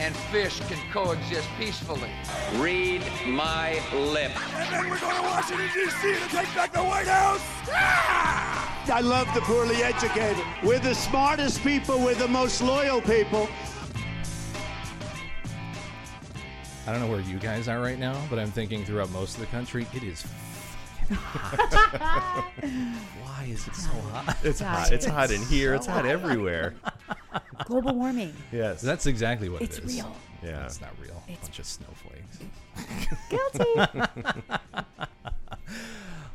and 0.00 0.16
fish 0.16 0.58
can 0.60 0.78
coexist 0.90 1.46
peacefully. 1.58 2.08
Read 2.56 3.02
my 3.26 3.82
lips. 3.94 4.40
And 4.54 4.72
then 4.72 4.88
we're 4.88 4.98
going 4.98 5.14
to 5.14 5.22
Washington, 5.22 5.68
D.C. 5.74 6.14
to 6.14 6.28
take 6.34 6.54
back 6.54 6.72
the 6.72 6.82
White 6.82 7.06
House. 7.06 7.42
Ah! 7.70 8.90
I 8.90 9.02
love 9.02 9.28
the 9.34 9.42
poorly 9.42 9.82
educated. 9.82 10.42
We're 10.64 10.78
the 10.78 10.94
smartest 10.94 11.62
people, 11.62 11.98
we're 11.98 12.14
the 12.14 12.26
most 12.26 12.62
loyal 12.62 13.02
people. 13.02 13.46
I 16.86 16.92
don't 16.92 17.00
know 17.00 17.10
where 17.10 17.20
you 17.20 17.38
guys 17.38 17.68
are 17.68 17.80
right 17.80 17.98
now, 17.98 18.18
but 18.30 18.38
I'm 18.38 18.50
thinking 18.50 18.86
throughout 18.86 19.10
most 19.10 19.34
of 19.34 19.40
the 19.40 19.46
country, 19.48 19.86
it 19.94 20.02
is 20.02 20.22
Why 21.10 22.48
is 23.46 23.68
it 23.68 23.74
so 23.74 23.90
hot? 23.90 24.36
It's 24.42 24.60
hot. 24.60 24.92
It's 24.92 25.04
hot 25.04 25.30
in 25.30 25.42
here. 25.42 25.74
It's 25.74 25.86
hot 25.86 26.06
everywhere. 26.06 26.74
Global 27.66 27.94
warming. 27.94 28.34
Yes. 28.52 28.80
That's 28.80 29.06
exactly 29.06 29.48
what 29.48 29.62
It's 29.62 29.78
it 29.78 29.84
is. 29.84 29.94
real. 29.96 30.16
Yeah. 30.42 30.64
It's 30.64 30.80
not 30.80 30.90
real. 31.00 31.22
It's- 31.28 31.38
bunch 31.46 31.58
of 31.58 31.66
snowflakes. 31.66 32.38
Guilty. 33.28 33.74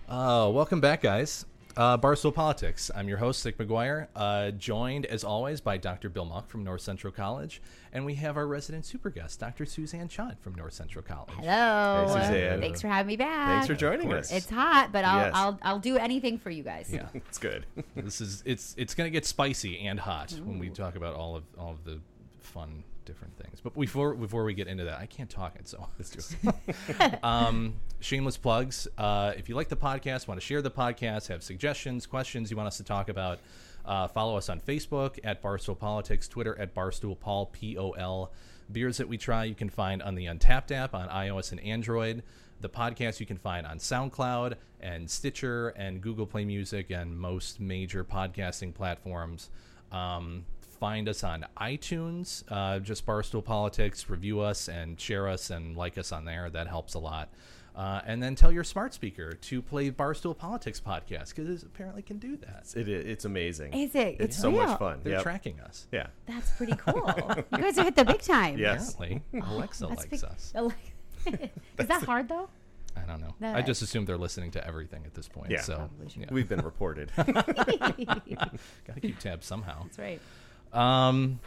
Uh, 0.07 0.49
welcome 0.53 0.79
back, 0.81 1.01
guys. 1.01 1.45
Uh, 1.77 1.97
Barstool 1.97 2.33
Politics. 2.33 2.89
I'm 2.95 3.09
your 3.09 3.17
host, 3.17 3.43
Nick 3.45 3.57
McGuire, 3.57 4.07
uh, 4.15 4.51
joined 4.51 5.05
as 5.07 5.25
always 5.25 5.59
by 5.59 5.75
Dr. 5.75 6.07
Bill 6.07 6.23
Muck 6.23 6.47
from 6.47 6.63
North 6.63 6.79
Central 6.79 7.11
College, 7.11 7.61
and 7.91 8.05
we 8.05 8.15
have 8.15 8.37
our 8.37 8.47
resident 8.47 8.85
super 8.85 9.09
guest, 9.09 9.41
Dr. 9.41 9.65
Suzanne 9.65 10.07
Chod 10.07 10.37
from 10.39 10.55
North 10.55 10.71
Central 10.71 11.03
College. 11.03 11.31
Hello. 11.37 12.05
Hey, 12.07 12.13
Suzanne. 12.13 12.61
Thanks 12.61 12.79
for 12.79 12.87
having 12.87 13.07
me 13.07 13.17
back. 13.17 13.47
Thanks 13.47 13.67
for 13.67 13.75
joining 13.75 14.13
us. 14.13 14.31
It's 14.31 14.49
hot, 14.49 14.93
but 14.93 15.03
I'll 15.03 15.19
Yes. 15.25 15.31
I'll 15.35 15.59
I'll 15.63 15.79
do 15.79 15.97
anything 15.97 16.37
for 16.37 16.49
you 16.49 16.63
guys. 16.63 16.89
Yeah, 16.93 17.07
It's 17.13 17.37
good. 17.37 17.65
this 17.93 18.21
is 18.21 18.41
it's 18.45 18.73
it's 18.77 18.95
gonna 18.95 19.09
get 19.09 19.25
spicy 19.25 19.79
and 19.85 19.99
hot 19.99 20.31
when 20.45 20.59
we 20.59 20.69
talk 20.69 20.95
about 20.95 21.15
all 21.15 21.35
of 21.35 21.43
all 21.59 21.71
of 21.71 21.83
the 21.83 21.99
fun 22.39 22.83
different 23.05 23.37
things. 23.37 23.59
But 23.61 23.77
before 23.77 24.13
before 24.15 24.43
we 24.43 24.53
get 24.53 24.67
into 24.67 24.83
that, 24.85 24.99
I 24.99 25.05
can't 25.05 25.29
talk 25.29 25.55
it 25.55 25.67
so 25.67 25.87
let's 25.97 26.09
do 26.09 26.53
it. 26.99 27.23
um, 27.23 27.75
shameless 27.99 28.37
plugs. 28.37 28.87
Uh, 28.97 29.33
if 29.37 29.47
you 29.47 29.55
like 29.55 29.69
the 29.69 29.77
podcast, 29.77 30.27
want 30.27 30.39
to 30.39 30.45
share 30.45 30.61
the 30.61 30.71
podcast, 30.71 31.27
have 31.27 31.43
suggestions, 31.43 32.05
questions 32.05 32.51
you 32.51 32.57
want 32.57 32.67
us 32.67 32.77
to 32.77 32.83
talk 32.83 33.09
about, 33.09 33.39
uh, 33.85 34.07
follow 34.07 34.35
us 34.37 34.49
on 34.49 34.59
Facebook 34.59 35.19
at 35.23 35.41
Barstool 35.41 35.77
Politics, 35.77 36.27
Twitter 36.27 36.57
at 36.59 36.73
Barstool 36.73 37.19
Paul 37.19 37.45
P 37.47 37.77
O 37.77 37.91
L. 37.91 38.31
Beers 38.71 38.97
that 38.97 39.07
we 39.07 39.17
try 39.17 39.43
you 39.43 39.53
can 39.55 39.69
find 39.69 40.01
on 40.01 40.15
the 40.15 40.25
Untappd 40.25 40.71
app 40.71 40.95
on 40.95 41.07
iOS 41.09 41.51
and 41.51 41.61
Android. 41.61 42.23
The 42.61 42.69
podcast 42.69 43.19
you 43.19 43.25
can 43.25 43.37
find 43.37 43.67
on 43.67 43.77
SoundCloud 43.77 44.55
and 44.79 45.07
Stitcher 45.09 45.69
and 45.69 46.01
Google 46.01 46.25
Play 46.25 46.45
Music 46.45 46.89
and 46.89 47.15
most 47.15 47.59
major 47.59 48.03
podcasting 48.03 48.73
platforms. 48.73 49.49
Um, 49.91 50.45
find 50.85 51.09
us 51.09 51.23
on 51.23 51.43
iTunes, 51.59 52.43
uh, 52.49 52.77
just 52.77 53.07
Barstool 53.07 53.43
Politics, 53.43 54.07
review 54.07 54.39
us 54.41 54.69
and 54.69 55.01
share 55.01 55.27
us 55.27 55.49
and 55.49 55.75
like 55.75 55.97
us 55.97 56.11
on 56.11 56.25
there. 56.25 56.47
That 56.51 56.67
helps 56.67 56.93
a 56.93 56.99
lot. 56.99 57.29
Uh, 57.75 58.01
and 58.05 58.21
then 58.21 58.35
tell 58.35 58.51
your 58.51 58.63
smart 58.63 58.93
speaker 58.93 59.33
to 59.33 59.63
play 59.63 59.89
Barstool 59.89 60.37
Politics 60.37 60.79
podcast 60.79 61.33
because 61.35 61.63
it 61.63 61.67
apparently 61.67 62.03
can 62.03 62.19
do 62.19 62.37
that. 62.37 62.71
It 62.75 62.87
is. 62.87 63.03
It's 63.07 63.25
amazing. 63.25 63.73
Is 63.73 63.95
it? 63.95 64.17
It's 64.19 64.21
It's 64.25 64.37
so 64.37 64.51
real. 64.51 64.67
much 64.67 64.77
fun. 64.77 64.99
They're 65.01 65.13
Yep. 65.13 65.23
tracking 65.23 65.59
us. 65.61 65.87
Yeah. 65.91 66.05
That's 66.27 66.51
pretty 66.51 66.75
cool. 66.77 67.11
you 67.51 67.57
guys 67.57 67.77
have 67.77 67.85
hit 67.85 67.95
the 67.95 68.05
big 68.05 68.21
time. 68.21 68.59
Yes. 68.59 68.93
Apparently, 68.93 69.23
Alexa 69.41 69.87
That's 69.87 70.01
likes 70.01 70.21
big- 70.21 70.23
us. 70.23 70.53
Is 71.79 71.87
that 71.87 72.03
hard 72.03 72.29
though? 72.29 72.47
I 72.95 73.01
don't 73.07 73.21
know. 73.21 73.33
No, 73.39 73.53
I 73.55 73.63
just 73.63 73.81
assume 73.81 74.05
they're 74.05 74.17
listening 74.17 74.51
to 74.51 74.65
everything 74.65 75.01
at 75.03 75.15
this 75.15 75.27
point. 75.27 75.49
Yeah. 75.49 75.61
So 75.61 75.77
Probably 75.77 76.07
yeah. 76.15 76.27
We've 76.29 76.47
been 76.47 76.61
reported. 76.61 77.11
gotta 77.17 78.99
keep 79.01 79.17
tabs 79.17 79.47
somehow. 79.47 79.81
That's 79.85 79.97
right. 79.97 80.21
Um, 80.73 81.39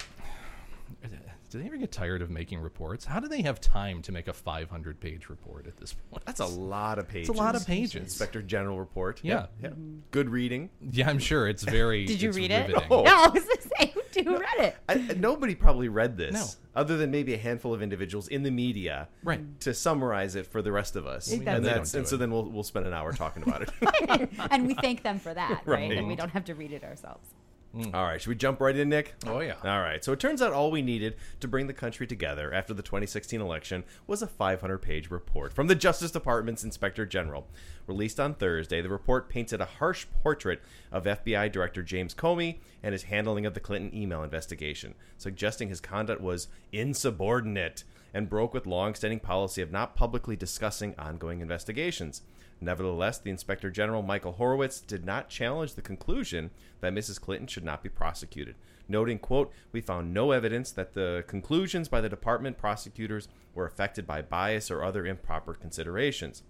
do 1.50 1.58
they 1.58 1.64
ever 1.66 1.78
get 1.78 1.90
tired 1.90 2.20
of 2.20 2.28
making 2.30 2.60
reports? 2.60 3.06
How 3.06 3.20
do 3.20 3.28
they 3.28 3.40
have 3.40 3.58
time 3.58 4.02
to 4.02 4.12
make 4.12 4.28
a 4.28 4.34
500 4.34 5.00
page 5.00 5.30
report 5.30 5.66
at 5.66 5.78
this 5.78 5.94
point? 6.10 6.22
That's 6.26 6.40
a 6.40 6.46
lot 6.46 6.98
of 6.98 7.08
pages. 7.08 7.30
It's 7.30 7.38
a 7.38 7.42
lot 7.42 7.54
of 7.56 7.66
pages. 7.66 7.94
Inspector 8.02 8.42
General 8.42 8.78
report. 8.78 9.20
Yeah. 9.22 9.34
Yep, 9.34 9.52
yep. 9.62 9.74
Good 10.10 10.28
reading. 10.28 10.68
Yeah, 10.92 11.08
I'm 11.08 11.18
sure 11.18 11.48
it's 11.48 11.62
very. 11.64 12.04
Did 12.04 12.20
you 12.20 12.32
read 12.32 12.50
it? 12.50 12.68
riveting. 12.68 12.88
Oh. 12.90 13.02
No, 13.02 13.14
I 13.24 13.28
was 13.28 13.44
gonna 13.44 13.62
say 13.78 13.94
who 14.24 14.36
read 14.36 14.58
it? 14.58 14.76
I, 14.88 14.94
nobody 15.16 15.54
probably 15.54 15.88
read 15.88 16.16
this, 16.16 16.34
No. 16.34 16.44
other 16.80 16.96
than 16.96 17.10
maybe 17.10 17.34
a 17.34 17.38
handful 17.38 17.72
of 17.72 17.82
individuals 17.82 18.26
in 18.28 18.42
the 18.42 18.50
media, 18.50 19.08
Right. 19.22 19.40
to 19.60 19.72
summarize 19.72 20.34
it 20.34 20.46
for 20.46 20.60
the 20.60 20.72
rest 20.72 20.96
of 20.96 21.06
us. 21.06 21.30
Exactly. 21.30 21.54
And 21.54 21.64
that's 21.64 21.92
don't 21.92 22.00
and 22.00 22.08
so 22.08 22.16
then 22.16 22.30
we'll 22.30 22.44
we'll 22.50 22.62
spend 22.64 22.86
an 22.86 22.92
hour 22.92 23.12
talking 23.12 23.42
about 23.42 23.62
it. 23.62 24.30
and 24.50 24.66
we 24.66 24.74
thank 24.74 25.02
them 25.02 25.18
for 25.18 25.32
that, 25.32 25.62
right? 25.64 25.78
Right. 25.88 25.92
And 25.98 26.08
we 26.08 26.16
don't 26.16 26.30
have 26.30 26.44
to 26.46 26.54
read 26.54 26.72
it 26.72 26.82
ourselves. 26.84 27.28
Mm. 27.78 27.94
All 27.94 28.04
right, 28.04 28.20
should 28.20 28.30
we 28.30 28.34
jump 28.34 28.60
right 28.60 28.74
in, 28.74 28.88
Nick? 28.88 29.14
Oh, 29.24 29.38
yeah. 29.38 29.54
All 29.62 29.80
right. 29.80 30.02
So 30.02 30.12
it 30.12 30.18
turns 30.18 30.42
out 30.42 30.52
all 30.52 30.72
we 30.72 30.82
needed 30.82 31.14
to 31.38 31.46
bring 31.46 31.68
the 31.68 31.72
country 31.72 32.08
together 32.08 32.52
after 32.52 32.74
the 32.74 32.82
2016 32.82 33.40
election 33.40 33.84
was 34.08 34.20
a 34.20 34.26
500-page 34.26 35.12
report 35.12 35.52
from 35.52 35.68
the 35.68 35.76
Justice 35.76 36.10
Department's 36.10 36.64
Inspector 36.64 37.06
General. 37.06 37.46
Released 37.86 38.18
on 38.18 38.34
Thursday, 38.34 38.82
the 38.82 38.88
report 38.88 39.28
painted 39.28 39.60
a 39.60 39.66
harsh 39.66 40.06
portrait 40.22 40.60
of 40.90 41.04
FBI 41.04 41.52
Director 41.52 41.84
James 41.84 42.14
Comey 42.14 42.58
and 42.82 42.92
his 42.92 43.04
handling 43.04 43.46
of 43.46 43.54
the 43.54 43.60
Clinton 43.60 43.94
email 43.94 44.24
investigation, 44.24 44.94
suggesting 45.16 45.68
his 45.68 45.80
conduct 45.80 46.20
was 46.20 46.48
insubordinate 46.72 47.84
and 48.12 48.28
broke 48.28 48.54
with 48.54 48.66
long-standing 48.66 49.20
policy 49.20 49.62
of 49.62 49.70
not 49.70 49.94
publicly 49.94 50.34
discussing 50.34 50.94
ongoing 50.98 51.40
investigations. 51.40 52.22
Nevertheless, 52.60 53.18
the 53.18 53.30
Inspector 53.30 53.70
General 53.70 54.02
Michael 54.02 54.32
Horowitz 54.32 54.80
did 54.80 55.04
not 55.04 55.28
challenge 55.28 55.74
the 55.74 55.82
conclusion 55.82 56.50
that 56.80 56.92
Mrs. 56.92 57.20
Clinton 57.20 57.46
should 57.46 57.64
not 57.64 57.82
be 57.82 57.88
prosecuted, 57.88 58.56
noting, 58.88 59.18
quote, 59.18 59.52
"We 59.70 59.80
found 59.80 60.12
no 60.12 60.32
evidence 60.32 60.72
that 60.72 60.94
the 60.94 61.24
conclusions 61.28 61.88
by 61.88 62.00
the 62.00 62.08
department 62.08 62.58
prosecutors 62.58 63.28
were 63.54 63.66
affected 63.66 64.06
by 64.06 64.22
bias 64.22 64.70
or 64.70 64.82
other 64.82 65.06
improper 65.06 65.54
considerations." 65.54 66.42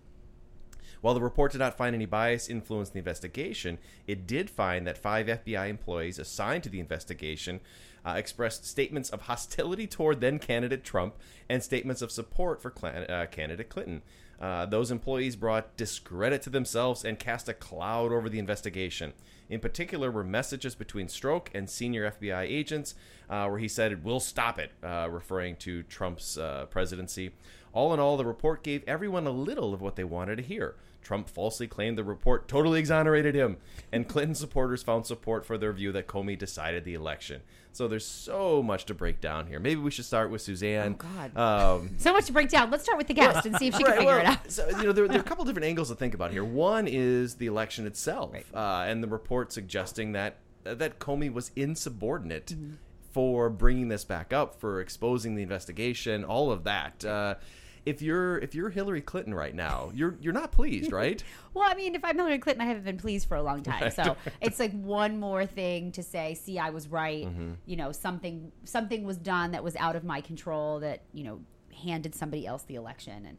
While 1.00 1.14
the 1.14 1.20
report 1.20 1.52
did 1.52 1.58
not 1.58 1.76
find 1.76 1.94
any 1.94 2.06
bias 2.06 2.48
influence 2.48 2.90
the 2.90 2.98
investigation, 2.98 3.78
it 4.06 4.26
did 4.26 4.50
find 4.50 4.86
that 4.86 4.98
five 4.98 5.26
FBI 5.28 5.68
employees 5.68 6.18
assigned 6.18 6.64
to 6.64 6.68
the 6.68 6.80
investigation 6.80 7.60
uh, 8.04 8.14
expressed 8.16 8.64
statements 8.64 9.10
of 9.10 9.22
hostility 9.22 9.86
toward 9.86 10.20
then 10.20 10.38
candidate 10.38 10.84
Trump 10.84 11.14
and 11.48 11.62
statements 11.62 12.02
of 12.02 12.10
support 12.10 12.60
for 12.60 12.72
uh, 12.84 13.26
candidate 13.26 13.68
Clinton. 13.68 14.02
Uh, 14.40 14.66
those 14.66 14.90
employees 14.90 15.36
brought 15.36 15.76
discredit 15.76 16.42
to 16.42 16.50
themselves 16.50 17.04
and 17.04 17.18
cast 17.18 17.48
a 17.48 17.54
cloud 17.54 18.12
over 18.12 18.28
the 18.28 18.38
investigation. 18.38 19.12
In 19.48 19.60
particular, 19.60 20.10
were 20.10 20.24
messages 20.24 20.74
between 20.74 21.06
Strzok 21.06 21.48
and 21.54 21.68
senior 21.68 22.10
FBI 22.10 22.42
agents, 22.42 22.94
uh, 23.28 23.48
where 23.48 23.58
he 23.58 23.68
said, 23.68 24.04
"We'll 24.04 24.20
stop 24.20 24.58
it," 24.58 24.72
uh, 24.82 25.08
referring 25.10 25.56
to 25.56 25.82
Trump's 25.84 26.36
uh, 26.36 26.66
presidency. 26.66 27.32
All 27.72 27.92
in 27.94 28.00
all, 28.00 28.16
the 28.16 28.26
report 28.26 28.62
gave 28.62 28.84
everyone 28.86 29.26
a 29.26 29.30
little 29.30 29.74
of 29.74 29.80
what 29.80 29.96
they 29.96 30.04
wanted 30.04 30.36
to 30.36 30.42
hear. 30.42 30.76
Trump 31.02 31.28
falsely 31.28 31.66
claimed 31.66 31.96
the 31.96 32.04
report 32.04 32.48
totally 32.48 32.78
exonerated 32.78 33.34
him, 33.34 33.56
and 33.92 34.06
Clinton 34.08 34.34
supporters 34.34 34.82
found 34.82 35.06
support 35.06 35.46
for 35.46 35.56
their 35.56 35.72
view 35.72 35.90
that 35.92 36.06
Comey 36.06 36.38
decided 36.38 36.84
the 36.84 36.94
election. 36.94 37.40
So 37.72 37.86
there's 37.88 38.04
so 38.06 38.62
much 38.62 38.86
to 38.86 38.94
break 38.94 39.20
down 39.20 39.46
here. 39.46 39.60
Maybe 39.60 39.80
we 39.80 39.90
should 39.90 40.04
start 40.04 40.30
with 40.30 40.42
Suzanne. 40.42 40.96
Oh, 41.00 41.30
God. 41.32 41.36
Um, 41.36 41.90
So 41.98 42.12
much 42.12 42.26
to 42.26 42.32
break 42.32 42.48
down. 42.48 42.70
Let's 42.70 42.82
start 42.82 42.98
with 42.98 43.06
the 43.06 43.14
guest 43.14 43.46
and 43.46 43.56
see 43.56 43.68
if 43.68 43.74
she 43.76 43.82
can 43.84 43.92
Right, 43.92 43.98
figure 44.00 44.14
well, 44.16 44.20
it 44.20 44.26
out. 44.26 44.50
So, 44.50 44.68
you 44.68 44.84
know, 44.84 44.92
there, 44.92 45.06
there 45.06 45.18
are 45.18 45.20
a 45.20 45.24
couple 45.24 45.44
different 45.44 45.66
angles 45.66 45.88
to 45.88 45.94
think 45.94 46.12
about 46.14 46.32
here. 46.32 46.44
One 46.44 46.86
is 46.88 47.36
the 47.36 47.46
election 47.46 47.86
itself, 47.86 48.32
Right. 48.34 48.46
uh, 48.52 48.84
and 48.90 49.02
the 49.02 49.08
report 49.08 49.52
suggesting 49.52 50.12
that 50.12 50.36
uh, 50.66 50.74
that 50.74 50.98
Comey 50.98 51.32
was 51.32 51.52
insubordinate 51.56 52.46
Mm-hmm. 52.46 52.72
for 53.12 53.48
bringing 53.48 53.88
this 53.88 54.04
back 54.04 54.32
up, 54.32 54.58
for 54.60 54.80
exposing 54.80 55.34
the 55.36 55.42
investigation, 55.42 56.24
all 56.24 56.50
of 56.50 56.64
that. 56.64 57.04
Uh, 57.04 57.34
if 57.88 58.02
you're 58.02 58.38
if 58.38 58.54
you're 58.54 58.68
Hillary 58.68 59.00
Clinton 59.00 59.34
right 59.34 59.54
now, 59.54 59.90
you're 59.94 60.16
you're 60.20 60.34
not 60.34 60.52
pleased, 60.52 60.92
right? 60.92 61.22
Well, 61.54 61.68
I 61.68 61.74
mean, 61.74 61.96
if 61.96 62.04
I'm 62.04 62.16
Hillary 62.16 62.38
Clinton, 62.38 62.62
I 62.62 62.66
haven't 62.66 62.84
been 62.84 62.98
pleased 62.98 63.26
for 63.26 63.36
a 63.36 63.42
long 63.42 63.64
time. 63.64 63.90
So 63.90 64.16
it's 64.40 64.60
like 64.60 64.70
one 64.70 65.18
more 65.18 65.44
thing 65.44 65.90
to 65.92 66.04
say, 66.04 66.34
see, 66.34 66.56
I 66.56 66.70
was 66.70 66.86
right. 66.86 67.24
Mm-hmm. 67.26 67.54
You 67.66 67.76
know, 67.76 67.90
something 67.90 68.52
something 68.62 69.02
was 69.02 69.16
done 69.16 69.50
that 69.52 69.64
was 69.64 69.74
out 69.74 69.96
of 69.96 70.04
my 70.04 70.20
control 70.20 70.78
that, 70.80 71.02
you 71.12 71.24
know, 71.24 71.40
handed 71.82 72.14
somebody 72.14 72.46
else 72.46 72.62
the 72.64 72.76
election. 72.76 73.26
And 73.26 73.38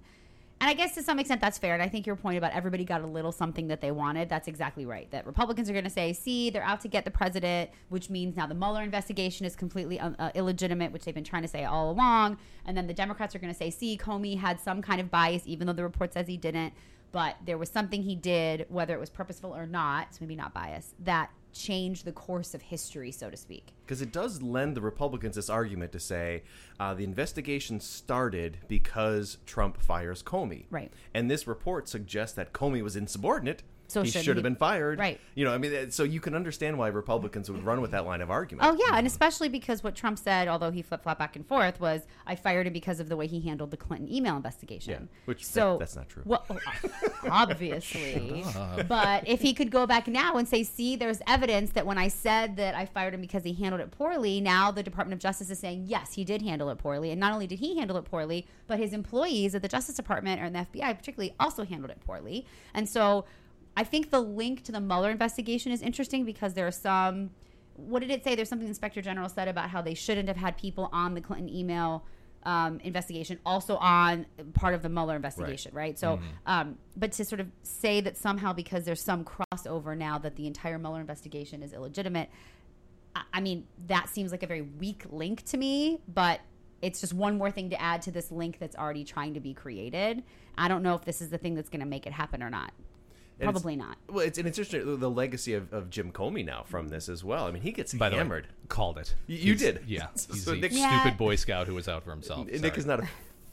And 0.62 0.70
I 0.70 0.74
guess 0.74 0.94
to 0.96 1.04
some 1.04 1.20
extent 1.20 1.40
that's 1.40 1.58
fair. 1.58 1.74
And 1.74 1.82
I 1.82 1.88
think 1.88 2.06
your 2.06 2.18
point 2.18 2.38
about 2.38 2.52
everybody 2.52 2.84
got 2.84 3.02
a 3.02 3.08
little 3.08 3.32
something 3.32 3.68
that 3.68 3.80
they 3.80 3.92
wanted, 3.92 4.28
that's 4.28 4.48
exactly 4.48 4.86
right. 4.86 5.10
That 5.12 5.26
Republicans 5.26 5.70
are 5.70 5.74
going 5.74 5.86
to 5.86 5.90
say, 5.90 6.12
see, 6.12 6.50
they're 6.50 6.64
out 6.64 6.82
to 6.82 6.90
get 6.90 7.06
the 7.06 7.12
president, 7.12 7.70
which 7.88 8.10
means 8.10 8.36
now 8.36 8.46
the 8.46 8.56
Mueller 8.56 8.84
investigation 8.84 9.46
is 9.46 9.56
completely 9.56 10.00
uh, 10.00 10.12
uh, 10.20 10.32
illegitimate, 10.36 10.92
which 10.92 11.06
they've 11.06 11.16
been 11.16 11.24
trying 11.24 11.44
to 11.44 11.48
say 11.48 11.64
all 11.64 11.92
along. 11.92 12.38
And 12.66 12.76
then 12.76 12.88
the 12.88 12.94
Democrats 12.94 13.34
are 13.36 13.40
going 13.40 13.54
to 13.54 13.58
say, 13.58 13.70
see, 13.70 13.98
Comey 13.98 14.38
had 14.38 14.60
some 14.60 14.82
kind 14.82 15.00
of 15.00 15.10
bias, 15.10 15.44
even 15.46 15.66
though 15.66 15.74
the 15.74 15.84
report 15.84 16.14
says 16.14 16.28
he 16.28 16.38
didn't. 16.38 16.74
But 17.12 17.38
there 17.46 17.58
was 17.58 17.70
something 17.70 18.04
he 18.04 18.16
did, 18.16 18.66
whether 18.70 18.94
it 18.94 19.00
was 19.00 19.10
purposeful 19.10 19.56
or 19.56 19.66
not, 19.66 20.14
so 20.14 20.20
maybe 20.22 20.36
not 20.36 20.54
bias, 20.54 20.94
that 21.00 21.32
changed 21.54 22.06
the 22.06 22.12
course 22.12 22.54
of 22.54 22.62
history, 22.62 23.12
so 23.12 23.30
to 23.30 23.38
speak. 23.38 23.74
Because 23.86 24.02
it 24.02 24.12
does 24.12 24.42
lend 24.42 24.76
the 24.76 24.82
Republicans 24.82 25.36
this 25.36 25.50
argument 25.50 25.92
to 25.92 26.00
say 26.00 26.44
uh, 26.80 26.94
the 26.94 27.04
investigation 27.04 27.80
started 27.80 28.60
because 28.68 29.38
Trump 29.46 29.82
fires 29.82 30.24
Comey. 30.24 30.66
Right. 30.70 30.92
And 31.14 31.30
this 31.30 31.48
report 31.48 31.88
suggests 31.88 32.36
that 32.36 32.54
Comey 32.54 32.82
was 32.82 32.96
insubordinate. 32.96 33.64
So 33.90 34.04
he 34.04 34.12
should 34.12 34.24
should 34.24 34.38
have 34.38 34.44
been 34.44 34.56
fired. 34.56 35.00
Right. 35.00 35.20
You 35.34 35.46
know, 35.46 35.54
I 35.54 35.58
mean, 35.58 35.90
so 35.90 36.04
you 36.04 36.20
can 36.20 36.36
understand 36.36 36.78
why 36.78 36.90
Republicans 36.90 37.50
would 37.50 37.66
run 37.66 37.82
with 37.82 37.92
that 37.92 38.06
line 38.06 38.22
of 38.22 38.30
argument. 38.30 38.68
Oh 38.68 38.78
yeah, 38.80 38.98
and 38.98 39.08
especially 39.08 39.50
because 39.50 39.84
what 39.84 39.96
Trump 39.96 40.20
said, 40.20 40.48
although 40.48 40.70
he 40.70 40.84
flip 40.84 41.02
flop 41.04 41.18
back 41.18 41.36
and 41.36 41.46
forth, 41.46 41.80
was 41.80 42.04
I 42.28 42.36
fired 42.36 42.68
him 42.68 42.74
because 42.74 43.00
of 43.00 43.10
the 43.10 43.18
way 43.18 43.26
he 43.26 43.42
handled 43.42 43.72
the 43.72 43.78
Clinton 43.78 44.14
email 44.14 44.36
investigation. 44.36 45.10
Yeah, 45.12 45.22
which 45.26 45.44
so 45.46 45.72
that- 45.74 45.80
that's 45.80 45.96
not 45.96 46.08
true. 46.08 46.24
Well, 46.26 46.46
oh, 46.50 46.60
obviously, 47.30 48.46
but 48.88 49.28
if 49.28 49.42
he 49.42 49.54
could 49.54 49.72
go 49.72 49.88
back 49.88 50.08
now 50.08 50.38
and 50.38 50.48
say, 50.48 50.64
"See, 50.64 50.96
there's 50.96 51.20
evidence 51.28 51.72
that 51.72 51.86
when 51.86 51.98
I 51.98 52.10
said 52.10 52.58
that 52.58 52.76
I 52.76 52.86
fired 52.86 53.14
him 53.14 53.22
because 53.22 53.44
he 53.44 53.54
handled 53.54 53.82
it 53.82 53.92
poorly, 53.92 54.40
now 54.40 54.72
the 54.72 54.84
Department 54.84 55.14
of 55.14 55.20
Justice 55.20 55.50
is 55.50 55.60
saying 55.60 55.86
yes, 55.88 56.14
he 56.14 56.24
did 56.24 56.42
handle 56.44 56.70
it 56.70 56.78
poorly, 56.78 57.12
and 57.12 57.20
not 57.20 57.34
only 57.34 57.48
did 57.48 57.60
he 57.60 57.78
handle 57.78 57.98
it 57.98 58.06
poorly, 58.06 58.46
but 58.68 58.78
his 58.78 58.94
employees 58.94 59.56
at 59.56 59.62
the 59.62 59.68
Justice 59.68 59.96
Department 59.96 60.40
or 60.42 60.46
in 60.46 60.54
the 60.54 60.60
FBI 60.60 60.96
particularly 60.96 61.34
also 61.40 61.66
handled 61.66 61.92
it 61.92 62.00
poorly, 62.06 62.46
and 62.74 62.88
so." 62.88 63.26
I 63.80 63.86
think 63.86 64.10
the 64.10 64.20
link 64.20 64.66
to 64.66 64.74
the 64.74 64.82
Mueller 64.82 65.10
investigation 65.10 65.72
is 65.72 65.82
interesting 65.82 66.26
because 66.26 66.54
there 66.54 66.68
are 66.68 66.72
some. 66.72 67.30
What 67.76 68.02
did 68.02 68.12
it 68.12 68.26
say? 68.26 68.36
There's 68.36 68.50
something 68.50 68.66
the 68.66 68.72
Inspector 68.72 69.02
General 69.02 69.30
said 69.30 69.48
about 69.48 69.70
how 69.70 69.82
they 69.82 69.94
shouldn't 69.94 70.28
have 70.28 70.36
had 70.36 70.58
people 70.58 70.90
on 70.92 71.14
the 71.14 71.22
Clinton 71.22 71.48
email 71.48 72.04
um, 72.44 72.82
investigation, 72.82 73.40
also 73.46 73.78
on 73.78 74.26
part 74.54 74.74
of 74.74 74.82
the 74.82 74.90
Mueller 74.90 75.16
investigation, 75.16 75.74
right? 75.74 75.98
So, 75.98 76.20
um, 76.46 76.78
but 76.98 77.14
to 77.14 77.24
sort 77.24 77.40
of 77.40 77.48
say 77.64 78.02
that 78.02 78.18
somehow 78.18 78.52
because 78.52 78.84
there's 78.84 79.02
some 79.02 79.24
crossover 79.24 79.98
now 79.98 80.18
that 80.18 80.36
the 80.36 80.46
entire 80.46 80.78
Mueller 80.78 81.00
investigation 81.00 81.64
is 81.64 81.72
illegitimate, 81.72 82.30
I, 83.16 83.22
I 83.36 83.40
mean, 83.40 83.66
that 83.88 84.10
seems 84.10 84.32
like 84.32 84.44
a 84.44 84.48
very 84.48 84.64
weak 84.64 85.06
link 85.10 85.46
to 85.46 85.58
me, 85.58 86.02
but 86.06 86.42
it's 86.82 87.00
just 87.00 87.14
one 87.14 87.38
more 87.38 87.50
thing 87.50 87.70
to 87.70 87.82
add 87.82 88.02
to 88.02 88.12
this 88.12 88.30
link 88.30 88.58
that's 88.60 88.76
already 88.76 89.06
trying 89.06 89.36
to 89.36 89.40
be 89.40 89.54
created. 89.54 90.22
I 90.58 90.68
don't 90.68 90.84
know 90.84 90.96
if 90.96 91.06
this 91.06 91.22
is 91.22 91.30
the 91.30 91.38
thing 91.38 91.56
that's 91.56 91.70
going 91.70 91.80
to 91.80 91.86
make 91.86 92.06
it 92.06 92.12
happen 92.12 92.44
or 92.44 92.50
not. 92.50 92.74
And 93.42 93.50
Probably 93.52 93.76
not. 93.78 93.98
Well, 94.10 94.26
it's, 94.26 94.38
and 94.38 94.48
it's 94.48 94.58
interesting 94.58 94.86
the- 94.86 94.98
the 94.98 95.10
legacy 95.10 95.54
of, 95.54 95.72
of 95.74 95.90
Jim 95.90 96.12
Comey 96.12 96.44
now 96.46 96.64
from 96.68 96.90
this 96.90 97.08
as 97.08 97.24
well. 97.24 97.46
I 97.46 97.52
mean, 97.52 97.62
he 97.62 97.72
gets 97.72 97.94
By 97.94 98.10
the 98.10 98.16
way, 98.16 98.20
hammered. 98.20 98.48
called 98.68 98.98
it. 98.98 99.16
You- 99.28 99.38
you 99.38 99.44
He's- 99.56 99.60
did. 99.60 99.82
Yeah. 99.88 100.08
So 100.16 100.34
He's 100.34 100.48
a 100.48 100.56
Nick- 100.58 100.72
Yeah. 100.74 101.00
stupid 101.02 101.18
Boy 101.18 101.36
Scout 101.36 101.68
who 101.68 101.76
was 101.76 101.88
out 101.88 102.04
for 102.04 102.12
himself. 102.12 102.48
Nick 102.48 102.60
Sorry. 102.60 102.74
is 102.78 102.86
not 102.86 103.00
a, 103.00 103.08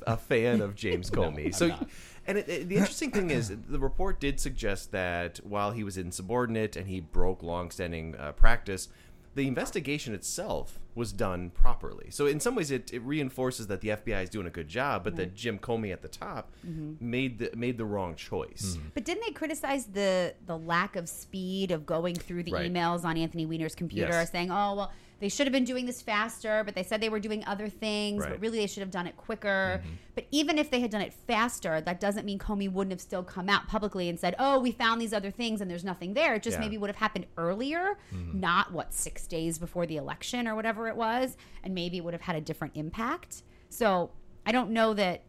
a 0.07 0.17
fan 0.17 0.61
of 0.61 0.75
James 0.75 1.11
Comey. 1.13 1.47
I'm 1.47 1.53
so, 1.53 1.69
not. 1.69 1.89
and 2.27 2.39
it, 2.39 2.49
it- 2.49 2.69
the 2.69 2.77
interesting 2.77 3.13
thing 3.13 3.31
is, 3.31 3.55
the 3.69 3.79
report 3.79 4.19
did 4.19 4.41
suggest 4.41 4.91
that 4.93 5.39
while 5.45 5.71
he 5.71 5.85
was 5.85 5.97
insubordinate 5.97 6.75
and 6.77 6.89
he 6.89 6.99
broke 7.01 7.43
longstanding 7.45 8.17
uh, 8.17 8.33
practice, 8.33 8.89
the 9.37 9.47
investigation 9.47 10.15
itself 10.15 10.81
was 10.95 11.13
done 11.13 11.51
properly. 11.51 12.07
So, 12.11 12.25
in 12.27 12.41
some 12.41 12.55
ways, 12.55 12.71
it, 12.71 12.91
it 12.93 13.03
reinforces 13.03 13.67
that 13.67 13.83
the 13.83 13.89
FBI 13.91 14.25
is 14.25 14.31
doing 14.31 14.47
a 14.47 14.51
good 14.51 14.67
job, 14.67 15.05
but 15.05 15.15
that 15.17 15.35
Jim 15.35 15.59
Comey 15.59 15.93
at 15.93 16.01
the 16.01 16.09
top 16.09 16.53
mm-hmm. 16.67 16.95
made 16.99 17.39
the 17.39 17.51
made 17.55 17.77
the 17.77 17.85
wrong 17.85 18.15
choice. 18.17 18.77
Mm-hmm. 18.77 18.89
But 18.95 19.05
didn't 19.05 19.25
they 19.27 19.33
criticize 19.33 19.85
the 19.87 20.35
the 20.47 20.57
lack 20.57 20.97
of 20.97 21.07
speed 21.09 21.71
of 21.71 21.85
going 21.85 22.15
through 22.17 22.45
the 22.45 22.53
Right. 22.53 22.73
emails 22.73 23.05
on 23.05 23.19
Anthony 23.19 23.45
Weiner's 23.45 23.75
computer, 23.75 24.13
Yes. 24.13 24.33
saying, 24.33 24.51
"Oh, 24.51 24.75
well, 24.75 24.93
they 25.19 25.29
should 25.29 25.47
have 25.47 25.53
been 25.53 25.65
doing 25.65 25.87
this 25.87 26.03
faster, 26.03 26.63
but 26.65 26.75
they 26.75 26.83
said 26.83 27.01
they 27.01 27.09
were 27.09 27.21
doing 27.21 27.45
other 27.47 27.69
things, 27.69 28.23
Right. 28.23 28.33
but 28.33 28.41
really 28.41 28.59
they 28.59 28.67
should 28.67 28.83
have 28.83 28.91
done 28.91 29.07
it 29.07 29.17
quicker." 29.17 29.81
Mm-hmm. 29.83 29.95
But 30.15 30.27
even 30.31 30.59
if 30.59 30.71
they 30.71 30.81
had 30.81 30.91
done 30.91 31.01
it 31.01 31.13
faster, 31.13 31.81
that 31.81 32.01
doesn't 32.01 32.25
mean 32.25 32.39
Comey 32.39 32.71
wouldn't 32.71 32.93
have 32.93 33.01
still 33.01 33.23
come 33.23 33.49
out 33.49 33.67
publicly 33.69 34.09
and 34.09 34.19
said, 34.19 34.35
"Oh, 34.39 34.59
we 34.61 34.73
found 34.73 35.01
these 35.01 35.13
other 35.13 35.31
things 35.31 35.61
and 35.61 35.71
there's 35.71 35.85
nothing 35.85 36.15
there." 36.15 36.35
It 36.35 36.43
just 36.43 36.57
Yeah. 36.57 36.61
maybe 36.61 36.79
would 36.79 36.89
have 36.91 36.97
happened 36.97 37.27
earlier, 37.37 37.99
mm-hmm. 38.15 38.41
not 38.41 38.73
what 38.73 38.95
6 38.95 39.27
days 39.27 39.59
before 39.59 39.87
the 39.87 39.97
election 39.97 40.49
or 40.49 40.55
whatever 40.55 40.89
it 40.89 40.97
was, 40.97 41.37
and 41.63 41.75
maybe 41.75 41.97
it 41.99 42.05
would 42.05 42.15
have 42.15 42.23
had 42.23 42.37
a 42.37 42.41
different 42.41 42.77
impact. 42.77 43.43
So, 43.69 44.13
I 44.47 44.53
don't 44.53 44.71
know 44.71 44.95
that 44.95 45.25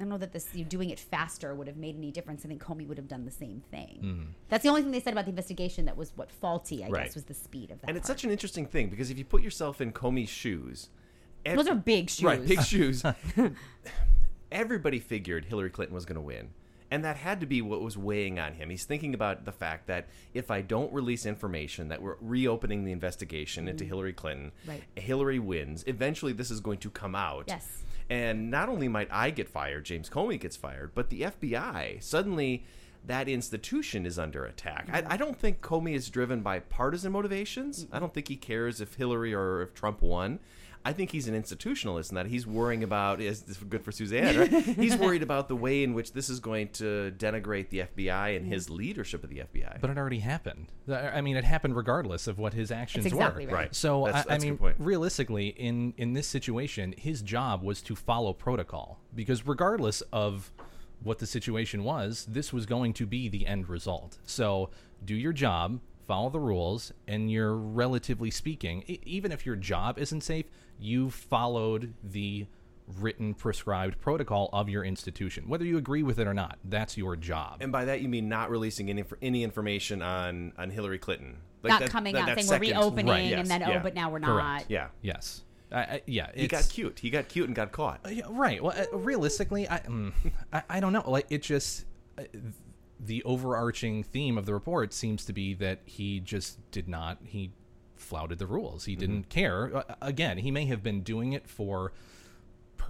I 0.00 0.02
don't 0.02 0.08
know 0.08 0.18
that 0.18 0.32
this 0.32 0.48
you 0.54 0.64
doing 0.64 0.88
it 0.88 0.98
faster 0.98 1.54
would 1.54 1.66
have 1.66 1.76
made 1.76 1.94
any 1.94 2.10
difference. 2.10 2.42
I 2.42 2.48
think 2.48 2.62
Comey 2.64 2.88
would 2.88 2.96
have 2.96 3.06
done 3.06 3.26
the 3.26 3.30
same 3.30 3.62
thing. 3.70 4.00
Mm-hmm. 4.02 4.22
That's 4.48 4.62
the 4.62 4.70
only 4.70 4.80
thing 4.80 4.92
they 4.92 5.00
said 5.00 5.12
about 5.12 5.26
the 5.26 5.30
investigation 5.30 5.84
that 5.84 5.96
was 5.96 6.12
what 6.16 6.30
faulty. 6.30 6.82
I 6.82 6.88
Right. 6.88 7.04
guess 7.04 7.14
was 7.14 7.24
the 7.24 7.34
speed 7.34 7.70
of 7.70 7.82
that. 7.82 7.88
And 7.88 7.98
it's 7.98 8.08
part. 8.08 8.18
such 8.18 8.24
an 8.24 8.30
interesting 8.30 8.64
thing 8.64 8.88
because 8.88 9.10
if 9.10 9.18
you 9.18 9.26
put 9.26 9.42
yourself 9.42 9.78
in 9.82 9.92
Comey's 9.92 10.30
shoes, 10.30 10.88
ev- 11.44 11.58
Those 11.58 11.68
are 11.68 11.74
big 11.74 12.08
shoes. 12.08 12.24
Right, 12.24 12.46
big 12.46 12.62
shoes. 12.62 13.02
Everybody 14.50 15.00
figured 15.00 15.44
Hillary 15.44 15.68
Clinton 15.68 15.94
was 15.94 16.06
going 16.06 16.14
to 16.16 16.22
win. 16.22 16.48
And 16.90 17.04
that 17.04 17.16
had 17.16 17.40
to 17.40 17.46
be 17.46 17.60
what 17.60 17.82
was 17.82 17.96
weighing 17.98 18.40
on 18.40 18.54
him. 18.54 18.70
He's 18.70 18.84
thinking 18.84 19.12
about 19.14 19.44
the 19.44 19.52
fact 19.52 19.86
that 19.86 20.08
if 20.34 20.50
I 20.50 20.62
don't 20.62 20.92
release 20.92 21.24
information 21.26 21.88
that 21.88 22.00
we're 22.02 22.16
reopening 22.20 22.84
the 22.84 22.90
investigation 22.90 23.68
into 23.68 23.84
mm. 23.84 23.88
Hillary 23.88 24.12
Clinton. 24.12 24.50
Right. 24.66 24.82
Hillary 24.96 25.38
wins. 25.38 25.84
Eventually, 25.86 26.32
this 26.32 26.50
is 26.50 26.58
going 26.58 26.78
to 26.78 26.90
come 26.90 27.14
out. 27.14 27.44
Yes. 27.46 27.82
And 28.10 28.50
not 28.50 28.68
only 28.68 28.88
might 28.88 29.08
I 29.12 29.30
get 29.30 29.48
fired, 29.48 29.84
James 29.84 30.10
Comey 30.10 30.38
gets 30.38 30.56
fired, 30.56 30.90
but 30.94 31.10
the 31.10 31.22
FBI 31.22 32.02
suddenly 32.02 32.64
that 33.06 33.28
institution 33.28 34.04
is 34.04 34.18
under 34.18 34.44
attack. 34.44 34.88
I, 34.92 35.04
I 35.14 35.16
don't 35.16 35.36
think 35.36 35.60
Comey 35.62 35.94
is 35.94 36.10
driven 36.10 36.40
by 36.40 36.58
partisan 36.58 37.12
motivations. 37.12 37.86
I 37.92 37.98
don't 37.98 38.12
think 38.12 38.28
he 38.28 38.36
cares 38.36 38.80
if 38.80 38.94
Hillary 38.94 39.32
or 39.32 39.62
if 39.62 39.74
Trump 39.74 40.02
won. 40.02 40.40
I 40.84 40.94
think 40.94 41.10
he's 41.10 41.28
an 41.28 41.34
institutionalist 41.40 42.08
in 42.10 42.14
that 42.14 42.26
he's 42.26 42.46
worrying 42.46 42.82
about 42.82 43.20
is 43.20 43.42
this 43.42 43.58
good 43.58 43.84
for 43.84 43.92
Suzanne, 43.92 44.38
right? 44.38 44.50
he's 44.64 44.96
worried 44.96 45.22
about 45.22 45.48
the 45.48 45.56
way 45.56 45.82
in 45.82 45.92
which 45.92 46.12
this 46.12 46.30
is 46.30 46.40
going 46.40 46.68
to 46.70 47.12
denigrate 47.18 47.68
the 47.68 47.80
FBI 47.80 48.36
and 48.36 48.46
his 48.46 48.70
leadership 48.70 49.22
of 49.22 49.28
the 49.30 49.40
FBI. 49.40 49.80
But 49.80 49.90
it 49.90 49.98
already 49.98 50.20
happened. 50.20 50.68
I 50.88 51.08
I 51.08 51.20
mean, 51.20 51.36
it 51.36 51.44
happened 51.44 51.76
regardless 51.76 52.26
of 52.26 52.38
what 52.38 52.54
his 52.54 52.70
actions 52.70 53.04
exactly 53.04 53.46
were. 53.46 53.52
right. 53.52 53.60
Right. 53.64 53.74
So 53.74 54.04
That's- 54.06 54.24
I, 54.24 54.28
that's 54.30 54.44
I 54.44 54.48
a 54.48 54.50
mean, 54.52 54.74
realistically, 54.78 55.48
in 55.48 55.92
in 55.98 56.14
this 56.14 56.26
situation, 56.26 56.94
his 56.96 57.20
job 57.20 57.62
was 57.62 57.82
to 57.82 57.94
follow 57.94 58.32
protocol 58.32 59.00
because 59.14 59.46
regardless 59.46 60.00
of 60.12 60.50
what 61.02 61.18
the 61.18 61.26
situation 61.26 61.84
was, 61.84 62.26
this 62.28 62.52
was 62.52 62.66
going 62.66 62.92
to 62.94 63.06
be 63.06 63.28
the 63.28 63.46
end 63.46 63.68
result. 63.68 64.18
So 64.24 64.70
do 65.04 65.14
your 65.14 65.32
job, 65.32 65.80
follow 66.10 66.28
the 66.28 66.40
rules, 66.40 66.92
and 67.06 67.30
you're 67.30 67.54
relatively 67.54 68.32
speaking, 68.32 68.82
e- 68.88 68.98
even 69.04 69.30
if 69.30 69.46
your 69.46 69.54
job 69.54 69.96
isn't 69.96 70.22
safe, 70.22 70.46
you 70.80 71.08
followed 71.08 71.94
the 72.02 72.48
written 72.98 73.32
prescribed 73.32 74.00
protocol 74.00 74.50
of 74.52 74.68
your 74.68 74.82
institution 74.84 75.44
whether 75.48 75.64
you 75.64 75.78
agree 75.78 76.02
with 76.02 76.18
it 76.18 76.26
or 76.26 76.34
not 76.34 76.58
that's 76.64 76.96
your 76.96 77.14
job 77.14 77.58
And 77.60 77.70
by 77.70 77.84
that 77.84 78.00
you 78.00 78.08
mean 78.08 78.28
not 78.28 78.50
releasing 78.50 78.90
any 78.90 79.02
inf- 79.02 79.12
any 79.22 79.44
information 79.44 80.02
on 80.02 80.52
on 80.58 80.70
Hillary 80.70 80.98
Clinton, 80.98 81.36
not 81.62 81.78
that- 81.78 81.90
coming 81.90 82.14
that- 82.14 82.22
out 82.22 82.26
that 82.26 82.34
saying 82.38 82.48
second- 82.48 82.66
we're 82.66 82.74
reopening 82.80 83.06
Right, 83.06 83.24
yes, 83.26 83.38
and 83.38 83.48
then 83.48 83.60
yeah. 83.60 83.78
oh, 83.78 83.80
but 83.80 83.94
now 83.94 84.10
we're 84.10 84.18
Correct. 84.18 84.44
not. 84.64 84.64
yeah, 84.68 84.88
yes 85.02 85.44
I, 85.70 85.78
I, 85.80 86.02
yeah 86.06 86.30
he 86.34 86.46
it's- 86.46 86.66
got 86.66 86.74
cute. 86.74 86.98
He 86.98 87.10
got 87.10 87.28
cute 87.28 87.46
and 87.46 87.54
got 87.54 87.70
caught. 87.70 88.00
Uh, 88.04 88.08
yeah, 88.08 88.24
right. 88.28 88.60
Well, 88.60 88.74
uh, 88.76 88.96
realistically, 88.98 89.68
I, 89.70 89.78
mm, 89.78 90.12
I 90.52 90.62
I 90.68 90.80
don't 90.80 90.92
know. 90.92 91.08
Like 91.08 91.26
it 91.30 91.42
just 91.42 91.84
uh, 92.18 92.22
the 93.02 93.22
overarching 93.24 94.02
theme 94.02 94.36
of 94.36 94.46
the 94.46 94.52
report 94.52 94.92
seems 94.92 95.24
to 95.24 95.32
be 95.32 95.54
that 95.54 95.80
he 95.86 96.20
just 96.20 96.58
did 96.70 96.88
not 96.88 97.18
he 97.24 97.50
flouted 97.96 98.38
the 98.38 98.46
rules. 98.46 98.86
He 98.86 98.96
didn't 98.96 99.28
care. 99.28 99.76
Uh, 99.76 99.94
again, 100.00 100.38
he 100.38 100.50
may 100.50 100.66
have 100.66 100.82
been 100.82 101.02
doing 101.02 101.32
it 101.32 101.48
for 101.48 101.92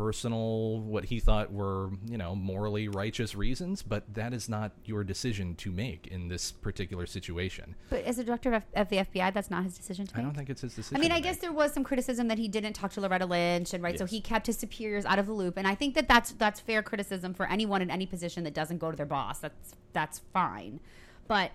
personal 0.00 0.80
what 0.80 1.04
he 1.04 1.20
thought 1.20 1.52
were, 1.52 1.90
you 2.08 2.16
know, 2.16 2.34
morally 2.34 2.88
righteous 2.88 3.34
reasons, 3.34 3.82
but 3.82 4.02
that 4.14 4.32
is 4.32 4.48
not 4.48 4.72
your 4.86 5.04
decision 5.04 5.54
to 5.54 5.70
make 5.70 6.06
in 6.06 6.28
this 6.28 6.52
particular 6.52 7.04
situation. 7.04 7.74
But 7.90 8.04
as 8.04 8.18
a 8.18 8.24
director 8.24 8.54
of, 8.54 8.62
of 8.74 8.88
the 8.88 8.96
FBI, 8.96 9.34
that's 9.34 9.50
not 9.50 9.62
his 9.62 9.76
decision 9.76 10.06
to 10.06 10.16
make. 10.16 10.22
I 10.22 10.24
don't 10.24 10.34
think 10.34 10.48
it's 10.48 10.62
his 10.62 10.74
decision. 10.74 10.96
I 10.96 11.00
mean, 11.00 11.12
I 11.12 11.20
guess 11.20 11.36
there 11.36 11.52
was 11.52 11.74
some 11.74 11.84
criticism 11.84 12.28
that 12.28 12.38
he 12.38 12.48
didn't 12.48 12.72
talk 12.72 12.92
to 12.92 13.00
Loretta 13.02 13.26
Lynch, 13.26 13.74
and 13.74 13.84
right, 13.84 13.98
so 13.98 14.06
he 14.06 14.22
kept 14.22 14.46
his 14.46 14.56
superiors 14.56 15.04
out 15.04 15.18
of 15.18 15.26
the 15.26 15.34
loop, 15.34 15.58
and 15.58 15.68
I 15.68 15.74
think 15.74 15.94
that 15.96 16.08
that's 16.08 16.32
that's 16.32 16.60
fair 16.60 16.82
criticism 16.82 17.34
for 17.34 17.44
anyone 17.44 17.82
in 17.82 17.90
any 17.90 18.06
position 18.06 18.42
that 18.44 18.54
doesn't 18.54 18.78
go 18.78 18.90
to 18.90 18.96
their 18.96 19.04
boss. 19.04 19.40
That's 19.40 19.74
that's 19.92 20.22
fine, 20.32 20.80
but 21.28 21.50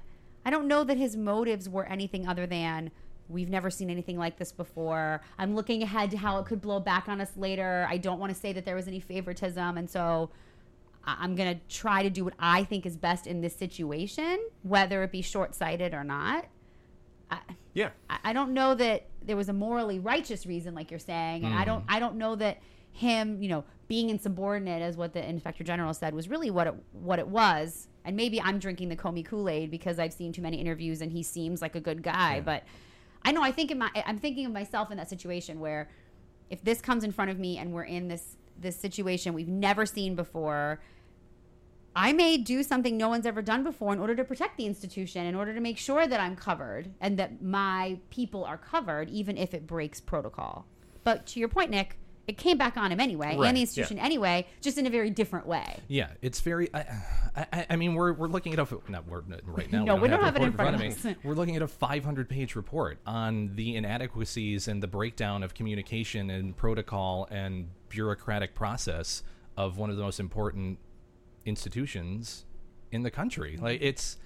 I 0.45 0.51
don't 0.51 0.67
know 0.67 0.83
that 0.83 0.97
his 0.97 1.17
motives 1.17 1.67
were 1.67 1.85
anything 1.85 2.27
other 2.27 2.45
than 2.45 2.91
we've 3.29 3.49
never 3.49 3.69
seen 3.69 3.89
anything 3.89 4.17
like 4.17 4.37
this 4.37 4.51
before. 4.51 5.21
I'm 5.37 5.55
looking 5.55 5.81
ahead 5.83 6.11
to 6.11 6.17
how 6.17 6.39
it 6.39 6.45
could 6.45 6.61
blow 6.61 6.79
back 6.79 7.07
on 7.07 7.19
us 7.21 7.31
later. 7.35 7.87
I 7.89 7.97
don't 7.97 8.19
want 8.19 8.33
to 8.33 8.39
say 8.39 8.53
that 8.53 8.65
there 8.65 8.75
was 8.75 8.87
any 8.87 8.99
favoritism, 8.99 9.77
and 9.77 9.89
so. 9.89 10.29
I- 11.07 11.17
I'm 11.19 11.35
going 11.35 11.53
to 11.53 11.61
try 11.69 12.01
to 12.01 12.09
do 12.09 12.23
what 12.25 12.33
I 12.39 12.63
think 12.63 12.83
is 12.87 12.97
best 12.97 13.27
in 13.27 13.39
this 13.41 13.55
situation, 13.55 14.39
whether 14.63 15.03
it 15.03 15.11
be 15.11 15.21
short 15.21 15.53
sighted 15.53 15.93
or 15.93 16.03
not. 16.03 16.47
I, 17.29 17.37
Yeah. 17.75 17.89
I- 18.09 18.17
I 18.23 18.33
don't 18.33 18.55
know 18.55 18.73
that 18.73 19.05
there 19.21 19.37
was 19.37 19.47
a 19.47 19.53
morally 19.53 19.99
righteous 19.99 20.47
reason, 20.47 20.73
like 20.73 20.89
you're 20.89 20.99
saying, 20.99 21.43
and 21.45 21.53
I 21.53 21.63
don't. 21.63 21.81
Mm-hmm. 21.81 21.91
I 21.93 21.99
don't 21.99 22.15
know 22.15 22.35
that 22.37 22.57
him, 22.91 23.39
you 23.39 23.49
know, 23.49 23.63
being 23.87 24.09
insubordinate, 24.09 24.81
as 24.81 24.97
what 24.97 25.13
the 25.13 25.23
inspector 25.29 25.63
general 25.63 25.93
said, 25.93 26.15
was 26.15 26.27
really 26.27 26.49
what 26.49 26.65
it 26.65 26.73
what 26.91 27.19
it 27.19 27.27
was. 27.27 27.87
And 28.03 28.15
maybe 28.15 28.41
I'm 28.41 28.57
drinking 28.57 28.89
the 28.89 28.95
Comey 28.95 29.23
Kool 29.23 29.47
Aid 29.47 29.69
because 29.69 29.99
I've 29.99 30.13
seen 30.13 30.31
too 30.33 30.41
many 30.41 30.57
interviews 30.57 31.01
and 31.01 31.11
he 31.11 31.21
seems 31.21 31.61
like 31.61 31.75
a 31.75 31.79
good 31.81 32.01
guy. 32.01 32.39
But 32.39 32.63
I 33.25 33.31
know 33.31 33.41
I 33.41 33.51
think 33.51 33.71
in 33.71 33.79
my 33.79 33.89
I'm 34.05 34.19
thinking 34.19 34.45
of 34.45 34.53
myself 34.53 34.91
in 34.91 34.97
that 34.97 35.09
situation 35.09 35.59
where 35.59 35.89
if 36.49 36.63
this 36.63 36.79
comes 36.79 37.03
in 37.03 37.11
front 37.11 37.31
of 37.31 37.39
me 37.39 37.57
and 37.57 37.73
we're 37.73 37.83
in 37.83 38.07
this 38.07 38.37
this 38.57 38.77
situation 38.77 39.33
we've 39.33 39.49
never 39.49 39.85
seen 39.85 40.15
before. 40.15 40.79
I 41.97 42.11
may 42.11 42.35
do 42.37 42.61
something 42.61 42.97
no 42.97 43.07
one's 43.07 43.25
ever 43.25 43.41
done 43.41 43.63
before 43.63 43.93
in 43.93 43.99
order 43.99 44.15
to 44.17 44.25
protect 44.25 44.57
the 44.57 44.65
institution, 44.65 45.25
in 45.25 45.33
order 45.33 45.53
to 45.53 45.61
make 45.61 45.77
sure 45.77 46.05
that 46.05 46.19
I'm 46.19 46.35
covered 46.35 46.93
and 46.99 47.17
that 47.19 47.41
my 47.41 47.97
people 48.09 48.43
are 48.43 48.57
covered, 48.57 49.09
even 49.09 49.37
if 49.37 49.53
it 49.53 49.65
breaks 49.65 50.01
protocol. 50.01 50.65
But 51.05 51.25
to 51.27 51.39
your 51.39 51.47
point, 51.47 51.71
Nick, 51.71 51.97
it 52.27 52.37
came 52.37 52.57
back 52.57 52.77
on 52.77 52.91
him 52.91 52.99
anyway, 52.99 53.35
Right, 53.37 53.47
and 53.47 53.55
the 53.55 53.59
yeah. 53.59 53.63
institution 53.63 53.99
anyway, 53.99 54.47
just 54.61 54.77
in 54.77 54.85
a 54.85 54.89
very 54.89 55.09
different 55.09 55.45
way. 55.45 55.77
Yeah, 55.87 56.09
it's 56.21 56.41
very. 56.41 56.69
I, 56.73 56.85
I, 57.35 57.65
I 57.71 57.75
mean, 57.75 57.93
we're, 57.93 58.13
we're 58.13 58.27
looking 58.27 58.53
at 58.53 58.59
a 58.59 58.77
not 58.89 59.07
we're, 59.07 59.21
right 59.45 59.71
now. 59.71 59.83
No, 59.85 59.95
we 59.95 60.07
don't 60.07 60.23
have 60.23 60.33
the 60.33 60.41
it 60.41 60.45
in 60.45 60.53
front 60.53 60.75
of 60.75 60.81
me. 60.81 61.15
We're 61.23 61.35
looking 61.35 61.55
at 61.55 61.61
a 61.61 61.67
500 61.67 62.27
page 62.29 62.55
report 62.55 62.97
on 63.05 63.55
the 63.55 63.75
inadequacies 63.75 64.67
and 64.67 64.81
the 64.81 64.87
breakdown 64.87 65.43
of 65.43 65.53
communication 65.53 66.29
and 66.29 66.55
protocol 66.55 67.27
and 67.29 67.69
bureaucratic 67.89 68.55
process 68.55 69.21
of 69.57 69.77
one 69.77 69.89
of 69.89 69.97
the 69.97 70.03
most 70.03 70.19
important 70.19 70.79
institutions 71.45 72.45
in 72.91 73.03
the 73.03 73.11
country. 73.11 73.57
Like 73.61 73.81
it's 73.81 74.17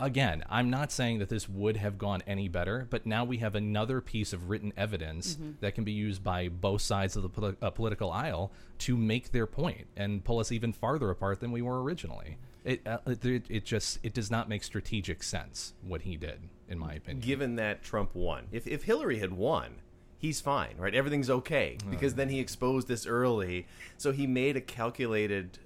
again, 0.00 0.42
I'm 0.48 0.70
not 0.70 0.90
saying 0.92 1.18
that 1.18 1.28
this 1.28 1.48
would 1.48 1.76
have 1.76 1.98
gone 1.98 2.22
any 2.26 2.48
better, 2.48 2.86
but 2.90 3.06
now 3.06 3.24
we 3.24 3.38
have 3.38 3.54
another 3.54 4.00
piece 4.00 4.32
of 4.32 4.48
written 4.50 4.72
evidence 4.76 5.36
Mhm. 5.36 5.54
that 5.60 5.74
can 5.74 5.84
be 5.84 5.92
used 5.92 6.22
by 6.24 6.48
both 6.48 6.82
sides 6.82 7.16
of 7.16 7.22
the 7.22 7.28
poli- 7.28 7.56
uh, 7.62 7.70
political 7.70 8.10
aisle 8.10 8.52
to 8.78 8.96
make 8.96 9.32
their 9.32 9.46
point 9.46 9.86
and 9.96 10.24
pull 10.24 10.38
us 10.38 10.50
even 10.52 10.72
farther 10.72 11.10
apart 11.10 11.40
than 11.40 11.52
we 11.52 11.62
were 11.62 11.82
originally. 11.82 12.36
It, 12.64 12.86
uh, 12.86 12.98
it, 13.06 13.44
it 13.50 13.64
just 13.64 13.98
it 14.02 14.14
does 14.14 14.30
not 14.30 14.48
make 14.48 14.64
strategic 14.64 15.22
sense 15.22 15.74
what 15.82 16.02
he 16.02 16.16
did, 16.16 16.40
in 16.68 16.78
my 16.78 16.94
opinion. 16.94 17.20
Given 17.20 17.56
that 17.56 17.82
Trump 17.82 18.14
won, 18.14 18.46
if 18.52 18.66
if 18.66 18.84
Hillary 18.84 19.18
had 19.18 19.34
won, 19.34 19.76
he's 20.16 20.40
fine, 20.40 20.76
right? 20.78 20.94
Everything's 20.94 21.28
okay 21.28 21.76
because 21.90 22.14
then 22.14 22.30
he 22.30 22.40
exposed 22.40 22.88
this 22.88 23.06
early, 23.06 23.66
so 23.98 24.12
he 24.12 24.26
made 24.26 24.56
a 24.56 24.62
calculated 24.62 25.58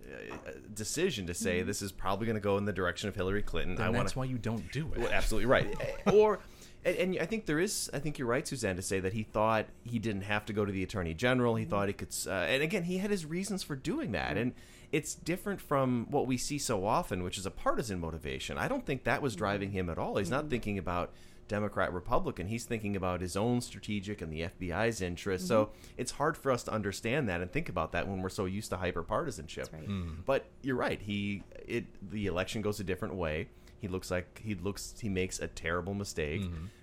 decision 0.75 1.27
to 1.27 1.35
say 1.35 1.63
this 1.63 1.83
is 1.83 1.93
probably 1.93 2.27
going 2.27 2.37
to 2.37 2.41
go 2.41 2.57
in 2.59 2.65
the 2.65 2.73
direction 2.73 3.09
of 3.09 3.15
Hillary 3.15 3.43
Clinton. 3.43 3.75
Then 3.77 3.87
I 3.87 3.91
want 3.91 4.05
that's 4.05 4.17
why 4.17 4.25
you 4.25 4.39
don't 4.39 4.71
do 4.73 4.91
it. 4.93 4.99
Well, 4.99 5.11
absolutely 5.13 5.47
right. 5.47 5.75
or 6.13 6.41
and, 6.85 6.97
and 6.97 7.19
I 7.21 7.27
think 7.27 7.47
there 7.47 7.59
is. 7.59 7.91
I 7.93 7.99
think 7.99 8.19
you're 8.19 8.29
right, 8.29 8.47
Suzanne, 8.47 8.77
to 8.77 8.83
say 8.83 9.01
that 9.01 9.13
he 9.13 9.23
thought 9.23 9.67
he 9.85 9.99
didn't 9.99 10.23
have 10.23 10.47
to 10.47 10.53
go 10.53 10.65
to 10.65 10.73
the 10.73 10.83
attorney 10.83 11.15
general. 11.15 11.57
He 11.57 11.65
thought 11.65 11.89
he 11.89 11.95
could. 11.95 12.15
Uh, 12.27 12.31
and 12.31 12.63
again, 12.63 12.85
he 12.85 12.99
had 12.99 13.11
his 13.11 13.27
reasons 13.27 13.63
for 13.63 13.77
doing 13.77 14.13
that, 14.13 14.37
and 14.37 14.55
it's 14.93 15.15
different 15.15 15.61
from 15.61 16.07
what 16.11 16.27
we 16.27 16.37
see 16.37 16.59
so 16.59 16.87
often, 16.87 17.23
which 17.23 17.37
is 17.37 17.47
a 17.47 17.51
partisan 17.51 18.01
motivation. 18.01 18.57
I 18.57 18.69
don't 18.69 18.87
think 18.87 19.05
that 19.05 19.23
was 19.23 19.37
driving 19.37 19.73
him 19.73 19.91
at 19.91 19.99
all. 19.99 20.17
He's 20.17 20.31
not 20.31 20.49
thinking 20.49 20.79
about. 20.79 21.13
Democrat 21.49 21.93
Republican. 21.93 22.47
He's 22.47 22.65
thinking 22.65 22.95
about 22.95 23.21
his 23.21 23.37
own 23.37 23.61
strategic 23.61 24.21
and 24.23 24.33
the 24.33 24.43
FBI's 24.43 25.01
interests. 25.01 25.49
So 25.49 25.71
it's 25.97 26.13
hard 26.13 26.37
for 26.37 26.53
us 26.53 26.63
to 26.65 26.73
understand 26.73 27.29
that 27.29 27.41
and 27.41 27.51
think 27.51 27.69
about 27.69 27.93
that 27.93 28.07
when 28.07 28.23
we're 28.23 28.29
so 28.29 28.45
used 28.45 28.71
to 28.71 28.77
hyper 28.77 29.03
partisanship. 29.03 29.69
right. 29.73 29.85
Hmm. 29.85 30.11
But 30.27 30.47
you're 30.63 30.77
right. 30.77 31.01
He 31.01 31.43
it 31.67 31.87
the 32.11 32.27
election 32.27 32.63
goes 32.63 32.79
a 32.81 32.85
different 32.85 33.15
way. 33.15 33.49
He 33.81 33.89
looks 33.89 34.11
like 34.11 34.41
he 34.45 34.55
looks 34.55 34.95
he 35.01 35.09
makes 35.09 35.39
a 35.41 35.47
terrible 35.49 35.95
mistake. 35.95 36.43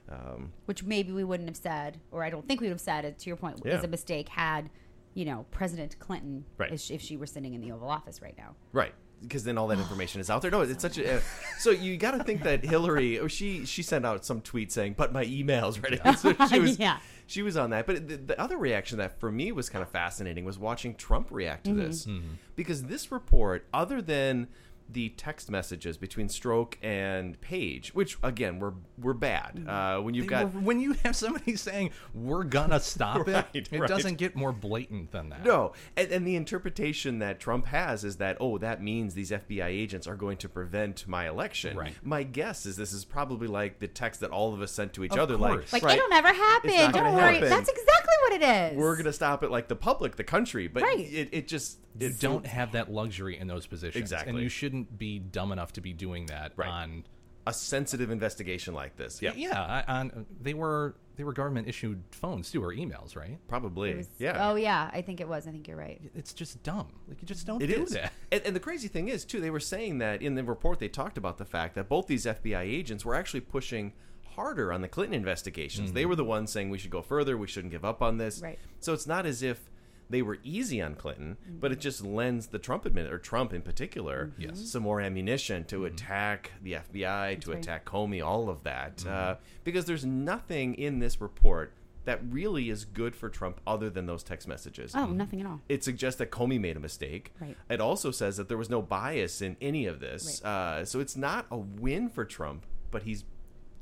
Um, 0.09 0.51
which 0.65 0.83
maybe 0.83 1.11
we 1.11 1.23
wouldn't 1.23 1.49
have 1.49 1.57
said, 1.57 1.99
or 2.11 2.23
I 2.23 2.29
don't 2.29 2.47
think 2.47 2.61
we 2.61 2.67
would 2.67 2.73
have 2.73 2.81
said 2.81 3.05
it. 3.05 3.17
To 3.19 3.27
your 3.29 3.37
point, 3.37 3.61
Yeah. 3.65 3.77
is 3.77 3.83
a 3.83 3.87
mistake 3.87 4.29
had, 4.29 4.69
you 5.15 5.25
know, 5.25 5.45
President 5.49 5.97
Clinton, 5.99 6.45
Right. 6.59 6.71
if, 6.71 6.79
she, 6.79 6.93
if 6.93 7.01
she 7.01 7.17
were 7.17 7.25
sitting 7.25 7.53
in 7.55 7.61
the 7.61 7.71
Oval 7.71 7.89
Office 7.89 8.21
right 8.21 8.37
now. 8.37 8.55
Right. 8.71 8.93
Because 9.27 9.43
then 9.43 9.57
all 9.57 9.67
that 9.67 9.79
information 9.79 10.21
is 10.21 10.29
out 10.29 10.41
there. 10.41 10.51
No, 10.51 10.61
it's 10.61 10.81
such 10.81 10.97
a. 10.97 11.17
Uh, 11.17 11.19
so 11.59 11.71
you 11.71 11.97
got 11.97 12.11
to 12.11 12.23
think 12.23 12.43
that 12.43 12.63
Hillary, 12.63 13.19
oh, 13.19 13.27
she 13.27 13.65
she 13.65 13.81
sent 13.83 14.05
out 14.05 14.23
some 14.25 14.41
tweet 14.41 14.71
saying, 14.71 14.95
"But 14.97 15.11
my 15.13 15.25
emails 15.25 15.81
ready." 15.81 15.99
So 16.17 16.33
she 16.47 16.59
was, 16.59 16.79
Yeah. 16.79 16.97
she 17.27 17.41
was 17.41 17.57
on 17.57 17.71
that. 17.71 17.85
But 17.87 18.07
the, 18.07 18.17
the 18.17 18.39
other 18.41 18.57
reaction 18.57 18.97
that 18.99 19.19
for 19.19 19.31
me 19.31 19.51
was 19.51 19.69
kind 19.69 19.81
of 19.83 19.89
fascinating 19.89 20.45
was 20.45 20.57
watching 20.59 20.95
Trump 20.95 21.27
react 21.31 21.65
to 21.65 21.71
Mhm. 21.71 21.77
this, 21.77 22.05
Mm-hmm. 22.05 22.27
because 22.55 22.83
this 22.83 23.11
report, 23.11 23.65
other 23.73 24.01
than 24.01 24.47
the 24.87 25.09
text 25.09 25.49
messages 25.49 25.97
between 25.97 26.27
Strzok 26.27 26.75
and 26.83 27.39
Page, 27.41 27.93
which 27.95 28.17
again 28.23 28.59
were 28.59 28.75
were 28.97 29.13
bad. 29.13 29.65
Uh, 29.67 29.99
when 29.99 30.13
you've 30.13 30.25
They 30.25 30.29
got 30.29 30.53
were- 30.53 30.61
when 30.61 30.79
you 30.79 30.93
have 31.03 31.15
somebody 31.15 31.55
saying 31.57 31.91
we're 32.13 32.43
gonna 32.43 32.79
stop 32.79 33.27
Right, 33.27 33.45
it, 33.53 33.69
it 33.71 33.79
right. 33.79 33.87
doesn't 33.89 34.15
get 34.15 34.35
more 34.35 34.51
blatant 34.51 35.11
than 35.11 35.29
that. 35.29 35.43
No, 35.43 35.73
and, 35.97 36.11
and 36.11 36.27
the 36.27 36.35
interpretation 36.35 37.19
that 37.19 37.39
Trump 37.39 37.65
has 37.67 38.03
is 38.03 38.17
that 38.17 38.37
oh, 38.39 38.57
that 38.59 38.81
means 38.81 39.13
these 39.13 39.31
FBI 39.31 39.65
agents 39.65 40.07
are 40.07 40.15
going 40.15 40.37
to 40.37 40.49
prevent 40.49 41.07
my 41.07 41.27
election. 41.27 41.75
Right. 41.77 41.93
My 42.03 42.23
guess 42.23 42.65
is 42.65 42.75
this 42.77 42.93
is 42.93 43.05
probably 43.05 43.47
like 43.47 43.79
the 43.79 43.87
text 43.87 44.21
that 44.21 44.29
all 44.31 44.53
of 44.53 44.61
us 44.61 44.71
sent 44.71 44.93
to 44.93 45.03
each 45.03 45.11
Of 45.13 45.19
other, 45.19 45.37
course. 45.37 45.73
like 45.73 45.83
Like, 45.83 45.97
it'll 45.97 46.09
never 46.09 46.29
happen. 46.33 46.69
It's 46.69 46.79
not 46.79 46.93
Don't 46.93 47.15
worry. 47.15 47.33
happen. 47.35 47.49
That's 47.49 47.69
exactly 47.69 48.13
what 48.23 48.33
it 48.33 48.41
is. 48.73 48.77
We're 48.77 48.95
gonna 48.95 49.13
stop 49.13 49.43
it 49.43 49.51
like 49.51 49.67
the 49.67 49.75
public, 49.75 50.15
the 50.15 50.23
country, 50.23 50.67
but 50.67 50.83
Right. 50.83 50.99
it, 50.99 51.29
it 51.31 51.47
just 51.47 51.79
You 51.99 52.07
it 52.07 52.19
don't 52.19 52.45
have 52.45 52.73
that 52.73 52.91
luxury 52.91 53.37
in 53.37 53.47
those 53.47 53.65
positions, 53.67 54.01
Exactly. 54.01 54.31
and 54.31 54.39
you 54.39 54.49
shouldn't 54.75 54.97
be 54.97 55.19
dumb 55.19 55.51
enough 55.51 55.73
to 55.73 55.81
be 55.81 55.93
doing 55.93 56.25
that 56.27 56.51
Right. 56.55 56.67
on 56.69 57.05
a 57.47 57.53
sensitive 57.53 58.09
investigation 58.09 58.73
like 58.73 58.95
this. 58.97 59.21
Yeah, 59.21 59.33
yeah. 59.35 59.83
I- 59.87 59.99
On 59.99 60.25
they 60.41 60.53
were 60.53 60.95
they 61.15 61.23
were 61.23 61.31
government 61.31 61.67
issued 61.69 62.03
phones 62.11 62.51
too 62.51 62.61
or 62.61 62.73
emails, 62.73 63.15
right? 63.15 63.37
probably. 63.47 63.95
Was- 63.95 64.09
yeah. 64.17 64.49
Oh, 64.49 64.55
yeah. 64.55 64.89
I 64.91 65.01
think 65.01 65.21
it 65.21 65.27
was. 65.29 65.47
I 65.47 65.51
think 65.51 65.65
you're 65.67 65.77
right. 65.77 66.01
It's 66.13 66.33
just 66.33 66.61
dumb. 66.63 66.87
Like 67.07 67.21
you 67.21 67.27
just 67.27 67.47
don't 67.47 67.61
It 67.61 67.67
do 67.67 67.83
is. 67.83 67.91
that. 67.91 68.11
And, 68.33 68.41
and 68.45 68.53
the 68.55 68.59
crazy 68.59 68.89
thing 68.89 69.07
is, 69.07 69.23
too, 69.23 69.39
they 69.39 69.49
were 69.49 69.61
saying 69.61 69.99
that 69.99 70.21
in 70.21 70.35
the 70.35 70.43
report 70.43 70.79
they 70.79 70.89
talked 70.89 71.17
about 71.17 71.37
the 71.37 71.45
fact 71.45 71.75
that 71.75 71.87
both 71.87 72.07
these 72.07 72.25
FBI 72.25 72.63
agents 72.63 73.05
were 73.05 73.15
actually 73.15 73.39
pushing 73.41 73.93
harder 74.35 74.73
on 74.73 74.81
the 74.81 74.89
Clinton 74.89 75.13
investigations. 75.15 75.87
Mm-hmm. 75.89 75.95
They 75.95 76.05
were 76.05 76.17
the 76.17 76.25
ones 76.25 76.51
saying 76.51 76.69
we 76.69 76.77
should 76.79 76.91
go 76.91 77.01
further, 77.01 77.37
we 77.37 77.47
shouldn't 77.47 77.71
give 77.71 77.85
up 77.85 78.01
on 78.01 78.17
this. 78.17 78.41
Right. 78.41 78.59
So 78.81 78.91
it's 78.91 79.07
not 79.07 79.25
as 79.25 79.41
if 79.41 79.69
they 80.09 80.21
were 80.21 80.37
easy 80.43 80.81
on 80.81 80.95
Clinton, 80.95 81.37
Mm-hmm. 81.47 81.59
but 81.59 81.71
it 81.71 81.79
just 81.79 82.03
lends 82.03 82.47
the 82.47 82.59
Trump 82.59 82.83
admin 82.85 83.09
or 83.11 83.17
Trump 83.17 83.53
in 83.53 83.61
particular 83.61 84.31
Yes. 84.37 84.59
some 84.71 84.83
more 84.83 85.01
ammunition 85.01 85.63
to 85.65 85.85
attack 85.85 86.51
the 86.61 86.73
FBI, 86.73 87.39
to 87.41 87.51
right. 87.51 87.59
attack 87.59 87.85
Comey, 87.85 88.23
all 88.25 88.49
of 88.49 88.63
that. 88.63 89.05
Uh, 89.05 89.35
because 89.63 89.85
there's 89.85 90.05
nothing 90.05 90.75
in 90.75 90.99
this 90.99 91.19
report 91.19 91.73
that 92.05 92.19
really 92.29 92.69
is 92.69 92.85
good 92.85 93.15
for 93.15 93.29
Trump 93.29 93.59
other 93.65 93.89
than 93.89 94.05
those 94.05 94.21
text 94.21 94.47
messages 94.47 94.93
Oh, 94.95 95.07
nothing 95.07 95.41
at 95.41 95.47
all. 95.47 95.59
it 95.67 95.83
suggests 95.83 96.19
that 96.19 96.29
Comey 96.29 96.59
made 96.59 96.77
a 96.77 96.79
mistake. 96.79 97.33
Right. 97.41 97.57
It 97.67 97.81
also 97.81 98.11
says 98.11 98.37
that 98.37 98.47
there 98.47 98.59
was 98.59 98.69
no 98.69 98.83
bias 98.83 99.41
in 99.41 99.57
any 99.59 99.87
of 99.87 99.99
this. 99.99 100.43
Uh, 100.45 100.85
so 100.85 100.99
it's 100.99 101.17
not 101.17 101.47
a 101.49 101.57
win 101.57 102.09
for 102.09 102.23
Trump, 102.23 102.67
but 102.91 103.01
he's 103.03 103.23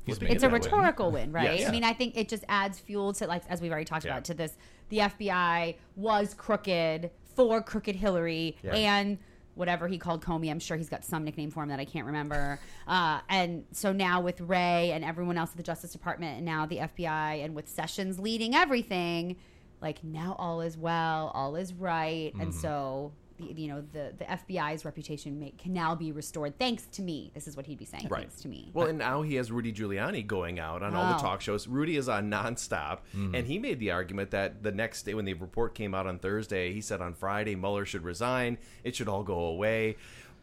He's 0.04 0.18
It's 0.20 0.42
a 0.42 0.48
rhetorical 0.50 1.10
win, 1.10 1.32
right? 1.32 1.58
Yes. 1.60 1.68
I 1.68 1.72
mean, 1.72 1.84
I 1.84 1.92
think 1.92 2.16
it 2.16 2.28
just 2.28 2.44
adds 2.48 2.78
fuel 2.78 3.12
to, 3.14 3.26
like, 3.26 3.42
as 3.48 3.60
we've 3.60 3.70
already 3.70 3.86
talked 3.86 4.04
Yeah. 4.04 4.12
about, 4.12 4.24
to 4.26 4.34
this. 4.34 4.56
The 4.90 4.98
FBI 5.00 5.76
was 5.96 6.34
crooked 6.34 7.10
for 7.34 7.62
crooked 7.62 7.96
Hillary 7.96 8.56
Yeah. 8.62 8.74
and 8.76 9.18
whatever 9.54 9.86
he 9.88 9.98
called 9.98 10.22
Comey. 10.22 10.50
I'm 10.50 10.58
sure 10.58 10.76
he's 10.76 10.88
got 10.88 11.04
some 11.04 11.24
nickname 11.24 11.50
for 11.50 11.62
him 11.62 11.68
that 11.70 11.78
I 11.80 11.84
can't 11.84 12.06
remember. 12.06 12.58
Uh, 12.86 13.20
and 13.28 13.64
so 13.72 13.92
now 13.92 14.20
with 14.20 14.40
Wray 14.40 14.90
and 14.92 15.04
everyone 15.04 15.38
else 15.38 15.50
at 15.52 15.56
the 15.56 15.62
Justice 15.62 15.92
Department 15.92 16.36
and 16.38 16.44
now 16.44 16.66
the 16.66 16.78
FBI 16.80 17.36
and 17.44 17.54
with 17.54 17.68
Sessions 17.68 18.18
leading 18.18 18.54
everything, 18.54 19.36
like 19.80 20.02
now 20.02 20.34
all 20.38 20.60
is 20.60 20.76
well, 20.76 21.30
all 21.34 21.54
is 21.56 21.72
right. 21.72 22.32
And 22.34 22.50
Mm-hmm. 22.50 22.60
so. 22.60 23.12
The, 23.38 23.60
you 23.60 23.68
know 23.68 23.82
the 23.92 24.12
the 24.16 24.24
FBI's 24.24 24.84
reputation 24.84 25.38
may, 25.40 25.50
can 25.52 25.72
now 25.72 25.94
be 25.94 26.12
restored 26.12 26.58
thanks 26.58 26.84
to 26.92 27.02
me. 27.02 27.30
This 27.34 27.48
is 27.48 27.56
what 27.56 27.66
he'd 27.66 27.78
be 27.78 27.84
saying. 27.84 28.08
Right. 28.08 28.20
Thanks 28.22 28.40
to 28.42 28.48
me. 28.48 28.70
Well, 28.72 28.86
and 28.86 28.98
now 28.98 29.22
he 29.22 29.34
has 29.36 29.50
Rudy 29.50 29.72
Giuliani 29.72 30.26
going 30.26 30.58
out 30.58 30.82
on 30.82 30.94
all 30.94 31.08
the 31.10 31.18
Oh. 31.18 31.20
talk 31.20 31.40
shows. 31.40 31.66
Rudy 31.66 31.96
is 31.96 32.08
on 32.08 32.30
nonstop, 32.30 33.00
mm-hmm. 33.16 33.34
and 33.34 33.46
he 33.46 33.58
made 33.58 33.78
the 33.80 33.90
argument 33.90 34.30
that 34.30 34.62
the 34.62 34.72
next 34.72 35.02
day, 35.02 35.14
when 35.14 35.24
the 35.24 35.34
report 35.34 35.74
came 35.74 35.94
out 35.94 36.06
on 36.06 36.18
Thursday, 36.18 36.72
he 36.72 36.80
said 36.80 37.00
on 37.00 37.14
Friday 37.14 37.54
Mueller 37.56 37.84
should 37.84 38.04
resign. 38.04 38.58
It 38.84 38.94
should 38.94 39.08
all 39.08 39.22
go 39.24 39.38
away. 39.46 39.96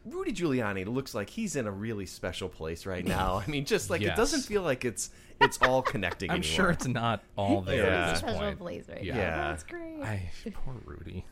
Rudy 0.04 0.32
Giuliani 0.32 0.84
looks 0.84 1.14
like 1.14 1.30
he's 1.30 1.54
in 1.54 1.66
a 1.66 1.70
really 1.70 2.06
special 2.06 2.48
place 2.48 2.86
right 2.86 3.04
now. 3.18 3.42
I 3.46 3.48
mean, 3.48 3.64
just 3.64 3.88
like 3.88 4.02
it 4.02 4.16
doesn't 4.16 4.42
feel 4.42 4.62
like 4.62 4.84
it's 4.84 5.10
it's 5.42 5.58
all 5.62 5.82
connecting. 5.82 6.30
I'm 6.30 6.36
anymore. 6.38 6.54
sure 6.54 6.70
it's 6.70 6.86
not 6.86 7.22
all 7.36 7.60
there 7.62 7.84
Yeah. 7.86 8.04
at 8.06 8.10
this 8.10 8.18
Special 8.20 8.38
point. 8.40 8.58
place 8.58 8.88
right 8.88 9.02
yeah. 9.04 9.14
now. 9.14 9.20
Yeah. 9.20 9.48
That's 9.48 9.62
great. 9.64 10.02
I, 10.02 10.30
poor 10.54 10.74
Rudy. 10.84 11.24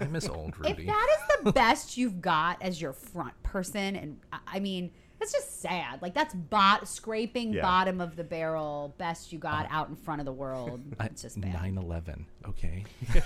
I 0.00 0.04
miss 0.06 0.28
old 0.28 0.56
Rudy. 0.58 0.70
if 0.70 0.76
Rudy. 0.78 0.86
that 0.86 1.08
is 1.38 1.44
the 1.44 1.52
best 1.52 1.96
you've 1.96 2.20
got 2.20 2.60
as 2.62 2.80
your 2.80 2.92
front 2.92 3.40
person, 3.42 3.96
and 3.96 4.18
I- 4.32 4.38
I 4.46 4.60
mean, 4.60 4.90
it's 5.20 5.32
just 5.32 5.60
sad. 5.60 6.00
Like 6.02 6.14
that's 6.14 6.34
bot 6.34 6.86
scraping 6.88 7.52
Yeah. 7.52 7.62
bottom 7.62 8.00
of 8.00 8.16
the 8.16 8.24
barrel, 8.24 8.94
best 8.98 9.32
you 9.32 9.38
got 9.38 9.66
out 9.70 9.88
in 9.88 9.96
front 9.96 10.20
of 10.20 10.24
the 10.24 10.32
world. 10.32 10.80
It's 11.00 11.22
just 11.22 11.40
bad. 11.40 11.54
9/11. 11.56 12.24
Okay. 12.48 12.84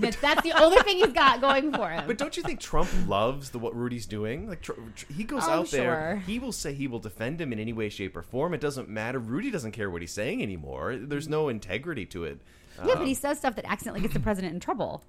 That's, 0.00 0.16
that's 0.16 0.42
the 0.42 0.50
only 0.60 0.78
thing 0.82 0.96
he's 0.96 1.12
got 1.12 1.40
going 1.40 1.72
for 1.72 1.88
him. 1.88 2.08
But 2.08 2.18
don't 2.18 2.36
you 2.36 2.42
think 2.42 2.58
Trump 2.58 2.88
loves 3.06 3.50
the 3.50 3.60
what 3.60 3.72
Rudy's 3.76 4.04
doing? 4.04 4.48
Like 4.48 4.60
tr- 4.60 4.72
tr- 4.96 5.12
he 5.12 5.22
goes 5.22 5.44
Oh, 5.46 5.50
out 5.60 5.70
there, 5.70 6.24
he 6.26 6.40
will 6.40 6.50
say 6.50 6.74
he 6.74 6.88
will 6.88 6.98
defend 6.98 7.40
him 7.40 7.52
in 7.52 7.60
any 7.60 7.72
way, 7.72 7.88
shape, 7.88 8.16
or 8.16 8.22
form. 8.22 8.52
It 8.52 8.60
doesn't 8.60 8.88
matter. 8.88 9.20
Rudy 9.20 9.48
doesn't 9.48 9.70
care 9.70 9.88
what 9.88 10.00
he's 10.02 10.10
saying 10.10 10.42
anymore. 10.42 10.96
There's 10.96 11.28
no 11.28 11.48
integrity 11.48 12.04
to 12.06 12.24
it. 12.24 12.40
yeah, 12.78 12.94
Um, 12.94 12.98
but 12.98 13.06
he 13.06 13.14
says 13.14 13.38
stuff 13.38 13.54
that 13.54 13.64
accidentally 13.70 14.00
gets 14.00 14.14
the 14.14 14.18
president 14.18 14.54
in 14.54 14.58
trouble. 14.60 15.04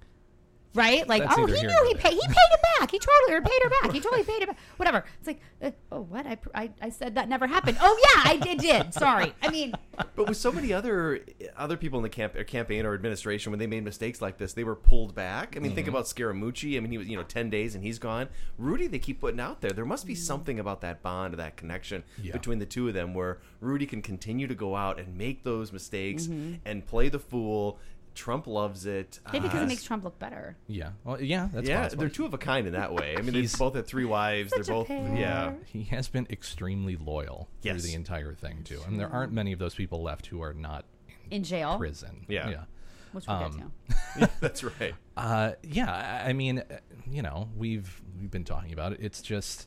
Right? 0.74 1.08
Like, 1.08 1.22
That's 1.22 1.36
oh, 1.38 1.46
he 1.46 1.52
knew 1.62 1.84
he 1.88 1.94
paid. 1.94 2.12
He 2.12 2.20
paid 2.20 2.50
it 2.52 2.60
back. 2.78 2.90
He 2.90 2.98
totally 2.98 3.34
or 3.34 3.40
paid 3.40 3.62
her 3.62 3.70
back. 3.82 3.92
He 3.92 4.00
totally 4.00 4.22
paid 4.22 4.42
it 4.42 4.46
back. 4.48 4.58
Whatever. 4.76 5.04
It's 5.18 5.26
like, 5.26 5.40
uh, 5.62 5.70
oh, 5.90 6.02
what? 6.02 6.26
I, 6.26 6.36
I 6.54 6.70
I 6.80 6.90
said 6.90 7.14
that 7.16 7.28
never 7.28 7.46
happened. 7.46 7.78
Oh 7.80 7.98
yeah, 8.14 8.30
I 8.30 8.36
did. 8.36 8.58
Did. 8.58 8.92
Sorry. 8.94 9.32
I 9.42 9.48
mean, 9.50 9.72
But 10.14 10.28
with 10.28 10.36
so 10.36 10.52
many 10.52 10.72
other 10.72 11.24
other 11.56 11.76
people 11.76 11.98
in 11.98 12.02
the 12.02 12.08
camp, 12.10 12.36
or 12.36 12.44
campaign 12.44 12.84
or 12.86 12.94
administration, 12.94 13.50
when 13.50 13.58
they 13.58 13.66
made 13.66 13.82
mistakes 13.82 14.20
like 14.20 14.36
this, 14.38 14.52
they 14.52 14.62
were 14.62 14.76
pulled 14.76 15.14
back. 15.14 15.56
I 15.56 15.60
mean, 15.60 15.74
think 15.74 15.86
Mhm. 15.86 15.90
about 15.90 16.04
Scaramucci. 16.04 16.76
I 16.76 16.80
mean, 16.80 16.92
he 16.92 16.98
was 16.98 17.08
you 17.08 17.16
know 17.16 17.24
ten 17.24 17.48
days 17.50 17.74
and 17.74 17.82
he's 17.82 17.98
gone. 17.98 18.28
Rudy, 18.58 18.86
they 18.86 18.98
keep 18.98 19.20
putting 19.20 19.40
out 19.40 19.60
there. 19.62 19.70
There 19.70 19.86
must 19.86 20.06
be 20.06 20.14
something 20.14 20.60
about 20.60 20.82
that 20.82 21.02
bond, 21.02 21.34
or 21.34 21.38
that 21.38 21.56
connection 21.56 22.04
Yeah. 22.22 22.32
between 22.32 22.58
the 22.58 22.66
two 22.66 22.86
of 22.88 22.94
them, 22.94 23.14
where 23.14 23.38
Rudy 23.60 23.86
can 23.86 24.02
continue 24.02 24.46
to 24.46 24.54
go 24.54 24.76
out 24.76 25.00
and 25.00 25.16
make 25.16 25.44
those 25.44 25.72
mistakes 25.72 26.26
Mhm. 26.26 26.58
and 26.66 26.86
play 26.86 27.08
the 27.08 27.18
fool. 27.18 27.78
Trump 28.18 28.46
loves 28.46 28.84
it. 28.84 29.20
maybe 29.32 29.44
because 29.44 29.60
Uh, 29.60 29.64
it 29.64 29.68
makes 29.68 29.84
Trump 29.84 30.02
look 30.04 30.18
better. 30.18 30.56
Yeah. 30.66 30.90
Well, 31.04 31.22
yeah, 31.22 31.48
that's 31.52 31.68
yeah, 31.68 31.82
possible. 31.84 32.00
they're 32.00 32.08
two 32.10 32.24
of 32.26 32.34
a 32.34 32.38
kind 32.38 32.66
in 32.66 32.72
that 32.74 32.92
way. 32.92 33.14
I 33.16 33.22
mean, 33.22 33.32
they 33.32 33.40
He's- 33.40 33.56
both 33.56 33.74
had 33.74 33.86
three 33.86 34.04
wives. 34.04 34.50
Such 34.50 34.66
they're 34.66 34.74
both 34.74 34.88
pair. 34.88 35.16
yeah. 35.16 35.54
He 35.64 35.84
has 35.84 36.08
been 36.08 36.26
extremely 36.28 36.96
loyal 36.96 37.48
Yes. 37.62 37.74
through 37.80 37.90
the 37.90 37.94
entire 37.94 38.34
thing 38.34 38.64
too, 38.64 38.80
and 38.86 38.98
there 38.98 39.08
aren't 39.08 39.32
many 39.32 39.52
of 39.52 39.58
those 39.58 39.74
people 39.74 40.02
left 40.02 40.26
who 40.26 40.42
are 40.42 40.52
not 40.52 40.84
In 41.30 41.44
jail, 41.44 41.78
prison. 41.78 42.26
Yeah. 42.28 42.50
yeah. 42.50 42.64
which 43.12 43.26
we'll 43.26 43.36
Um, 43.36 43.72
get 44.18 44.28
to. 44.28 44.30
That's 44.40 44.62
right. 44.62 44.94
Uh, 45.16 45.52
yeah, 45.62 46.20
I 46.24 46.28
I 46.30 46.32
mean, 46.34 46.58
uh, 46.58 46.78
you 47.10 47.22
know, 47.22 47.48
we've 47.56 48.02
we've 48.20 48.30
been 48.30 48.44
talking 48.44 48.72
about 48.72 48.92
it. 48.92 48.98
It's 49.00 49.22
just 49.22 49.66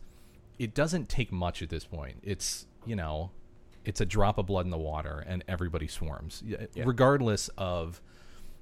it 0.60 0.75
doesn't 0.75 1.10
take 1.10 1.31
much 1.31 1.62
at 1.63 1.70
this 1.70 1.86
point. 1.86 2.17
It's 2.22 2.67
you 2.86 2.96
know, 2.96 3.31
it's 3.84 4.00
a 4.00 4.05
drop 4.05 4.38
of 4.38 4.46
blood 4.46 4.65
in 4.65 4.70
the 4.72 4.77
water, 4.77 5.24
and 5.25 5.43
everybody 5.48 5.88
swarms, 5.88 6.43
Yeah. 6.46 6.58
regardless 6.86 7.50
of 7.58 8.00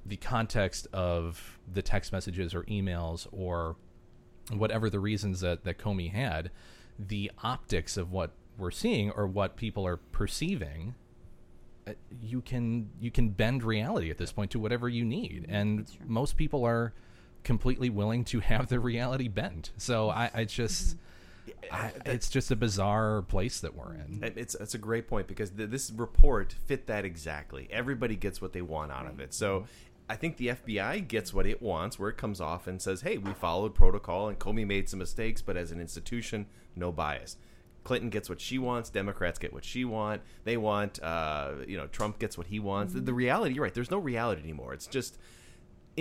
the 0.10 0.18
context 0.18 0.88
of 0.92 1.60
the 1.72 1.82
text 1.82 2.12
messages 2.12 2.54
or 2.54 2.64
emails 2.64 3.28
or 3.32 3.76
whatever 4.52 4.90
the 4.90 5.00
reasons 5.00 5.40
that 5.42 5.64
that 5.64 5.78
Comey 5.78 6.12
had. 6.12 6.52
The 6.98 7.32
optics 7.44 7.96
of 7.96 8.12
what 8.12 8.32
we're 8.58 8.72
seeing 8.72 9.12
or 9.12 9.26
what 9.26 9.56
people 9.56 9.88
are 9.88 9.98
perceiving 9.98 10.96
uh, 11.88 11.94
you 12.22 12.42
can 12.42 12.90
you 13.00 13.10
can 13.10 13.30
bend 13.30 13.64
reality 13.64 14.10
at 14.10 14.18
this 14.18 14.32
point 14.32 14.52
to 14.52 14.60
whatever 14.60 14.90
you 14.90 15.06
need. 15.06 15.46
And 15.48 15.90
most 16.06 16.36
people 16.36 16.66
are 16.66 16.94
completely 17.44 17.90
willing 17.90 18.26
to 18.26 18.42
have 18.42 18.68
their 18.68 18.82
reality 18.82 19.30
bent. 19.30 19.72
So 19.78 20.10
i, 20.10 20.30
I 20.34 20.44
just 20.44 20.98
I, 21.72 21.92
it's 22.06 22.30
just 22.30 22.52
a 22.52 22.56
bizarre 22.56 23.22
place 23.24 23.60
that 23.62 23.76
we're 23.76 23.94
in. 23.94 24.34
It's 24.36 24.56
it's 24.56 24.74
a 24.74 24.78
great 24.78 25.08
point 25.08 25.28
because 25.28 25.50
th- 25.52 25.70
this 25.70 25.92
report 25.92 26.54
fit 26.66 26.88
that 26.88 27.06
exactly. 27.06 27.68
Everybody 27.72 28.16
gets 28.16 28.42
what 28.42 28.54
they 28.54 28.62
want 28.62 28.92
out 28.92 29.08
of 29.08 29.20
it. 29.20 29.34
So 29.34 29.60
mm-hmm. 29.60 29.66
I 30.10 30.16
think 30.16 30.38
the 30.38 30.48
FBI 30.48 31.08
gets 31.08 31.34
what 31.34 31.46
it 31.46 31.62
wants, 31.62 32.00
where 32.00 32.10
it 32.10 32.18
comes 32.18 32.42
off 32.42 32.66
and 32.66 32.82
says, 32.82 33.02
"Hey, 33.02 33.20
we 33.20 33.32
followed 33.34 33.76
protocol, 33.76 34.28
and 34.28 34.40
Comey 34.40 34.66
made 34.66 34.90
some 34.90 35.00
mistakes, 35.00 35.42
but 35.42 35.56
as 35.56 35.72
an 35.72 35.80
institution, 35.80 36.48
no 36.76 36.92
bias." 36.92 37.38
Clinton 37.84 38.10
gets 38.10 38.30
what 38.30 38.42
she 38.42 38.58
wants. 38.58 38.90
Democrats 38.90 39.40
get 39.40 39.54
what 39.54 39.64
she 39.64 39.86
want. 39.86 40.22
They 40.44 40.58
want, 40.58 41.02
uh, 41.02 41.52
you 41.68 41.78
know, 41.78 41.88
Trump 41.88 42.20
gets 42.20 42.38
what 42.38 42.48
he 42.48 42.60
wants. 42.60 42.94
The, 42.94 43.02
the 43.02 43.14
reality, 43.14 43.56
you're 43.56 43.64
right. 43.64 43.74
There's 43.74 43.92
no 43.92 44.00
reality 44.00 44.42
anymore. 44.42 44.74
It's 44.74 44.88
just 44.88 45.18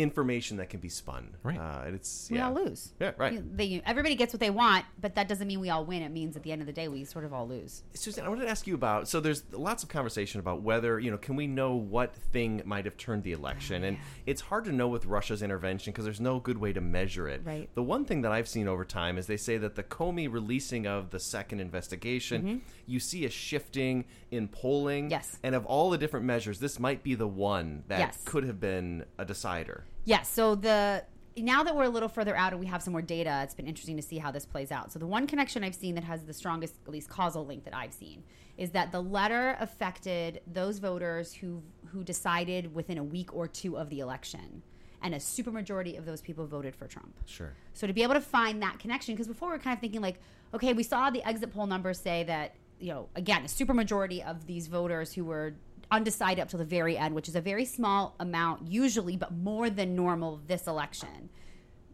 information 0.02 0.56
that 0.58 0.70
can 0.70 0.80
be 0.80 0.88
spun. 0.88 1.36
Right. 1.42 1.58
Uh, 1.58 1.82
and 1.86 1.94
it's 1.94 2.28
We 2.30 2.38
yeah. 2.38 2.48
all 2.48 2.54
lose. 2.54 2.92
Yeah. 3.00 3.12
Right. 3.16 3.32
You- 3.34 3.44
They, 3.52 3.82
everybody 3.84 4.14
gets 4.14 4.32
what 4.32 4.40
they 4.40 4.50
want, 4.50 4.84
but 5.00 5.14
that 5.16 5.28
doesn't 5.28 5.46
mean 5.46 5.60
we 5.60 5.70
all 5.70 5.84
win. 5.84 6.02
It 6.02 6.10
means 6.10 6.36
at 6.36 6.42
the 6.42 6.52
end 6.52 6.60
of 6.62 6.66
the 6.66 6.72
day, 6.72 6.88
we 6.88 7.04
sort 7.04 7.24
of 7.24 7.32
all 7.32 7.46
lose. 7.48 7.82
Susan, 7.94 8.24
I 8.24 8.28
wanted 8.28 8.42
to 8.44 8.50
ask 8.50 8.66
you 8.66 8.74
about. 8.74 9.08
So 9.08 9.20
there's 9.20 9.42
lots 9.52 9.82
of 9.82 9.88
conversation 9.88 10.40
about 10.40 10.62
whether 10.62 10.98
you 11.00 11.10
know, 11.10 11.18
can 11.18 11.36
we 11.36 11.46
know 11.46 11.74
what 11.74 12.14
thing 12.14 12.62
might 12.64 12.84
have 12.84 12.96
turned 12.96 13.22
the 13.22 13.32
election, 13.32 13.84
and 13.84 13.98
it's 14.26 14.40
hard 14.40 14.64
to 14.66 14.72
know 14.72 14.88
with 14.88 15.06
Russia's 15.06 15.42
intervention 15.42 15.92
because 15.92 16.04
there's 16.04 16.20
no 16.20 16.38
good 16.40 16.58
way 16.58 16.72
to 16.72 16.80
measure 16.80 17.28
it. 17.28 17.42
Right. 17.44 17.68
The 17.74 17.82
one 17.82 18.04
thing 18.04 18.22
that 18.22 18.32
I've 18.32 18.48
seen 18.48 18.68
over 18.68 18.84
time 18.84 19.18
is 19.18 19.26
they 19.26 19.36
say 19.36 19.56
that 19.58 19.74
the 19.74 19.82
Comey 19.82 20.30
releasing 20.32 20.86
of 20.86 21.10
the 21.10 21.20
second 21.20 21.60
investigation, 21.60 22.62
you 22.86 23.00
see 23.00 23.24
a 23.24 23.30
shifting 23.30 24.04
in 24.30 24.48
polling. 24.48 25.04
Mm-hmm. 25.04 25.10
Yes. 25.12 25.38
And 25.42 25.54
of 25.54 25.66
all 25.66 25.90
the 25.90 25.98
different 25.98 26.26
measures, 26.26 26.58
this 26.58 26.78
might 26.78 27.02
be 27.02 27.14
the 27.14 27.26
one 27.26 27.84
that 27.88 27.98
Yes. 27.98 28.22
could 28.24 28.44
have 28.44 28.60
been 28.60 29.04
a 29.18 29.24
decider. 29.24 29.84
Yes. 30.08 30.30
So 30.30 30.54
the 30.54 31.04
now 31.36 31.62
that 31.62 31.76
we're 31.76 31.84
a 31.84 31.88
little 31.90 32.08
further 32.08 32.34
out 32.34 32.52
and 32.52 32.60
we 32.60 32.66
have 32.66 32.82
some 32.82 32.92
more 32.92 33.02
data, 33.02 33.40
it's 33.44 33.54
been 33.54 33.66
interesting 33.66 33.96
to 33.96 34.02
see 34.02 34.16
how 34.16 34.30
this 34.30 34.46
plays 34.46 34.72
out. 34.72 34.90
So 34.90 34.98
the 34.98 35.06
one 35.06 35.26
connection 35.26 35.62
I've 35.62 35.74
seen 35.74 35.94
that 35.96 36.04
has 36.04 36.24
the 36.24 36.32
strongest, 36.32 36.74
at 36.86 36.90
least 36.90 37.10
causal 37.10 37.44
link 37.44 37.64
that 37.64 37.76
I've 37.76 37.92
seen, 37.92 38.24
is 38.56 38.70
that 38.70 38.90
the 38.90 39.02
letter 39.02 39.56
affected 39.60 40.40
those 40.46 40.78
voters 40.78 41.34
who 41.34 41.62
who 41.92 42.02
decided 42.02 42.74
within 42.74 42.96
a 42.96 43.04
week 43.04 43.34
or 43.34 43.46
two 43.46 43.76
of 43.76 43.90
the 43.90 44.00
election, 44.00 44.62
and 45.02 45.14
a 45.14 45.18
supermajority 45.18 45.98
of 45.98 46.06
those 46.06 46.22
people 46.22 46.46
voted 46.46 46.74
for 46.74 46.86
Trump. 46.86 47.14
Sure. 47.26 47.52
So 47.74 47.86
to 47.86 47.92
be 47.92 48.02
able 48.02 48.14
to 48.14 48.22
find 48.22 48.62
that 48.62 48.78
connection, 48.78 49.14
because 49.14 49.28
before 49.28 49.50
we 49.50 49.56
are 49.56 49.58
kind 49.58 49.74
of 49.74 49.80
thinking 49.80 50.00
like, 50.00 50.20
okay, 50.54 50.72
we 50.72 50.84
saw 50.84 51.10
the 51.10 51.22
exit 51.28 51.52
poll 51.52 51.66
numbers 51.66 52.00
say 52.00 52.24
that 52.24 52.54
you 52.80 52.92
know 52.92 53.10
again 53.14 53.42
a 53.42 53.48
supermajority 53.48 54.24
of 54.24 54.46
these 54.46 54.68
voters 54.68 55.12
who 55.12 55.26
were 55.26 55.54
undecided 55.90 56.42
up 56.42 56.48
to 56.50 56.56
the 56.56 56.64
very 56.64 56.96
end, 56.96 57.14
which 57.14 57.28
is 57.28 57.36
a 57.36 57.40
very 57.40 57.64
small 57.64 58.14
amount 58.20 58.66
usually, 58.66 59.16
but 59.16 59.32
more 59.32 59.70
than 59.70 59.96
normal 59.96 60.40
this 60.46 60.66
election, 60.66 61.30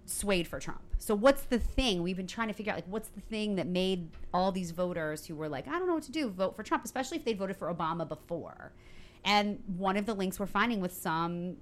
swayed 0.07 0.47
for 0.47 0.59
Trump. 0.59 0.83
So 0.99 1.15
what's 1.15 1.43
the 1.43 1.59
thing 1.59 2.03
we've 2.03 2.17
been 2.17 2.27
trying 2.27 2.49
to 2.49 2.55
figure 2.55 2.73
out? 2.73 2.77
Like, 2.77 2.89
what's 2.89 3.09
the 3.09 3.21
thing 3.21 3.57
that 3.57 3.67
made 3.67 4.11
all 4.33 4.53
these 4.53 4.71
voters 4.71 5.27
who 5.27 5.35
were 5.35 5.49
like, 5.49 5.69
I 5.69 5.73
don't 5.73 5.87
know 5.87 5.95
what 5.95 6.03
to 6.05 6.13
do, 6.13 6.29
vote 6.31 6.57
for 6.57 6.63
Trump, 6.63 6.85
especially 6.85 7.19
if 7.19 7.25
they'd 7.25 7.39
voted 7.39 7.57
for 7.57 7.73
Obama 7.73 8.09
before. 8.09 8.73
And 9.25 9.63
one 9.77 9.97
of 9.97 10.07
the 10.07 10.15
links 10.15 10.39
we're 10.39 10.47
finding 10.47 10.81
with 10.81 10.93
some 10.93 11.57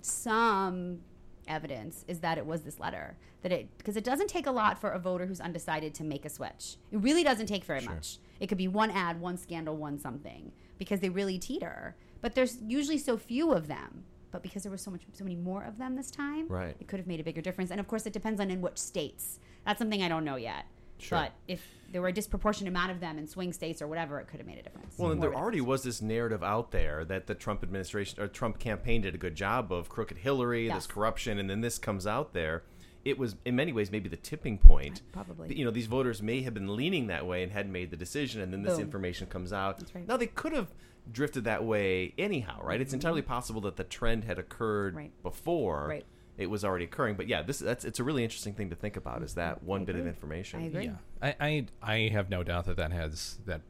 some 0.00 1.00
evidence 1.48 2.04
is 2.06 2.20
that 2.20 2.38
it 2.38 2.46
was 2.46 2.62
this 2.62 2.78
letter 2.78 3.16
that 3.42 3.50
it 3.50 3.68
because 3.78 3.96
it 3.96 4.04
doesn't 4.04 4.28
take 4.28 4.46
a 4.46 4.50
lot 4.50 4.78
for 4.78 4.90
a 4.90 4.98
voter 4.98 5.26
who's 5.26 5.40
undecided 5.40 5.94
to 5.94 6.04
make 6.04 6.24
a 6.24 6.28
switch 6.28 6.76
it 6.92 6.98
really 6.98 7.24
doesn't 7.24 7.46
take 7.46 7.64
very 7.64 7.80
much 7.80 8.18
it 8.38 8.46
could 8.48 8.58
be 8.58 8.68
one 8.68 8.90
ad 8.90 9.20
one 9.20 9.36
scandal 9.36 9.76
one 9.76 9.98
something 9.98 10.52
because 10.78 11.00
they 11.00 11.08
really 11.08 11.38
teeter 11.38 11.96
but 12.20 12.34
there's 12.34 12.58
usually 12.62 12.98
so 12.98 13.16
few 13.16 13.52
of 13.52 13.66
them 13.68 14.04
but 14.30 14.42
because 14.42 14.62
there 14.62 14.72
was 14.72 14.80
so 14.82 14.90
much 14.90 15.02
so 15.12 15.24
many 15.24 15.36
more 15.36 15.62
of 15.64 15.78
them 15.78 15.96
this 15.96 16.10
time 16.10 16.46
Right. 16.48 16.76
it 16.80 16.88
could 16.88 16.98
have 17.00 17.06
made 17.06 17.20
a 17.20 17.24
bigger 17.24 17.40
difference 17.40 17.70
and 17.70 17.80
of 17.80 17.88
course 17.88 18.06
it 18.06 18.12
depends 18.12 18.40
on 18.40 18.50
in 18.50 18.60
which 18.60 18.78
states 18.78 19.38
that's 19.66 19.78
something 19.78 20.02
i 20.02 20.08
don't 20.08 20.24
know 20.24 20.36
yet 20.36 20.66
Sure. 21.00 21.18
but 21.18 21.32
if 21.46 21.64
there 21.92 22.02
were 22.02 22.08
a 22.08 22.12
disproportionate 22.12 22.72
amount 22.72 22.90
of 22.90 22.98
them 22.98 23.18
in 23.18 23.26
swing 23.28 23.52
states 23.52 23.80
or 23.80 23.86
whatever 23.86 24.18
it 24.18 24.26
could 24.26 24.38
have 24.40 24.46
made 24.46 24.58
a 24.58 24.62
difference 24.62 24.98
Well, 24.98 25.12
and 25.12 25.20
More 25.20 25.30
there 25.30 25.38
already 25.38 25.60
was 25.60 25.84
this 25.84 26.02
narrative 26.02 26.42
out 26.42 26.72
there 26.72 27.04
that 27.04 27.28
the 27.28 27.34
Trump 27.36 27.62
administration 27.62 28.20
or 28.20 28.26
Trump 28.26 28.58
campaign 28.58 29.02
did 29.02 29.14
a 29.14 29.18
good 29.18 29.36
job 29.36 29.72
of 29.72 29.88
crooked 29.88 30.18
Hillary, 30.18 30.66
Yes. 30.66 30.74
this 30.76 30.86
corruption, 30.88 31.38
and 31.38 31.48
then 31.48 31.60
this 31.60 31.78
comes 31.78 32.04
out 32.06 32.32
there. 32.34 32.64
It 33.08 33.18
was 33.18 33.36
in 33.44 33.56
many 33.56 33.72
ways 33.72 33.90
maybe 33.90 34.08
the 34.08 34.16
tipping 34.16 34.58
point. 34.58 35.02
Probably. 35.12 35.54
You 35.54 35.64
know, 35.64 35.70
these 35.70 35.86
voters 35.86 36.22
may 36.22 36.42
have 36.42 36.54
been 36.54 36.76
leaning 36.76 37.06
that 37.08 37.26
way 37.26 37.42
and 37.42 37.52
hadn't 37.52 37.72
made 37.72 37.90
the 37.90 37.96
decision, 37.96 38.40
and 38.40 38.52
then 38.52 38.62
this 38.62 38.74
Boom. 38.74 38.82
information 38.82 39.26
comes 39.26 39.52
out. 39.52 39.78
That's 39.78 39.94
right. 39.94 40.06
Now 40.06 40.16
they 40.16 40.26
could 40.26 40.52
have 40.52 40.68
drifted 41.10 41.44
that 41.44 41.64
way 41.64 42.12
anyhow, 42.18 42.60
right? 42.62 42.80
It's 42.80 42.90
mm-hmm. 42.90 42.96
entirely 42.96 43.22
possible 43.22 43.62
that 43.62 43.76
the 43.76 43.84
trend 43.84 44.24
had 44.24 44.38
occurred 44.38 44.94
Right. 44.94 45.12
before. 45.22 45.86
Right. 45.88 46.04
It 46.36 46.48
was 46.48 46.64
already 46.64 46.84
occurring, 46.84 47.16
but 47.16 47.26
yeah, 47.26 47.42
this 47.42 47.58
that's 47.58 47.84
it's 47.84 47.98
a 47.98 48.04
really 48.04 48.22
interesting 48.22 48.54
thing 48.54 48.70
to 48.70 48.76
think 48.76 48.96
about. 48.96 49.22
Is 49.24 49.34
that 49.34 49.64
one 49.64 49.84
bit 49.84 49.96
of 49.96 50.06
information? 50.06 50.60
I 50.60 50.66
agree. 50.66 50.84
yeah 50.84 50.92
I, 51.20 51.34
I 51.40 51.66
i 51.82 51.96
have 52.12 52.30
no 52.30 52.44
doubt 52.44 52.66
that 52.66 52.76
that 52.76 52.92
has 52.92 53.38
that 53.46 53.62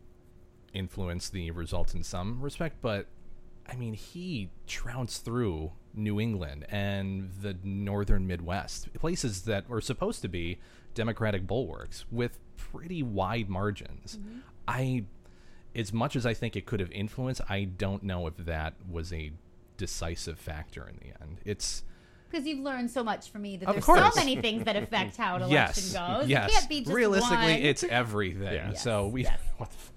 influenced 0.74 1.33
the 1.33 1.51
results 1.51 1.94
in 1.94 2.03
some 2.03 2.42
respect 2.42 2.77
but 2.83 3.07
i 3.68 3.76
mean 3.76 3.94
he 3.94 4.50
trounced 4.66 5.24
through 5.24 5.72
new 5.94 6.20
england 6.20 6.64
and 6.68 7.31
the 7.42 7.57
northern 7.62 8.26
midwest 8.26 8.92
places 8.94 9.42
that 9.42 9.68
were 9.68 9.81
supposed 9.81 10.22
to 10.22 10.28
be 10.28 10.59
democratic 10.94 11.46
bulwarks 11.46 12.04
with 12.11 12.38
pretty 12.57 13.02
wide 13.02 13.48
margins 13.48 14.16
mm-hmm. 14.18 14.38
i 14.66 15.04
as 15.74 15.92
much 15.92 16.16
as 16.16 16.24
i 16.26 16.35
think 16.35 16.57
it 16.57 16.66
could 16.66 16.81
have 16.81 16.90
influenced 16.92 17.40
i 17.48 17.64
don't 17.64 18.02
know 18.02 18.26
if 18.26 18.37
that 18.37 18.74
was 18.90 19.12
a 19.12 19.33
decisive 19.76 20.38
factor 20.38 20.88
in 20.88 20.96
the 20.96 21.22
end 21.22 21.38
it's 21.44 21.85
because 22.31 22.46
you've 22.46 22.59
learned 22.61 22.90
so 22.90 23.02
much 23.02 23.31
from 23.31 23.42
me 23.42 23.57
that 23.57 23.66
there's 23.72 23.85
so 23.85 24.11
many 24.16 24.37
things 24.37 24.64
that 24.64 24.76
affect 24.76 25.16
how 25.16 25.37
an 25.37 25.42
election 25.44 25.83
yes 25.85 25.92
goes. 25.92 26.28
yes 26.28 26.50
It 26.50 26.52
can't 26.52 26.68
be 26.68 26.81
just 26.81 26.92
realistically 26.92 27.37
one. 27.37 27.62
it's 27.62 27.85
everything 27.85 28.52
Yeah. 28.52 28.72
so 28.74 29.09
we 29.09 29.22
yes. 29.24 29.38
what 29.57 29.70
the 29.70 29.76
fuck 29.76 29.94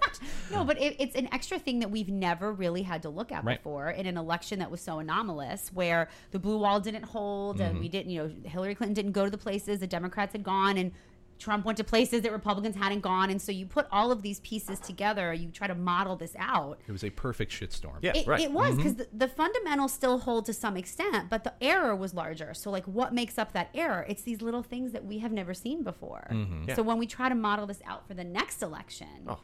we're 0.00 0.08
talking 0.08 0.28
about 0.48 0.58
no, 0.58 0.64
but 0.64 0.80
it, 0.80 0.96
it's 0.98 1.14
an 1.16 1.28
extra 1.32 1.58
thing 1.58 1.80
that 1.80 1.90
we've 1.90 2.08
never 2.08 2.52
really 2.52 2.82
had 2.82 3.02
to 3.02 3.08
look 3.08 3.32
at 3.32 3.44
Right. 3.44 3.58
before 3.58 3.90
in 3.90 4.06
an 4.06 4.16
election 4.16 4.58
that 4.60 4.70
was 4.70 4.80
so 4.80 4.98
anomalous, 4.98 5.70
where 5.74 6.08
the 6.30 6.38
blue 6.38 6.58
wall 6.58 6.80
didn't 6.80 7.04
hold, 7.04 7.60
and 7.60 7.72
Mm-hmm. 7.74 7.80
we 7.80 7.88
didn't, 7.88 8.10
you 8.10 8.22
know, 8.22 8.48
Hillary 8.50 8.74
Clinton 8.74 8.94
didn't 8.94 9.12
go 9.12 9.24
to 9.24 9.30
the 9.30 9.38
places 9.38 9.80
the 9.80 9.86
Democrats 9.86 10.32
had 10.32 10.42
gone, 10.42 10.76
and 10.76 10.92
Trump 11.38 11.66
went 11.66 11.76
to 11.76 11.84
places 11.84 12.22
that 12.22 12.32
Republicans 12.32 12.74
hadn't 12.76 13.00
gone, 13.00 13.28
and 13.28 13.42
so 13.42 13.52
you 13.52 13.66
put 13.66 13.86
all 13.92 14.10
of 14.10 14.22
these 14.22 14.40
pieces 14.40 14.80
together, 14.80 15.34
you 15.34 15.50
try 15.50 15.66
to 15.66 15.74
model 15.74 16.16
this 16.16 16.34
out. 16.38 16.78
It 16.88 16.92
was 16.92 17.04
a 17.04 17.10
perfect 17.10 17.52
shitstorm. 17.52 17.98
Yeah, 18.00 18.12
It, 18.14 18.26
right. 18.26 18.40
it 18.40 18.50
was 18.52 18.74
because 18.74 18.94
the, 18.94 19.06
the 19.12 19.28
fundamentals 19.28 19.92
still 19.92 20.16
hold 20.18 20.46
to 20.46 20.54
some 20.54 20.78
extent, 20.78 21.28
but 21.28 21.44
the 21.44 21.52
error 21.60 21.94
was 21.94 22.14
larger. 22.14 22.54
So, 22.54 22.70
like, 22.70 22.86
what 22.86 23.12
makes 23.12 23.36
up 23.36 23.52
that 23.52 23.68
error? 23.74 24.06
It's 24.08 24.22
these 24.22 24.40
little 24.40 24.62
things 24.62 24.92
that 24.92 25.04
we 25.04 25.18
have 25.18 25.30
never 25.30 25.52
seen 25.52 25.82
before. 25.82 26.26
Yeah. 26.66 26.74
So, 26.74 26.82
when 26.82 26.96
we 26.96 27.06
try 27.06 27.28
to 27.28 27.34
model 27.34 27.66
this 27.66 27.82
out 27.86 28.08
for 28.08 28.14
the 28.14 28.24
next 28.24 28.62
election, 28.62 29.26
Oh. 29.28 29.40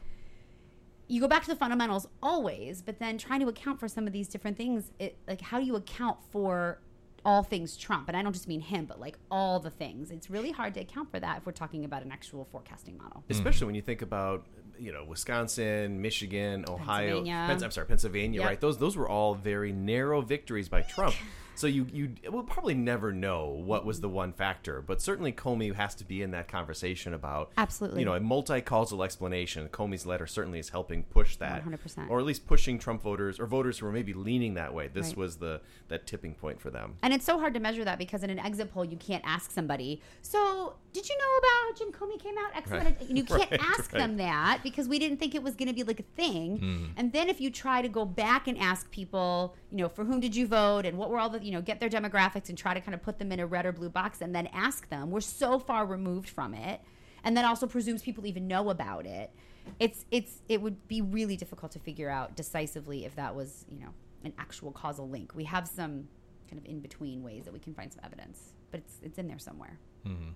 You 1.07 1.21
go 1.21 1.27
back 1.27 1.43
to 1.43 1.49
the 1.49 1.55
fundamentals 1.55 2.07
always, 2.21 2.81
but 2.81 2.99
then 2.99 3.17
trying 3.17 3.39
to 3.41 3.47
account 3.47 3.79
for 3.79 3.87
some 3.87 4.07
of 4.07 4.13
these 4.13 4.27
different 4.27 4.57
things, 4.57 4.91
it 4.99 5.17
like 5.27 5.41
how 5.41 5.59
do 5.59 5.65
you 5.65 5.75
account 5.75 6.17
for 6.31 6.79
all 7.25 7.43
things 7.43 7.77
Trump. 7.77 8.07
And 8.07 8.17
I 8.17 8.21
don't 8.21 8.33
just 8.33 8.47
mean 8.47 8.61
him, 8.61 8.85
but 8.85 8.99
like 8.99 9.17
all 9.31 9.59
the 9.59 9.69
things. 9.69 10.11
It's 10.11 10.29
really 10.29 10.51
hard 10.51 10.73
to 10.75 10.81
account 10.81 11.11
for 11.11 11.19
that 11.19 11.37
if 11.39 11.45
we're 11.45 11.51
talking 11.53 11.85
about 11.85 12.03
an 12.03 12.11
actual 12.11 12.45
forecasting 12.45 12.97
model. 12.97 13.21
Mm-hmm. 13.21 13.33
especially 13.33 13.65
when 13.67 13.75
you 13.75 13.81
think 13.81 14.01
about 14.01 14.45
you 14.77 14.91
know 14.91 15.05
Wisconsin, 15.05 16.01
Michigan, 16.01 16.65
Ohio. 16.67 17.07
Pennsylvania. 17.07 17.45
Pens- 17.47 17.63
I'm 17.63 17.71
sorry, 17.71 17.87
Pennsylvania. 17.87 18.39
Yep. 18.41 18.49
Right? 18.49 18.61
Those 18.61 18.77
those 18.77 18.97
were 18.97 19.07
all 19.07 19.35
very 19.35 19.71
narrow 19.71 20.21
victories 20.21 20.69
by 20.69 20.81
Trump. 20.81 21.15
So 21.55 21.67
you 21.67 21.87
you 21.91 22.15
will 22.31 22.43
probably 22.43 22.73
never 22.73 23.11
know 23.11 23.45
what 23.47 23.85
was 23.85 24.01
the 24.01 24.09
one 24.09 24.33
factor, 24.33 24.81
but 24.81 25.01
certainly 25.01 25.31
Comey 25.31 25.73
has 25.75 25.95
to 25.95 26.03
be 26.05 26.21
in 26.21 26.31
that 26.31 26.47
conversation 26.47 27.13
about 27.13 27.51
Absolutely. 27.57 27.99
you 27.99 28.05
know 28.05 28.13
a 28.13 28.19
multi-causal 28.19 29.03
explanation. 29.03 29.69
Comey's 29.69 30.05
letter 30.05 30.25
certainly 30.27 30.59
is 30.59 30.69
helping 30.69 31.03
push 31.03 31.35
that, 31.37 31.63
100%. 31.65 32.09
or 32.09 32.19
at 32.19 32.25
least 32.25 32.47
pushing 32.47 32.79
Trump 32.79 33.01
voters 33.01 33.39
or 33.39 33.45
voters 33.45 33.79
who 33.79 33.85
are 33.85 33.91
maybe 33.91 34.13
leaning 34.13 34.55
that 34.55 34.73
way. 34.73 34.87
This 34.87 35.07
Right. 35.09 35.17
was 35.17 35.37
the 35.37 35.61
that 35.89 36.07
tipping 36.07 36.33
point 36.33 36.59
for 36.59 36.69
them. 36.69 36.95
And 37.01 37.13
it's 37.13 37.25
so 37.25 37.39
hard 37.39 37.53
to 37.53 37.59
measure 37.59 37.83
that 37.85 37.97
because 37.97 38.23
in 38.23 38.29
an 38.29 38.39
exit 38.39 38.71
poll, 38.73 38.85
you 38.85 38.97
can't 38.97 39.23
ask 39.25 39.51
somebody, 39.51 40.01
so 40.21 40.75
did 40.91 41.07
you 41.09 41.17
know 41.17 41.37
about 41.39 41.77
Jim 41.77 41.91
Comey 41.91 42.19
came 42.21 42.35
out? 42.37 42.55
X 42.55 42.71
Right. 42.71 43.01
of-" 43.01 43.09
You 43.09 43.23
can't 43.23 43.49
Right, 43.51 43.59
ask 43.59 43.91
them 43.91 44.17
that 44.17 44.61
because 44.63 44.87
we 44.87 44.99
didn't 44.99 45.17
think 45.17 45.33
it 45.35 45.43
was 45.43 45.55
going 45.55 45.67
to 45.67 45.73
be 45.73 45.83
like 45.83 45.99
a 45.99 46.03
thing. 46.15 46.57
Hmm. 46.59 46.85
And 46.97 47.11
then 47.13 47.29
if 47.29 47.39
you 47.41 47.49
try 47.49 47.81
to 47.81 47.89
go 47.89 48.05
back 48.05 48.47
and 48.47 48.57
ask 48.57 48.89
people, 48.91 49.55
you 49.71 49.77
know, 49.77 49.89
for 49.89 50.05
whom 50.05 50.19
did 50.19 50.35
you 50.35 50.47
vote 50.47 50.85
and 50.85 50.97
what 50.97 51.09
were 51.09 51.19
all 51.19 51.29
the, 51.29 51.42
you 51.43 51.51
know, 51.51 51.61
get 51.61 51.79
their 51.79 51.89
demographics 51.89 52.49
and 52.49 52.57
try 52.57 52.73
to 52.73 52.81
kind 52.81 52.95
of 52.95 53.01
put 53.01 53.19
them 53.19 53.31
in 53.31 53.39
a 53.39 53.45
red 53.45 53.65
or 53.65 53.71
blue 53.71 53.89
box 53.89 54.21
and 54.21 54.33
then 54.33 54.47
ask 54.53 54.89
them, 54.89 55.11
we're 55.11 55.21
so 55.21 55.59
far 55.59 55.85
removed 55.85 56.29
from 56.29 56.53
it. 56.53 56.81
And 57.23 57.37
then 57.37 57.45
also 57.45 57.67
presumes 57.67 58.01
people 58.01 58.25
even 58.25 58.47
know 58.47 58.69
about 58.69 59.05
it. 59.05 59.31
It's 59.79 60.05
it's 60.11 60.41
it 60.49 60.61
would 60.61 60.87
be 60.89 61.01
really 61.01 61.37
difficult 61.37 61.71
to 61.71 61.79
figure 61.79 62.09
out 62.09 62.35
decisively 62.35 63.05
if 63.05 63.15
that 63.15 63.33
was, 63.33 63.65
you 63.69 63.79
know, 63.79 63.89
an 64.25 64.33
actual 64.37 64.71
causal 64.71 65.07
link. 65.07 65.33
We 65.33 65.45
have 65.45 65.67
some 65.67 66.09
kind 66.49 66.59
of 66.59 66.65
in 66.69 66.81
between 66.81 67.23
ways 67.23 67.45
that 67.45 67.53
we 67.53 67.59
can 67.59 67.73
find 67.73 67.91
some 67.91 68.01
evidence, 68.03 68.53
but 68.71 68.81
it's 68.81 68.99
it's 69.01 69.17
in 69.17 69.27
there 69.27 69.39
somewhere. 69.39 69.79
Mm-hmm. 70.05 70.31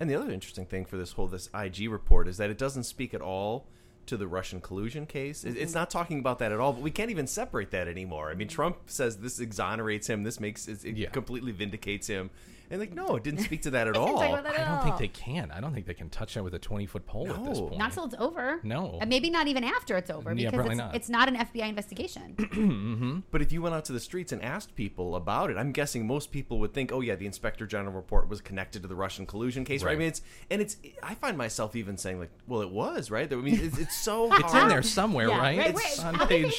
And 0.00 0.10
the 0.10 0.14
other 0.14 0.32
interesting 0.32 0.64
thing 0.64 0.86
for 0.86 0.96
this 0.96 1.12
whole 1.12 1.26
this 1.26 1.50
IG 1.54 1.90
report 1.90 2.28
is 2.28 2.38
that 2.38 2.48
it 2.48 2.56
doesn't 2.56 2.84
speak 2.84 3.12
at 3.12 3.20
all 3.20 3.68
to 4.06 4.16
the 4.16 4.26
Russian 4.26 4.60
collusion 4.60 5.06
case. 5.06 5.44
It- 5.44 5.56
It's 5.56 5.72
mm-hmm. 5.72 5.78
not 5.80 5.90
talking 5.90 6.18
about 6.18 6.38
that 6.40 6.52
at 6.52 6.58
all. 6.60 6.72
But 6.72 6.82
we 6.82 6.90
can't 6.90 7.10
even 7.10 7.26
separate 7.26 7.70
that 7.70 7.88
anymore. 7.88 8.30
I 8.30 8.34
mean, 8.34 8.48
Trump 8.48 8.76
says 8.86 9.18
this 9.18 9.38
exonerates 9.40 10.08
him. 10.08 10.22
This 10.24 10.40
makes 10.40 10.68
it, 10.68 10.84
it 10.84 10.96
Yeah. 10.96 11.10
completely 11.10 11.52
vindicates 11.52 12.06
him. 12.06 12.30
And 12.72 12.80
like, 12.80 12.94
no, 12.94 13.16
it 13.16 13.22
didn't 13.22 13.40
speak 13.40 13.62
to 13.62 13.70
that 13.72 13.86
at 13.86 13.96
all. 13.98 14.18
that 14.20 14.46
at 14.46 14.58
I 14.58 14.64
don't 14.74 14.82
think 14.82 14.96
they 14.96 15.08
can. 15.08 15.50
I 15.52 15.60
don't 15.60 15.74
think 15.74 15.84
they 15.86 15.92
can 15.94 16.08
touch 16.08 16.34
that 16.34 16.42
with 16.42 16.54
a 16.54 16.58
20 16.58 16.86
foot 16.86 17.04
pole 17.06 17.30
at 17.30 17.44
this 17.44 17.60
point. 17.60 17.76
Not 17.76 17.92
till 17.92 18.06
it's 18.06 18.14
over. 18.18 18.60
No. 18.62 18.96
and 19.00 19.10
maybe 19.10 19.28
not 19.28 19.46
even 19.46 19.62
after 19.62 19.96
it's 19.98 20.10
over 20.10 20.30
Yeah, 20.32 20.50
because 20.50 20.52
probably 20.54 20.72
it's 20.72 20.78
not. 20.78 20.94
it's 20.96 21.08
not 21.10 21.28
an 21.28 21.36
FBI 21.36 21.68
investigation. 21.68 22.34
Mm-hmm. 22.62 23.18
But 23.30 23.42
if 23.42 23.52
you 23.52 23.60
went 23.62 23.74
out 23.74 23.84
to 23.86 23.92
the 23.92 24.00
streets 24.00 24.32
and 24.32 24.42
asked 24.42 24.74
people 24.74 25.16
about 25.16 25.50
it, 25.50 25.56
I'm 25.58 25.72
guessing 25.72 26.06
most 26.06 26.30
people 26.32 26.58
would 26.60 26.72
think, 26.72 26.92
"Oh 26.92 27.00
yeah, 27.00 27.14
the 27.14 27.26
Inspector 27.26 27.66
General 27.66 27.92
report 27.94 28.28
was 28.28 28.40
connected 28.40 28.82
to 28.82 28.88
the 28.88 28.94
Russian 28.94 29.26
collusion 29.26 29.64
case." 29.64 29.82
Right? 29.82 29.92
I 29.94 29.98
mean, 29.98 30.08
it's 30.08 30.22
and 30.50 30.62
it's. 30.62 30.76
I 31.02 31.14
find 31.14 31.36
myself 31.36 31.76
even 31.76 31.96
saying 31.98 32.18
like, 32.20 32.30
"Well, 32.46 32.62
it 32.62 32.70
was 32.70 33.10
right." 33.10 33.30
I 33.30 33.36
mean, 33.36 33.58
it's, 33.60 33.78
it's 33.78 33.96
so 33.96 34.32
It's 34.36 34.54
in 34.54 34.68
there 34.68 34.82
somewhere, 34.82 35.28
Yeah, 35.28 35.38
right? 35.38 35.58
right, 35.58 35.70
It's 35.74 35.98
right. 35.98 36.06
on 36.06 36.14
How 36.14 36.24
many 36.26 36.44
page 36.44 36.54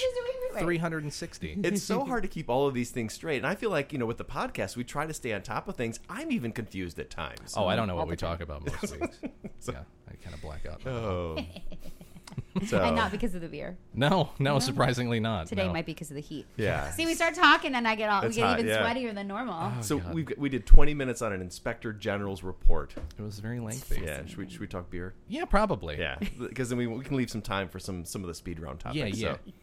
pages 0.53 0.61
do 0.61 0.67
we 0.67 0.73
read? 0.73 0.81
360. 0.81 1.59
it's 1.63 1.83
so 1.83 2.03
hard 2.05 2.23
to 2.23 2.29
keep 2.29 2.49
all 2.49 2.67
of 2.67 2.73
these 2.73 2.91
things 2.91 3.13
straight. 3.13 3.37
And 3.37 3.47
I 3.47 3.55
feel 3.55 3.69
like, 3.69 3.93
you 3.93 3.99
know, 3.99 4.05
with 4.05 4.17
the 4.17 4.25
podcast, 4.25 4.75
we 4.75 4.83
try 4.83 5.05
to 5.05 5.13
stay 5.13 5.33
on 5.33 5.41
top 5.41 5.67
of 5.67 5.75
things. 5.75 5.99
I'm 6.09 6.31
even 6.31 6.51
confused 6.51 6.99
at 6.99 7.09
times. 7.09 7.53
Oh, 7.57 7.67
I 7.67 7.75
don't 7.75 7.87
know 7.87 7.93
All 7.93 7.99
what 7.99 8.09
we 8.09 8.15
time. 8.15 8.31
talk 8.31 8.41
about 8.41 8.65
most 8.65 8.99
weeks. 8.99 9.19
yeah, 9.67 9.83
I 10.09 10.15
kind 10.23 10.33
of 10.33 10.41
black 10.41 10.65
out. 10.65 10.85
Oh. 10.85 11.37
so, 12.67 12.81
and 12.81 12.95
not 12.95 13.11
because 13.11 13.35
of 13.35 13.41
the 13.41 13.47
beer. 13.47 13.77
No, 13.93 14.29
no, 14.39 14.59
surprisingly 14.59 15.19
not. 15.19 15.47
Today 15.47 15.67
no. 15.67 15.73
might 15.73 15.85
be 15.85 15.93
because 15.93 16.11
of 16.11 16.15
the 16.15 16.21
heat. 16.21 16.45
Yeah. 16.55 16.91
See, 16.91 17.05
we 17.05 17.15
start 17.15 17.35
talking 17.35 17.75
and 17.75 17.87
I 17.87 17.95
get 17.95 18.09
all 18.09 18.21
It's 18.23 18.35
we 18.35 18.41
get 18.41 18.47
hot, 18.47 18.59
even 18.59 18.71
yeah. 18.71 18.93
sweatier 18.93 19.13
than 19.13 19.27
normal. 19.27 19.55
Oh, 19.55 19.81
so 19.81 19.97
we 19.97 20.25
we 20.37 20.49
did 20.49 20.65
20 20.65 20.93
minutes 20.93 21.21
on 21.21 21.33
an 21.33 21.41
Inspector 21.41 21.91
General's 21.93 22.43
report. 22.43 22.93
It 23.17 23.21
was 23.21 23.39
very 23.39 23.59
lengthy. 23.59 24.01
Yeah. 24.03 24.25
Should 24.25 24.37
we, 24.37 24.49
should 24.49 24.61
we 24.61 24.67
talk 24.67 24.89
beer? 24.89 25.13
Yeah, 25.27 25.45
probably. 25.45 25.97
Yeah. 25.97 26.17
Because 26.39 26.69
then 26.69 26.77
we, 26.77 26.87
we 26.87 27.03
can 27.03 27.17
leave 27.17 27.29
some 27.29 27.41
time 27.41 27.69
for 27.69 27.79
some 27.79 28.05
some 28.05 28.21
of 28.21 28.27
the 28.27 28.35
speed 28.35 28.59
round 28.59 28.79
topics. 28.79 29.17
Yeah, 29.17 29.29
yeah. 29.29 29.33
So. 29.33 29.62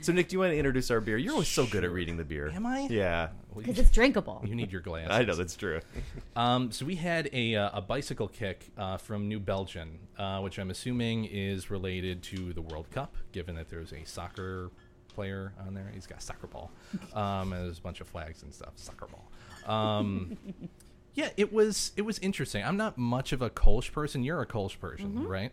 So, 0.00 0.12
Nick, 0.12 0.28
do 0.28 0.34
you 0.34 0.40
want 0.40 0.52
to 0.52 0.56
introduce 0.56 0.90
our 0.90 1.00
beer? 1.00 1.16
You're 1.16 1.32
always 1.32 1.48
so 1.48 1.66
good 1.66 1.84
at 1.84 1.90
reading 1.90 2.16
the 2.16 2.24
beer. 2.24 2.50
Am 2.54 2.66
I? 2.66 2.86
Yeah. 2.90 3.28
Because 3.56 3.78
it's 3.78 3.90
drinkable. 3.90 4.42
You 4.46 4.54
need 4.54 4.70
your 4.72 4.80
glass. 4.80 5.08
I 5.10 5.24
know, 5.24 5.34
that's 5.34 5.56
true. 5.56 5.80
Um, 6.36 6.70
so 6.70 6.86
we 6.86 6.94
had 6.94 7.28
a, 7.32 7.56
uh, 7.56 7.78
a 7.78 7.82
bicycle 7.82 8.28
kick 8.28 8.70
uh, 8.78 8.96
from 8.96 9.28
New 9.28 9.40
Belgium, 9.40 9.98
uh, 10.16 10.40
which 10.40 10.58
I'm 10.58 10.70
assuming 10.70 11.26
is 11.26 11.70
related 11.70 12.22
to 12.24 12.52
the 12.52 12.62
World 12.62 12.90
Cup, 12.90 13.16
given 13.32 13.56
that 13.56 13.68
there's 13.68 13.92
a 13.92 14.04
soccer 14.06 14.70
player 15.08 15.52
on 15.66 15.74
there. 15.74 15.90
He's 15.92 16.06
got 16.06 16.18
a 16.18 16.22
soccer 16.22 16.46
ball, 16.46 16.70
um, 17.14 17.52
and 17.52 17.66
there's 17.66 17.78
a 17.78 17.82
bunch 17.82 18.00
of 18.00 18.06
flags 18.08 18.42
and 18.42 18.54
stuff. 18.54 18.72
Soccer 18.76 19.06
ball. 19.06 19.28
Um, 19.66 20.38
yeah, 21.14 21.28
it 21.36 21.52
was 21.52 21.92
it 21.96 22.02
was 22.02 22.18
interesting. 22.20 22.64
I'm 22.64 22.76
not 22.76 22.96
much 22.96 23.32
of 23.32 23.42
a 23.42 23.50
Kolsch 23.50 23.92
person. 23.92 24.22
You're 24.22 24.40
a 24.40 24.46
Kolsch 24.46 24.78
person, 24.78 25.26
right? 25.26 25.52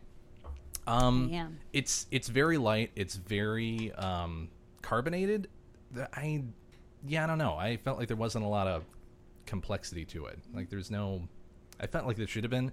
Um, 0.87 1.29
I 1.31 1.35
am. 1.35 1.59
It's 1.73 2.07
it's 2.11 2.27
very 2.27 2.57
light. 2.57 2.91
It's 2.95 3.15
very 3.15 3.91
um, 3.93 4.49
carbonated. 4.81 5.49
I 6.13 6.43
yeah, 7.05 7.23
I 7.23 7.27
don't 7.27 7.37
know. 7.37 7.55
I 7.55 7.77
felt 7.77 7.99
like 7.99 8.07
there 8.07 8.17
wasn't 8.17 8.45
a 8.45 8.47
lot 8.47 8.67
of 8.67 8.83
complexity 9.45 10.05
to 10.05 10.25
it. 10.25 10.39
Like 10.53 10.69
there's 10.69 10.89
no. 10.91 11.27
I 11.79 11.87
felt 11.87 12.05
like 12.07 12.17
there 12.17 12.27
should 12.27 12.43
have 12.43 12.51
been. 12.51 12.71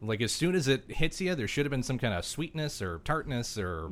Like 0.00 0.20
as 0.20 0.32
soon 0.32 0.54
as 0.54 0.68
it 0.68 0.84
hits 0.88 1.20
you, 1.20 1.34
there 1.34 1.48
should 1.48 1.64
have 1.64 1.70
been 1.70 1.82
some 1.82 1.98
kind 1.98 2.14
of 2.14 2.24
sweetness 2.24 2.82
or 2.82 2.98
tartness 3.04 3.56
or 3.56 3.90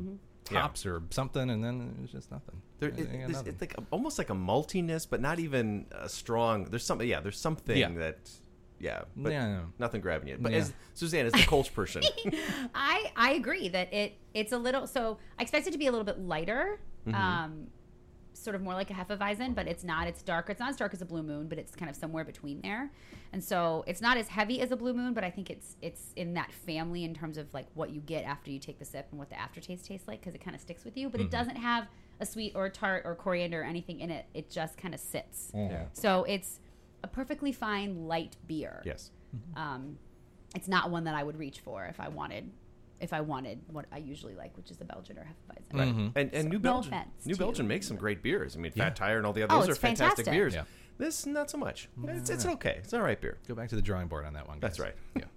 Yeah. 0.50 0.68
or 0.84 1.02
something, 1.10 1.48
and 1.48 1.62
then 1.64 1.94
it 1.96 2.02
was 2.02 2.10
just 2.10 2.30
nothing. 2.30 2.60
There, 2.80 2.88
it, 2.90 2.96
there's, 2.96 3.30
nothing. 3.32 3.52
it's 3.52 3.60
like 3.60 3.78
a, 3.78 3.84
almost 3.90 4.18
like 4.18 4.28
a 4.30 4.34
maltiness, 4.34 5.06
but 5.08 5.20
not 5.20 5.38
even 5.38 5.86
a 5.92 6.08
strong. 6.08 6.64
There's 6.64 6.84
something. 6.84 7.08
Yeah, 7.08 7.20
there's 7.20 7.38
something 7.38 7.76
Yeah. 7.76 7.88
that. 7.92 8.30
Yeah, 8.82 9.02
but 9.16 9.32
Yeah, 9.32 9.46
I 9.46 9.64
nothing 9.78 10.00
grabbing 10.02 10.28
you. 10.28 10.36
But 10.38 10.52
Yeah. 10.52 10.58
as 10.58 10.72
Suzanne, 10.92 11.24
as 11.26 11.32
the 11.32 11.38
Kolsch 11.38 11.72
person, 11.72 12.02
I 12.74 13.12
I 13.16 13.32
agree 13.32 13.68
that 13.68 13.92
it 13.94 14.18
it's 14.34 14.52
a 14.52 14.58
little 14.58 14.86
so 14.86 15.18
I 15.38 15.42
expect 15.42 15.66
it 15.66 15.70
to 15.72 15.78
be 15.78 15.86
a 15.86 15.90
little 15.90 16.04
bit 16.04 16.18
lighter, 16.18 16.78
Mm-hmm. 17.06 17.14
um, 17.20 17.66
sort 18.34 18.54
of 18.56 18.62
more 18.62 18.74
like 18.74 18.90
a 18.90 18.94
Hefeweizen, 18.94 19.54
but 19.54 19.66
it's 19.68 19.84
not. 19.84 20.06
It's 20.08 20.22
darker. 20.22 20.50
It's 20.52 20.58
not 20.60 20.70
as 20.70 20.76
dark 20.76 20.94
as 20.94 21.02
a 21.02 21.04
Blue 21.04 21.22
Moon, 21.22 21.48
but 21.48 21.58
it's 21.58 21.74
kind 21.76 21.88
of 21.90 21.94
somewhere 21.96 22.24
between 22.24 22.60
there. 22.60 22.90
And 23.32 23.42
so 23.42 23.84
it's 23.86 24.00
not 24.00 24.16
as 24.16 24.26
heavy 24.28 24.60
as 24.60 24.70
a 24.72 24.76
Blue 24.76 24.94
Moon, 24.94 25.12
but 25.12 25.22
I 25.24 25.30
think 25.30 25.50
it's 25.50 25.76
it's 25.82 26.12
in 26.16 26.34
that 26.34 26.50
family 26.52 27.04
in 27.04 27.12
terms 27.14 27.38
of 27.38 27.52
like 27.54 27.66
what 27.74 27.90
you 27.90 28.00
get 28.00 28.24
after 28.24 28.50
you 28.50 28.58
take 28.58 28.78
the 28.78 28.84
sip 28.84 29.06
and 29.10 29.18
what 29.18 29.30
the 29.30 29.38
aftertaste 29.38 29.84
tastes 29.86 30.08
like 30.08 30.20
because 30.20 30.34
it 30.34 30.40
kind 30.42 30.54
of 30.56 30.60
sticks 30.60 30.84
with 30.84 30.96
you. 30.96 31.08
But 31.08 31.20
it 31.20 31.30
doesn't 31.30 31.56
have 31.56 31.86
a 32.20 32.26
sweet 32.26 32.52
or 32.54 32.66
a 32.66 32.70
tart 32.70 33.02
or 33.04 33.14
coriander 33.16 33.60
or 33.62 33.64
anything 33.64 34.00
in 34.00 34.10
it. 34.10 34.26
It 34.34 34.48
just 34.50 34.76
kind 34.76 34.94
of 34.94 35.00
sits. 35.00 35.50
Yeah. 35.54 35.84
So 35.92 36.24
it's 36.24 36.60
a 37.04 37.08
perfectly 37.08 37.52
fine 37.52 38.06
light 38.06 38.36
beer. 38.46 38.82
yes, 38.84 39.10
Um, 39.56 39.98
it's 40.54 40.68
not 40.68 40.90
one 40.90 41.04
that 41.04 41.14
I 41.14 41.22
would 41.22 41.38
reach 41.38 41.60
for 41.60 41.84
if 41.86 41.98
I 42.00 42.08
wanted, 42.08 42.50
if 43.00 43.12
I 43.12 43.20
wanted 43.22 43.60
what 43.68 43.86
I 43.90 43.98
usually 43.98 44.34
like, 44.34 44.56
which 44.56 44.70
is 44.70 44.80
a 44.80 44.84
Belgian 44.84 45.18
or 45.18 45.22
Hefeweizen. 45.22 45.78
right. 45.78 45.88
Mm-hmm. 45.88 46.18
And 46.18 46.34
and 46.34 46.48
New 46.50 46.58
Belgian, 46.58 46.90
no 46.90 46.96
offense 46.98 47.26
New 47.26 47.34
to 47.34 47.38
Belgium 47.38 47.64
you. 47.66 47.68
makes 47.68 47.88
some 47.88 47.96
great 47.96 48.22
beers. 48.22 48.54
I 48.56 48.60
mean, 48.60 48.72
Yeah. 48.74 48.84
Fat 48.84 48.96
Tire 48.96 49.16
and 49.16 49.26
all 49.26 49.32
the 49.32 49.42
Oh, 49.44 49.46
others 49.58 49.70
are 49.70 49.74
fantastic 49.74 50.26
fantastic. 50.26 50.32
beers. 50.32 50.54
Yeah. 50.54 50.64
This 50.98 51.26
not 51.26 51.50
so 51.50 51.58
much. 51.58 51.88
It's 52.04 52.30
it's 52.30 52.46
ah. 52.46 52.52
okay. 52.52 52.76
It's 52.78 52.92
all 52.94 53.00
right 53.02 53.20
beer. 53.20 53.38
Go 53.48 53.54
back 53.54 53.68
to 53.70 53.76
the 53.76 53.82
drawing 53.82 54.06
board 54.08 54.24
on 54.24 54.34
that 54.34 54.46
one. 54.46 54.58
That's 54.60 54.78
right. 54.78 54.94
Yeah. 55.16 55.24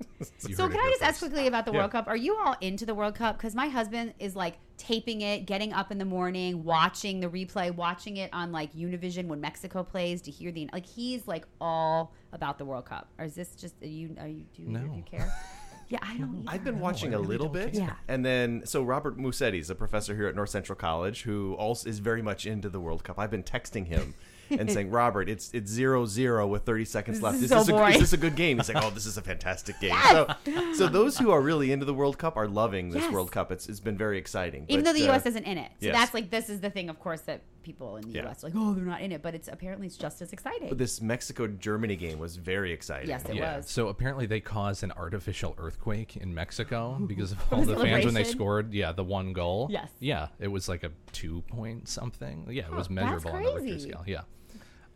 You 0.48 0.56
So 0.56 0.63
heard 0.63 0.72
can 0.72 0.80
I 0.80 0.84
here 0.84 0.91
just 0.91 1.04
ask 1.04 1.20
first. 1.20 1.32
quickly 1.32 1.48
about 1.48 1.65
the 1.65 1.72
Yeah. 1.72 1.80
World 1.80 1.91
Cup? 1.91 2.08
Are 2.08 2.15
you 2.15 2.38
all 2.38 2.56
into 2.62 2.86
the 2.86 2.96
World 2.96 3.15
Cup? 3.15 3.38
Because 3.38 3.54
my 3.54 3.68
husband 3.68 4.13
is 4.18 4.34
like 4.36 4.58
taping 4.78 5.22
it, 5.22 5.46
getting 5.46 5.74
up 5.74 5.91
in 5.91 5.98
the 5.98 6.06
morning, 6.06 6.63
watching 6.63 7.20
the 7.20 7.28
replay, 7.28 7.74
watching 7.76 8.18
it 8.18 8.30
on 8.34 8.52
like 8.54 8.74
Univision 8.74 9.28
when 9.28 9.41
Mexico 9.41 9.84
plays 9.84 10.22
to 10.24 10.32
hear 10.32 10.52
the 10.52 10.70
like. 10.72 10.86
He's 10.86 11.28
like 11.28 11.46
all 11.60 12.13
about 12.32 12.58
the 12.58 12.65
World 12.65 12.86
Cup. 12.86 13.10
Or 13.20 13.26
is 13.26 13.36
this 13.36 13.56
just 13.56 13.76
are 13.84 13.88
you? 13.88 14.15
Are 14.20 14.28
you 14.28 14.46
do 14.56 14.62
you, 14.63 14.70
No. 14.70 14.94
you 14.96 15.04
care? 15.04 15.32
Yeah, 15.88 16.00
I 16.02 16.18
don't. 16.18 16.38
Either. 16.48 16.50
I've 16.56 16.63
been 16.63 16.80
watching 16.80 17.13
I 17.13 17.18
a 17.18 17.20
really 17.20 17.28
little 17.38 17.48
don't 17.50 17.65
bit, 17.65 17.74
care. 17.74 17.82
Yeah. 17.84 17.94
and 18.08 18.26
then 18.26 18.63
so 18.65 18.82
Robert 18.82 19.20
Musetti 19.20 19.60
is 19.60 19.70
a 19.70 19.76
professor 19.76 20.15
here 20.15 20.26
at 20.26 20.36
North 20.36 20.50
Central 20.50 20.76
College 20.76 21.22
who 21.22 21.54
also 21.60 21.88
is 21.88 22.00
very 22.00 22.24
much 22.24 22.48
into 22.48 22.70
the 22.70 22.80
World 22.80 23.04
Cup. 23.04 23.20
I've 23.20 23.30
been 23.30 23.44
texting 23.44 23.86
him 23.86 24.15
and 24.50 24.72
saying, 24.72 24.90
"Robert, 24.92 25.30
it's 25.30 25.52
it's 25.54 25.70
zero 25.72 26.06
zero 26.06 26.48
with 26.48 26.64
thirty 26.64 26.86
seconds 26.86 27.22
left. 27.22 27.38
is 27.38 27.44
Is 27.44 27.50
so 27.50 27.64
this, 27.64 27.70
a, 27.70 27.88
is 27.88 28.00
this 28.00 28.14
a 28.14 28.18
good 28.18 28.36
game?" 28.36 28.58
He's 28.58 28.72
like, 28.74 28.84
"Oh, 28.84 28.90
this 28.90 29.06
is 29.06 29.18
a 29.18 29.22
fantastic 29.22 29.80
game." 29.80 29.96
So, 30.10 30.28
so 30.76 30.88
those 30.88 31.18
who 31.18 31.32
are 31.32 31.42
really 31.42 31.72
into 31.72 31.86
the 31.86 31.94
World 31.94 32.18
Cup 32.18 32.38
are 32.38 32.48
loving 32.48 32.90
this 32.90 33.04
Yes. 33.04 33.12
World 33.14 33.32
Cup. 33.32 33.52
It's 33.52 33.68
it's 33.70 33.80
been 33.80 33.98
very 33.98 34.18
exciting. 34.18 34.66
Even 34.68 34.84
But, 34.84 34.92
though 34.92 34.98
the 35.00 35.06
uh, 35.06 35.12
U.S. 35.14 35.26
isn't 35.26 35.44
in 35.44 35.58
it, 35.58 35.72
so 35.80 35.88
yes. 35.88 35.96
that's 35.96 36.14
like 36.14 36.30
this 36.30 36.50
is 36.50 36.60
the 36.62 36.70
thing, 36.70 36.90
of 36.90 37.00
course, 37.00 37.22
that 37.22 37.42
people 37.64 37.96
in 37.98 38.04
the 38.04 38.10
Yeah. 38.18 38.24
U.S. 38.24 38.44
are 38.44 38.48
like, 38.48 38.54
oh, 38.56 38.74
they're 38.74 38.86
not 38.86 39.02
in 39.02 39.12
it, 39.12 39.22
but 39.24 39.34
it's 39.34 39.48
apparently 39.48 39.88
it's 39.88 39.98
just 39.98 40.22
as 40.22 40.32
exciting. 40.34 40.70
But 40.70 40.78
this 40.78 41.02
Mexico 41.02 41.48
Germany 41.48 41.96
game 41.96 42.20
was 42.20 42.36
very 42.38 42.72
exciting. 42.72 43.10
Yes, 43.10 43.26
it 43.26 43.36
yeah. 43.36 43.58
was. 43.58 43.70
So 43.70 43.88
apparently 43.88 44.26
they 44.28 44.40
caused 44.40 44.84
an 44.84 44.92
artificial 44.92 45.56
earthquake 45.58 46.18
in 46.18 46.34
Mexico 46.34 46.98
because 47.08 47.32
of 47.32 47.40
all 47.52 47.62
the 47.64 47.76
the 47.76 47.82
fans 47.82 48.06
when 48.06 48.14
they 48.14 48.24
scored. 48.24 48.74
Yeah, 48.74 48.92
the 48.92 49.04
one 49.04 49.34
goal. 49.34 49.68
Yes. 49.72 49.90
Yeah, 50.00 50.28
it 50.40 50.48
was 50.48 50.70
like 50.70 50.84
a 50.84 50.92
two 51.12 51.42
point 51.48 51.88
something. 51.90 52.48
Yeah, 52.50 52.66
it 52.66 52.72
was 52.72 52.88
Huh, 52.88 52.94
measurable 52.94 53.32
on 53.32 53.44
the 53.44 53.54
Richter 53.56 53.80
scale. 53.80 54.04
Yeah. 54.06 54.22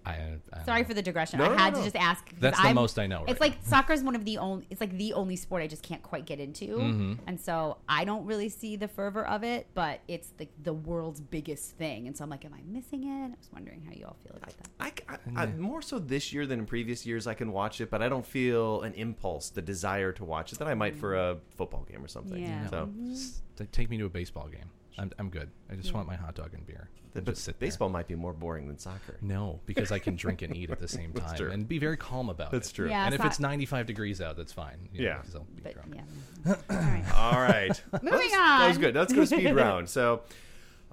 I, 0.10 0.38
I 0.62 0.64
Sorry 0.66 0.84
for 0.84 0.94
the 0.94 1.02
digression. 1.02 1.40
No, 1.40 1.46
I 1.46 1.50
no, 1.50 1.58
had 1.58 1.74
no. 1.74 1.80
to 1.80 1.84
just 1.86 1.96
ask. 1.96 2.30
That's 2.40 2.58
the 2.60 2.66
I'm- 2.68 2.76
most 2.76 2.98
I 3.00 3.08
know 3.08 3.24
It's 3.28 3.40
right 3.40 3.52
like 3.52 3.60
soccer 3.64 3.94
is 3.94 4.04
one 4.04 4.16
of 4.16 4.26
the 4.26 4.38
only. 4.38 4.66
It's 4.70 4.82
like 4.82 4.98
the 4.98 5.14
only 5.14 5.36
sport 5.36 5.62
I 5.64 5.68
just 5.68 5.84
can't 5.84 6.02
quite 6.04 6.26
get 6.26 6.40
into, 6.40 6.68
Mhm. 6.78 7.18
and 7.28 7.40
so 7.40 7.78
I 7.88 8.06
don't 8.06 8.26
really 8.26 8.50
see 8.50 8.76
the 8.76 8.88
fervor 8.88 9.26
of 9.28 9.44
it. 9.44 9.68
But 9.74 10.02
it's 10.08 10.34
like 10.40 10.50
the 10.64 10.74
world's 10.74 11.22
biggest 11.22 11.72
thing, 11.78 12.08
and 12.08 12.16
so 12.18 12.24
I'm 12.24 12.30
like, 12.30 12.46
am 12.46 12.54
I 12.54 12.62
missing 12.68 13.04
it? 13.04 13.26
I 13.26 13.30
was 13.30 13.50
wondering 13.54 13.82
how 13.88 13.94
you 13.94 14.06
all 14.06 14.18
feel 14.24 14.36
about 14.36 14.54
that. 14.58 15.06
I, 15.08 15.14
I, 15.38 15.44
I, 15.44 15.46
more 15.48 15.82
so 15.82 16.00
this 16.00 16.34
year 16.34 16.46
than 16.46 16.60
in 16.60 16.66
previous 16.66 17.06
years, 17.06 17.28
I 17.28 17.34
can 17.34 17.52
watch 17.52 17.82
it, 17.82 17.90
but 17.90 18.02
I 18.02 18.10
don't 18.10 18.26
feel 18.26 18.82
an 18.82 18.94
impulse, 18.94 19.50
the 19.50 19.62
desire 19.62 20.12
to 20.14 20.24
watch 20.26 20.52
it 20.54 20.60
that 20.60 20.68
I 20.68 20.74
might 20.74 20.96
for 20.96 21.16
a 21.16 21.38
football 21.58 21.86
game 21.90 22.04
or 22.04 22.08
something. 22.08 22.42
Yeah. 22.42 22.68
So, 22.70 22.90
S- 23.12 23.42
t- 23.58 23.66
Take 23.72 23.90
me 23.90 23.98
to 23.98 24.06
a 24.06 24.10
baseball 24.10 24.48
game. 24.48 24.70
I'm, 25.00 25.12
I'm 25.18 25.30
good. 25.30 25.50
I 25.72 25.76
just 25.76 25.90
Yeah. 25.90 25.94
want 25.96 26.08
my 26.08 26.16
hot 26.16 26.36
dog 26.36 26.54
and 26.54 26.66
beer. 26.68 26.90
but 27.14 27.20
and 27.20 27.28
just 27.28 27.44
sit 27.44 27.60
there. 27.60 27.68
baseball 27.68 27.90
might 27.90 28.08
be 28.08 28.16
more 28.16 28.34
boring 28.34 28.68
than 28.68 28.78
soccer. 28.78 29.18
No, 29.22 29.60
because 29.66 29.92
I 29.92 29.98
can 30.00 30.16
drink 30.16 30.42
and 30.44 30.56
eat 30.56 30.70
at 30.70 30.80
the 30.80 30.88
same 31.00 31.14
time 31.14 31.52
and 31.52 31.68
be 31.68 31.80
very 31.80 31.98
calm 31.98 32.30
about 32.30 32.52
That's 32.52 32.68
it. 32.68 32.70
That's 32.70 32.72
true. 32.74 32.90
Yeah, 32.90 33.06
and 33.06 33.16
it's 33.16 33.24
if 33.24 33.28
it's 33.28 33.40
95 33.40 33.86
degrees 33.88 34.22
out, 34.22 34.38
that's 34.38 34.54
fine. 34.54 34.90
you 34.94 35.06
know, 35.06 35.22
I'll 35.36 35.48
be 35.56 35.62
But 35.64 35.74
drunk. 35.74 35.96
yeah. 35.96 36.56
all 36.70 36.76
right. 36.78 37.14
All 37.16 37.42
right. 37.42 37.84
Moving 38.04 38.12
Let's- 38.20 38.32
That 38.34 38.68
was 38.68 38.78
good. 38.78 38.96
Let's 38.96 39.14
go 39.14 39.26
speed 39.26 39.54
round. 39.54 39.90
So, 39.90 40.22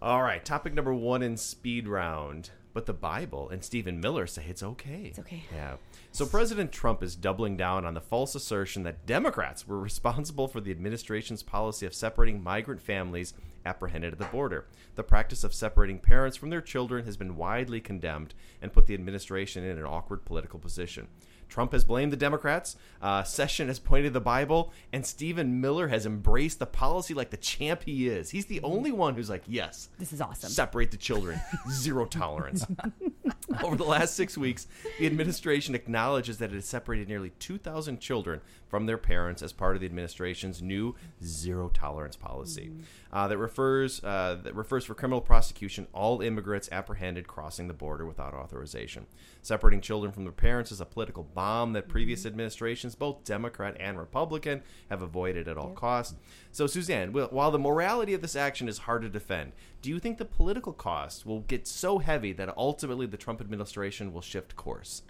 all 0.01 0.23
right. 0.23 0.45
Topic 0.45 0.73
number 0.75 0.95
one 0.95 1.23
in 1.23 1.37
speed 1.37 1.87
round. 1.89 2.51
But 2.73 2.85
the 2.87 2.93
Bible 2.95 3.49
and 3.49 3.65
Stephen 3.65 4.01
Miller 4.01 4.27
say 4.27 4.45
it's 4.51 4.63
okay. 4.63 5.05
It's 5.07 5.19
okay. 5.19 5.45
Yeah. 5.53 5.77
So 6.17 6.25
President 6.25 6.73
Trump 6.73 7.03
is 7.03 7.15
doubling 7.15 7.59
down 7.59 7.85
on 7.85 7.93
the 7.93 8.01
false 8.01 8.35
assertion 8.35 8.85
that 8.85 9.05
Democrats 9.05 9.69
were 9.69 9.79
responsible 9.83 10.49
for 10.49 10.63
the 10.63 10.71
administration's 10.71 11.43
policy 11.43 11.85
of 11.85 11.93
separating 11.93 12.43
migrant 12.43 12.81
families 12.81 13.35
apprehended 13.67 14.15
at 14.15 14.19
the 14.19 14.25
border. 14.25 14.65
The 14.95 15.03
practice 15.03 15.45
of 15.45 15.53
separating 15.53 15.99
parents 15.99 16.39
from 16.39 16.49
their 16.49 16.63
children 16.63 17.05
has 17.05 17.19
been 17.19 17.37
widely 17.37 17.83
condemned 17.83 18.33
and 18.63 18.73
put 18.73 18.87
the 18.87 18.95
administration 18.95 19.63
in 19.63 19.77
an 19.77 19.85
awkward 19.85 20.25
political 20.25 20.59
position. 20.59 21.09
Trump 21.51 21.73
has 21.73 21.85
blamed 21.85 22.13
the 22.13 22.17
Democrats. 22.17 22.77
Uh, 23.03 23.23
Session 23.23 23.69
has 23.69 23.79
pointed 23.79 24.09
to 24.09 24.13
the 24.15 24.21
Bible, 24.21 24.73
and 24.95 25.05
Stephen 25.05 25.61
Miller 25.61 25.89
has 25.89 26.07
embraced 26.07 26.59
the 26.59 26.67
policy 26.67 27.13
like 27.13 27.29
the 27.29 27.37
champ 27.37 27.83
he 27.85 28.09
is. 28.09 28.31
He's 28.31 28.47
the 28.47 28.63
only 28.63 28.91
one 28.91 29.15
who's 29.15 29.31
like, 29.31 29.45
"Yes, 29.47 29.91
This 29.99 30.13
is 30.15 30.21
awesome. 30.23 30.49
separate 30.51 30.91
the 30.91 30.97
children, 30.97 31.41
zero 31.71 32.07
tolerance." 32.07 32.67
Over 33.63 33.77
the 33.77 33.85
last 33.85 34.15
six 34.15 34.37
weeks, 34.37 34.67
the 34.99 35.07
administration 35.07 35.75
acknowledges 35.75 36.39
that 36.39 36.51
it 36.51 36.57
has 36.57 36.65
separated 36.65 37.09
nearly 37.09 37.31
2,000 37.39 38.01
children 38.01 38.41
from 38.69 38.87
their 38.87 38.99
parents 38.99 39.41
as 39.41 39.53
part 39.53 39.77
of 39.77 39.81
the 39.81 39.87
administration's 39.87 40.61
new 40.61 40.97
zero 41.23 41.71
tolerance 41.73 42.17
policy 42.17 42.73
uh, 43.13 43.29
that 43.29 43.39
refers 43.39 44.03
uh, 44.03 44.37
that 44.43 44.55
refers 44.55 44.85
for 44.85 44.95
criminal 44.95 45.21
prosecution 45.21 45.87
all 45.93 46.21
immigrants 46.21 46.69
apprehended 46.73 47.29
crossing 47.29 47.69
the 47.69 47.75
border 47.75 48.05
without 48.05 48.35
authorization. 48.35 49.07
Separating 49.43 49.81
children 49.81 50.13
from 50.13 50.25
their 50.25 50.33
parents 50.33 50.73
is 50.73 50.81
a 50.81 50.85
political 50.85 51.23
bomb 51.23 51.73
that 51.75 51.89
previous 51.89 52.27
administrations, 52.27 52.97
both 52.97 53.23
Democrat 53.25 53.77
and 53.79 53.97
Republican, 53.97 54.63
have 54.91 55.03
avoided 55.03 55.47
at 55.47 55.57
all 55.57 55.71
costs. 55.71 56.17
So, 56.57 56.67
Suzanne, 56.67 57.13
while 57.13 57.51
the 57.51 57.59
morality 57.59 58.15
of 58.15 58.23
this 58.23 58.35
action 58.35 58.67
is 58.67 58.79
hard 58.79 59.03
to 59.03 59.11
defend, 59.11 59.53
do 59.83 59.91
you 59.91 59.99
think 59.99 60.17
the 60.17 60.25
political 60.25 60.73
cost 60.73 61.27
will 61.27 61.41
get 61.41 61.67
so 61.67 61.99
heavy 61.99 62.33
that 62.33 62.57
ultimately 62.57 63.05
the 63.05 63.19
Trump 63.19 63.43
administration 63.43 64.11
will 64.11 64.23
shift 64.23 64.57
course? 64.57 65.03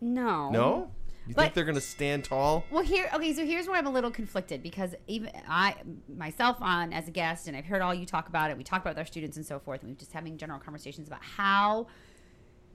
No. 0.00 0.48
No? 0.48 0.90
You 1.26 1.34
But- 1.34 1.42
think 1.42 1.54
they're 1.56 1.64
going 1.66 1.74
to 1.74 1.80
stand 1.82 2.24
tall? 2.24 2.64
Well, 2.70 2.82
here, 2.82 3.10
okay, 3.12 3.34
so 3.34 3.44
here's 3.44 3.66
where 3.66 3.76
I'm 3.76 3.86
a 3.86 3.90
little 3.90 4.10
conflicted 4.10 4.62
because 4.62 4.94
even 5.06 5.30
I, 5.46 5.74
myself, 6.08 6.56
on 6.62 6.94
as 6.94 7.06
a 7.06 7.10
guest, 7.10 7.48
and 7.48 7.54
I've 7.54 7.66
heard 7.66 7.82
all 7.82 7.92
you 7.92 8.06
talk 8.06 8.30
about 8.30 8.50
it. 8.50 8.56
We 8.56 8.64
talk 8.64 8.80
about 8.80 8.92
it 8.92 8.94
with 8.94 9.00
our 9.00 9.06
students 9.06 9.36
and 9.36 9.44
so 9.44 9.58
forth, 9.58 9.82
and 9.82 9.90
we're 9.90 9.98
just 9.98 10.14
having 10.14 10.38
general 10.38 10.58
conversations 10.58 11.06
about 11.06 11.22
how 11.22 11.86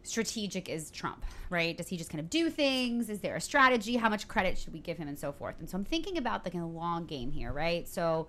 strategic 0.09 0.69
is 0.69 0.91
Trump, 0.91 1.25
right? 1.49 1.77
Does 1.77 1.87
he 1.87 1.97
just 1.97 2.09
kind 2.09 2.19
of 2.19 2.29
do 2.29 2.49
things? 2.49 3.09
Is 3.09 3.19
there 3.19 3.35
a 3.35 3.41
strategy? 3.41 3.95
How 3.95 4.09
much 4.09 4.27
credit 4.27 4.57
should 4.57 4.73
we 4.73 4.79
give 4.79 4.97
him, 4.97 5.07
and 5.07 5.17
so 5.17 5.31
forth? 5.31 5.55
And 5.59 5.69
so 5.69 5.77
I'm 5.77 5.85
thinking 5.85 6.17
about 6.17 6.43
like 6.45 6.53
the 6.53 6.65
long 6.65 7.05
game 7.05 7.31
here, 7.31 7.51
right? 7.51 7.87
So 7.87 8.27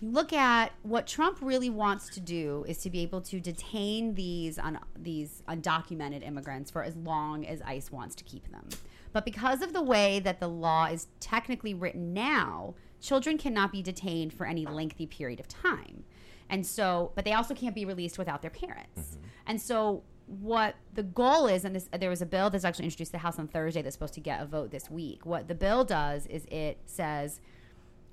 look 0.00 0.32
at 0.32 0.72
what 0.82 1.06
Trump 1.06 1.38
really 1.40 1.70
wants 1.70 2.08
to 2.10 2.20
do 2.20 2.64
is 2.68 2.78
to 2.78 2.90
be 2.90 3.00
able 3.00 3.20
to 3.20 3.40
detain 3.40 4.14
these 4.14 4.58
un, 4.58 4.78
these 4.96 5.42
undocumented 5.48 6.26
immigrants 6.26 6.70
for 6.70 6.82
as 6.82 6.94
long 6.96 7.46
as 7.46 7.60
ICE 7.62 7.90
wants 7.90 8.14
to 8.16 8.24
keep 8.24 8.50
them. 8.50 8.68
But 9.12 9.24
because 9.24 9.62
of 9.62 9.72
the 9.72 9.82
way 9.82 10.20
that 10.20 10.38
the 10.38 10.48
law 10.48 10.86
is 10.86 11.08
technically 11.18 11.74
written 11.74 12.12
now, 12.12 12.74
children 13.00 13.38
cannot 13.38 13.72
be 13.72 13.82
detained 13.82 14.32
for 14.32 14.46
any 14.46 14.66
lengthy 14.66 15.06
period 15.06 15.40
of 15.40 15.48
time. 15.48 16.04
And 16.50 16.66
so, 16.66 17.12
but 17.14 17.24
they 17.24 17.32
also 17.32 17.54
can't 17.54 17.74
be 17.74 17.84
released 17.84 18.18
without 18.18 18.42
their 18.42 18.50
parents. 18.50 19.00
Mm-hmm. 19.00 19.26
And 19.46 19.60
so, 19.60 20.02
what 20.28 20.74
the 20.94 21.02
goal 21.02 21.46
is, 21.46 21.64
and 21.64 21.74
this, 21.74 21.88
there 21.98 22.10
was 22.10 22.20
a 22.22 22.26
bill 22.26 22.50
that's 22.50 22.64
actually 22.64 22.84
introduced 22.84 23.10
to 23.10 23.12
the 23.12 23.18
House 23.22 23.38
on 23.38 23.48
Thursday 23.48 23.82
that's 23.82 23.94
supposed 23.94 24.14
to 24.14 24.20
get 24.20 24.40
a 24.42 24.46
vote 24.46 24.70
this 24.70 24.90
week. 24.90 25.24
What 25.24 25.48
the 25.48 25.54
bill 25.54 25.84
does 25.84 26.26
is 26.26 26.44
it 26.50 26.78
says 26.86 27.40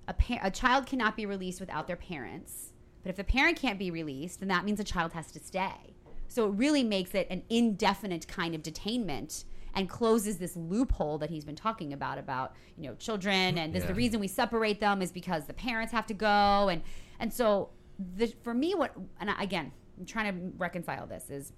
a, 0.07 0.13
pa- 0.13 0.39
a 0.41 0.49
child 0.51 0.85
cannot 0.85 1.15
be 1.15 1.25
released 1.25 1.59
without 1.59 1.87
their 1.87 1.95
parents. 1.95 2.71
But 3.03 3.09
if 3.09 3.15
the 3.17 3.23
parent 3.23 3.59
can't 3.59 3.77
be 3.77 3.91
released, 3.91 4.39
then 4.39 4.49
that 4.49 4.65
means 4.65 4.79
a 4.79 4.83
child 4.83 5.13
has 5.13 5.31
to 5.33 5.39
stay. 5.39 5.95
So 6.27 6.47
it 6.47 6.51
really 6.55 6.83
makes 6.83 7.13
it 7.13 7.27
an 7.29 7.43
indefinite 7.49 8.27
kind 8.27 8.55
of 8.55 8.63
detainment 8.63 9.43
and 9.75 9.89
closes 9.89 10.37
this 10.37 10.55
loophole 10.55 11.17
that 11.17 11.29
he's 11.29 11.43
been 11.43 11.55
talking 11.55 11.91
about 11.91 12.17
about 12.17 12.55
you 12.77 12.87
know 12.87 12.95
children 12.95 13.57
and 13.57 13.73
this 13.73 13.83
Yeah. 13.83 13.87
the 13.89 13.93
reason 13.93 14.19
we 14.21 14.27
separate 14.29 14.79
them 14.79 15.01
is 15.01 15.11
because 15.11 15.45
the 15.45 15.53
parents 15.53 15.91
have 15.91 16.05
to 16.07 16.13
go 16.13 16.69
and 16.69 16.81
and 17.19 17.31
so 17.33 17.71
the, 18.15 18.27
for 18.41 18.53
me 18.53 18.73
what 18.73 18.93
and 19.19 19.29
I, 19.29 19.43
again 19.43 19.73
I'm 19.99 20.05
trying 20.05 20.33
to 20.33 20.57
reconcile 20.57 21.05
this 21.07 21.29
is 21.29 21.51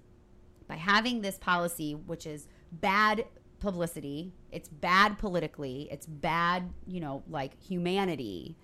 by 0.68 0.76
having 0.76 1.22
this 1.22 1.38
policy, 1.38 1.94
which 1.94 2.26
is 2.26 2.46
bad 2.70 3.24
publicity, 3.58 4.32
it's 4.52 4.68
bad 4.68 5.18
politically, 5.18 5.88
it's 5.90 6.06
bad, 6.06 6.70
you 6.86 7.00
know, 7.00 7.24
like 7.28 7.60
humanity, 7.60 8.56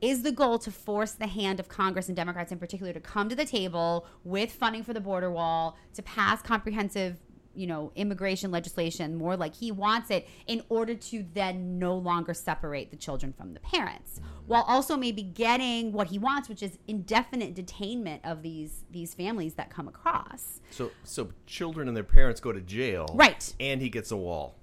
is 0.00 0.22
the 0.22 0.32
goal 0.32 0.58
to 0.58 0.70
force 0.70 1.12
the 1.12 1.26
hand 1.26 1.58
of 1.60 1.68
Congress 1.68 2.08
and 2.08 2.16
Democrats 2.16 2.52
in 2.52 2.58
particular 2.58 2.92
to 2.92 3.00
come 3.00 3.28
to 3.28 3.34
the 3.34 3.44
table 3.44 4.06
with 4.24 4.52
funding 4.52 4.82
for 4.82 4.92
the 4.92 5.00
border 5.00 5.30
wall, 5.30 5.76
to 5.94 6.02
pass 6.02 6.42
comprehensive, 6.42 7.18
you 7.54 7.66
know, 7.66 7.92
immigration 7.94 8.50
legislation 8.50 9.14
more 9.16 9.36
like 9.36 9.54
he 9.54 9.70
wants 9.70 10.10
it 10.10 10.28
in 10.46 10.62
order 10.68 10.94
to 10.94 11.24
then 11.34 11.78
no 11.78 11.96
longer 11.96 12.34
separate 12.34 12.90
the 12.90 12.96
children 12.96 13.32
from 13.32 13.54
the 13.54 13.60
parents 13.60 14.20
while 14.46 14.64
also 14.66 14.96
maybe 14.96 15.22
getting 15.22 15.92
what 15.92 16.08
he 16.08 16.18
wants 16.18 16.48
which 16.48 16.62
is 16.62 16.78
indefinite 16.88 17.54
detainment 17.54 18.18
of 18.24 18.42
these 18.42 18.84
these 18.90 19.14
families 19.14 19.54
that 19.54 19.70
come 19.70 19.88
across 19.88 20.60
So, 20.70 20.90
so 21.04 21.30
children 21.46 21.88
and 21.88 21.96
their 21.96 22.04
parents 22.04 22.40
go 22.40 22.52
to 22.52 22.60
jail, 22.60 23.06
Right. 23.14 23.54
And 23.60 23.80
he 23.80 23.88
gets 23.90 24.10
a 24.10 24.16
wall. 24.16 24.56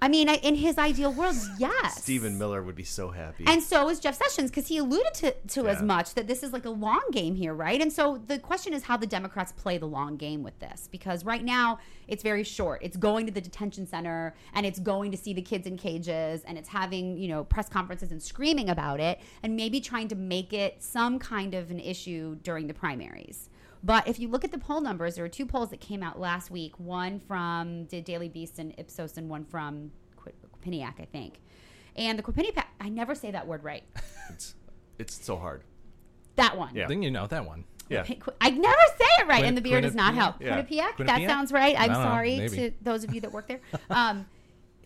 I 0.00 0.06
mean, 0.08 0.28
I- 0.28 0.36
in 0.36 0.54
his 0.54 0.78
ideal 0.78 1.12
world, 1.12 1.34
yes. 1.58 2.02
Stephen 2.02 2.38
Miller 2.38 2.62
would 2.62 2.76
be 2.76 2.84
so 2.84 3.10
happy. 3.10 3.44
And 3.48 3.60
so 3.60 3.88
is 3.88 3.98
Jeff 3.98 4.14
Sessions 4.14 4.48
because 4.50 4.68
he 4.68 4.78
alluded 4.78 5.12
to, 5.14 5.34
to 5.48 5.66
as 5.68 5.82
much 5.82 6.14
that 6.14 6.28
this 6.28 6.44
is 6.44 6.52
like 6.52 6.64
a 6.64 6.70
long 6.70 7.02
game 7.10 7.34
here, 7.34 7.52
right? 7.52 7.80
And 7.80 7.92
so 7.92 8.22
the 8.28 8.38
question 8.38 8.72
is 8.72 8.84
how 8.84 8.96
the 8.96 9.08
Democrats 9.08 9.50
play 9.50 9.76
the 9.76 9.86
long 9.86 10.16
game 10.16 10.44
with 10.44 10.56
this 10.60 10.88
because 10.92 11.24
right 11.24 11.42
now 11.44 11.80
it's 12.06 12.22
very 12.22 12.44
short. 12.44 12.80
It's 12.82 12.96
going 12.96 13.26
to 13.26 13.32
the 13.32 13.40
detention 13.40 13.86
center 13.88 14.36
and 14.54 14.64
it's 14.64 14.78
going 14.78 15.10
to 15.10 15.16
see 15.16 15.32
the 15.32 15.42
kids 15.42 15.66
in 15.66 15.76
cages 15.76 16.42
and 16.44 16.56
it's 16.56 16.68
having, 16.68 17.18
you 17.18 17.26
know, 17.26 17.42
press 17.42 17.68
conferences 17.68 18.12
and 18.12 18.22
screaming 18.22 18.70
about 18.70 19.00
it 19.00 19.18
and 19.42 19.56
maybe 19.56 19.80
trying 19.80 20.06
to 20.08 20.14
make 20.14 20.52
it 20.52 20.80
some 20.80 21.18
kind 21.18 21.54
of 21.54 21.72
an 21.72 21.80
issue 21.80 22.36
during 22.36 22.68
the 22.68 22.74
primaries. 22.74 23.50
But 23.82 24.08
if 24.08 24.18
you 24.18 24.28
look 24.28 24.44
at 24.44 24.50
the 24.52 24.58
poll 24.58 24.80
numbers, 24.80 25.14
there 25.14 25.24
were 25.24 25.28
two 25.28 25.46
polls 25.46 25.70
that 25.70 25.80
came 25.80 26.02
out 26.02 26.18
last 26.18 26.50
week. 26.50 26.78
One 26.78 27.20
from 27.20 27.86
the 27.86 28.00
Daily 28.00 28.28
Beast 28.28 28.58
and 28.58 28.74
Ipsos, 28.78 29.16
and 29.16 29.28
one 29.28 29.44
from 29.44 29.92
Qu- 30.16 30.32
Quinnipiac, 30.64 31.00
I 31.00 31.04
think. 31.04 31.40
And 31.96 32.18
the 32.18 32.22
Quinnipiac, 32.22 32.64
I 32.80 32.88
never 32.88 33.14
say 33.14 33.30
that 33.30 33.46
word 33.46 33.64
right. 33.64 33.84
it's 34.30 34.54
it's 34.98 35.24
so 35.24 35.36
hard. 35.36 35.62
That 36.36 36.56
one. 36.56 36.74
Yeah. 36.74 36.86
Then 36.86 37.02
you 37.02 37.10
know 37.10 37.26
that 37.26 37.44
one. 37.44 37.64
Yeah. 37.88 38.04
I 38.40 38.50
never 38.50 38.82
say 38.98 39.06
it 39.20 39.26
right, 39.26 39.38
Quin- 39.38 39.44
and 39.46 39.56
the 39.56 39.62
beer 39.62 39.80
does 39.80 39.94
not 39.94 40.14
help. 40.14 40.42
Yeah. 40.42 40.62
Quinnipiac? 40.62 41.06
That 41.06 41.22
sounds 41.26 41.52
right. 41.52 41.74
I'm 41.78 41.90
I 41.90 41.94
know, 41.94 42.02
sorry 42.02 42.36
maybe. 42.36 42.56
to 42.56 42.70
those 42.82 43.02
of 43.04 43.14
you 43.14 43.20
that 43.22 43.32
work 43.32 43.48
there. 43.48 43.60
Um, 43.90 44.26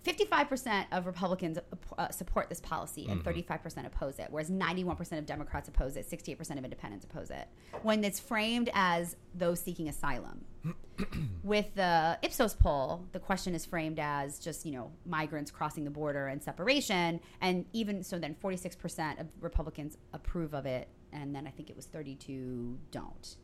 55% 0.05 0.87
of 0.93 1.07
Republicans 1.07 1.59
uh, 1.97 2.11
support 2.11 2.49
this 2.49 2.61
policy 2.61 3.07
and 3.09 3.23
Mm-hmm. 3.23 3.53
35% 3.53 3.87
oppose 3.87 4.19
it, 4.19 4.27
whereas 4.31 4.51
91% 4.51 5.19
of 5.19 5.27
Democrats 5.27 5.69
oppose 5.69 5.97
it, 5.97 6.09
68% 6.09 6.59
of 6.59 6.65
independents 6.65 7.05
oppose 7.05 7.31
it. 7.31 7.47
When 7.83 8.03
it's 8.05 8.19
framed 8.19 8.71
as 8.75 9.17
those 9.35 9.61
seeking 9.61 9.89
asylum. 9.89 10.45
With 11.43 11.75
the 11.75 12.19
Ipsos 12.23 12.55
poll, 12.55 13.05
the 13.13 13.19
question 13.19 13.55
is 13.55 13.65
framed 13.65 13.99
as 13.99 14.39
just, 14.39 14.65
you 14.67 14.73
know, 14.73 14.91
migrants 15.07 15.51
crossing 15.51 15.85
the 15.85 15.91
border 15.91 16.29
and 16.29 16.43
separation. 16.43 17.21
And 17.41 17.65
even 17.73 18.03
so, 18.03 18.19
then 18.19 18.37
46% 18.43 19.21
of 19.21 19.27
Republicans 19.41 19.99
approve 20.13 20.55
of 20.55 20.67
it. 20.67 20.89
And 21.13 21.35
then 21.35 21.47
I 21.47 21.51
think 21.51 21.71
it 21.71 21.77
was 21.77 21.87
32 21.87 22.79
don't. 22.91 23.37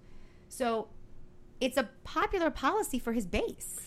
So 0.49 0.89
it's 1.61 1.77
a 1.77 1.89
popular 2.05 2.51
policy 2.51 2.99
for 2.99 3.13
his 3.13 3.27
base. 3.27 3.81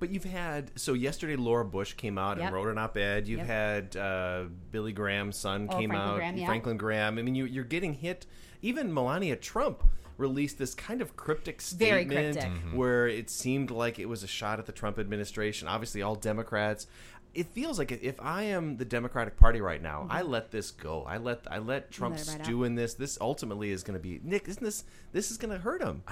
But 0.00 0.10
you've 0.10 0.24
had 0.24 0.72
so 0.78 0.92
yesterday 0.94 1.36
Laura 1.36 1.64
Bush 1.64 1.92
came 1.94 2.18
out 2.18 2.36
Yep. 2.38 2.46
and 2.46 2.54
wrote 2.54 2.68
an 2.68 2.78
op-ed. 2.78 3.28
You've 3.28 3.38
Yep. 3.38 3.46
had 3.46 3.96
uh, 3.96 4.44
Billy 4.72 4.92
Graham's 4.92 5.36
son 5.36 5.68
Oh, 5.70 5.78
came 5.78 5.90
Franklin 5.90 6.10
out, 6.12 6.16
Graham, 6.16 6.36
yeah. 6.36 6.46
Franklin 6.46 6.76
Graham. 6.76 7.18
I 7.18 7.22
mean, 7.22 7.34
you, 7.34 7.44
you're 7.44 7.64
getting 7.64 7.94
hit. 7.94 8.26
Even 8.60 8.92
Melania 8.92 9.36
Trump 9.36 9.84
released 10.18 10.58
this 10.58 10.74
kind 10.74 11.00
of 11.00 11.16
cryptic 11.16 11.60
statement 11.60 12.36
cryptic. 12.38 12.52
Where 12.74 13.06
it 13.08 13.30
seemed 13.30 13.70
like 13.70 13.98
it 13.98 14.06
was 14.08 14.22
a 14.22 14.26
shot 14.26 14.58
at 14.58 14.66
the 14.66 14.72
Trump 14.72 14.98
administration. 14.98 15.68
Obviously, 15.68 16.02
all 16.02 16.14
Democrats. 16.16 16.86
It 17.34 17.46
feels 17.46 17.78
like 17.78 17.90
if 17.92 18.20
I 18.20 18.42
am 18.42 18.76
the 18.76 18.84
Democratic 18.84 19.36
Party 19.38 19.60
right 19.60 19.80
now, 19.80 20.06
I 20.10 20.20
let 20.22 20.50
this 20.50 20.70
go. 20.70 21.02
I 21.04 21.16
let 21.16 21.46
I 21.50 21.58
let 21.58 21.90
Trump 21.90 22.16
Mm-hmm. 22.16 22.26
let 22.28 22.34
it 22.36 22.38
ride 22.40 22.46
stew 22.46 22.64
in 22.64 22.74
this. 22.74 22.94
This 22.94 23.16
ultimately 23.20 23.70
is 23.70 23.82
going 23.82 23.98
to 23.98 24.02
be 24.02 24.20
Nick. 24.22 24.48
Isn't 24.48 24.62
this 24.62 24.84
this 25.12 25.30
is 25.30 25.38
going 25.38 25.52
to 25.52 25.58
hurt 25.58 25.82
him? 25.82 26.02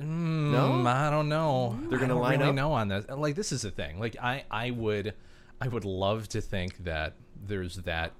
Mm, 0.00 0.50
No? 0.52 0.86
I 0.88 1.10
don't 1.10 1.28
know. 1.28 1.78
They're 1.88 1.98
gonna 1.98 2.18
line 2.18 2.38
really 2.38 2.50
up? 2.50 2.54
know 2.56 2.72
on 2.72 2.88
this. 2.88 3.04
Like 3.08 3.34
this 3.34 3.52
is 3.52 3.62
the 3.62 3.70
thing. 3.70 4.00
Like 4.00 4.16
I, 4.22 4.44
I 4.50 4.70
would, 4.70 5.14
I 5.60 5.68
would 5.68 5.84
love 5.84 6.28
to 6.30 6.40
think 6.40 6.84
that 6.84 7.14
there's 7.46 7.76
that 7.76 8.12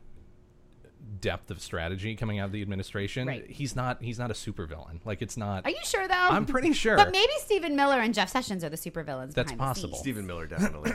depth 1.21 1.51
of 1.51 1.61
strategy 1.61 2.15
coming 2.17 2.38
out 2.38 2.47
of 2.47 2.53
the 2.53 2.62
administration. 2.62 3.27
Right. 3.29 3.49
He's 3.49 3.75
not. 3.77 4.03
He's 4.03 4.19
not 4.19 4.31
a 4.31 4.35
supervillain. 4.35 5.01
Like 5.05 5.23
it's 5.23 5.37
not. 5.37 5.65
Are 5.65 5.71
you 5.71 5.79
sure 5.85 6.07
though? 6.09 6.15
I'm 6.15 6.47
pretty 6.47 6.73
sure. 6.73 6.97
But 6.97 7.12
maybe 7.12 7.33
Stephen 7.38 7.77
Miller 7.77 7.99
and 8.01 8.12
Jeff 8.15 8.29
Sessions 8.29 8.62
are 8.65 8.69
the 8.69 8.77
supervillains. 8.77 9.35
That's 9.35 9.53
possible. 9.53 9.97
Stephen 9.99 10.27
Miller 10.27 10.47
definitely, 10.47 10.93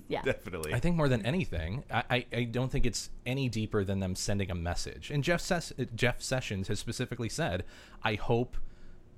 Yeah. 0.08 0.22
definitely. 0.22 0.74
I 0.74 0.80
think 0.80 0.96
more 0.96 1.08
than 1.08 1.24
anything, 1.24 1.84
I, 1.90 2.02
I, 2.10 2.26
I 2.32 2.44
don't 2.44 2.70
think 2.70 2.86
it's 2.86 3.10
any 3.24 3.48
deeper 3.48 3.84
than 3.84 4.00
them 4.00 4.14
sending 4.14 4.50
a 4.50 4.54
message. 4.54 5.10
And 5.10 5.22
Jeff 5.24 5.40
Ses- 5.40 5.72
uh, 5.78 5.84
Jeff 5.94 6.22
Sessions 6.22 6.68
has 6.68 6.78
specifically 6.78 7.28
said, 7.28 7.64
"I 8.02 8.14
hope." 8.14 8.56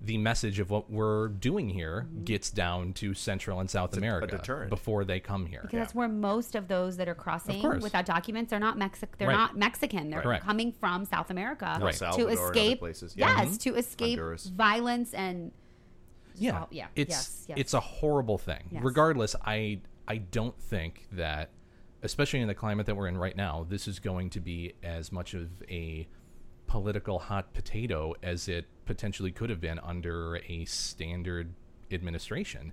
The 0.01 0.17
message 0.17 0.61
of 0.61 0.71
what 0.71 0.91
we're 0.91 1.29
doing 1.29 1.69
here 1.69 2.07
gets 2.25 2.51
down 2.51 2.93
to 2.95 3.15
Central 3.15 3.59
and 3.59 3.69
South 3.69 3.93
a- 3.95 3.97
a 3.97 3.99
America 3.99 4.67
before 4.69 5.05
they 5.05 5.19
come 5.19 5.47
here. 5.47 5.61
Because 5.63 5.79
that's 5.81 5.95
where 5.95 6.09
most 6.09 6.55
of 6.55 6.69
those 6.69 6.97
that 6.99 7.09
are 7.09 7.15
crossing 7.17 7.61
without 7.81 8.07
documents, 8.07 8.51
they're 8.51 8.61
not 8.61 8.79
Mexican. 8.79 9.17
They're 9.19 9.29
Right. 9.29 9.35
not 9.35 9.57
Mexican. 9.57 10.11
They're 10.11 10.23
Correct. 10.23 10.45
coming 10.45 10.71
from 10.73 11.05
South 11.05 11.31
America 11.31 11.79
Right. 11.83 11.91
to 11.93 11.99
Salvador 11.99 12.29
and 12.31 12.39
other 12.39 12.49
escape. 12.53 12.79
places. 12.79 13.15
Yeah. 13.17 13.29
Yes, 13.39 13.49
mm-hmm. 13.49 13.57
to 13.57 13.75
escape 13.77 14.19
Honduras. 14.19 14.47
violence 14.47 15.13
and 15.15 15.51
yeah, 16.37 16.67
yeah, 16.71 16.87
It's 16.95 17.11
yes, 17.11 17.45
yes. 17.49 17.59
it's 17.59 17.75
a 17.75 17.81
horrible 17.81 18.39
thing. 18.39 18.69
Yes. 18.71 18.85
Regardless, 18.85 19.35
I 19.45 19.81
I 20.07 20.19
don't 20.19 20.57
think 20.63 21.09
that, 21.13 21.51
especially 22.03 22.41
in 22.41 22.47
the 22.49 22.55
climate 22.55 22.87
that 22.87 22.95
we're 22.95 23.09
in 23.09 23.19
right 23.19 23.37
now, 23.37 23.67
this 23.69 23.89
is 23.89 23.99
going 23.99 24.31
to 24.31 24.41
be 24.41 24.75
as 24.83 25.11
much 25.11 25.35
of 25.35 25.51
a 25.69 26.07
political 26.69 27.19
hot 27.19 27.53
potato 27.53 28.15
as 28.23 28.47
it 28.49 28.67
potentially 28.87 29.33
could 29.33 29.51
have 29.51 29.61
been 29.61 29.79
under 29.81 30.37
a 30.49 30.65
standard 30.67 31.53
administration. 31.91 32.73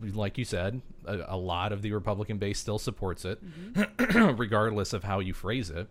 Like 0.00 0.36
you 0.36 0.44
said, 0.44 0.82
a, 1.06 1.24
a 1.28 1.36
lot 1.36 1.72
of 1.72 1.80
the 1.82 1.92
Republican 1.92 2.36
base 2.38 2.58
still 2.58 2.78
supports 2.78 3.24
it, 3.24 3.38
Mm-hmm. 3.72 4.34
regardless 4.36 4.92
of 4.92 5.04
how 5.04 5.20
you 5.20 5.32
phrase 5.32 5.70
it. 5.70 5.88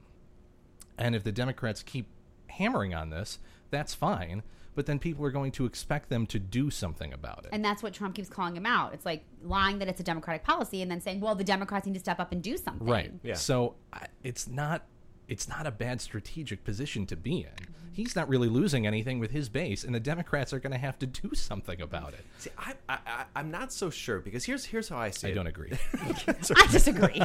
And 0.98 1.16
if 1.16 1.24
the 1.24 1.32
Democrats 1.32 1.82
keep 1.82 2.06
hammering 2.48 2.94
on 2.94 3.10
this, 3.10 3.40
that's 3.72 3.96
fine. 3.96 4.44
But 4.76 4.86
then 4.86 5.00
people 5.00 5.26
are 5.26 5.32
going 5.32 5.52
to 5.54 5.66
expect 5.66 6.08
them 6.10 6.26
to 6.28 6.40
do 6.40 6.70
something 6.70 7.12
about 7.12 7.40
it. 7.46 7.50
and 7.52 7.64
that's 7.66 7.84
what 7.84 7.94
Trump 7.94 8.16
keeps 8.16 8.30
calling 8.30 8.56
him 8.56 8.66
out. 8.66 8.94
It's 8.94 9.06
like 9.06 9.26
lying 9.44 9.80
that 9.80 9.90
it's 9.90 10.00
a 10.00 10.04
Democratic 10.04 10.44
policy 10.46 10.82
and 10.82 10.90
then 10.90 11.02
saying, 11.02 11.20
"Well, 11.20 11.36
the 11.36 11.44
Democrats 11.44 11.86
need 11.86 11.94
to 11.96 12.00
step 12.00 12.22
up 12.22 12.32
and 12.32 12.42
do 12.42 12.56
something." 12.56 12.88
right. 12.88 13.12
Yeah. 13.22 13.34
So 13.34 13.76
I, 13.92 14.06
it's 14.24 14.48
not 14.48 14.86
it's 15.32 15.48
not 15.48 15.66
a 15.66 15.72
bad 15.72 16.02
strategic 16.02 16.66
position 16.66 17.06
to 17.06 17.16
be 17.16 17.38
in. 17.38 17.68
He's 17.94 18.18
not 18.18 18.28
really 18.28 18.50
losing 18.50 18.86
anything 18.86 19.18
with 19.18 19.32
his 19.32 19.48
base, 19.48 19.86
and 19.86 19.96
the 19.96 20.00
Democrats 20.00 20.52
are 20.52 20.60
going 20.60 20.74
to 20.74 20.78
have 20.78 21.00
to 21.00 21.08
do 21.08 21.34
something 21.34 21.82
about 21.82 22.14
it. 22.14 22.26
See, 22.40 22.50
I, 22.58 22.74
I, 22.90 22.98
I, 23.06 23.24
I'm 23.36 23.50
not 23.50 23.72
so 23.72 23.90
sure 23.90 24.20
because 24.20 24.44
here's 24.44 24.66
here's 24.66 24.90
how 24.90 24.98
I 24.98 25.10
see 25.10 25.28
I 25.28 25.30
it. 25.30 25.34
I 25.34 25.36
don't 25.36 25.48
agree. 25.48 25.72
I 25.94 26.68
disagree. 26.70 27.22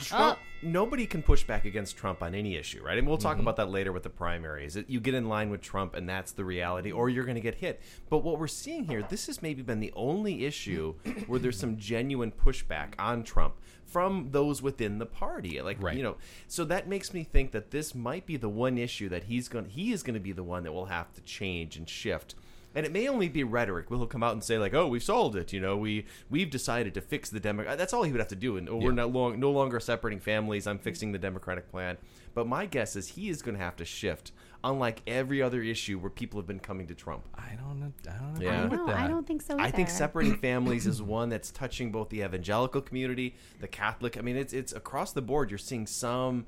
Trump, 0.00 0.38
Oh. 0.38 0.38
Nobody 0.66 1.06
can 1.06 1.22
push 1.22 1.44
back 1.44 1.64
against 1.64 1.96
Trump 1.96 2.22
on 2.22 2.34
any 2.34 2.56
issue, 2.56 2.82
right? 2.82 2.98
And 2.98 3.06
we'll 3.06 3.16
talk 3.18 3.34
Mm-hmm. 3.36 3.40
about 3.42 3.56
that 3.56 3.70
later 3.70 3.92
with 3.92 4.02
the 4.02 4.10
primaries. 4.10 4.76
You 4.88 5.00
get 5.00 5.14
in 5.14 5.28
line 5.28 5.50
with 5.50 5.60
Trump, 5.62 5.94
and 5.94 6.08
that's 6.08 6.32
the 6.32 6.44
reality, 6.44 6.90
or 6.92 7.08
you're 7.08 7.24
going 7.24 7.36
to 7.36 7.40
get 7.40 7.56
hit. 7.56 7.80
But 8.10 8.18
what 8.18 8.38
we're 8.38 8.46
seeing 8.48 8.84
here, 8.84 9.02
this 9.02 9.26
has 9.26 9.40
maybe 9.42 9.62
been 9.62 9.80
the 9.80 9.92
only 9.96 10.44
issue 10.44 10.94
where 11.26 11.38
there's 11.38 11.58
some 11.58 11.76
genuine 11.76 12.32
pushback 12.32 12.94
on 12.98 13.22
Trump 13.24 13.54
from 13.84 14.28
those 14.32 14.60
within 14.62 14.98
the 14.98 15.06
party. 15.06 15.60
Like, 15.62 15.80
Right. 15.82 15.96
you 15.96 16.02
know, 16.02 16.16
so 16.48 16.64
that 16.64 16.88
makes 16.88 17.14
me 17.14 17.22
think 17.24 17.52
that 17.52 17.70
this 17.70 17.94
might 17.94 18.26
be 18.26 18.36
the 18.36 18.48
one 18.48 18.78
issue 18.78 19.08
that 19.10 19.24
he's 19.24 19.48
going, 19.48 19.66
he 19.66 19.92
is 19.92 20.02
going 20.02 20.14
to 20.14 20.20
be 20.20 20.32
the 20.32 20.42
one 20.42 20.64
that 20.64 20.72
will 20.72 20.86
have 20.86 21.12
to 21.14 21.20
change 21.22 21.76
and 21.76 21.88
shift. 21.88 22.34
And 22.76 22.84
it 22.84 22.92
may 22.92 23.08
only 23.08 23.28
be 23.30 23.42
rhetoric. 23.42 23.90
We'll 23.90 24.06
come 24.06 24.22
out 24.22 24.32
and 24.34 24.44
say 24.44 24.58
like, 24.58 24.74
"Oh, 24.74 24.86
we've 24.86 25.02
solved 25.02 25.34
it." 25.34 25.50
You 25.52 25.60
know, 25.60 25.76
we 25.78 26.04
we've 26.28 26.50
decided 26.50 26.92
to 26.94 27.00
fix 27.00 27.30
the 27.30 27.40
Democrat. 27.40 27.78
That's 27.78 27.94
all 27.94 28.02
he 28.02 28.12
would 28.12 28.20
have 28.20 28.28
to 28.28 28.36
do. 28.36 28.58
And 28.58 28.68
oh, 28.68 28.76
we're 28.76 28.90
Yeah. 28.90 28.96
not 28.96 29.12
long, 29.12 29.40
no 29.40 29.50
longer 29.50 29.80
separating 29.80 30.20
families. 30.20 30.66
I'm 30.66 30.78
fixing 30.78 31.10
the 31.12 31.18
Democratic 31.18 31.70
plan. 31.70 31.96
But 32.34 32.46
my 32.46 32.66
guess 32.66 32.94
is 32.94 33.08
he 33.08 33.30
is 33.30 33.40
going 33.40 33.56
to 33.56 33.64
have 33.64 33.76
to 33.76 33.86
shift, 33.86 34.30
unlike 34.62 35.00
every 35.06 35.40
other 35.40 35.62
issue 35.62 35.98
where 35.98 36.10
people 36.10 36.38
have 36.38 36.46
been 36.46 36.60
coming 36.60 36.86
to 36.88 36.94
Trump. 36.94 37.26
I 37.34 37.56
don't 37.56 37.80
know. 37.80 37.92
I 38.06 38.18
don't 38.18 38.34
agree 38.34 38.44
Yeah. 38.46 38.62
I 38.62 38.66
with 38.66 38.86
that. 38.88 38.96
I 38.96 39.08
don't 39.08 39.26
think 39.26 39.40
so. 39.40 39.54
Either. 39.54 39.62
I 39.62 39.70
think 39.70 39.88
separating 39.88 40.36
families 40.50 40.86
is 40.86 41.00
one 41.00 41.30
that's 41.30 41.50
touching 41.50 41.90
both 41.90 42.10
the 42.10 42.20
evangelical 42.22 42.82
community, 42.82 43.36
the 43.58 43.68
Catholic. 43.68 44.18
I 44.18 44.20
mean, 44.20 44.36
it's 44.36 44.52
it's 44.52 44.74
across 44.74 45.12
the 45.14 45.22
board. 45.22 45.50
You're 45.50 45.56
seeing 45.56 45.86
some 45.86 46.44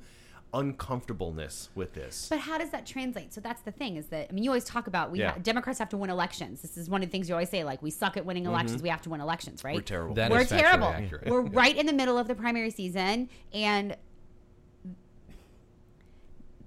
uncomfortableness 0.55 1.69
with 1.75 1.93
this. 1.95 2.29
But 2.31 2.39
how 2.41 2.57
does 2.59 2.71
that 2.71 2.87
translate? 2.87 3.35
So 3.35 3.41
that's 3.41 3.61
the 3.63 3.71
thing 3.71 3.97
is 3.97 4.07
that 4.07 4.29
I 4.31 4.33
mean, 4.33 4.45
you 4.45 4.51
always 4.51 4.65
talk 4.65 4.87
about 4.87 5.11
we 5.11 5.19
Yeah. 5.21 5.33
ha- 5.33 5.39
Democrats 5.43 5.79
have 5.79 5.89
to 5.91 5.97
win 5.97 6.11
elections. 6.11 6.63
This 6.63 6.77
is 6.77 6.89
one 6.89 7.03
of 7.03 7.09
the 7.09 7.13
things 7.13 7.29
you 7.29 7.35
always 7.35 7.51
say, 7.51 7.65
like 7.65 7.83
we 7.83 7.91
suck 7.91 8.17
at 8.17 8.25
winning 8.25 8.47
elections. 8.47 8.83
We 8.83 8.89
have 8.89 9.03
to 9.03 9.11
win 9.11 9.21
elections, 9.21 9.63
right? 9.65 9.73
Mm-hmm. 9.73 9.79
We're 9.79 9.83
terrible. 9.83 10.15
That 10.15 10.31
We're 10.31 10.41
is 10.41 10.49
terrible. 10.49 10.87
accurate. 10.89 11.29
We're 11.29 11.41
right 11.63 11.77
in 11.77 11.87
the 11.87 11.93
middle 11.93 12.17
of 12.19 12.29
the 12.29 12.35
primary 12.35 12.71
season, 12.71 13.29
and 13.53 13.97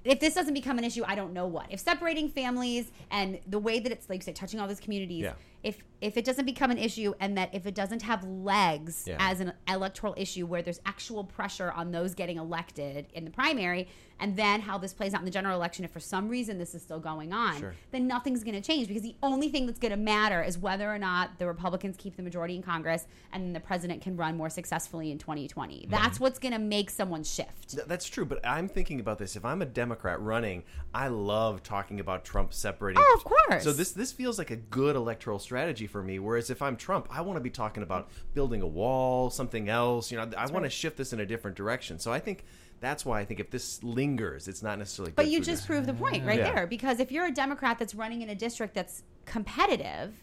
if 0.04 0.20
this 0.20 0.34
doesn't 0.34 0.54
become 0.56 0.78
an 0.80 0.84
issue, 0.84 1.04
I 1.06 1.15
don't 1.15 1.34
know 1.34 1.46
what. 1.46 1.67
If 1.70 1.80
separating 1.80 2.30
families 2.30 2.91
and 3.12 3.39
the 3.48 3.60
way 3.60 3.80
that 3.80 3.91
it's 3.91 4.10
like 4.10 4.20
you 4.22 4.24
say, 4.24 4.34
touching 4.34 4.60
all 4.60 4.67
those 4.67 4.80
communities, 4.80 5.24
Yeah. 5.24 5.34
if 5.63 5.78
if 6.02 6.18
it 6.18 6.26
doesn't 6.26 6.46
become 6.46 6.72
an 6.72 6.78
issue 6.78 7.14
and 7.20 7.38
that 7.38 7.54
if 7.54 7.66
it 7.66 7.76
doesn't 7.76 8.02
have 8.02 8.24
legs 8.24 9.06
Yeah. 9.08 9.18
as 9.20 9.40
an 9.40 9.54
electoral 9.68 10.14
issue 10.18 10.46
where 10.46 10.62
there's 10.62 10.80
actual 10.86 11.24
pressure 11.24 11.72
on 11.72 11.92
those 11.92 12.16
getting 12.16 12.38
elected 12.38 13.08
in 13.14 13.24
the 13.26 13.32
primary, 13.32 13.88
and 14.20 14.36
then 14.38 14.62
how 14.62 14.78
this 14.78 14.94
plays 14.94 15.14
out 15.16 15.20
in 15.22 15.26
the 15.26 15.32
general 15.32 15.56
election, 15.56 15.84
if 15.84 15.90
for 15.92 16.00
some 16.00 16.30
reason 16.30 16.60
this 16.60 16.76
is 16.76 16.82
still 16.84 17.00
going 17.00 17.34
on, 17.34 17.58
Sure. 17.60 17.74
then 17.92 18.06
nothing's 18.08 18.44
going 18.44 18.54
to 18.54 18.62
change 18.62 18.88
because 18.88 19.02
the 19.04 19.16
only 19.24 19.50
thing 19.50 19.66
that's 19.66 19.80
going 19.80 19.92
to 19.92 19.98
matter 19.98 20.44
is 20.44 20.60
whether 20.60 20.92
or 20.94 21.00
not 21.00 21.40
the 21.40 21.48
Republicans 21.48 21.96
keep 21.98 22.16
the 22.18 22.22
majority 22.24 22.56
in 22.56 22.62
Congress 22.62 23.08
and 23.32 23.44
then 23.44 23.54
the 23.54 23.60
president 23.60 24.02
can 24.02 24.16
run 24.18 24.38
more 24.38 24.50
successfully 24.50 25.12
in 25.12 25.18
2020. 25.18 25.74
Mm-hmm. 25.82 25.90
That's 25.92 26.20
what's 26.20 26.38
going 26.38 26.52
to 26.54 26.60
make 26.60 26.90
someone 26.92 27.24
shift. 27.24 27.72
Th- 27.72 27.86
That's 27.88 28.08
true, 28.08 28.26
but 28.26 28.46
I'm 28.46 28.68
thinking 28.68 29.00
about 29.00 29.18
this. 29.18 29.36
If 29.36 29.44
I'm 29.44 29.62
a 29.62 29.66
Democrat 29.66 30.20
running, 30.22 30.64
I 30.94 31.08
love 31.08 31.64
talking 31.64 32.00
about 32.00 32.24
Trump 32.24 32.54
separating. 32.54 33.02
Oh, 33.04 33.14
of 33.18 33.24
course. 33.24 33.64
So 33.64 33.72
this 33.74 33.92
this 33.92 34.12
feels 34.12 34.38
like 34.38 34.52
a 34.52 34.56
good 34.56 34.96
electoral 34.96 35.40
strategy 35.40 35.88
for 35.91 36.01
me. 36.01 36.17
Whereas 36.19 36.49
if 36.49 36.62
I'm 36.62 36.77
Trump, 36.77 37.08
I 37.12 37.21
want 37.21 37.38
to 37.38 37.41
be 37.41 37.49
talking 37.49 37.84
about 37.84 38.10
building 38.34 38.62
a 38.62 38.67
wall, 38.67 39.30
something 39.30 39.69
else. 39.69 40.12
You 40.12 40.17
know, 40.17 40.30
I 40.38 40.45
want 40.47 40.63
to 40.65 40.69
shift 40.69 40.97
this 40.97 41.13
in 41.13 41.19
a 41.19 41.25
different 41.25 41.56
direction. 41.58 41.99
So 41.99 42.12
I 42.12 42.19
think 42.19 42.45
that's 42.80 43.06
why 43.06 43.19
I 43.19 43.25
think 43.25 43.39
if 43.39 43.51
this 43.51 43.84
lingers, 43.84 44.47
it's 44.47 44.63
not 44.63 44.80
necessarily. 44.80 45.13
But 45.15 45.27
you 45.27 45.39
just 45.39 45.63
this. 45.63 45.65
proved 45.67 45.86
the 45.88 45.93
point 45.93 46.25
right 46.25 46.39
Yeah. 46.39 46.54
there 46.54 46.65
because 46.67 46.99
if 46.99 47.12
you're 47.12 47.25
a 47.27 47.32
Democrat 47.32 47.77
that's 47.77 47.93
running 47.93 48.21
in 48.21 48.30
a 48.30 48.36
district 48.36 48.73
that's 48.73 49.04
competitive, 49.25 50.13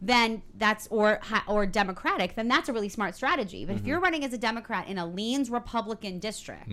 then 0.00 0.42
that's 0.56 0.86
or 0.88 1.20
or 1.48 1.66
Democratic, 1.66 2.34
then 2.34 2.48
that's 2.48 2.68
a 2.68 2.72
really 2.72 2.88
smart 2.88 3.14
strategy. 3.14 3.64
But 3.64 3.72
Mm-hmm. 3.76 3.80
if 3.82 3.86
you're 3.88 4.00
running 4.00 4.24
as 4.24 4.32
a 4.32 4.38
Democrat 4.38 4.88
in 4.88 4.98
a 4.98 5.06
leans 5.06 5.50
Republican 5.50 6.18
district, 6.18 6.70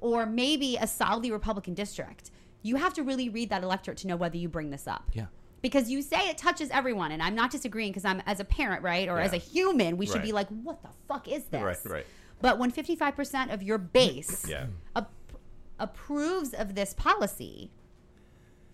or 0.00 0.26
maybe 0.26 0.76
a 0.76 0.86
solidly 0.86 1.30
Republican 1.30 1.74
district, 1.74 2.30
you 2.62 2.76
have 2.76 2.94
to 2.94 3.02
really 3.02 3.28
read 3.28 3.50
that 3.50 3.62
electorate 3.62 3.96
to 3.98 4.06
know 4.08 4.16
whether 4.16 4.36
you 4.36 4.48
bring 4.48 4.70
this 4.70 4.86
up. 4.88 5.10
Yeah. 5.14 5.26
Because 5.62 5.88
you 5.88 6.02
say 6.02 6.28
it 6.28 6.36
touches 6.38 6.70
everyone, 6.70 7.12
and 7.12 7.22
I'm 7.22 7.34
not 7.36 7.50
disagreeing 7.52 7.92
because 7.92 8.04
I'm 8.04 8.20
as 8.26 8.40
a 8.40 8.44
parent, 8.44 8.82
right, 8.82 9.08
or 9.08 9.18
as 9.20 9.32
a 9.32 9.36
human, 9.38 9.96
we 9.96 10.06
should 10.06 10.16
Right. 10.16 10.24
be 10.24 10.32
like, 10.32 10.48
"What 10.48 10.82
the 10.82 10.88
fuck 11.08 11.28
is 11.28 11.44
this?" 11.44 11.62
Right, 11.62 11.78
right. 11.84 12.06
But 12.40 12.58
when 12.58 12.70
55% 12.72 13.52
of 13.52 13.62
your 13.62 13.78
base 13.78 14.44
Yeah. 14.48 14.66
ap- 14.96 15.12
approves 15.78 16.52
of 16.52 16.74
this 16.74 16.94
policy, 16.94 17.70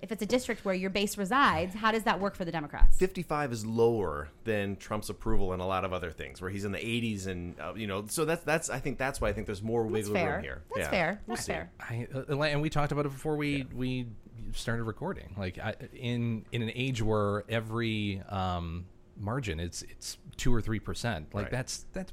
if 0.01 0.13
it's 0.13 0.23
a 0.23 0.27
district 0.27 0.65
where 0.65 0.75
your 0.75 0.91
base 0.91 1.19
resides, 1.19 1.75
how 1.75 1.91
does 1.91 2.05
that 2.05 2.21
work 2.21 2.35
for 2.37 2.45
the 2.45 2.53
Democrats? 2.53 2.97
55 2.99 3.53
is 3.53 3.67
lower 3.67 4.29
than 4.45 4.77
Trump's 4.77 5.11
approval 5.11 5.53
in 5.53 5.61
a 5.61 5.67
lot 5.67 5.85
of 5.85 5.93
other 5.93 6.11
things, 6.11 6.41
where 6.41 6.51
he's 6.51 6.65
in 6.65 6.73
the 6.73 6.79
80s, 6.79 7.27
and 7.27 7.59
uh, 7.61 7.73
you 7.75 7.87
know, 7.87 8.05
so 8.09 8.25
that's 8.25 8.45
that's 8.45 8.71
I 8.71 8.79
think 8.79 8.99
that's 8.99 9.21
why 9.21 9.29
I 9.29 9.33
think 9.33 9.47
there's 9.47 9.63
more 9.63 9.83
That's 9.83 10.09
wiggle 10.09 10.15
room 10.15 10.43
here. 10.43 10.63
That's 10.75 10.87
Yeah. 10.87 10.91
fair. 10.91 11.21
We'll 11.27 11.37
That's 11.37 11.47
see. 11.47 11.53
fair. 11.53 11.71
I, 11.81 12.07
uh, 12.15 12.41
and 12.43 12.63
we 12.63 12.71
talked 12.71 12.93
about 12.93 13.07
it 13.07 13.13
before 13.13 13.37
we 13.37 13.67
we 13.75 14.07
started 14.53 14.85
recording. 14.85 15.35
Like 15.37 15.59
I, 15.59 15.75
in 15.95 16.45
in 16.53 16.63
an 16.63 16.71
age 16.75 17.03
where 17.03 17.45
every 17.49 18.23
um, 18.29 18.87
margin 19.17 19.59
it's 19.61 19.83
it's 19.83 20.17
two 20.37 20.55
or 20.55 20.61
three 20.61 20.79
percent. 20.81 21.35
Like 21.35 21.45
Right. 21.47 21.51
that's 21.53 21.87
that's 21.93 22.13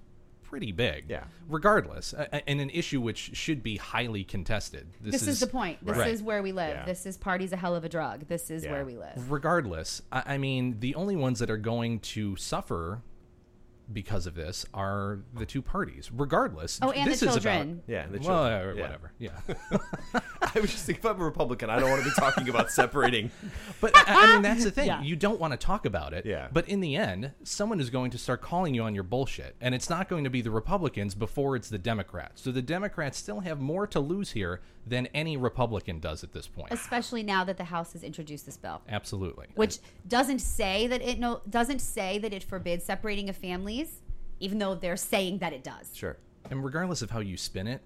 pretty 0.56 0.72
big. 0.72 1.04
Yeah. 1.10 1.26
Regardless, 1.50 2.13
uh, 2.13 2.28
and 2.48 2.62
an 2.62 2.70
issue 2.70 3.02
which 3.02 3.32
should 3.36 3.62
be 3.62 3.76
highly 3.76 4.24
contested. 4.24 4.88
This, 5.02 5.28
is, 5.28 5.41
the 5.41 5.48
point. 5.48 5.86
This 5.86 5.98
Right. 5.98 6.10
is 6.12 6.24
where 6.24 6.41
we 6.41 6.54
live. 6.54 6.78
Yeah. 6.78 6.86
This 6.86 7.06
is 7.06 7.18
party's 7.18 7.52
a 7.52 7.58
hell 7.58 7.76
of 7.76 7.84
a 7.84 7.89
drug. 7.89 8.30
This 8.30 8.50
is 8.50 8.63
Yeah. 8.63 8.72
where 8.72 8.86
we 8.86 8.96
live. 8.96 9.29
regardless, 9.29 10.02
I, 10.13 10.36
I 10.36 10.38
mean, 10.38 10.79
the 10.79 10.96
only 10.96 11.17
ones 11.17 11.40
that 11.40 11.50
are 11.50 11.58
going 11.58 12.00
to 12.00 12.38
suffer 12.38 13.02
because 13.92 14.25
of 14.27 14.36
this 14.36 14.65
are 14.73 15.19
the 15.33 15.46
two 15.46 15.62
parties, 15.62 16.10
regardless. 16.12 16.79
Oh, 16.81 16.92
and 16.92 17.06
the 17.06 17.12
this 17.12 17.21
is 17.21 17.36
about- 17.36 17.42
children. 17.42 17.83
Yeah, 17.88 18.08
the 18.08 18.19
well, 18.19 18.48
children. 18.50 18.69
uh, 18.69 18.73
Yeah. 18.75 18.81
whatever. 18.81 19.12
Yeah. 19.19 19.31
I 20.56 20.60
was 20.60 20.71
just 20.71 20.86
thinking, 20.86 21.04
if 21.04 21.06
I'm 21.15 21.21
a 21.21 21.23
Republican, 21.23 21.69
I 21.69 21.79
don't 21.79 21.90
want 21.90 22.04
to 22.04 22.10
be 22.10 22.15
talking 22.15 22.50
about 22.50 22.71
separating. 22.71 23.31
But 23.81 23.96
I, 23.96 24.04
I 24.08 24.33
mean, 24.33 24.42
that's 24.42 24.63
the 24.63 24.71
thing. 24.71 24.88
Yeah. 24.88 25.02
You 25.02 25.15
don't 25.15 25.40
want 25.40 25.52
to 25.52 25.58
talk 25.58 25.86
about 25.86 26.13
it. 26.13 26.25
Yeah. 26.25 26.48
But 26.52 26.67
in 26.69 26.79
the 26.79 26.96
end, 26.96 27.31
someone 27.44 27.79
is 27.79 27.90
going 27.90 28.10
to 28.12 28.17
start 28.17 28.42
calling 28.42 28.73
you 28.73 28.83
on 28.83 28.96
your 28.96 29.04
bullshit, 29.04 29.56
and 29.62 29.75
it's 29.75 29.90
not 29.90 30.08
going 30.08 30.23
to 30.23 30.29
be 30.29 30.42
the 30.42 30.50
Republicans 30.50 31.13
before 31.13 31.56
it's 31.56 31.69
the 31.69 31.77
Democrats. 31.77 32.42
So 32.42 32.52
the 32.52 32.62
Democrats 32.62 33.17
still 33.17 33.42
have 33.42 33.60
more 33.60 33.86
to 33.88 34.00
lose 34.00 34.31
here 34.31 34.62
than 34.88 35.08
any 35.08 35.36
Republican 35.36 36.00
does 36.00 36.23
at 36.23 36.31
this 36.31 36.48
point. 36.48 36.71
Especially 36.71 37.21
now 37.23 37.44
that 37.44 37.58
the 37.58 37.65
House 37.65 37.94
has 37.94 38.04
introduced 38.04 38.46
this 38.46 38.56
bill. 38.58 38.81
Absolutely. 38.88 39.48
which 39.56 39.79
doesn't 40.08 40.40
say 40.40 40.88
that 40.88 41.02
it 41.02 41.19
no 41.19 41.42
doesn't 41.50 41.79
say 41.79 42.17
that 42.19 42.33
it 42.33 42.44
forbids 42.44 42.86
separating 42.86 43.27
a 43.29 43.33
families, 43.33 43.75
even 44.40 44.58
though 44.60 44.75
they're 44.75 44.98
saying 44.98 45.40
that 45.40 45.54
it 45.54 45.63
does. 45.63 45.92
Sure. 45.94 46.17
And 46.50 46.63
regardless 46.63 47.02
of 47.02 47.12
how 47.12 47.19
you 47.19 47.38
spin 47.38 47.67
it, 47.67 47.81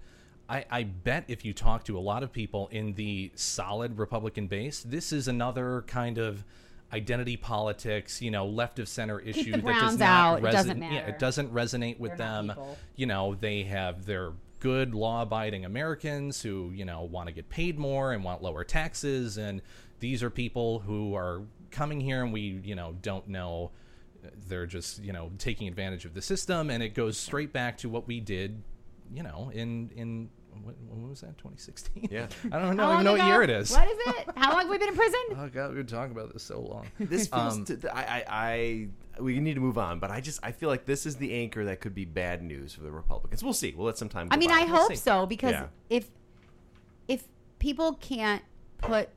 I, 0.49 0.65
I 0.69 0.83
bet 0.83 1.25
if 1.27 1.45
you 1.45 1.53
talk 1.53 1.85
to 1.85 1.97
a 1.97 2.01
lot 2.01 2.23
of 2.23 2.31
people 2.31 2.67
in 2.71 2.93
the 2.93 3.31
solid 3.35 3.97
Republican 3.97 4.47
base, 4.47 4.81
this 4.81 5.11
is 5.13 5.27
another 5.27 5.83
kind 5.87 6.17
of 6.17 6.43
identity 6.91 7.37
politics, 7.37 8.19
you 8.19 8.31
know, 8.31 8.47
left 8.47 8.79
of 8.79 8.87
center 8.87 9.19
issue 9.19 9.51
the 9.51 9.57
that 9.57 9.63
does 9.65 9.79
Browns 9.79 9.99
not 9.99 10.09
out. 10.09 10.39
It 10.43 10.51
doesn't 10.51 10.81
Yeah, 10.81 11.07
it 11.07 11.19
doesn't 11.19 11.53
resonate 11.53 11.99
with 11.99 12.17
They're 12.17 12.27
them. 12.27 12.53
You 12.95 13.05
know, 13.05 13.35
they 13.35 13.63
have 13.63 14.05
their 14.05 14.31
good 14.59 14.95
law-abiding 14.95 15.65
Americans 15.65 16.41
who, 16.41 16.71
you 16.73 16.83
know, 16.83 17.03
want 17.03 17.27
to 17.27 17.33
get 17.33 17.47
paid 17.49 17.77
more 17.77 18.11
and 18.11 18.23
want 18.23 18.41
lower 18.41 18.63
taxes 18.63 19.37
and 19.37 19.61
these 19.99 20.23
are 20.23 20.29
people 20.29 20.79
who 20.79 21.15
are 21.15 21.43
coming 21.71 22.01
here 22.01 22.23
and 22.23 22.33
we, 22.33 22.59
you 22.63 22.75
know, 22.75 22.95
don't 23.01 23.27
know 23.27 23.71
they're 24.47 24.65
just 24.65 25.03
you 25.03 25.13
know 25.13 25.31
taking 25.37 25.67
advantage 25.67 26.05
of 26.05 26.13
the 26.13 26.21
system 26.21 26.69
and 26.69 26.83
it 26.83 26.89
goes 26.93 27.17
straight 27.17 27.53
back 27.53 27.77
to 27.77 27.89
what 27.89 28.07
we 28.07 28.19
did 28.19 28.61
you 29.13 29.23
know 29.23 29.49
in 29.53 29.89
in 29.95 30.29
what, 30.63 30.75
when 30.89 31.07
was 31.09 31.21
that 31.21 31.37
2016 31.37 32.09
Yeah. 32.11 32.27
i 32.51 32.59
don't 32.59 32.75
know 32.75 32.83
long 32.83 32.93
even 32.95 33.05
know 33.05 33.13
ago? 33.15 33.23
what 33.23 33.27
year 33.29 33.43
it 33.43 33.49
is 33.49 33.71
What 33.71 33.87
is 33.87 33.97
it? 34.07 34.27
How 34.35 34.51
long 34.51 34.61
have 34.61 34.69
we 34.69 34.77
been 34.77 34.89
in 34.89 34.95
prison? 34.95 35.19
oh 35.37 35.49
god 35.53 35.67
we've 35.69 35.77
been 35.77 35.85
talking 35.87 36.11
about 36.11 36.33
this 36.33 36.43
so 36.43 36.59
long 36.59 36.87
This 36.99 37.27
feels. 37.27 37.57
Um, 37.57 37.65
to, 37.65 37.95
I, 37.95 38.01
I, 38.01 38.23
I. 38.29 38.87
We 39.21 39.39
need 39.39 39.55
to 39.55 39.59
move 39.61 39.77
on, 39.77 39.99
but 39.99 40.11
I 40.11 40.21
just 40.21 40.39
I 40.43 40.51
feel 40.53 40.69
like 40.69 40.85
this 40.85 41.05
is 41.05 41.15
the 41.17 41.33
anchor 41.33 41.65
that 41.65 41.81
could 41.81 41.93
be 41.95 42.05
bad 42.05 42.41
news 42.41 42.73
for 42.73 42.83
the 42.83 42.91
Republicans. 42.91 43.43
We'll 43.43 43.51
see. 43.53 43.73
We'll 43.75 43.85
let 43.87 43.97
some 43.97 44.07
time. 44.09 44.29
Go 44.29 44.33
I 44.35 44.37
mean, 44.37 44.49
by. 44.49 44.59
I 44.61 44.63
We'll 44.65 44.75
hope 44.77 44.89
see. 44.91 44.95
so 44.95 45.25
because 45.25 45.51
Yeah. 45.51 45.67
if 45.89 46.09
if 47.09 47.23
people 47.59 47.93
can't 47.95 48.43
put 48.77 49.09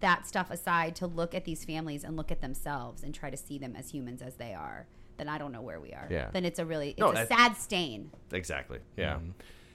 that 0.00 0.26
stuff 0.26 0.50
aside 0.50 0.94
to 0.96 1.06
look 1.06 1.34
at 1.34 1.44
these 1.44 1.64
families 1.64 2.04
and 2.04 2.16
look 2.16 2.30
at 2.30 2.40
themselves 2.40 3.02
and 3.02 3.14
try 3.14 3.30
to 3.30 3.36
see 3.36 3.58
them 3.58 3.74
as 3.76 3.90
humans 3.90 4.20
as 4.22 4.34
they 4.36 4.52
are, 4.54 4.86
then 5.16 5.28
I 5.28 5.38
don't 5.38 5.52
know 5.52 5.62
where 5.62 5.80
we 5.80 5.92
are. 5.92 6.06
Yeah. 6.10 6.28
Then 6.32 6.44
it's 6.44 6.58
a 6.58 6.64
really 6.66 6.90
it's 6.90 6.98
No, 7.00 7.10
a 7.10 7.26
sad 7.26 7.56
stain. 7.56 8.10
Exactly. 8.32 8.78
Yeah. 8.96 9.14
Mm-hmm. 9.14 9.30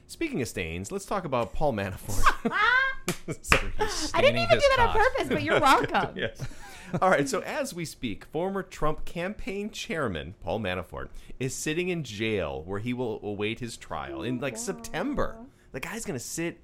Speaking 0.08 0.42
of 0.42 0.48
stains, 0.48 0.92
let's 0.92 1.06
talk 1.06 1.26
about 1.26 1.54
Paul 1.54 1.74
Manafort. 1.74 2.24
Sorry. 3.42 3.72
I 4.14 4.22
didn't 4.22 4.42
even 4.42 4.60
do 4.60 4.66
that 4.76 4.80
on 4.80 4.94
purpose, 4.96 5.28
but 5.30 5.44
you're 5.44 5.60
welcome. 5.62 6.16
yes. 6.16 6.42
All 7.02 7.10
right. 7.10 7.28
So 7.28 7.42
as 7.42 7.74
we 7.74 7.84
speak, 7.86 8.26
former 8.26 8.64
Trump 8.64 9.04
campaign 9.06 9.70
chairman 9.70 10.36
Paul 10.44 10.60
Manafort 10.60 11.10
is 11.40 11.54
sitting 11.54 11.90
in 11.90 12.04
jail 12.04 12.64
where 12.66 12.80
he 12.80 12.94
will 12.94 13.20
await 13.24 13.60
his 13.60 13.76
trial 13.78 14.24
in 14.24 14.40
like 14.40 14.58
September. 14.58 15.38
The 15.72 15.80
guy's 15.80 16.06
gonna 16.06 16.20
sit 16.20 16.60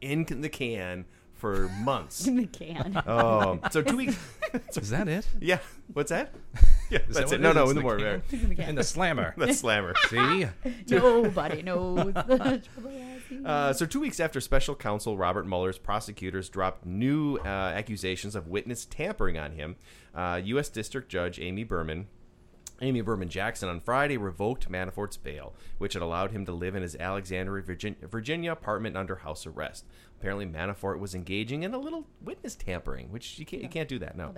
in 0.00 0.24
the 0.24 0.48
can 0.50 1.06
for 1.44 1.68
months. 1.82 2.26
In 2.26 2.36
the 2.36 2.46
can. 2.46 3.02
Oh, 3.06 3.60
so 3.70 3.82
two 3.82 3.96
weeks. 3.98 4.16
is 4.76 4.88
that 4.88 5.08
it 5.08 5.26
Yeah. 5.38 5.58
What's 5.92 6.08
that? 6.08 6.32
Yeah, 6.88 7.00
Is 7.06 7.16
that's 7.16 7.26
what 7.32 7.34
it. 7.34 7.40
No, 7.42 7.52
no, 7.52 7.64
in 7.64 7.68
the 7.68 7.74
the 7.74 7.80
morning. 7.82 8.22
can? 8.30 8.68
in 8.70 8.74
the 8.76 8.82
slammer 8.82 9.34
The 9.36 9.52
slammer. 9.52 9.92
see 10.08 10.46
Nobody 10.88 11.60
knows. 11.60 12.14
Uh, 13.44 13.72
so, 13.74 13.84
two 13.84 14.00
weeks 14.00 14.20
after 14.20 14.40
special 14.40 14.74
counsel 14.74 15.18
Robert 15.18 15.46
Mueller's 15.46 15.76
prosecutors 15.76 16.48
dropped 16.48 16.86
new 16.86 17.36
uh, 17.44 17.48
accusations 17.48 18.34
of 18.34 18.48
witness 18.48 18.86
tampering 18.86 19.36
on 19.36 19.52
him, 19.52 19.76
uh, 20.14 20.40
U.S. 20.44 20.70
District 20.70 21.10
Judge 21.10 21.38
Amy 21.38 21.64
Berman. 21.64 22.06
Amy 22.80 23.02
Berman 23.02 23.28
Jackson 23.28 23.68
on 23.68 23.80
Friday 23.80 24.16
revoked 24.16 24.68
Manafort's 24.68 25.16
bail, 25.16 25.54
which 25.78 25.92
had 25.92 26.02
allowed 26.02 26.32
him 26.32 26.44
to 26.46 26.52
live 26.52 26.74
in 26.74 26.82
his 26.82 26.96
Alexandria, 26.96 27.62
Virginia, 27.62 27.98
Virginia 28.08 28.50
apartment 28.52 28.96
under 28.96 29.16
house 29.16 29.46
arrest. 29.46 29.84
Apparently, 30.24 30.46
Manafort 30.46 30.98
was 31.00 31.14
engaging 31.14 31.64
in 31.64 31.74
a 31.74 31.78
little 31.78 32.06
witness 32.22 32.54
tampering, 32.54 33.12
which 33.12 33.38
you 33.38 33.44
can't, 33.44 33.62
you 33.62 33.68
can't 33.68 33.90
do 33.90 33.98
that. 33.98 34.16
No. 34.16 34.32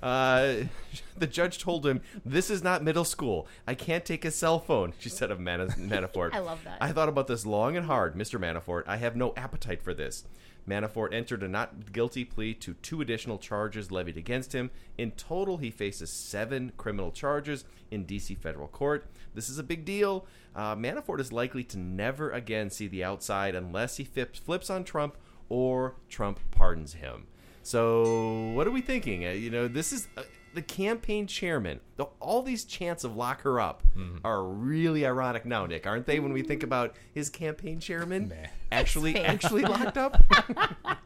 Uh, 0.00 0.58
the 1.18 1.26
judge 1.26 1.58
told 1.58 1.84
him, 1.84 2.02
"This 2.24 2.50
is 2.50 2.62
not 2.62 2.84
middle 2.84 3.04
school. 3.04 3.48
I 3.66 3.74
can't 3.74 4.04
take 4.04 4.24
a 4.24 4.30
cell 4.30 4.60
phone." 4.60 4.92
She 5.00 5.08
said 5.08 5.32
of 5.32 5.40
Mana- 5.40 5.66
Manafort. 5.76 6.34
I 6.34 6.38
love 6.38 6.62
that. 6.62 6.78
I 6.80 6.92
thought 6.92 7.08
about 7.08 7.26
this 7.26 7.44
long 7.44 7.76
and 7.76 7.86
hard, 7.86 8.14
Mr. 8.14 8.38
Manafort. 8.38 8.84
I 8.86 8.98
have 8.98 9.16
no 9.16 9.34
appetite 9.36 9.82
for 9.82 9.92
this. 9.92 10.22
Manafort 10.68 11.12
entered 11.12 11.42
a 11.42 11.48
not 11.48 11.92
guilty 11.92 12.24
plea 12.24 12.54
to 12.54 12.74
two 12.74 13.00
additional 13.00 13.38
charges 13.38 13.90
levied 13.90 14.16
against 14.16 14.52
him. 14.54 14.70
In 14.96 15.10
total, 15.10 15.56
he 15.56 15.72
faces 15.72 16.10
seven 16.10 16.72
criminal 16.76 17.10
charges 17.10 17.64
in 17.90 18.04
D.C. 18.04 18.36
federal 18.36 18.68
court. 18.68 19.06
This 19.34 19.48
is 19.48 19.58
a 19.58 19.64
big 19.64 19.84
deal. 19.84 20.26
Uh, 20.54 20.76
Manafort 20.76 21.18
is 21.18 21.32
likely 21.32 21.64
to 21.64 21.78
never 21.78 22.30
again 22.30 22.70
see 22.70 22.86
the 22.86 23.02
outside 23.02 23.56
unless 23.56 23.96
he 23.96 24.04
flips, 24.04 24.38
flips 24.38 24.70
on 24.70 24.84
Trump 24.84 25.16
or 25.48 25.94
Trump 26.08 26.40
pardons 26.50 26.94
him. 26.94 27.26
So, 27.62 28.52
what 28.54 28.66
are 28.66 28.70
we 28.70 28.80
thinking? 28.82 29.24
Uh, 29.26 29.30
you 29.30 29.50
know, 29.50 29.68
this 29.68 29.92
is 29.92 30.06
uh, 30.18 30.22
the 30.52 30.60
campaign 30.62 31.26
chairman. 31.26 31.80
The, 31.96 32.04
all 32.20 32.42
these 32.42 32.64
chants 32.64 33.04
of 33.04 33.16
lock 33.16 33.40
her 33.42 33.58
up 33.58 33.82
are 34.24 34.42
really 34.44 35.06
ironic 35.06 35.46
now, 35.46 35.64
Nick, 35.66 35.86
aren't 35.86 36.04
they? 36.06 36.20
When 36.20 36.32
we 36.32 36.42
think 36.42 36.62
about 36.62 36.94
his 37.14 37.30
campaign 37.30 37.80
chairman 37.80 38.32
actually 38.70 39.18
actually 39.18 39.62
locked 39.64 39.96
up. 39.96 40.22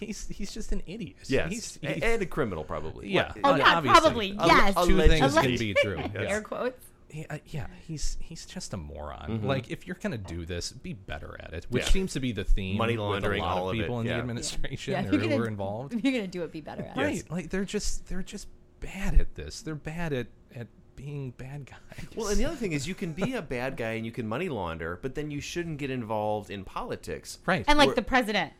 he's 0.00 0.26
he's 0.28 0.50
just 0.52 0.72
an 0.72 0.82
idiot 0.86 1.16
yes, 1.26 1.50
he's, 1.52 1.78
he's- 1.82 2.00
and 2.02 2.22
a 2.22 2.26
criminal 2.26 2.64
probably. 2.64 3.10
yeah 3.12 3.30
Oh, 3.44 3.54
yeah, 3.56 3.76
obviously. 3.76 4.00
probably. 4.00 4.26
Yes. 4.38 4.74
two 4.74 4.80
allegedly. 4.94 5.08
things 5.20 5.34
can 5.34 5.56
be 5.58 5.74
true 5.74 5.96
Yes. 6.14 6.30
Air 6.30 6.40
quotes. 6.40 6.84
He, 7.14 7.24
uh, 7.30 7.38
yeah, 7.46 7.68
he's 7.86 8.16
he's 8.20 8.44
just 8.44 8.74
a 8.74 8.76
moron. 8.76 9.30
Mm-hmm. 9.30 9.46
Like, 9.46 9.70
if 9.70 9.86
you're 9.86 9.96
gonna 10.02 10.18
do 10.18 10.44
this, 10.44 10.72
be 10.72 10.94
better 10.94 11.36
at 11.38 11.52
it. 11.52 11.64
Which 11.68 11.84
Yeah. 11.84 11.90
seems 11.90 12.12
to 12.14 12.20
be 12.20 12.32
the 12.32 12.42
theme. 12.42 12.76
Money 12.76 12.94
with 12.94 13.00
laundering, 13.02 13.40
a 13.40 13.44
lot 13.44 13.56
all 13.58 13.68
of 13.70 13.74
of 13.76 13.78
it, 13.80 13.82
people 13.84 14.00
in 14.00 14.06
yeah. 14.06 14.14
the 14.14 14.18
administration 14.18 14.92
Yeah, 14.94 15.00
or 15.04 15.10
who 15.10 15.18
gonna- 15.20 15.36
were 15.36 15.46
involved. 15.46 15.94
If 15.94 16.02
you're 16.02 16.12
gonna 16.12 16.26
do 16.26 16.42
it, 16.42 16.50
be 16.50 16.60
better 16.60 16.82
at 16.82 16.96
it. 16.96 17.00
Right? 17.00 17.30
Like 17.30 17.50
they're 17.50 17.64
just 17.64 18.06
they're 18.08 18.24
just 18.24 18.48
bad 18.80 19.14
at 19.20 19.36
this. 19.36 19.62
They're 19.62 19.76
bad 19.76 20.12
at 20.12 20.26
at 20.56 20.66
being 20.96 21.30
bad 21.30 21.66
guys. 21.66 22.06
Well, 22.16 22.28
and 22.28 22.36
the 22.36 22.46
other 22.46 22.56
thing 22.56 22.72
is, 22.72 22.88
you 22.88 22.96
can 22.96 23.12
be 23.12 23.34
a 23.42 23.42
bad 23.42 23.76
guy 23.76 23.92
and 23.92 24.04
you 24.04 24.10
can 24.10 24.26
money 24.26 24.48
launder, 24.48 24.98
but 25.00 25.14
then 25.14 25.30
you 25.30 25.40
shouldn't 25.40 25.78
get 25.78 25.90
involved 25.92 26.50
in 26.50 26.64
politics. 26.64 27.38
right. 27.46 27.64
And 27.68 27.78
like 27.78 27.86
We're- 27.90 27.94
the 27.96 28.02
president. 28.02 28.52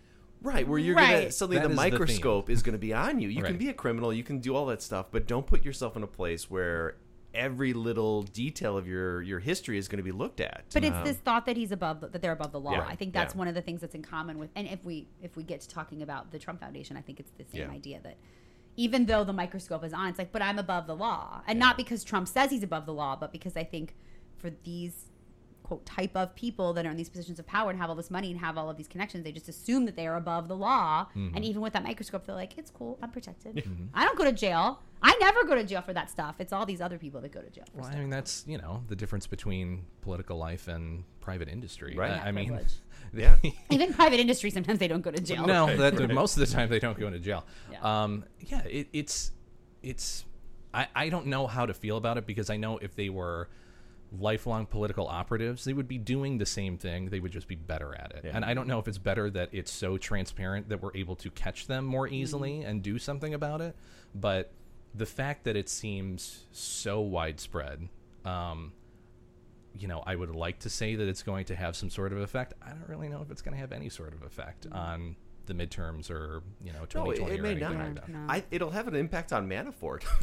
Right, 0.43 0.69
where 0.69 0.79
you're 0.79 0.95
gonna 0.95 1.33
suddenly 1.33 1.57
That 1.57 1.65
the 1.69 1.71
is 1.71 1.77
the 1.77 1.91
microscope 1.91 2.51
is 2.51 2.63
gonna 2.63 2.77
be 2.77 2.93
on 2.93 3.19
you. 3.19 3.31
You 3.31 3.43
can 3.43 3.57
be 3.57 3.71
a 3.71 3.73
criminal, 3.73 4.13
you 4.13 4.23
can 4.23 4.41
do 4.41 4.55
all 4.55 4.67
that 4.67 4.83
stuff, 4.83 5.07
but 5.11 5.27
don't 5.27 5.47
put 5.47 5.65
yourself 5.65 5.97
in 5.97 6.03
a 6.03 6.07
place 6.07 6.51
where 6.51 6.97
every 7.35 7.73
little 7.73 8.23
detail 8.23 8.77
of 8.79 8.87
your 8.87 9.23
your 9.23 9.41
history 9.41 9.77
is 9.77 9.89
going 9.89 9.99
to 9.99 10.03
be 10.05 10.13
looked 10.13 10.41
at. 10.41 10.65
But 10.73 10.85
it's 10.85 10.97
Um, 10.97 11.05
this 11.05 11.17
thought 11.19 11.47
that 11.47 11.57
he's 11.57 11.73
above 11.73 12.01
the, 12.01 12.09
that 12.09 12.23
they're 12.23 12.33
above 12.33 12.53
the 12.53 12.61
law. 12.61 12.73
Yeah, 12.73 12.87
I 12.87 12.97
think 12.97 13.13
that's 13.13 13.35
yeah. 13.35 13.39
one 13.39 13.49
of 13.49 13.55
the 13.55 13.63
things 13.63 13.81
that's 13.81 13.95
in 13.95 14.03
common 14.03 14.39
with 14.39 14.51
and 14.55 14.69
if 14.69 14.85
we 14.85 15.09
if 15.23 15.37
we 15.37 15.43
get 15.43 15.61
to 15.63 15.69
talking 15.69 16.03
about 16.03 16.31
the 16.31 16.39
Trump 16.39 16.61
Foundation, 16.61 16.97
I 16.97 17.01
think 17.03 17.21
it's 17.21 17.33
the 17.33 17.45
same 17.45 17.69
Yeah. 17.69 17.75
idea 17.77 18.01
that 18.03 18.17
even 18.77 19.07
though 19.07 19.23
the 19.25 19.33
microscope 19.33 19.85
is 19.85 19.93
on, 19.93 20.09
it's 20.09 20.19
like, 20.19 20.33
but 20.33 20.43
I'm 20.43 20.59
above 20.59 20.87
the 20.87 20.97
law. 20.97 21.43
And 21.47 21.59
not 21.59 21.77
because 21.77 22.03
Trump 22.03 22.27
says 22.27 22.51
he's 22.51 22.65
above 22.65 22.87
the 22.87 22.93
law, 22.95 23.15
but 23.15 23.31
because 23.31 23.57
I 23.57 23.63
think 23.65 23.95
for 24.37 24.51
these 24.65 25.11
quote 25.65 25.85
type 25.85 26.15
of 26.15 26.35
people 26.37 26.73
that 26.75 26.87
are 26.87 26.91
in 26.91 26.97
these 26.97 27.09
positions 27.09 27.41
of 27.41 27.47
power 27.47 27.71
and 27.71 27.79
have 27.81 27.89
all 27.89 27.97
this 27.97 28.11
money 28.11 28.31
and 28.31 28.39
have 28.39 28.57
all 28.57 28.71
of 28.71 28.77
these 28.77 28.87
connections, 28.87 29.25
they 29.25 29.33
just 29.33 29.49
assume 29.49 29.87
that 29.87 29.97
they 29.97 30.07
are 30.07 30.17
above 30.17 30.47
the 30.47 30.55
law. 30.55 31.07
Mm-hmm. 31.17 31.35
And 31.35 31.45
even 31.45 31.61
with 31.63 31.73
that 31.73 31.83
microscope, 31.83 32.27
they're 32.27 32.37
like, 32.37 32.57
it's 32.57 32.71
cool, 32.71 32.99
I'm 33.03 33.11
protected. 33.11 33.65
I 33.95 34.05
don't 34.05 34.17
go 34.17 34.25
to 34.25 34.33
jail. 34.33 34.81
I 35.03 35.17
never 35.21 35.45
go 35.45 35.55
to 35.55 35.65
jail 35.65 35.83
for 35.83 35.93
that 35.93 36.11
stuff. 36.11 36.37
It's 36.39 36.53
all 36.53 36.65
these 36.65 36.81
other 36.81 36.99
people 36.99 37.21
that 37.23 37.33
go 37.33 37.41
to 37.41 37.51
jail 37.51 37.65
for 37.73 37.79
Well, 37.81 37.85
stuff. 37.87 37.97
I 37.97 38.01
mean, 38.01 38.11
that's 38.11 38.45
you 38.47 38.59
know 38.59 38.83
the 38.89 38.97
difference 38.97 39.27
between 39.27 39.85
political 40.03 40.39
life 40.39 40.69
and 40.69 41.05
private 41.21 41.49
industry. 41.49 41.95
Right. 41.97 42.13
I, 42.13 42.29
I 42.29 42.33
mean. 42.33 42.59
Yeah. 43.17 43.37
Even 43.71 43.95
private 43.95 44.19
industry, 44.19 44.51
sometimes 44.51 44.81
they 44.81 44.89
don't 44.89 45.03
go 45.03 45.13
to 45.13 45.23
jail. 45.23 45.47
no, 45.47 45.77
that 45.77 46.11
most 46.11 46.37
of 46.37 46.41
the 46.41 46.53
time 46.53 46.69
they 46.69 46.81
don't 46.81 46.99
go 46.99 47.07
into 47.07 47.21
jail. 47.21 47.45
Yeah. 47.71 48.03
Um, 48.03 48.25
yeah, 48.41 48.63
it, 48.65 48.89
it's 48.93 49.31
it's. 49.85 50.25
I, 50.73 50.89
I 50.97 51.09
don't 51.11 51.27
know 51.27 51.47
how 51.47 51.65
to 51.67 51.75
feel 51.75 51.97
about 51.97 52.19
it 52.19 52.27
because 52.27 52.51
I 52.51 52.57
know 52.57 52.79
if 52.79 52.97
they 52.97 53.11
were 53.11 53.49
lifelong 54.19 54.67
political 54.67 55.07
operatives, 55.07 55.65
they 55.65 55.73
would 55.73 55.89
be 55.89 55.99
doing 55.99 56.39
the 56.39 56.47
same 56.47 56.79
thing. 56.79 57.11
They 57.11 57.21
would 57.21 57.33
just 57.33 57.49
be 57.49 57.55
better 57.55 57.95
at 57.95 58.13
it. 58.13 58.25
Yeah. 58.25 58.33
And 58.35 58.45
I 58.45 58.55
don't 58.55 58.69
know 58.69 58.79
if 58.79 58.89
it's 58.89 58.99
better 58.99 59.31
that 59.31 59.51
it's 59.53 59.73
so 59.73 59.97
transparent 59.99 60.69
that 60.69 60.83
we're 60.83 60.97
able 60.97 61.17
to 61.17 61.31
catch 61.31 61.67
them 61.67 61.85
more 61.85 62.09
easily 62.09 62.63
and 62.63 62.83
do 62.83 62.99
something 62.99 63.35
about 63.35 63.61
it. 63.61 63.77
But 64.15 64.53
the 64.95 65.07
fact 65.07 65.45
that 65.45 65.57
it 65.57 65.69
seems 65.69 66.45
so 66.53 67.01
widespread, 67.01 67.89
um, 68.25 68.73
you 69.77 69.89
know, 69.89 70.03
I 70.07 70.15
would 70.15 70.31
like 70.31 70.61
to 70.61 70.71
say 70.71 70.95
that 70.95 71.09
it's 71.09 71.23
going 71.23 71.47
to 71.47 71.57
have 71.57 71.75
some 71.75 71.91
sort 71.91 72.13
of 72.13 72.19
effect. 72.19 72.55
I 72.63 72.71
don't 72.71 72.89
really 72.89 73.09
know 73.09 73.23
if 73.23 73.31
it's 73.31 73.43
going 73.43 73.55
to 73.55 73.61
have 73.61 73.73
any 73.73 73.89
sort 73.89 74.15
of 74.15 74.23
effect 74.23 74.67
on 74.71 75.17
the 75.47 75.55
midterms 75.55 76.11
or 76.11 76.43
you 76.63 76.73
know 76.73 76.79
No, 76.95 77.11
it, 77.11 77.17
2020 77.17 77.35
it 77.35 77.39
or 77.39 77.43
may 77.43 77.51
anything 77.51 77.69
not. 77.79 77.85
like 77.87 77.95
that. 77.95 78.09
No. 78.09 78.27
I, 78.29 78.45
it'll 78.51 78.71
have 78.71 78.89
an 78.89 78.95
impact 78.97 79.33
on 79.33 79.49
Manafort. 79.49 80.03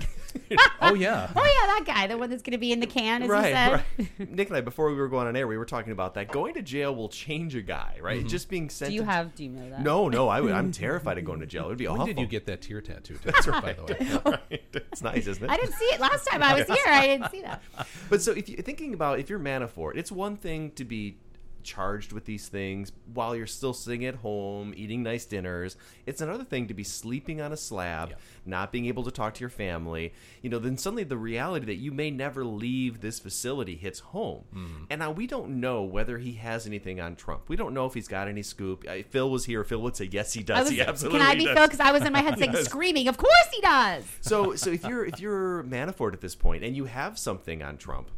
Oh 0.84 0.96
yeah. 0.96 1.30
Oh 1.36 1.44
yeah, 1.44 1.68
that 1.78 1.84
guy, 1.86 2.08
the 2.08 2.18
one 2.18 2.30
that's 2.32 2.42
going 2.42 2.54
to 2.54 2.58
be 2.58 2.72
in 2.72 2.80
the 2.80 2.88
can, 2.88 3.22
as 3.22 3.28
you 3.28 3.32
right, 3.34 3.54
said. 3.54 3.84
right. 4.20 4.30
Nick 4.32 4.48
and 4.48 4.58
I, 4.58 4.62
before 4.62 4.90
we 4.90 4.96
were 4.96 5.08
going 5.10 5.28
on 5.28 5.36
air, 5.36 5.48
we 5.48 5.58
were 5.58 5.66
talking 5.66 5.92
about 5.94 6.16
that. 6.16 6.32
Going 6.32 6.56
to 6.56 6.62
jail 6.64 6.96
will 6.96 7.08
change 7.10 7.54
a 7.56 7.62
guy, 7.62 7.98
right? 8.02 8.20
Mm-hmm. 8.20 8.28
Just 8.28 8.50
being 8.50 8.68
sent. 8.70 8.90
Do 8.90 8.96
you 8.96 9.02
to- 9.02 9.06
have? 9.06 9.36
Do 9.36 9.44
you 9.44 9.52
know 9.52 9.70
that? 9.70 9.82
No, 9.84 10.10
no. 10.10 10.28
I 10.28 10.42
would, 10.42 10.52
I'm 10.54 10.72
terrified 10.72 11.20
of 11.20 11.26
going 11.26 11.40
to 11.42 11.46
jail. 11.46 11.66
It 11.66 11.70
would 11.70 11.78
be 11.78 11.88
When 11.88 12.02
awful. 12.02 12.08
did 12.08 12.20
you 12.20 12.26
get 12.26 12.48
that 12.48 12.62
tear 12.62 12.82
tattoo? 12.82 13.20
That's 13.24 13.46
by 13.46 13.74
the 13.74 13.84
way. 13.84 14.40
right. 14.50 14.62
It's 14.74 15.04
nice, 15.04 15.28
isn't 15.28 15.44
it? 15.44 15.50
I 15.52 15.58
didn't 15.58 15.74
see 15.76 15.86
it 15.86 16.00
last 16.00 16.26
time 16.26 16.42
I 16.42 16.56
was 16.56 16.68
here. 16.68 16.78
I 16.88 17.06
didn't 17.06 17.30
see 17.30 17.42
that. 17.44 17.62
But 18.10 18.22
so 18.24 18.32
if 18.32 18.50
you're 18.50 18.64
thinking 18.64 18.94
about 18.96 19.20
if 19.20 19.30
you're 19.30 19.40
Manafort, 19.40 19.98
it's 19.98 20.12
one 20.12 20.36
thing 20.36 20.72
to 20.72 20.84
be 20.84 21.18
charged 21.62 22.12
with 22.12 22.26
these 22.26 22.48
things 22.48 22.92
while 23.14 23.36
you're 23.36 23.48
still 23.48 23.74
sitting 23.74 24.06
at 24.06 24.16
home 24.16 24.74
eating 24.76 25.04
nice 25.04 25.26
dinners. 25.26 25.76
It's 26.06 26.22
another 26.22 26.44
thing 26.44 26.68
to 26.68 26.74
be 26.74 26.84
sleeping 26.84 27.42
on 27.42 27.52
a 27.52 27.58
slab, 27.58 28.10
Yeah. 28.10 28.16
not 28.46 28.72
being 28.72 28.86
able 28.88 29.04
to 29.04 29.12
talk 29.12 29.34
to 29.36 29.40
your 29.40 29.50
family. 29.50 30.14
You 30.42 30.50
know, 30.50 30.60
then 30.60 30.78
suddenly 30.78 31.04
the 31.04 31.18
reality 31.18 31.66
that 31.68 31.76
you 31.76 31.92
may 31.92 32.12
never 32.12 32.44
leave 32.44 33.02
this 33.02 33.20
facility 33.20 33.76
hits 33.76 34.00
home. 34.00 34.44
Hmm. 34.54 34.84
And 34.90 35.00
now 35.00 35.12
we 35.12 35.28
don't 35.28 35.60
know 35.60 35.84
whether 35.84 36.18
he 36.18 36.34
has 36.34 36.66
anything 36.68 37.00
on 37.00 37.16
Trump. 37.16 37.50
We 37.50 37.56
don't 37.56 37.74
know 37.74 37.86
if 37.86 37.94
he's 37.94 38.08
got 38.08 38.28
any 38.28 38.44
scoop. 38.44 38.86
Uh, 38.88 39.04
Phil 39.10 39.30
was 39.30 39.46
here. 39.46 39.64
Phil 39.64 39.82
would 39.82 39.96
say 39.96 40.10
yes, 40.12 40.34
he 40.34 40.44
does. 40.44 40.66
Was, 40.66 40.70
he 40.72 40.82
absolutely 40.82 41.20
can 41.20 41.28
I 41.30 41.36
be 41.36 41.46
does. 41.46 41.54
Phil? 41.56 41.68
Because 41.68 41.80
I 41.80 41.92
was 41.92 42.04
in 42.06 42.14
my 42.14 42.22
head 42.22 42.38
saying, 42.40 42.54
Yes. 42.54 42.66
screaming. 42.66 43.08
Of 43.08 43.18
course 43.18 43.32
he 43.54 43.62
does. 43.62 44.04
So 44.22 44.56
so 44.56 44.70
if 44.70 44.84
you're 44.84 45.06
if 45.06 45.20
you're 45.20 45.64
Manafort 45.64 46.14
at 46.14 46.22
this 46.22 46.36
point 46.36 46.64
and 46.64 46.76
you 46.76 46.86
have 46.86 47.18
something 47.20 47.62
on 47.64 47.78
Trump, 47.78 48.10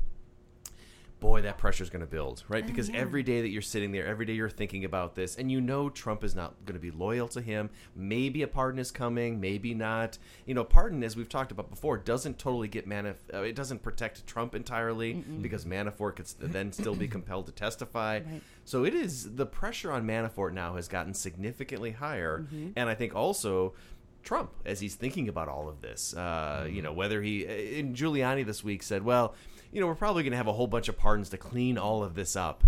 boy, 1.24 1.41
that 1.41 1.57
pressure 1.57 1.82
is 1.84 1.89
going 1.89 2.01
to 2.01 2.05
build, 2.05 2.43
right? 2.49 2.67
Because 2.67 2.89
every 2.89 3.24
day 3.24 3.41
that 3.41 3.47
you're 3.47 3.61
sitting 3.61 3.93
there, 3.93 4.05
every 4.05 4.26
day 4.26 4.34
you're 4.34 4.49
thinking 4.49 4.84
about 4.84 5.15
this, 5.15 5.38
and 5.38 5.49
you 5.49 5.61
know 5.61 5.89
Trump 5.89 6.21
is 6.21 6.36
not 6.36 6.53
going 6.65 6.74
to 6.76 6.82
be 6.82 6.91
loyal 6.91 7.30
to 7.30 7.39
him. 7.41 7.69
Maybe 7.95 8.41
a 8.41 8.47
pardon 8.47 8.78
is 8.78 8.91
coming, 8.91 9.39
maybe 9.39 9.74
not. 9.74 10.17
You 10.45 10.53
know, 10.53 10.65
pardon, 10.65 11.01
as 11.01 11.15
we've 11.15 11.30
talked 11.30 11.53
about 11.53 11.69
before, 11.69 11.97
doesn't 11.97 12.39
totally 12.39 12.67
get 12.67 12.89
Manaf. 12.89 13.15
Uh, 13.34 13.41
it 13.43 13.55
doesn't 13.55 13.82
protect 13.82 14.28
Trump 14.28 14.53
entirely 14.53 15.13
because 15.41 15.63
Manafort 15.63 16.17
could 16.17 16.28
st- 16.28 16.51
then 16.51 16.74
still 16.74 16.93
be 16.95 17.07
compelled 17.07 17.45
to 17.45 17.53
testify. 17.53 18.19
So 18.65 18.84
it 18.84 18.93
is 18.93 19.36
the 19.36 19.45
pressure 19.45 19.93
on 19.93 20.05
Manafort 20.05 20.51
now 20.51 20.76
has 20.76 20.89
gotten 20.89 21.13
significantly 21.13 21.91
higher, 21.91 22.45
and 22.76 22.89
I 22.89 22.95
think 22.95 23.15
also. 23.15 23.74
Trump 24.24 24.51
as 24.65 24.80
he's 24.80 24.95
thinking 24.95 25.28
about 25.28 25.49
all 25.49 25.67
of 25.67 25.82
this. 25.82 26.13
Uh, 26.15 26.65
You 26.71 26.82
know, 26.82 26.93
whether 26.93 27.21
he 27.21 27.43
in 27.43 27.93
Giuliani 27.93 28.45
this 28.45 28.63
week 28.63 28.82
said, 28.82 29.03
"Well, 29.03 29.36
you 29.74 29.82
know, 29.82 29.88
we're 29.88 29.95
probably 29.95 30.24
going 30.24 30.32
to 30.32 30.38
have 30.38 30.47
a 30.47 30.53
whole 30.53 30.67
bunch 30.67 30.88
of 30.88 30.97
pardons 30.97 31.30
to 31.30 31.38
clean 31.38 31.78
all 31.78 32.03
of 32.03 32.13
this 32.15 32.36
up, 32.36 32.63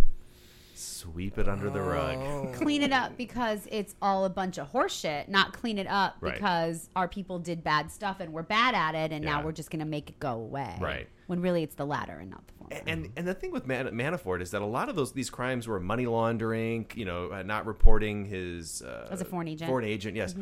sweep 0.74 1.38
it 1.38 1.48
under 1.48 1.70
the 1.70 1.82
rug." 1.82 2.54
Clean 2.56 2.82
it 2.82 2.92
up 2.92 3.16
because 3.18 3.68
it's 3.72 3.96
all 4.02 4.26
a 4.26 4.30
bunch 4.30 4.58
of 4.58 4.72
horseshit, 4.72 5.28
not 5.28 5.54
clean 5.54 5.78
it 5.78 5.88
up 5.88 6.16
Right. 6.20 6.34
because 6.34 6.90
our 6.96 7.08
people 7.08 7.38
did 7.40 7.64
bad 7.64 7.92
stuff 7.92 8.20
and 8.20 8.34
we're 8.34 8.44
bad 8.44 8.74
at 8.76 8.96
it 8.96 9.12
and 9.14 9.24
now 9.24 9.40
Yeah. 9.40 9.46
we're 9.46 9.52
just 9.52 9.70
going 9.70 9.80
to 9.82 9.86
make 9.86 10.10
it 10.10 10.20
go 10.20 10.32
away. 10.34 10.76
Right. 10.82 11.08
When 11.28 11.42
really 11.42 11.64
it's 11.64 11.76
the 11.76 11.86
latter 11.86 12.18
and 12.20 12.30
not 12.30 12.46
the 12.48 12.54
former. 12.54 12.82
And 12.88 13.10
and 13.16 13.28
the 13.28 13.34
thing 13.34 13.52
with 13.52 13.66
Man- 13.68 13.88
Manafort 13.88 14.42
is 14.42 14.52
that 14.52 14.62
a 14.62 14.66
lot 14.66 14.90
of 14.90 14.96
those 14.96 15.12
these 15.14 15.30
crimes 15.30 15.68
were 15.68 15.80
money 15.80 16.06
laundering, 16.06 16.86
you 16.96 17.06
know, 17.06 17.30
uh, 17.32 17.44
not 17.44 17.66
reporting 17.66 18.26
his 18.26 18.82
uh, 18.82 19.08
As 19.12 19.22
a 19.22 19.26
foreign 19.26 19.48
agent. 19.48 19.68
Foreign 19.70 19.86
agent, 19.86 20.16
yes. 20.16 20.36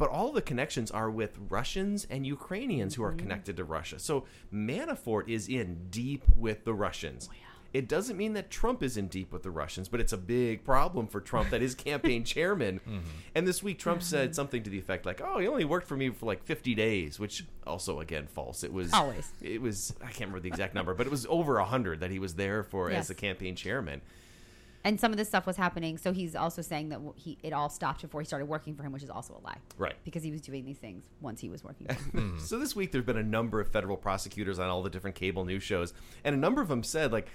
But 0.00 0.08
all 0.08 0.32
the 0.32 0.40
connections 0.40 0.90
are 0.90 1.10
with 1.10 1.36
Russians 1.50 2.06
and 2.08 2.26
Ukrainians 2.26 2.94
who 2.94 3.02
are 3.02 3.10
mm-hmm. 3.10 3.18
connected 3.18 3.58
to 3.58 3.64
Russia. 3.64 3.98
So 3.98 4.24
Manafort 4.50 5.28
is 5.28 5.46
in 5.46 5.88
deep 5.90 6.24
with 6.34 6.64
the 6.64 6.72
Russians. 6.72 7.28
Oh, 7.30 7.36
it 7.74 7.86
doesn't 7.86 8.16
mean 8.16 8.32
that 8.32 8.50
Trump 8.50 8.82
is 8.82 8.96
in 8.96 9.08
deep 9.08 9.30
with 9.30 9.42
the 9.42 9.50
Russians, 9.50 9.90
but 9.90 10.00
it's 10.00 10.14
a 10.14 10.16
big 10.16 10.64
problem 10.64 11.06
for 11.06 11.20
Trump 11.20 11.50
that 11.50 11.60
his 11.60 11.74
campaign 11.90 12.24
chairman. 12.24 12.80
Mm-hmm. 12.80 12.98
And 13.34 13.46
this 13.46 13.62
week, 13.62 13.78
Trump 13.78 14.02
said 14.02 14.30
mm-hmm. 14.30 14.36
something 14.36 14.62
to 14.62 14.70
the 14.70 14.78
effect 14.78 15.04
like, 15.04 15.20
"Oh, 15.22 15.38
he 15.38 15.46
only 15.46 15.66
worked 15.66 15.86
for 15.86 15.98
me 15.98 16.08
for 16.08 16.24
like 16.24 16.42
50 16.44 16.74
days," 16.74 17.20
which 17.20 17.44
also 17.66 18.00
again 18.00 18.26
false. 18.26 18.64
It 18.64 18.72
was 18.72 18.94
Always. 18.94 19.30
It 19.42 19.60
was 19.60 19.92
I 20.00 20.06
can't 20.06 20.30
remember 20.30 20.40
the 20.40 20.48
exact 20.48 20.74
number, 20.74 20.94
but 20.94 21.06
it 21.06 21.10
was 21.10 21.26
over 21.28 21.58
a 21.58 21.66
hundred 21.66 22.00
that 22.00 22.10
he 22.10 22.18
was 22.18 22.36
there 22.36 22.62
for 22.62 22.88
as 22.88 22.94
Yes. 22.94 23.08
the 23.08 23.14
campaign 23.14 23.54
chairman. 23.54 24.00
And 24.84 24.98
some 24.98 25.12
of 25.12 25.18
this 25.18 25.28
stuff 25.28 25.46
was 25.46 25.56
happening. 25.56 25.98
So 25.98 26.12
he's 26.12 26.34
also 26.34 26.62
saying 26.62 26.88
that 26.90 27.00
he 27.16 27.38
it 27.42 27.52
all 27.52 27.68
stopped 27.68 28.02
before 28.02 28.20
he 28.20 28.24
started 28.24 28.46
working 28.46 28.74
for 28.74 28.82
him, 28.82 28.92
which 28.92 29.02
is 29.02 29.10
also 29.10 29.38
a 29.42 29.42
lie. 29.44 29.58
Right. 29.76 29.94
Because 30.04 30.22
he 30.22 30.30
was 30.30 30.40
doing 30.40 30.64
these 30.64 30.78
things 30.78 31.04
once 31.20 31.40
he 31.40 31.48
was 31.48 31.62
working 31.62 31.86
for 31.86 31.94
him. 31.94 32.00
Mm-hmm. 32.10 32.38
So 32.38 32.58
this 32.58 32.74
week 32.74 32.92
there's 32.92 33.04
been 33.04 33.16
a 33.16 33.22
number 33.22 33.60
of 33.60 33.68
federal 33.68 33.96
prosecutors 33.96 34.58
on 34.58 34.68
all 34.68 34.82
the 34.82 34.90
different 34.90 35.16
cable 35.16 35.44
news 35.44 35.62
shows, 35.62 35.92
and 36.24 36.34
a 36.34 36.38
number 36.38 36.60
of 36.62 36.68
them 36.68 36.82
said 36.82 37.12
like. 37.12 37.28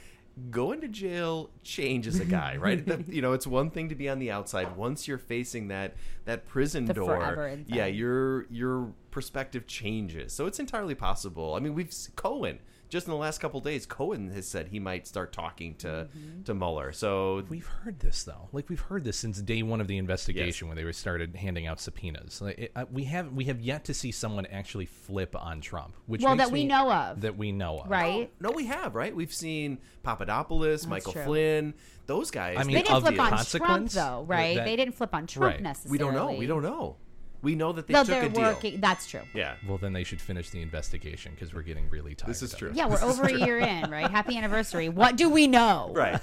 Going 0.52 0.82
to 0.82 0.90
jail 0.90 1.50
changes 1.64 2.20
a 2.20 2.26
guy, 2.26 2.58
right? 2.60 2.86
The- 2.86 3.06
you 3.08 3.22
know, 3.22 3.32
it's 3.32 3.48
one 3.48 3.70
thing 3.70 3.88
to 3.88 3.96
be 3.96 4.10
on 4.10 4.20
the 4.20 4.32
outside. 4.32 4.76
Once 4.76 5.08
you're 5.08 5.18
facing 5.18 5.70
that 5.70 5.96
that 6.26 6.46
prison 6.46 6.84
The 6.84 6.94
door, 6.94 7.58
yeah, 7.68 7.86
your 7.86 8.46
your 8.50 8.92
perspective 9.12 9.66
changes. 9.66 10.34
So 10.34 10.46
it's 10.46 10.60
entirely 10.60 10.94
possible. 10.94 11.54
I 11.54 11.60
mean, 11.60 11.74
we've 11.74 11.90
Cohen 12.18 12.60
just 12.90 13.08
in 13.08 13.12
the 13.12 13.18
last 13.18 13.40
couple 13.40 13.60
days. 13.60 13.86
Cohen 13.86 14.30
has 14.32 14.48
said 14.48 14.68
he 14.70 14.80
might 14.80 15.08
start 15.08 15.32
talking 15.34 15.76
to 15.76 16.08
Mm-hmm. 16.16 16.44
to 16.44 16.54
Mueller. 16.54 16.92
So 16.92 17.44
We've 17.50 17.66
heard 17.68 18.00
this 18.00 18.24
though. 18.24 18.50
Like 18.52 18.70
we've 18.70 18.80
heard 18.80 19.04
this 19.04 19.18
since 19.18 19.42
day 19.42 19.64
one 19.64 19.82
of 19.82 19.88
the 19.88 19.98
investigation 19.98 20.68
when 20.68 20.78
they 20.78 20.84
were 20.84 20.94
started 20.94 21.36
handing 21.36 21.68
out 21.68 21.80
subpoenas. 21.80 22.42
Like, 22.42 22.58
it, 22.60 22.72
uh, 22.76 22.86
we 22.92 23.06
have 23.06 23.32
we 23.34 23.46
have 23.46 23.60
yet 23.62 23.86
to 23.86 23.94
see 23.94 24.12
someone 24.12 24.46
actually 24.48 24.86
flip 24.86 25.36
on 25.36 25.62
Trump, 25.62 25.96
which 26.06 26.22
Well, 26.22 26.36
that 26.36 26.52
we 26.52 26.62
me- 26.62 26.68
know 26.68 26.92
of. 26.92 27.22
That 27.22 27.38
we 27.38 27.52
know 27.52 27.80
of. 27.80 27.90
right? 27.90 28.32
No, 28.40 28.52
we 28.52 28.66
have, 28.66 28.96
right? 28.96 29.16
We've 29.16 29.34
seen 29.34 29.80
Papadopoulos, 30.04 30.88
Michael 30.88 31.14
true. 31.14 31.24
Flynn, 31.24 31.74
those 32.06 32.32
guys. 32.32 32.58
I 32.60 32.64
mean, 32.64 32.76
They 32.76 32.82
didn't 32.84 32.96
of 32.98 33.04
flip 33.04 33.16
the 33.16 33.22
on 33.22 33.28
Trump 33.30 33.38
consequence, 33.40 33.94
though, 33.94 34.24
right? 34.28 34.56
that- 34.58 34.66
they 34.66 34.76
didn't 34.76 34.96
flip 34.96 35.14
on 35.14 35.28
Trump 35.28 35.54
Right. 35.54 35.62
necessarily. 35.62 35.92
we 35.92 35.98
don't 35.98 36.14
know. 36.14 36.38
We 36.40 36.46
don't 36.48 36.64
know. 36.64 36.98
We 37.46 37.56
know 37.56 37.72
that 37.72 37.88
they 37.88 37.94
No, 37.94 38.00
took 38.02 38.08
they're 38.10 38.24
a 38.26 38.30
deal. 38.30 38.42
working. 38.42 38.82
That's 38.82 39.06
true. 39.08 39.22
Yeah. 39.34 39.56
Well, 39.68 39.78
then 39.78 39.94
they 39.94 40.04
should 40.04 40.20
finish 40.20 40.50
the 40.50 40.62
investigation 40.62 41.32
because 41.34 41.54
we're 41.54 41.62
getting 41.62 41.90
really 41.90 42.16
tired. 42.16 42.32
This 42.32 42.42
is 42.42 42.54
true. 42.54 42.72
Yeah, 42.74 42.88
we're 42.88 43.02
over 43.04 43.24
a 43.24 43.34
year 43.34 43.60
in, 43.60 43.90
right? 43.90 44.10
Happy 44.10 44.36
anniversary. 44.38 44.90
What 44.90 45.16
do 45.16 45.30
we 45.30 45.48
know? 45.48 45.92
Right. 46.06 46.20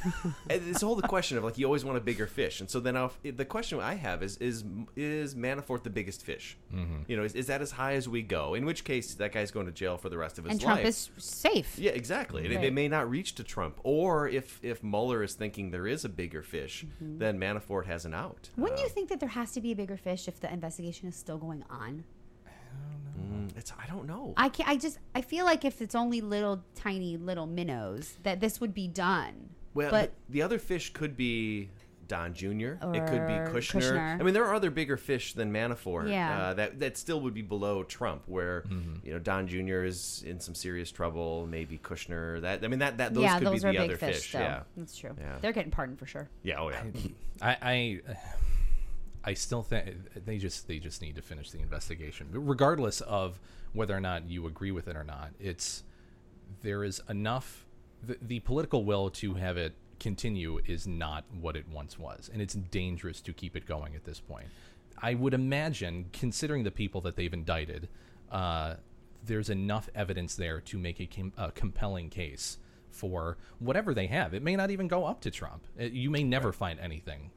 it's 0.51 0.83
all 0.83 0.97
the 0.97 1.09
question 1.09 1.39
of 1.39 1.45
like 1.45 1.57
you 1.59 1.65
always 1.67 1.85
want 1.85 1.97
a 1.97 2.01
bigger 2.01 2.27
fish, 2.27 2.61
and 2.61 2.69
so 2.69 2.79
then 2.81 2.97
I'll, 2.97 3.13
the 3.23 3.45
question 3.45 3.79
I 3.81 3.95
have 3.95 4.23
is 4.23 4.37
is 4.39 4.65
is 4.97 5.35
Manafort 5.35 5.83
the 5.85 5.91
biggest 5.91 6.23
fish? 6.25 6.57
Mm-hmm. 6.75 7.03
You 7.09 7.17
know, 7.17 7.23
is, 7.23 7.35
is 7.35 7.47
that 7.47 7.63
as 7.63 7.71
high 7.71 7.95
as 7.95 8.09
we 8.09 8.23
go? 8.23 8.55
In 8.55 8.65
which 8.67 8.85
case, 8.85 9.15
that 9.15 9.33
guy's 9.33 9.51
going 9.51 9.67
to 9.67 9.73
jail 9.73 9.97
for 9.97 10.09
the 10.09 10.19
rest 10.19 10.39
of 10.39 10.45
his 10.45 10.53
And 10.55 10.63
life. 10.63 10.75
Trump 10.75 10.87
is 10.89 11.11
safe. 11.19 11.79
Yeah, 11.79 11.93
exactly. 11.93 12.43
They- 12.43 12.49
They 12.57 12.57
Right. 12.57 12.73
may 12.73 12.89
not 12.89 13.09
reach 13.09 13.35
to 13.37 13.45
Trump, 13.45 13.79
or 13.85 14.29
if 14.29 14.59
if 14.63 14.83
Mueller 14.83 15.23
is 15.23 15.35
thinking 15.35 15.71
there 15.71 15.87
is 15.87 16.05
a 16.05 16.09
bigger 16.09 16.43
fish, 16.43 16.85
Mm-hmm. 16.85 17.19
then 17.19 17.39
Manafort 17.39 17.87
has 17.87 18.05
an 18.05 18.15
out. 18.15 18.51
Wouldn't 18.57 18.81
Uh, 18.81 18.83
you 18.85 18.89
think 18.89 19.09
that 19.11 19.21
there 19.21 19.29
has 19.41 19.53
to 19.53 19.61
be 19.61 19.71
a 19.73 19.77
bigger 19.77 19.97
fish 19.97 20.27
if 20.29 20.41
the 20.41 20.53
investigation 20.53 21.09
is 21.09 21.12
still 21.17 21.39
going 21.39 21.65
on? 21.71 22.05
mm, 23.19 23.57
it's 23.57 23.73
I 23.73 23.87
don't 23.87 24.07
know. 24.07 24.35
I 24.37 24.49
can 24.49 24.67
not 24.67 24.73
I 24.73 24.77
just 24.79 24.99
I 25.15 25.21
feel 25.23 25.45
like 25.45 25.65
if 25.65 25.81
it's 25.83 25.95
only 25.95 26.21
little 26.21 26.63
tiny 26.75 27.17
little 27.17 27.47
minnows 27.47 28.19
that 28.23 28.41
this 28.41 28.61
would 28.61 28.75
be 28.75 28.89
done. 28.89 29.51
Well, 29.75 29.91
but 29.91 30.01
but 30.11 30.13
the 30.33 30.43
other 30.43 30.59
fish 30.59 30.93
could 30.93 31.17
be 31.17 31.71
Don 32.09 32.35
Jr. 32.35 32.47
it 32.49 33.07
could 33.07 33.27
be 33.27 33.33
Kushner. 33.49 33.81
Kushner. 33.81 34.21
I 34.21 34.23
mean, 34.23 34.35
there 34.35 34.45
are 34.45 34.55
other 34.55 34.71
bigger 34.71 34.99
fish 34.99 35.33
than 35.33 35.51
Manafort. 35.51 36.11
Yeah. 36.11 36.39
Uh, 36.49 36.55
that 36.55 36.81
that 36.81 36.99
still 36.99 37.21
would 37.23 37.33
be 37.33 37.41
below 37.43 37.83
Trump, 37.85 38.25
where 38.27 38.63
Mm-hmm. 38.63 39.07
you 39.07 39.13
know 39.13 39.19
Don 39.19 39.47
Jr. 39.47 39.85
is 39.85 40.23
in 40.27 40.39
some 40.41 40.55
serious 40.55 40.91
trouble. 40.91 41.47
Maybe 41.47 41.79
Kushner. 41.79 42.41
That 42.43 42.65
I 42.65 42.69
mean, 42.69 42.81
that 42.81 42.99
that 42.99 43.15
those 43.15 43.23
yeah, 43.23 43.39
could 43.39 43.47
those 43.49 43.63
be 43.63 43.69
are 43.69 43.73
the 43.73 43.79
big 43.79 43.91
other 43.91 43.97
fish. 43.97 44.17
fish. 44.17 44.35
Yeah. 44.35 44.63
that's 44.77 44.97
true. 44.97 45.15
Yeah. 45.19 45.39
They're 45.41 45.53
getting 45.53 45.71
pardoned 45.71 45.99
for 45.99 46.07
sure. 46.07 46.29
Yeah. 46.43 46.61
Oh 46.61 46.69
yeah. 46.71 46.83
I, 47.41 47.49
I 47.51 47.57
I 47.63 48.01
still 49.35 49.63
think 49.63 50.25
they 50.25 50.39
just 50.39 50.67
they 50.67 50.79
just 50.79 51.01
need 51.01 51.15
to 51.15 51.23
finish 51.23 51.51
the 51.51 51.61
investigation, 51.61 52.29
regardless 52.33 53.01
of 53.03 53.39
whether 53.73 53.97
or 53.97 54.01
not 54.01 54.29
you 54.29 54.47
agree 54.47 54.73
with 54.73 54.89
it 54.89 54.97
or 54.97 55.05
not. 55.05 55.31
It's 55.41 55.85
there 56.63 56.85
is 56.85 57.01
enough 57.09 57.65
the, 58.03 58.19
the 58.21 58.41
political 58.41 58.85
will 58.85 59.11
to 59.11 59.35
have 59.35 59.57
it 59.57 59.75
continue 60.01 60.61
is 60.67 60.87
not 60.87 61.25
what 61.41 61.57
it 61.57 61.69
once 61.69 61.99
was, 61.99 62.29
and 62.33 62.43
it's 62.43 62.55
dangerous 62.55 63.21
to 63.21 63.33
keep 63.33 63.57
it 63.57 63.67
going 63.67 63.95
at 63.95 64.05
this 64.05 64.19
point. 64.19 64.49
I 65.01 65.15
would 65.15 65.35
imagine, 65.35 66.07
considering 66.13 66.65
the 66.65 66.71
people 66.71 67.01
that 67.03 67.17
they've 67.17 67.33
indicted, 67.33 67.89
uh, 68.31 68.75
there's 69.25 69.51
enough 69.51 69.89
evidence 69.95 70.35
there 70.35 70.61
to 70.61 70.79
make 70.79 71.01
a, 71.01 71.07
com- 71.07 71.33
a 71.39 71.53
compelling 71.53 72.11
case 72.11 72.59
for 72.91 73.37
whatever 73.61 73.95
they 73.95 74.09
have. 74.09 74.35
It 74.35 74.43
may 74.43 74.57
not 74.57 74.71
even 74.71 74.89
go 74.89 75.05
up 75.05 75.21
to 75.23 75.31
Trump. 75.31 75.65
Uh, 75.81 75.85
You 75.85 76.11
may 76.11 76.25
never 76.25 76.53
find 76.53 76.79
anything 76.81 77.31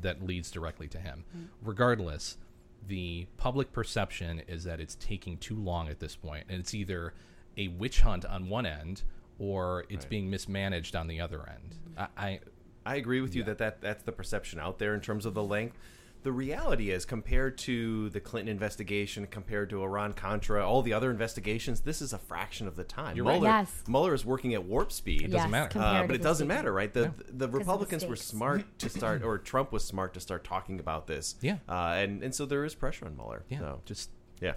that 0.00 0.22
leads 0.24 0.50
directly 0.50 0.88
to 0.88 0.98
him. 0.98 1.24
Regardless, 1.62 2.38
the 2.86 3.26
public 3.36 3.72
perception 3.72 4.42
is 4.48 4.64
that 4.64 4.80
it's 4.80 4.96
taking 4.96 5.38
too 5.38 5.56
long 5.56 5.88
at 5.88 6.00
this 6.00 6.16
point, 6.16 6.46
and 6.48 6.58
it's 6.58 6.74
either 6.74 7.14
a 7.56 7.68
witch 7.68 8.00
hunt 8.00 8.24
on 8.24 8.48
one 8.48 8.66
end 8.66 9.02
or 9.38 9.84
it's 9.88 10.04
being 10.04 10.30
mismanaged 10.30 10.94
on 10.94 11.06
the 11.06 11.20
other 11.20 11.48
end. 11.48 11.76
I, 11.96 12.08
I 12.16 12.40
I 12.84 12.96
agree 12.96 13.20
with 13.20 13.34
you 13.36 13.44
that, 13.44 13.58
that 13.58 13.80
that's 13.80 14.02
the 14.02 14.12
perception 14.12 14.58
out 14.58 14.78
there 14.78 14.94
in 14.94 15.00
terms 15.00 15.26
of 15.26 15.34
the 15.34 15.42
length. 15.42 15.78
The 16.22 16.32
reality 16.32 16.90
is, 16.90 17.04
compared 17.04 17.58
to 17.58 18.08
the 18.10 18.20
Clinton 18.20 18.50
investigation, 18.50 19.26
compared 19.26 19.70
to 19.70 19.82
Iran 19.82 20.12
Contra, 20.12 20.66
all 20.66 20.82
the 20.82 20.92
other 20.92 21.10
investigations, 21.10 21.80
this 21.80 22.00
is 22.00 22.12
a 22.12 22.18
fraction 22.18 22.66
of 22.68 22.76
the 22.76 22.84
time. 22.84 23.16
You're 23.16 23.24
right. 23.24 23.40
Mueller, 23.40 23.48
Yes. 23.58 23.82
Mueller 23.88 24.14
is 24.14 24.24
working 24.24 24.54
at 24.54 24.64
warp 24.64 24.92
speed. 24.92 25.22
It 25.22 25.30
doesn't 25.32 25.50
Yes, 25.50 25.74
matter. 25.74 25.78
Uh, 25.80 26.06
but 26.06 26.14
it 26.16 26.22
doesn't 26.22 26.46
speaking. 26.46 26.56
matter, 26.56 26.72
right? 26.72 26.92
The 26.92 27.12
the 27.28 27.46
the 27.46 27.48
Republicans 27.48 28.04
were 28.04 28.16
smart 28.16 28.64
to 28.78 28.88
start, 28.88 29.22
or 29.22 29.38
Trump 29.38 29.72
was 29.72 29.84
smart 29.84 30.14
to 30.14 30.20
start 30.20 30.44
talking 30.44 30.78
about 30.80 31.06
this. 31.06 31.34
Yeah. 31.40 31.58
uh, 31.68 31.94
and 31.98 32.22
and 32.22 32.34
so 32.34 32.46
there 32.46 32.64
is 32.64 32.74
pressure 32.74 33.06
on 33.06 33.16
Mueller. 33.16 33.44
Yeah, 33.48 33.58
so, 33.58 33.80
just 33.84 34.10
yeah, 34.40 34.54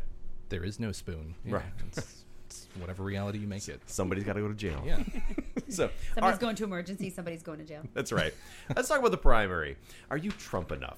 there 0.50 0.64
is 0.64 0.80
no 0.80 0.92
spoon. 0.92 1.36
Yeah, 1.46 1.56
Right. 1.56 1.64
It's, 2.56 2.68
it's 2.72 2.82
whatever 2.82 3.04
reality 3.04 3.40
you 3.40 3.48
make 3.48 3.68
it. 3.68 3.82
somebody's 3.86 4.24
got 4.24 4.34
to 4.34 4.42
go 4.42 4.48
to 4.48 4.54
jail. 4.54 4.82
Yeah. 4.86 4.98
so 5.70 5.90
Somebody's 5.90 5.92
all 6.22 6.30
right. 6.30 6.40
going 6.40 6.56
to 6.58 6.64
emergency. 6.64 7.10
Somebody's 7.10 7.44
going 7.44 7.60
to 7.60 7.66
jail. 7.66 7.82
That's 7.94 8.12
right. 8.12 8.34
Let's 8.76 8.88
talk 8.88 9.00
about 9.00 9.12
the 9.12 9.18
primary. 9.18 9.78
Are 10.10 10.18
you 10.18 10.32
Trump 10.32 10.72
enough? 10.72 10.98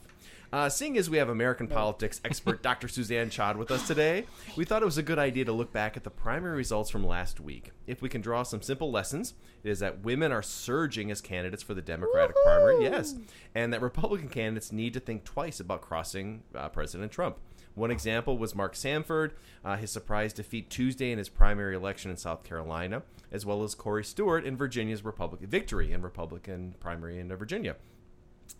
Uh, 0.53 0.69
seeing 0.69 0.97
as 0.97 1.09
we 1.09 1.17
have 1.17 1.27
American 1.27 1.67
politics 1.67 2.21
expert 2.23 2.63
Dr. 2.63 2.87
Suzanne 2.87 3.29
Chad 3.29 3.57
with 3.57 3.69
us 3.69 3.85
today, 3.85 4.23
we 4.55 4.63
thought 4.63 4.81
it 4.81 4.85
was 4.85 4.97
a 4.97 5.03
good 5.03 5.19
idea 5.19 5.43
to 5.43 5.51
look 5.51 5.73
back 5.73 5.97
at 5.97 6.05
the 6.05 6.09
primary 6.09 6.55
results 6.55 6.89
from 6.89 7.05
last 7.05 7.41
week. 7.41 7.71
If 7.85 8.01
we 8.01 8.07
can 8.07 8.21
draw 8.21 8.43
some 8.43 8.61
simple 8.61 8.89
lessons, 8.89 9.33
it 9.63 9.69
is 9.69 9.79
that 9.79 10.03
women 10.05 10.31
are 10.31 10.41
surging 10.41 11.11
as 11.11 11.19
candidates 11.19 11.63
for 11.63 11.73
the 11.73 11.81
Democratic 11.81 12.37
primary, 12.45 12.83
yes, 12.83 13.13
and 13.55 13.73
that 13.73 13.81
Republican 13.81 14.29
candidates 14.29 14.71
need 14.71 14.93
to 14.93 15.01
think 15.01 15.25
twice 15.25 15.59
about 15.59 15.81
crossing 15.81 16.43
uh, 16.55 16.69
President 16.69 17.11
Trump. 17.11 17.35
One 17.77 17.91
example 17.91 18.39
was 18.39 18.55
Mark 18.55 18.75
Sanford, 18.75 19.35
uh, 19.63 19.77
his 19.77 19.91
surprise 19.91 20.33
defeat 20.33 20.67
Tuesday 20.67 21.11
in 21.11 21.19
his 21.19 21.29
primary 21.29 21.75
election 21.75 22.09
in 22.09 22.17
South 22.17 22.43
Carolina, 22.43 23.03
as 23.31 23.45
well 23.45 23.61
as 23.61 23.75
Corey 23.75 24.03
Stewart 24.03 24.43
in 24.43 24.57
Virginia's 24.57 25.05
Republican 25.05 25.47
victory 25.47 25.91
in 25.91 26.01
Republican 26.01 26.73
primary 26.79 27.19
in 27.19 27.27
Virginia. 27.35 27.75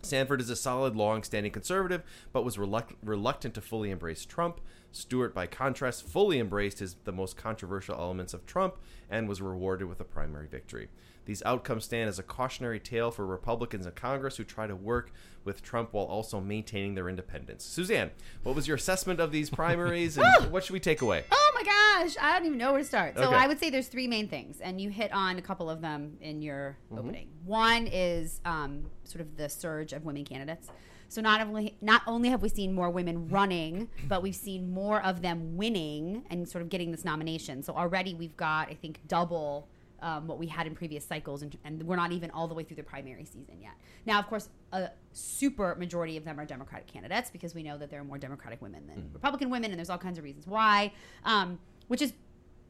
Sanford 0.02 0.40
is 0.40 0.50
a 0.50 0.54
solid, 0.54 0.94
long-standing 0.94 1.50
conservative, 1.50 2.04
but 2.32 2.44
was 2.44 2.58
reluct- 2.58 2.94
reluctant 3.02 3.54
to 3.54 3.60
fully 3.60 3.90
embrace 3.90 4.24
Trump. 4.24 4.60
Stewart, 4.92 5.34
by 5.34 5.48
contrast, 5.48 6.06
fully 6.06 6.38
embraced 6.38 6.78
his, 6.78 6.94
the 7.02 7.10
most 7.10 7.36
controversial 7.36 7.96
elements 7.96 8.34
of 8.34 8.46
Trump 8.46 8.76
and 9.10 9.28
was 9.28 9.42
rewarded 9.42 9.88
with 9.88 10.00
a 10.00 10.04
primary 10.04 10.46
victory. 10.46 10.90
These 11.28 11.42
outcomes 11.44 11.84
stand 11.84 12.08
as 12.08 12.18
a 12.18 12.22
cautionary 12.22 12.80
tale 12.80 13.10
for 13.10 13.26
Republicans 13.26 13.84
in 13.84 13.92
Congress 13.92 14.38
who 14.38 14.44
try 14.44 14.66
to 14.66 14.74
work 14.74 15.12
with 15.44 15.62
Trump 15.62 15.92
while 15.92 16.06
also 16.06 16.40
maintaining 16.40 16.94
their 16.94 17.06
independence. 17.06 17.64
Suzanne, 17.66 18.12
what 18.44 18.56
was 18.56 18.66
your 18.66 18.78
assessment 18.78 19.20
of 19.20 19.30
these 19.30 19.50
primaries, 19.50 20.16
and 20.16 20.26
what 20.50 20.64
should 20.64 20.72
we 20.72 20.80
take 20.80 21.02
away? 21.02 21.24
Oh 21.30 21.52
my 21.54 21.64
gosh, 21.64 22.16
I 22.18 22.32
don't 22.38 22.46
even 22.46 22.56
know 22.56 22.72
where 22.72 22.80
to 22.80 22.86
start. 22.86 23.18
So 23.18 23.24
Okay. 23.24 23.36
I 23.36 23.46
would 23.46 23.60
say 23.60 23.68
there's 23.68 23.88
three 23.88 24.08
main 24.08 24.26
things, 24.26 24.58
and 24.62 24.80
you 24.80 24.88
hit 24.88 25.12
on 25.12 25.36
a 25.36 25.42
couple 25.42 25.68
of 25.68 25.82
them 25.82 26.16
in 26.22 26.40
your 26.40 26.78
Mm-hmm. 26.90 26.98
opening. 26.98 27.28
One 27.44 27.86
is 27.92 28.40
um, 28.46 28.86
sort 29.04 29.20
of 29.20 29.36
the 29.36 29.50
surge 29.50 29.92
of 29.92 30.06
women 30.06 30.24
candidates. 30.24 30.68
So 31.10 31.20
not 31.20 31.42
only 31.42 31.76
not 31.82 32.00
only 32.06 32.30
have 32.30 32.40
we 32.40 32.48
seen 32.48 32.72
more 32.72 32.88
women 32.88 33.28
running, 33.28 33.90
but 34.08 34.22
we've 34.22 34.34
seen 34.34 34.70
more 34.70 35.02
of 35.04 35.20
them 35.20 35.58
winning 35.58 36.24
and 36.30 36.48
sort 36.48 36.62
of 36.62 36.70
getting 36.70 36.90
this 36.90 37.04
nomination. 37.04 37.62
So 37.62 37.74
already 37.74 38.14
we've 38.14 38.36
got, 38.38 38.70
I 38.70 38.74
think, 38.74 39.00
double 39.06 39.68
um, 40.00 40.26
what 40.26 40.38
we 40.38 40.46
had 40.46 40.66
in 40.66 40.74
previous 40.74 41.04
cycles, 41.04 41.42
and, 41.42 41.56
and 41.64 41.82
we're 41.82 41.96
not 41.96 42.12
even 42.12 42.30
all 42.30 42.48
the 42.48 42.54
way 42.54 42.62
through 42.62 42.76
the 42.76 42.82
primary 42.82 43.24
season 43.24 43.60
yet. 43.60 43.72
Now, 44.06 44.18
of 44.18 44.26
course, 44.26 44.48
a 44.72 44.90
super 45.12 45.74
majority 45.74 46.16
of 46.16 46.24
them 46.24 46.38
are 46.38 46.44
Democratic 46.44 46.86
candidates 46.86 47.30
because 47.30 47.54
we 47.54 47.62
know 47.62 47.78
that 47.78 47.90
there 47.90 48.00
are 48.00 48.04
more 48.04 48.18
Democratic 48.18 48.62
women 48.62 48.86
than 48.86 49.10
Republican 49.12 49.50
women, 49.50 49.70
and 49.70 49.78
there's 49.78 49.90
all 49.90 49.98
kinds 49.98 50.18
of 50.18 50.24
reasons 50.24 50.46
why, 50.46 50.92
um, 51.24 51.58
which 51.88 52.02
is 52.02 52.12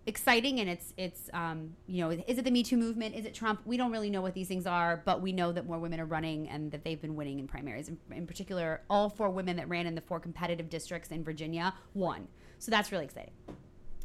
exciting 0.08 0.58
and 0.58 0.70
it's 0.70 0.94
it's 0.96 1.28
um, 1.34 1.76
you 1.86 2.02
know 2.02 2.10
is 2.10 2.38
it 2.38 2.44
the 2.44 2.50
Me 2.50 2.62
Too 2.62 2.78
movement? 2.78 3.14
Is 3.14 3.26
it 3.26 3.34
Trump? 3.34 3.60
We 3.66 3.76
don't 3.76 3.92
really 3.92 4.08
know 4.08 4.22
what 4.22 4.32
these 4.32 4.48
things 4.48 4.66
are, 4.66 5.02
but 5.04 5.20
we 5.20 5.32
know 5.32 5.52
that 5.52 5.66
more 5.66 5.78
women 5.78 6.00
are 6.00 6.06
running 6.06 6.48
and 6.48 6.72
that 6.72 6.82
they've 6.82 7.00
been 7.00 7.14
winning 7.14 7.38
in 7.38 7.46
primaries. 7.46 7.88
In, 7.88 7.98
in 8.10 8.26
particular, 8.26 8.80
all 8.88 9.10
four 9.10 9.28
women 9.28 9.56
that 9.56 9.68
ran 9.68 9.86
in 9.86 9.94
the 9.94 10.00
four 10.00 10.18
competitive 10.18 10.70
districts 10.70 11.10
in 11.10 11.22
Virginia 11.22 11.74
won. 11.92 12.26
So 12.58 12.70
that's 12.70 12.90
really 12.90 13.04
exciting. 13.04 13.34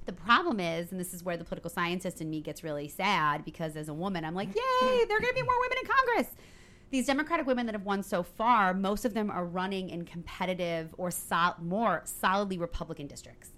The 0.06 0.14
problem 0.14 0.60
is, 0.60 0.92
and 0.92 1.00
this 1.00 1.14
is 1.14 1.24
where 1.24 1.38
the 1.38 1.44
political 1.46 1.70
scientist 1.70 2.20
in 2.22 2.30
me 2.30 2.42
gets 2.42 2.64
really 2.64 2.88
sad 2.88 3.46
because 3.46 3.76
as 3.76 3.88
a 3.90 3.94
woman, 3.94 4.26
I'm 4.26 4.36
like, 4.36 4.50
yay, 4.50 5.06
there 5.08 5.18
are 5.18 5.22
going 5.22 5.34
to 5.34 5.36
be 5.36 5.42
more 5.44 5.60
women 5.62 5.78
in 5.82 5.90
Congress. 5.90 6.36
These 6.90 7.06
Democratic 7.08 7.48
women 7.48 7.66
that 7.68 7.74
have 7.74 7.84
won 7.86 8.04
so 8.04 8.22
far, 8.22 8.74
most 8.74 9.06
of 9.06 9.14
them 9.14 9.32
are 9.32 9.46
running 9.46 9.90
in 9.90 10.06
competitive 10.06 10.94
or 10.98 11.10
sol- 11.10 11.56
more 11.62 12.02
solidly 12.06 12.58
Republican 12.58 13.08
districts. 13.08 13.52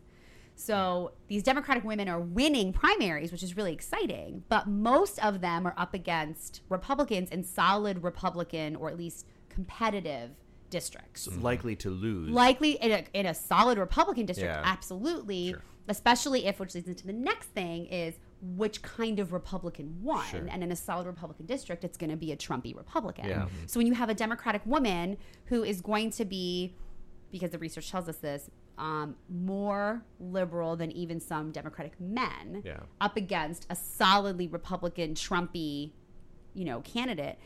So 0.55 1.11
these 1.27 1.43
Democratic 1.43 1.83
women 1.83 2.07
are 2.07 2.19
winning 2.21 2.71
primaries, 2.71 3.31
which 3.33 3.43
is 3.43 3.57
really 3.57 3.73
exciting, 3.73 4.43
but 4.47 4.67
most 4.67 5.19
of 5.25 5.41
them 5.41 5.67
are 5.67 5.73
up 5.77 5.93
against 5.93 6.61
Republicans 6.69 7.29
in 7.29 7.43
solid 7.43 8.03
Republican 8.03 8.77
or 8.77 8.87
at 8.89 8.97
least 8.97 9.25
competitive 9.49 10.31
districts 10.69 11.27
Likely 11.27 11.75
to 11.77 11.89
lose. 11.89 12.29
likely 12.29 12.71
in 12.73 12.91
a, 12.91 13.03
in 13.13 13.25
a 13.25 13.33
solid 13.33 13.77
Republican 13.77 14.25
district, 14.25 14.53
Yeah. 14.53 14.61
absolutely. 14.63 15.49
Sure. 15.51 15.61
Especially 15.87 16.45
if, 16.45 16.59
which 16.59 16.73
leads 16.73 16.87
into 16.87 17.05
the 17.05 17.13
next 17.13 17.47
thing, 17.49 17.85
is 17.87 18.15
which 18.41 18.81
kind 18.81 19.19
of 19.19 19.33
Republican 19.33 20.01
won. 20.01 20.25
Sure. 20.25 20.47
And 20.49 20.63
in 20.63 20.71
a 20.71 20.75
solid 20.75 21.05
Republican 21.07 21.45
district, 21.45 21.83
it's 21.83 21.97
going 21.97 22.09
to 22.09 22.15
be 22.17 22.31
a 22.31 22.37
Trumpy 22.37 22.75
Republican. 22.75 23.25
Yeah. 23.25 23.47
So 23.67 23.79
when 23.79 23.87
you 23.87 23.93
have 23.93 24.09
a 24.09 24.13
Democratic 24.15 24.65
woman 24.65 25.17
who 25.45 25.63
is 25.63 25.81
going 25.81 26.11
to 26.11 26.25
be, 26.25 26.75
because 27.31 27.51
the 27.51 27.59
research 27.59 27.89
tells 27.91 28.09
us 28.09 28.17
this, 28.17 28.49
um, 28.77 29.15
more 29.29 30.03
liberal 30.19 30.75
than 30.75 30.91
even 30.91 31.19
some 31.19 31.51
Democratic 31.51 31.99
men 31.99 32.61
Yeah. 32.65 32.79
up 32.99 33.15
against 33.15 33.65
a 33.69 33.75
solidly 33.75 34.47
Republican, 34.47 35.13
Trumpy, 35.13 35.91
you 36.53 36.65
know, 36.65 36.81
candidate, 36.81 37.37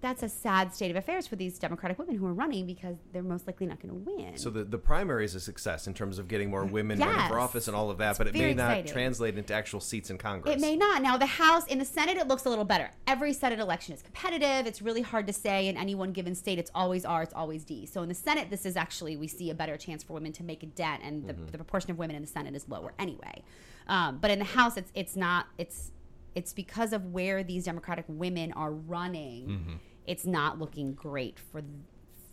that's 0.00 0.22
a 0.22 0.28
sad 0.28 0.72
state 0.72 0.90
of 0.90 0.96
affairs 0.96 1.26
for 1.26 1.34
these 1.34 1.58
Democratic 1.58 1.98
women 1.98 2.14
who 2.14 2.26
are 2.26 2.32
running 2.32 2.66
because 2.66 2.96
they're 3.12 3.22
most 3.22 3.46
likely 3.48 3.66
not 3.66 3.80
going 3.80 3.90
to 3.90 4.10
win. 4.10 4.36
So 4.36 4.48
the, 4.48 4.62
the 4.62 4.78
primary 4.78 5.24
is 5.24 5.34
a 5.34 5.40
success 5.40 5.88
in 5.88 5.94
terms 5.94 6.18
of 6.18 6.28
getting 6.28 6.50
more 6.50 6.64
women 6.64 7.00
running 7.00 7.28
for 7.28 7.40
office 7.40 7.66
and 7.66 7.76
all 7.76 7.90
of 7.90 7.98
that, 7.98 8.10
It's 8.10 8.18
but 8.18 8.28
it 8.28 8.34
may 8.34 8.38
very 8.40 8.54
not 8.54 8.86
translate 8.86 9.36
into 9.36 9.52
actual 9.52 9.80
seats 9.80 10.10
in 10.10 10.18
Congress. 10.18 10.54
It 10.54 10.60
may 10.60 10.76
not. 10.76 11.02
Now, 11.02 11.16
the 11.16 11.26
House, 11.26 11.66
in 11.66 11.78
the 11.78 11.84
Senate, 11.84 12.16
it 12.16 12.28
looks 12.28 12.44
a 12.44 12.48
little 12.48 12.64
better. 12.64 12.90
Every 13.08 13.32
Senate 13.32 13.58
election 13.58 13.92
is 13.92 14.02
competitive. 14.02 14.66
It's 14.66 14.80
really 14.80 15.02
hard 15.02 15.26
to 15.26 15.32
say 15.32 15.66
in 15.66 15.76
any 15.76 15.96
one 15.96 16.12
given 16.12 16.34
state. 16.34 16.58
It's 16.58 16.70
always 16.74 17.04
R, 17.04 17.22
it's 17.22 17.34
always 17.34 17.64
D. 17.64 17.84
So 17.84 18.02
in 18.02 18.08
the 18.08 18.14
Senate, 18.14 18.50
this 18.50 18.64
is 18.64 18.76
actually, 18.76 19.16
we 19.16 19.26
see 19.26 19.50
a 19.50 19.54
better 19.54 19.76
chance 19.76 20.04
for 20.04 20.12
women 20.12 20.32
to 20.32 20.44
make 20.44 20.62
a 20.62 20.66
dent, 20.66 21.02
and 21.02 21.26
the, 21.26 21.32
the 21.32 21.58
proportion 21.58 21.90
of 21.90 21.98
women 21.98 22.14
in 22.14 22.22
the 22.22 22.28
Senate 22.28 22.54
is 22.54 22.68
lower 22.68 22.92
anyway. 22.98 23.42
Um, 23.88 24.18
but 24.18 24.30
in 24.30 24.38
the 24.38 24.44
House, 24.44 24.76
it's 24.76 24.92
it's 24.94 25.16
not, 25.16 25.46
it's 25.56 25.90
it's 26.34 26.52
because 26.52 26.92
of 26.92 27.06
where 27.06 27.42
these 27.42 27.64
Democratic 27.64 28.04
women 28.06 28.52
are 28.52 28.70
running, 28.70 29.80
it's 30.08 30.26
not 30.26 30.58
looking 30.58 30.94
great 30.94 31.38
for 31.38 31.62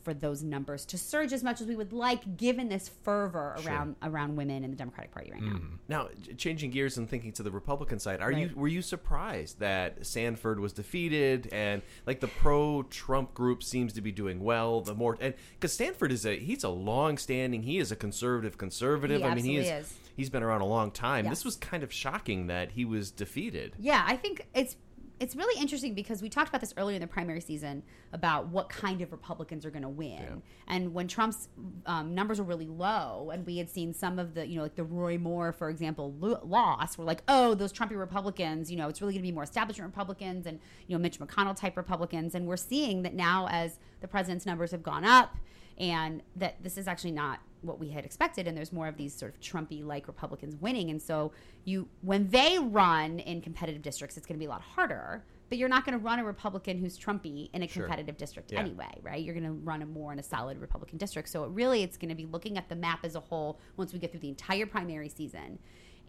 for 0.06 0.14
those 0.14 0.44
numbers 0.44 0.86
to 0.86 1.00
surge 1.00 1.34
as 1.34 1.44
much 1.44 1.60
as 1.60 1.66
we 1.66 1.76
would 1.76 1.92
like, 1.92 2.38
given 2.38 2.70
this 2.70 2.92
fervor 3.04 3.58
around 3.66 3.96
around 4.04 4.36
women 4.36 4.64
in 4.64 4.70
the 4.70 4.78
Democratic 4.78 5.12
Party 5.12 5.32
right 5.32 5.42
now. 5.42 5.54
Mm. 5.54 5.80
Now, 5.90 6.10
changing 6.38 6.70
gears 6.70 6.98
and 6.98 7.10
thinking 7.10 7.34
to 7.34 7.44
the 7.44 7.50
Republican 7.50 7.98
side, 7.98 8.22
are 8.22 8.32
you 8.32 8.52
were 8.56 8.68
you 8.68 8.84
surprised 8.84 9.60
that 9.60 10.06
Sanford 10.06 10.60
was 10.60 10.74
defeated 10.74 11.50
and 11.52 11.82
like 12.06 12.20
the 12.20 12.28
pro-Trump 12.28 13.34
group 13.34 13.64
seems 13.64 13.94
to 13.94 14.02
be 14.02 14.12
doing 14.12 14.42
well? 14.42 14.82
The 14.82 14.94
more 14.94 15.18
and 15.20 15.34
because 15.60 15.74
Sanford 15.74 16.12
is 16.12 16.26
a 16.26 16.38
he's 16.38 16.64
a 16.64 16.70
long-standing 16.70 17.64
he 17.64 17.80
is 17.80 17.92
a 17.92 17.96
conservative 17.96 18.60
conservative. 18.60 19.22
He 19.22 19.28
I 19.28 19.34
mean, 19.34 19.44
he 19.44 19.58
is, 19.58 19.68
is 19.68 19.98
he's 20.16 20.30
been 20.30 20.44
around 20.44 20.62
a 20.62 20.68
long 20.68 20.92
time. 20.92 21.28
This 21.28 21.44
was 21.44 21.56
kind 21.56 21.82
of 21.82 21.92
shocking 21.92 22.46
that 22.48 22.72
he 22.72 22.86
was 22.86 23.10
defeated. 23.10 23.74
Yeah, 23.80 24.04
I 24.08 24.18
think 24.18 24.46
it's 24.54 24.76
it's 25.20 25.36
really 25.36 25.60
interesting 25.62 25.94
because 25.94 26.22
we 26.22 26.30
talked 26.30 26.50
about 26.50 26.62
this 26.62 26.74
earlier 26.78 26.96
in 26.96 27.02
the 27.02 27.08
primary 27.08 27.40
season 27.40 27.84
about 28.12 28.48
what 28.50 28.70
kind 28.70 29.02
of 29.02 29.12
Republicans 29.12 29.66
are 29.66 29.70
going 29.70 29.84
to 29.84 29.90
win. 29.90 30.42
And 30.68 30.94
when 30.94 31.08
Trump's 31.08 31.48
um, 31.86 32.14
numbers 32.14 32.40
were 32.40 32.46
really 32.46 32.68
low, 32.68 33.30
and 33.32 33.46
we 33.46 33.58
had 33.58 33.70
seen 33.70 33.94
some 33.94 34.20
of 34.20 34.34
the, 34.34 34.46
you 34.46 34.58
know, 34.58 34.64
like 34.64 34.76
the 34.76 34.84
Roy 34.84 35.18
Moore, 35.18 35.54
for 35.54 35.70
example, 35.70 36.14
lo- 36.20 36.42
loss, 36.44 36.98
we're 36.98 37.06
like, 37.06 37.24
oh, 37.28 37.56
those 37.56 37.72
Trumpy 37.72 37.98
Republicans, 37.98 38.70
you 38.70 38.78
know, 38.78 38.90
it's 38.90 39.02
really 39.02 39.14
going 39.14 39.22
to 39.22 39.28
be 39.28 39.32
more 39.32 39.44
establishment 39.44 39.90
Republicans 39.90 40.46
and, 40.46 40.60
you 40.88 40.98
know, 40.98 41.02
Mitch 41.02 41.20
McConnell 41.20 41.56
type 41.56 41.78
Republicans. 41.78 42.36
And 42.36 42.46
we're 42.46 42.58
seeing 42.58 43.04
that 43.04 43.14
now 43.14 43.48
as 43.50 43.80
the 44.02 44.08
president's 44.08 44.46
numbers 44.46 44.72
have 44.72 44.84
gone 44.84 45.06
up, 45.06 45.38
and 45.78 46.24
that 46.36 46.56
this 46.64 46.78
is 46.78 46.88
actually 46.88 47.12
not 47.12 47.40
what 47.66 47.80
we 47.80 47.90
had 47.90 48.06
expected 48.06 48.48
and 48.48 48.58
there's 48.58 48.72
more 48.74 48.88
of 48.88 48.98
these 48.98 49.14
sort 49.14 49.34
of 49.34 49.40
trumpy 49.42 49.84
like 49.84 50.08
republicans 50.08 50.56
winning 50.62 50.90
and 50.90 51.02
so 51.02 51.32
you 51.64 51.88
when 52.02 52.28
they 52.30 52.58
run 52.60 53.20
in 53.20 53.42
competitive 53.42 53.82
districts 53.82 54.18
it's 54.18 54.26
going 54.26 54.36
to 54.36 54.40
be 54.40 54.46
a 54.46 54.50
lot 54.50 54.62
harder 54.62 55.24
but 55.50 55.58
you're 55.60 55.70
not 55.70 55.86
going 55.86 55.98
to 55.98 56.04
run 56.04 56.20
a 56.20 56.24
republican 56.24 56.78
who's 56.78 56.98
trumpy 56.98 57.50
in 57.54 57.62
a 57.64 57.68
Sure. 57.68 57.84
competitive 57.84 58.18
district 58.18 58.52
Yeah. 58.52 58.60
anyway 58.60 58.92
right 59.02 59.24
you're 59.24 59.34
going 59.36 59.46
to 59.46 59.52
run 59.52 59.82
a 59.82 59.86
more 59.86 60.14
in 60.14 60.20
a 60.20 60.24
solid 60.24 60.60
republican 60.60 60.98
district 60.98 61.30
so 61.30 61.44
it 61.44 61.50
really 61.52 61.84
it's 61.84 61.98
going 61.98 62.10
to 62.10 62.16
be 62.16 62.26
looking 62.26 62.58
at 62.58 62.70
the 62.70 62.76
map 62.76 63.00
as 63.04 63.16
a 63.16 63.20
whole 63.20 63.60
once 63.78 63.94
we 63.94 64.00
get 64.00 64.12
through 64.12 64.22
the 64.22 64.30
entire 64.30 64.66
primary 64.66 65.10
season 65.10 65.60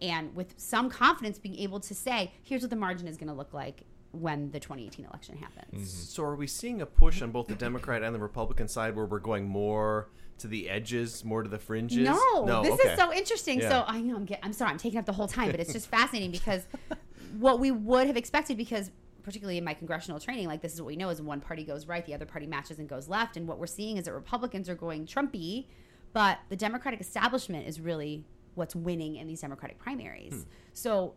and 0.01 0.35
with 0.35 0.53
some 0.57 0.89
confidence 0.89 1.39
being 1.39 1.57
able 1.57 1.79
to 1.79 1.95
say 1.95 2.31
here's 2.43 2.61
what 2.61 2.69
the 2.69 2.75
margin 2.75 3.07
is 3.07 3.17
going 3.17 3.27
to 3.27 3.33
look 3.33 3.53
like 3.53 3.83
when 4.11 4.49
the 4.51 4.59
2018 4.59 5.05
election 5.05 5.35
happens 5.37 5.73
mm-hmm. 5.73 5.83
So 5.83 6.23
are 6.23 6.35
we 6.35 6.47
seeing 6.47 6.81
a 6.81 6.85
push 6.85 7.21
on 7.21 7.31
both 7.31 7.47
the 7.47 7.55
Democrat 7.55 8.01
and 8.03 8.15
the 8.15 8.19
Republican 8.19 8.67
side 8.67 8.95
where 8.95 9.05
we're 9.05 9.19
going 9.19 9.45
more 9.45 10.09
to 10.39 10.47
the 10.47 10.69
edges, 10.69 11.23
more 11.23 11.43
to 11.43 11.49
the 11.49 11.59
fringes? 11.59 11.99
No, 11.99 12.45
no 12.45 12.63
this 12.63 12.73
okay. 12.73 12.93
is 12.93 12.99
so 12.99 13.13
interesting. 13.13 13.59
Yeah. 13.59 13.69
So 13.69 13.83
I 13.87 14.01
know 14.01 14.15
I'm, 14.15 14.25
get, 14.25 14.39
I'm 14.43 14.53
sorry, 14.53 14.71
I'm 14.71 14.77
taking 14.77 14.99
up 14.99 15.05
the 15.05 15.13
whole 15.13 15.27
time, 15.27 15.51
but 15.51 15.59
it's 15.59 15.73
just 15.73 15.87
fascinating 15.87 16.31
because 16.31 16.63
what 17.37 17.59
we 17.59 17.71
would 17.71 18.07
have 18.07 18.17
expected 18.17 18.57
because 18.57 18.91
particularly 19.23 19.57
in 19.57 19.63
my 19.63 19.73
congressional 19.73 20.19
training, 20.19 20.47
like 20.47 20.61
this 20.61 20.73
is 20.73 20.81
what 20.81 20.87
we 20.87 20.95
know 20.95 21.09
is 21.09 21.21
one 21.21 21.41
party 21.41 21.65
goes 21.65 21.85
right, 21.85 22.05
the 22.05 22.13
other 22.13 22.25
party 22.25 22.47
matches 22.47 22.79
and 22.79 22.87
goes 22.87 23.09
left. 23.09 23.35
And 23.35 23.45
what 23.47 23.59
we're 23.59 23.67
seeing 23.67 23.97
is 23.97 24.05
that 24.05 24.13
Republicans 24.13 24.69
are 24.69 24.75
going 24.75 25.05
Trumpy, 25.05 25.65
but 26.13 26.39
the 26.47 26.55
Democratic 26.55 27.01
establishment 27.01 27.67
is 27.67 27.81
really 27.81 28.23
what's 28.55 28.75
winning 28.75 29.17
in 29.17 29.27
these 29.27 29.41
Democratic 29.41 29.79
primaries. 29.79 30.33
Hmm. 30.33 30.49
So 30.73 31.13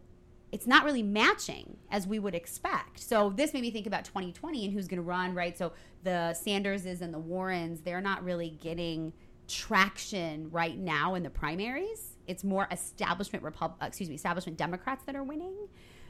it's 0.53 0.67
not 0.67 0.85
really 0.85 1.03
matching 1.03 1.77
as 1.91 2.07
we 2.07 2.19
would 2.19 2.35
expect. 2.35 3.01
So 3.01 3.31
this 3.31 3.53
made 3.55 3.63
me 3.63 3.71
think 3.71 3.87
about 3.87 4.05
2020 4.05 4.65
and 4.65 4.75
who's 4.75 4.89
going 4.89 4.99
to 4.99 5.03
run, 5.03 5.35
right? 5.35 5.57
So 5.57 5.73
the 6.03 6.37
Sanderses 6.45 7.01
and 7.01 7.15
the 7.15 7.19
Warrens, 7.19 7.83
they're 7.83 8.01
not 8.01 8.25
really 8.25 8.51
getting 8.61 9.13
traction 9.47 10.51
right 10.51 10.79
now 10.79 11.15
in 11.15 11.23
the 11.23 11.31
primaries. 11.31 12.17
It's 12.27 12.45
more 12.45 12.69
establishment 12.71 13.45
Repub- 13.45 13.77
uh, 13.83 13.87
excuse 13.87 14.09
me, 14.09 14.15
establishment 14.15 14.59
Democrats 14.59 15.05
that 15.05 15.17
are 15.17 15.25
winning. 15.25 15.55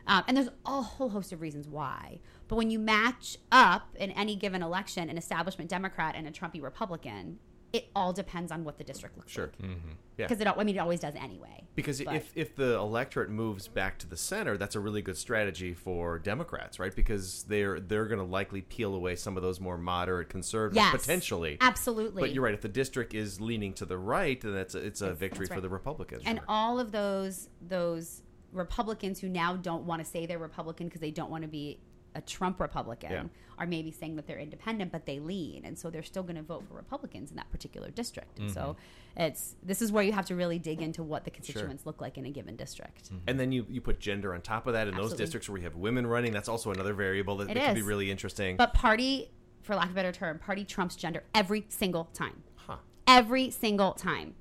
Um, 0.07 0.25
and 0.27 0.37
there's 0.37 0.49
a 0.67 0.83
whole 0.83 1.11
host 1.11 1.33
of 1.33 1.41
reasons 1.41 1.69
why. 1.69 2.21
But 2.49 2.57
when 2.57 2.71
you 2.71 2.79
match 2.79 3.37
up 3.53 3.95
in 3.97 4.11
any 4.13 4.37
given 4.37 4.63
election 4.63 5.09
an 5.09 5.19
establishment 5.19 5.71
Democrat 5.71 6.15
and 6.17 6.27
a 6.27 6.31
Trumpy 6.31 6.63
Republican, 6.63 7.39
it 7.73 7.89
all 7.95 8.13
depends 8.13 8.51
on 8.51 8.65
what 8.65 8.79
the 8.79 8.85
district 8.85 9.17
looks 9.17 9.31
Sure. 9.31 9.47
like. 9.47 9.59
Mm-hmm. 9.71 9.91
Yeah. 10.19 10.27
Because 10.27 10.41
it, 10.41 10.47
I 10.49 10.65
mean, 10.65 10.77
it 10.77 10.79
always 10.81 11.01
does 11.01 11.15
anyway. 11.15 11.65
Because 11.77 12.03
But- 12.03 12.17
if, 12.17 12.33
if 12.35 12.57
the 12.57 12.75
electorate 12.75 13.31
moves 13.31 13.69
back 13.69 13.99
to 14.01 14.09
the 14.09 14.17
center, 14.17 14.57
that's 14.57 14.75
a 14.75 14.81
really 14.81 15.03
good 15.03 15.17
strategy 15.17 15.73
for 15.73 16.19
Democrats, 16.19 16.79
right? 16.81 16.95
Because 16.95 17.45
they're 17.45 17.79
they're 17.81 18.07
going 18.07 18.19
to 18.19 18.25
likely 18.25 18.61
peel 18.63 18.95
away 18.95 19.15
some 19.17 19.37
of 19.37 19.43
those 19.43 19.61
more 19.61 19.79
moderate 19.79 20.29
conservatives 20.29 20.77
Yes, 20.85 21.01
potentially. 21.03 21.59
absolutely. 21.61 22.23
But 22.23 22.33
you're 22.35 22.43
right. 22.45 22.55
If 22.55 22.61
the 22.61 22.69
district 22.69 23.15
is 23.15 23.41
leaning 23.41 23.73
to 23.75 23.85
the 23.87 23.97
right, 23.99 24.41
then 24.41 24.53
that's 24.53 24.75
a, 24.75 24.79
it's 24.79 25.01
a 25.01 25.05
That's- 25.05 25.21
victory 25.21 25.47
that's 25.47 25.55
for 25.55 25.61
the 25.61 25.69
Republicans. 25.69 26.23
And 26.27 26.41
all 26.49 26.81
of 26.81 26.91
those 26.93 27.49
those 27.63 28.23
Republicans 28.53 29.21
who 29.21 29.29
now 29.29 29.55
don't 29.57 29.85
want 29.85 30.05
to 30.05 30.11
say 30.11 30.27
they're 30.27 30.39
Republican 30.39 30.89
because 30.89 31.01
they 31.01 31.13
don't 31.13 31.31
want 31.31 31.43
to 31.43 31.49
be 31.49 31.79
a 32.15 32.21
Trump 32.21 32.61
Republican 32.61 33.11
Yeah. 33.11 33.25
are 33.59 33.67
maybe 33.67 33.91
saying 33.91 34.17
that 34.17 34.27
they're 34.27 34.39
independent, 34.39 34.91
but 34.93 35.07
they 35.07 35.19
lean, 35.19 35.65
and 35.65 35.79
so 35.79 35.91
they're 35.91 36.03
still 36.03 36.23
going 36.23 36.37
to 36.37 36.43
vote 36.43 36.65
for 36.69 36.75
Republicans 36.75 37.31
in 37.31 37.37
that 37.37 37.51
particular 37.51 37.91
district. 37.91 38.39
And 38.39 38.51
so 38.51 38.61
mm-hmm. 38.61 39.23
it's 39.23 39.57
this 39.63 39.83
is 39.83 39.93
where 39.93 40.03
you 40.03 40.13
have 40.13 40.27
to 40.27 40.35
really 40.35 40.59
dig 40.59 40.83
into 40.83 41.03
what 41.03 41.25
the 41.25 41.31
constituents 41.31 41.87
look 41.87 42.01
like 42.01 42.19
in 42.19 42.27
a 42.27 42.31
given 42.31 42.57
district. 42.57 43.07
Mm-hmm. 43.07 43.29
And 43.29 43.41
then 43.41 43.53
you, 43.53 43.67
you 43.69 43.81
put 43.81 44.01
gender 44.01 44.35
on 44.35 44.41
top 44.41 44.67
of 44.67 44.73
that 44.73 44.89
in 44.89 44.97
those 44.97 45.15
districts 45.15 45.49
where 45.49 45.59
you 45.59 45.65
have 45.65 45.77
women 45.77 46.07
running. 46.07 46.33
That's 46.33 46.49
also 46.49 46.71
another 46.73 46.95
variable 46.95 47.37
that, 47.39 47.49
that 47.49 47.57
can 47.57 47.75
be 47.75 47.83
really 47.83 48.11
interesting. 48.11 48.57
But 48.57 48.75
party, 48.75 49.31
for 49.63 49.77
lack 49.77 49.87
of 49.87 49.93
a 49.93 49.95
better 49.95 50.13
term, 50.13 50.39
party 50.39 50.65
trumps 50.65 50.97
gender 50.97 51.25
every 51.35 51.67
single 51.69 52.07
time. 52.07 52.43
Huh. 52.57 52.77
Every 53.07 53.51
single 53.51 53.93
time. 53.93 54.35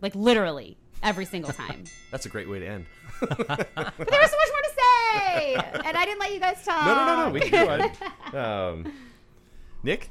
Like 0.00 0.14
literally 0.14 0.76
every 1.04 1.24
single 1.26 1.52
time. 1.52 1.84
That's 2.10 2.26
a 2.26 2.28
great 2.28 2.48
way 2.48 2.58
to 2.58 2.66
end. 2.66 2.86
but 3.20 3.38
there 3.38 3.46
was 3.46 4.30
so 4.30 4.36
much 4.36 4.50
more 4.50 4.63
to 5.14 5.20
say, 5.20 5.54
and 5.84 5.96
I 5.96 6.04
didn't 6.04 6.20
let 6.20 6.32
you 6.34 6.40
guys 6.40 6.64
talk. 6.64 6.86
No, 6.86 6.94
no, 6.94 7.16
no, 7.16 7.26
no. 7.26 7.32
We 7.32 7.40
can 7.40 7.66
go 7.66 7.84
on. 8.34 8.74
Um, 8.84 8.92
Nick? 9.84 10.10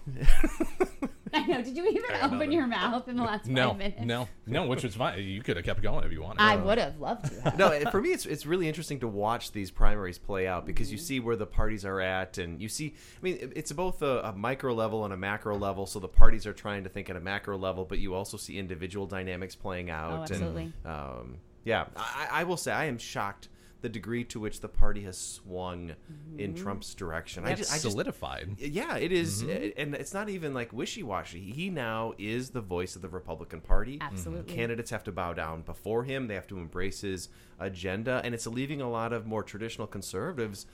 I 1.33 1.47
know. 1.47 1.63
Did 1.63 1.75
you 1.75 1.87
even 1.87 2.15
open 2.21 2.51
your 2.51 2.67
mouth 2.67 3.07
in 3.07 3.17
the 3.17 3.23
last 3.23 3.47
No, 3.47 3.69
five 3.69 3.77
minutes? 3.79 4.01
no, 4.05 4.27
no. 4.45 4.67
Which 4.67 4.83
was 4.83 4.95
fine. 4.95 5.21
You 5.23 5.41
could 5.41 5.57
have 5.57 5.65
kept 5.65 5.81
going 5.81 6.05
if 6.05 6.11
you 6.11 6.21
wanted. 6.21 6.41
I 6.41 6.55
would 6.55 6.77
have 6.77 6.99
loved 6.99 7.25
to. 7.25 7.41
Have. 7.41 7.57
no, 7.57 7.79
for 7.89 7.99
me, 7.99 8.11
it's 8.11 8.27
it's 8.27 8.45
really 8.45 8.67
interesting 8.67 8.99
to 8.99 9.07
watch 9.07 9.51
these 9.51 9.71
primaries 9.71 10.19
play 10.19 10.47
out 10.47 10.65
because 10.67 10.91
you 10.91 10.97
see 10.99 11.19
where 11.19 11.35
the 11.35 11.47
parties 11.47 11.85
are 11.85 11.99
at, 11.99 12.37
and 12.37 12.61
you 12.61 12.69
see. 12.69 12.93
I 13.17 13.23
mean, 13.23 13.51
it's 13.55 13.71
both 13.71 14.03
a, 14.03 14.19
a 14.21 14.33
micro 14.33 14.73
level 14.75 15.05
and 15.05 15.13
a 15.13 15.17
macro 15.17 15.57
level. 15.57 15.87
So 15.87 15.99
the 15.99 16.07
parties 16.07 16.45
are 16.45 16.53
trying 16.53 16.83
to 16.83 16.89
think 16.89 17.09
at 17.09 17.15
a 17.15 17.19
macro 17.21 17.57
level, 17.57 17.83
but 17.83 17.97
you 17.97 18.13
also 18.13 18.37
see 18.37 18.59
individual 18.59 19.07
dynamics 19.07 19.55
playing 19.55 19.89
out. 19.89 20.29
absolutely. 20.29 20.71
And, 20.83 20.93
um, 20.93 21.37
yeah, 21.65 21.85
I, 21.95 22.27
I 22.31 22.43
will 22.43 22.57
say 22.57 22.71
I 22.71 22.85
am 22.85 22.99
shocked 22.99 23.49
the 23.83 23.89
degree 23.89 24.23
to 24.23 24.39
which 24.39 24.61
the 24.61 24.69
party 24.69 25.01
has 25.03 25.17
swung 25.17 25.93
in 26.37 26.55
Trump's 26.55 26.95
direction. 26.95 27.45
I 27.45 27.51
It's 27.51 27.59
just, 27.59 27.71
I 27.71 27.75
just- 27.75 27.91
solidified. 27.91 28.55
yeah, 28.57 28.95
it 28.95 29.11
is, 29.11 29.43
Mhm. 29.43 29.73
and 29.75 29.93
it's 29.93 30.13
not 30.13 30.29
even 30.29 30.53
like 30.53 30.71
wishy 30.71 31.03
washy. 31.03 31.51
He 31.51 31.69
now 31.69 32.13
is 32.17 32.51
the 32.51 32.61
voice 32.61 32.95
of 32.95 33.01
the 33.01 33.09
Republican 33.09 33.59
Party. 33.59 33.97
Absolutely. 33.99 34.53
candidates 34.55 34.89
have 34.91 35.03
to 35.03 35.11
bow 35.11 35.33
down 35.33 35.63
before 35.63 36.05
him. 36.05 36.27
They 36.27 36.35
have 36.35 36.47
to 36.47 36.57
embrace 36.57 37.01
his 37.01 37.27
agenda, 37.59 38.21
and 38.23 38.33
it's 38.33 38.47
leaving 38.47 38.79
a 38.81 38.89
lot 38.89 39.11
of 39.11 39.25
more 39.27 39.43
traditional 39.43 39.85
conservatives 39.85 40.65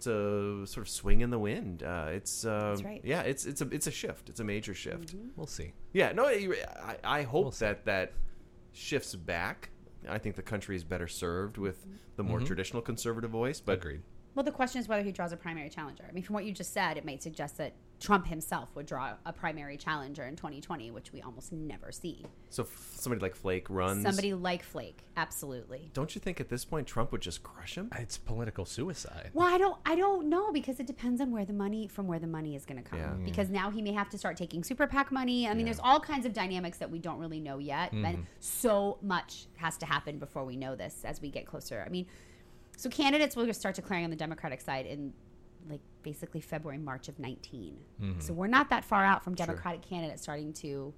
to 0.00 0.64
sort 0.66 0.86
of 0.86 0.90
swing 0.90 1.22
in 1.22 1.30
the 1.30 1.38
wind. 1.38 1.82
Uh, 1.82 2.08
it's 2.10 2.44
uh, 2.44 2.68
That's 2.70 2.82
right. 2.84 3.00
yeah, 3.02 3.22
it's 3.22 3.46
it's 3.46 3.62
a 3.62 3.68
it's 3.70 3.86
a 3.86 3.90
shift. 3.90 4.28
It's 4.28 4.40
a 4.40 4.44
major 4.44 4.74
shift. 4.74 5.14
We'll 5.36 5.46
see. 5.46 5.72
Yeah, 5.94 6.12
no, 6.12 6.26
I, 6.26 6.96
I 7.02 7.22
hope 7.22 7.54
that 7.56 7.86
that 7.86 8.12
shifts 8.72 9.14
back. 9.16 9.70
I 10.08 10.18
think 10.18 10.36
the 10.36 10.42
country 10.42 10.76
is 10.76 10.84
better 10.84 11.08
served 11.08 11.56
with 11.58 11.86
the 12.16 12.22
more 12.22 12.40
Mhm. 12.40 12.46
traditional 12.46 12.82
conservative 12.82 13.30
voice. 13.30 13.60
But 13.60 13.78
Agreed. 13.78 14.02
Well, 14.34 14.44
the 14.44 14.52
question 14.52 14.80
is 14.80 14.86
whether 14.88 15.02
he 15.02 15.10
draws 15.12 15.32
a 15.32 15.36
primary 15.36 15.68
challenger. 15.70 16.04
I 16.08 16.12
mean, 16.12 16.22
from 16.22 16.34
what 16.34 16.44
you 16.44 16.52
just 16.52 16.72
said, 16.72 16.96
it 16.96 17.04
might 17.04 17.22
suggest 17.22 17.56
that 17.58 17.72
Trump 18.00 18.28
himself 18.28 18.68
would 18.76 18.86
draw 18.86 19.14
a 19.26 19.32
primary 19.32 19.76
challenger 19.76 20.22
in 20.24 20.36
2020, 20.36 20.90
which 20.92 21.12
we 21.12 21.20
almost 21.20 21.52
never 21.52 21.90
see. 21.90 22.24
so 22.48 22.62
f- 22.62 22.92
somebody 22.94 23.20
like 23.20 23.34
Flake 23.34 23.68
runs. 23.68 24.04
Somebody 24.04 24.34
like 24.34 24.62
Flake, 24.62 25.02
absolutely. 25.16 25.90
Don't 25.94 26.14
you 26.14 26.20
think 26.20 26.40
at 26.40 26.48
this 26.48 26.64
point 26.64 26.86
Trump 26.86 27.10
would 27.10 27.20
just 27.20 27.42
crush 27.42 27.74
him? 27.76 27.90
It's 27.98 28.16
political 28.16 28.64
suicide. 28.64 29.30
Well, 29.34 29.52
I 29.52 29.58
don't, 29.58 29.76
I 29.84 29.96
don't 29.96 30.28
know 30.28 30.52
because 30.52 30.78
it 30.78 30.86
depends 30.86 31.20
on 31.20 31.32
where 31.32 31.44
the 31.44 31.52
money 31.52 31.88
from 31.88 32.06
where 32.06 32.20
the 32.20 32.26
money 32.28 32.54
is 32.54 32.64
going 32.64 32.82
to 32.82 32.88
come. 32.88 32.98
Yeah. 33.00 33.12
Because 33.24 33.50
now 33.50 33.70
he 33.70 33.82
may 33.82 33.92
have 33.92 34.08
to 34.10 34.18
start 34.18 34.36
taking 34.36 34.62
super 34.62 34.86
PAC 34.86 35.10
money. 35.10 35.46
I 35.46 35.50
mean, 35.50 35.60
Yeah. 35.60 35.64
there's 35.72 35.80
all 35.82 35.98
kinds 35.98 36.24
of 36.24 36.32
dynamics 36.32 36.78
that 36.78 36.90
we 36.90 37.00
don't 37.00 37.18
really 37.18 37.40
know 37.40 37.58
yet, 37.58 37.90
Mhm. 37.92 38.06
and 38.06 38.26
so 38.38 38.98
much 39.02 39.46
has 39.56 39.76
to 39.78 39.86
happen 39.86 40.18
before 40.18 40.44
we 40.44 40.56
know 40.56 40.76
this 40.76 41.04
as 41.04 41.20
we 41.20 41.30
get 41.30 41.46
closer. 41.46 41.82
I 41.84 41.88
mean, 41.90 42.06
so 42.76 42.88
candidates 42.88 43.34
will 43.34 43.52
start 43.52 43.74
declaring 43.74 44.04
on 44.04 44.10
the 44.10 44.16
Democratic 44.16 44.60
side 44.60 44.86
in 44.86 45.12
like 45.68 45.80
basically 46.02 46.40
February, 46.40 46.78
March 46.78 47.08
of 47.08 47.18
19. 47.18 47.78
Mhm. 48.00 48.22
So 48.22 48.32
we're 48.32 48.46
not 48.46 48.70
that 48.70 48.84
far 48.84 49.04
out 49.04 49.22
from 49.22 49.36
Sure. 49.36 49.46
Democratic 49.46 49.82
candidates 49.82 50.22
starting 50.22 50.52
to 50.54 50.94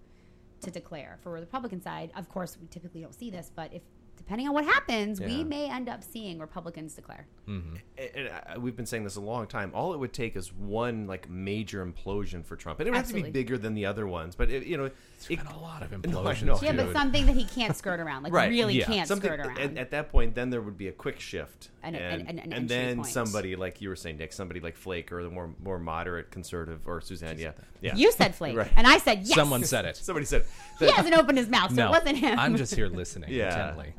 to 0.63 0.71
declare. 0.71 1.19
For 1.23 1.41
the 1.41 1.47
Republican 1.47 1.81
side, 1.81 2.13
of 2.15 2.29
course, 2.29 2.59
we 2.61 2.67
typically 2.67 3.01
don't 3.01 3.15
see 3.15 3.31
this, 3.31 3.51
but 3.55 3.73
if 3.73 3.83
depending 4.21 4.47
on 4.47 4.55
what 4.55 4.65
happens, 4.65 5.21
we 5.21 5.43
may 5.45 5.69
end 5.71 5.89
up 5.89 6.05
seeing 6.05 6.39
Republicans 6.39 6.95
declare. 6.95 7.27
Mm-hmm. 7.49 7.77
and 7.99 8.11
and, 8.15 8.29
uh, 8.29 8.61
we've 8.61 8.77
been 8.77 8.87
saying 8.87 9.03
this 9.03 9.17
a 9.17 9.21
long 9.21 9.47
time. 9.49 9.73
All 9.75 9.93
it 9.93 9.99
would 9.99 10.13
take 10.13 10.37
is 10.37 10.53
one 10.53 11.07
like 11.09 11.29
major 11.29 11.85
implosion 11.85 12.45
for 12.45 12.55
Trump, 12.55 12.79
and 12.79 12.87
it 12.87 12.93
would 12.93 12.97
have 12.99 13.09
to 13.09 13.15
be 13.15 13.29
bigger 13.31 13.59
than 13.59 13.75
the 13.75 13.87
other 13.87 14.07
ones. 14.07 14.37
But 14.37 14.51
it, 14.51 14.67
you 14.67 14.77
know, 14.77 14.85
it's 15.17 15.27
been 15.27 15.41
a 15.41 15.59
lot 15.59 15.83
of 15.83 15.91
No, 15.93 15.99
implosions, 15.99 16.43
know. 16.45 16.59
Yeah, 16.63 16.73
but 16.73 16.93
something 16.93 17.27
that 17.27 17.35
he 17.37 17.45
can't 17.45 17.77
skirt 17.77 17.99
around, 17.99 18.23
like 18.23 18.33
right? 18.41 18.51
really 18.51 18.79
yeah. 18.79 18.85
can't 18.87 19.09
Something, 19.09 19.31
skirt 19.33 19.41
around. 19.41 19.59
At, 19.59 19.77
at 19.79 19.91
that 19.91 20.11
point, 20.13 20.35
then 20.35 20.51
there 20.51 20.61
would 20.61 20.79
be 20.79 20.89
a 20.89 20.93
quick 20.93 21.19
shift, 21.19 21.71
And- 21.83 21.97
and 21.97 22.21
and- 22.21 22.29
and- 22.29 22.39
and 22.41 22.55
and 22.55 22.69
then 22.69 22.97
point. 22.99 23.09
somebody 23.09 23.57
like 23.57 23.81
you 23.81 23.89
were 23.89 23.97
saying, 23.97 24.19
Nick, 24.19 24.33
somebody 24.33 24.61
like 24.61 24.77
Flake 24.77 25.11
or 25.11 25.23
the 25.25 25.31
more 25.31 25.51
more 25.63 25.79
moderate 25.81 26.31
conservative 26.31 26.87
or 26.87 27.01
Suzanne, 27.01 27.39
yeah, 27.39 27.53
yeah. 27.81 27.97
You 27.97 28.13
said 28.13 28.35
Flake, 28.37 28.57
Right. 28.61 28.71
and 28.77 28.87
I 28.87 28.99
said 28.99 29.21
yes. 29.25 29.35
Someone 29.35 29.65
said 29.65 29.87
it. 29.87 29.97
Somebody 29.97 30.27
said 30.27 30.43
it. 30.43 30.47
He 30.79 30.91
hasn't 30.93 31.17
opened 31.17 31.39
his 31.39 31.49
mouth, 31.49 31.71
so 31.71 31.77
no, 31.77 31.87
it 31.89 31.91
wasn't 31.91 32.19
him. 32.19 32.39
I'm 32.39 32.57
just 32.57 32.75
here 32.75 32.87
listening 32.89 33.31
Yeah. 33.33 33.71
intently. 33.71 33.93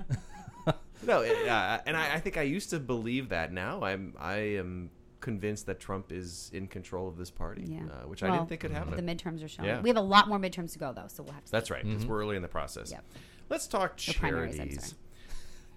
No, 1.03 1.21
it- 1.21 1.47
uh, 1.47 1.79
and 1.85 1.95
I, 1.97 2.15
I 2.15 2.19
think 2.19 2.37
I 2.37 2.43
used 2.43 2.69
to 2.71 2.79
believe 2.79 3.29
that. 3.29 3.51
Now 3.51 3.83
I'm 3.83 4.13
I 4.19 4.35
am 4.57 4.89
convinced 5.19 5.67
that 5.67 5.79
Trump 5.79 6.11
is 6.11 6.49
in 6.53 6.67
control 6.67 7.07
of 7.07 7.15
this 7.17 7.29
party, 7.29 7.63
Yeah. 7.67 7.81
uh, 7.91 8.07
which 8.07 8.23
I 8.23 8.31
didn't 8.31 8.49
think 8.49 8.61
could 8.61 8.71
happen. 8.71 8.95
The 9.03 9.15
midterms 9.15 9.43
are 9.43 9.47
showing. 9.47 9.69
Yeah. 9.69 9.79
We 9.81 9.89
have 9.89 9.97
a 9.97 10.01
lot 10.01 10.27
more 10.27 10.39
midterms 10.39 10.73
to 10.73 10.79
go, 10.79 10.93
though, 10.93 11.05
so 11.07 11.21
we'll 11.23 11.33
have 11.33 11.45
to. 11.45 11.51
That's 11.51 11.67
see. 11.67 11.73
right, 11.75 11.83
because 11.83 12.05
we're 12.07 12.19
early 12.21 12.35
in 12.35 12.41
the 12.41 12.47
process. 12.47 12.89
Yep. 12.91 13.03
Let's 13.49 13.67
talk 13.67 13.91
Or 13.93 13.95
charities. 13.97 14.95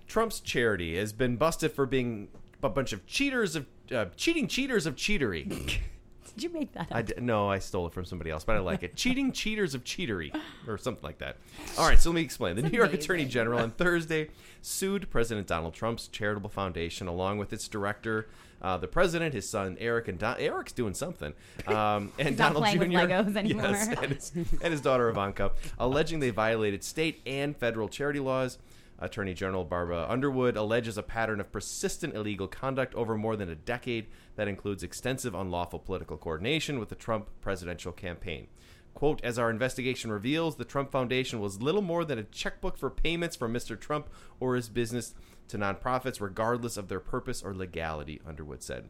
Trump's 0.07 0.41
charity 0.41 0.97
has 0.97 1.13
been 1.13 1.37
busted 1.37 1.73
for 1.73 1.85
being 1.87 2.29
a 2.63 2.69
bunch 2.71 2.93
of 2.93 3.07
cheaters 3.07 3.57
of 3.57 3.67
uh, 3.93 4.07
cheating 4.17 4.49
cheaters 4.49 4.87
of 4.87 4.97
cheatery. 4.97 5.79
Did 6.35 6.45
you 6.45 6.51
make 6.53 6.73
that 6.73 6.91
up? 6.91 6.97
I 6.97 7.03
d- 7.03 7.15
no, 7.21 7.49
I 7.49 7.59
stole 7.59 7.87
it 7.87 7.93
from 7.93 8.05
somebody 8.05 8.31
else, 8.31 8.45
but 8.45 8.57
I 8.57 8.59
like 8.61 8.83
it. 8.83 8.97
Cheating 8.97 9.33
cheaters 9.33 9.75
of 9.75 9.85
cheatery, 9.85 10.35
or 10.67 10.77
something 10.79 11.03
like 11.05 11.19
that. 11.19 11.37
All 11.79 11.87
right, 11.87 11.99
so 11.99 12.11
let 12.11 12.17
me 12.17 12.23
explain. 12.23 12.57
The 12.57 12.63
New 12.63 12.77
York. 12.77 12.93
Attorney 12.93 13.25
General 13.25 13.61
on 13.61 13.71
Thursday 13.77 14.29
sued 14.63 15.11
President 15.11 15.47
Donald 15.47 15.75
Trump's 15.75 16.09
charitable 16.09 16.51
foundation, 16.51 17.07
along 17.07 17.39
with 17.39 17.53
its 17.53 17.69
director, 17.69 18.29
uh, 18.63 18.77
the 18.79 18.89
president, 18.89 19.35
his 19.35 19.49
son 19.49 19.77
Eric, 19.79 20.09
and 20.09 20.19
Don- 20.19 20.39
Eric's 20.39 20.73
doing 20.73 20.95
something, 20.95 21.35
um, 21.67 22.13
and 22.19 22.37
Donald 22.37 22.65
playing 22.65 22.79
Jr. 22.79 22.85
with 22.85 22.91
Legos 23.11 23.37
anymore. 23.37 23.65
Yes, 23.71 23.89
and 23.89 24.13
his, 24.13 24.33
and 24.63 24.73
his 24.73 24.81
daughter 24.81 25.09
Ivanka, 25.09 25.53
alleging 25.79 26.21
they 26.21 26.31
violated 26.31 26.83
state 26.83 27.21
and 27.27 27.57
federal 27.57 27.89
charity 27.89 28.21
laws. 28.21 28.59
Attorney 29.05 29.35
General 29.35 29.65
Barbara 29.65 30.07
Underwood 30.09 30.57
alleges 30.57 30.97
a 30.97 31.03
pattern 31.03 31.39
of 31.39 31.53
persistent 31.53 32.15
illegal 32.15 32.49
conduct 32.49 32.95
over 32.95 33.17
more 33.17 33.37
than 33.37 33.51
a 33.51 33.55
decade 33.55 34.07
that 34.37 34.49
includes 34.49 34.83
extensive 34.83 35.35
unlawful 35.35 35.79
political 35.79 36.17
coordination 36.17 36.79
with 36.79 36.89
the 36.89 36.95
Trump 36.95 37.29
presidential 37.41 37.93
campaign. 37.93 38.49
Quote, 38.95 39.23
as 39.23 39.39
our 39.39 39.51
investigation 39.51 40.11
reveals, 40.11 40.57
the 40.57 40.65
Trump 40.65 40.91
Foundation 40.91 41.41
was 41.41 41.61
little 41.61 41.83
more 41.83 42.05
than 42.05 42.19
a 42.19 42.25
checkbook 42.25 42.79
for 42.79 42.89
payments 42.89 43.37
from 43.37 43.53
Mr. 43.53 43.79
Trump 43.79 44.09
or 44.41 44.55
his 44.55 44.69
business 44.69 45.15
to 45.49 45.59
nonprofits, 45.59 46.21
regardless 46.21 46.77
of 46.77 46.89
their 46.89 47.01
purpose 47.01 47.43
or 47.43 47.55
legality, 47.55 48.21
Underwood 48.27 48.63
said. 48.63 48.89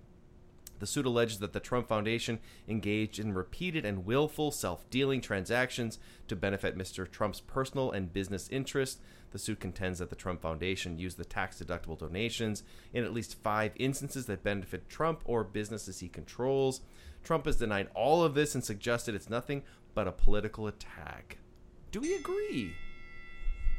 The 0.85 0.89
suit 0.89 1.07
alleges 1.07 1.39
that 1.39 1.55
the 1.55 1.61
Trump 1.61 1.89
Foundation 1.89 2.41
engaged 2.69 3.19
in 3.19 3.33
repeated 3.33 3.87
and 3.87 4.05
willful 4.05 4.51
self 4.51 4.85
dealing 4.91 5.23
transactions 5.23 5.99
to 6.29 6.37
benefit 6.37 6.77
Mr. 6.77 7.11
Trump's 7.11 7.41
personal 7.41 7.91
and 7.91 8.13
business 8.13 8.51
interests. 8.51 9.01
The 9.31 9.39
suit 9.39 9.61
contends 9.61 9.99
that 10.01 10.11
the 10.11 10.15
Trump 10.15 10.43
Foundation 10.43 10.99
used 10.99 11.17
the 11.17 11.25
tax 11.25 11.59
deductible 11.59 11.99
donations 11.99 12.65
in 12.93 13.03
at 13.03 13.15
least 13.15 13.41
five 13.43 13.73
instances 13.77 14.27
that 14.27 14.43
benefit 14.45 14.87
Trump 14.91 15.23
or 15.25 15.43
businesses 15.43 16.01
he 16.01 16.09
controls. 16.11 16.83
Trump 17.23 17.47
has 17.47 17.57
denied 17.57 17.89
all 17.95 18.23
of 18.23 18.35
this 18.35 18.55
and 18.55 18.63
suggested 18.63 19.15
it's 19.15 19.31
nothing 19.31 19.63
but 19.95 20.07
a 20.07 20.13
political 20.13 20.67
attack. 20.67 21.39
Do 21.93 22.01
we 22.03 22.15
agree? 22.15 22.75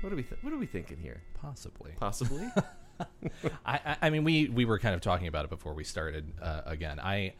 What 0.02 0.12
are 0.12 0.16
we 0.16 0.24
th- 0.24 0.42
What 0.42 0.54
are 0.54 0.58
we 0.58 0.66
thinking 0.66 0.98
here? 0.98 1.22
Possibly. 1.36 1.92
Possibly. 2.00 2.48
I, 3.66 3.98
I, 4.02 4.10
mean, 4.10 4.24
we 4.24 4.48
we 4.50 4.66
were 4.66 4.80
kind 4.80 4.96
of 4.96 5.02
talking 5.02 5.28
about 5.28 5.46
it 5.46 5.50
before 5.50 5.74
we 5.74 5.84
started. 5.84 6.32
Uh, 6.42 6.62
again, 6.66 7.00
I 7.00 7.34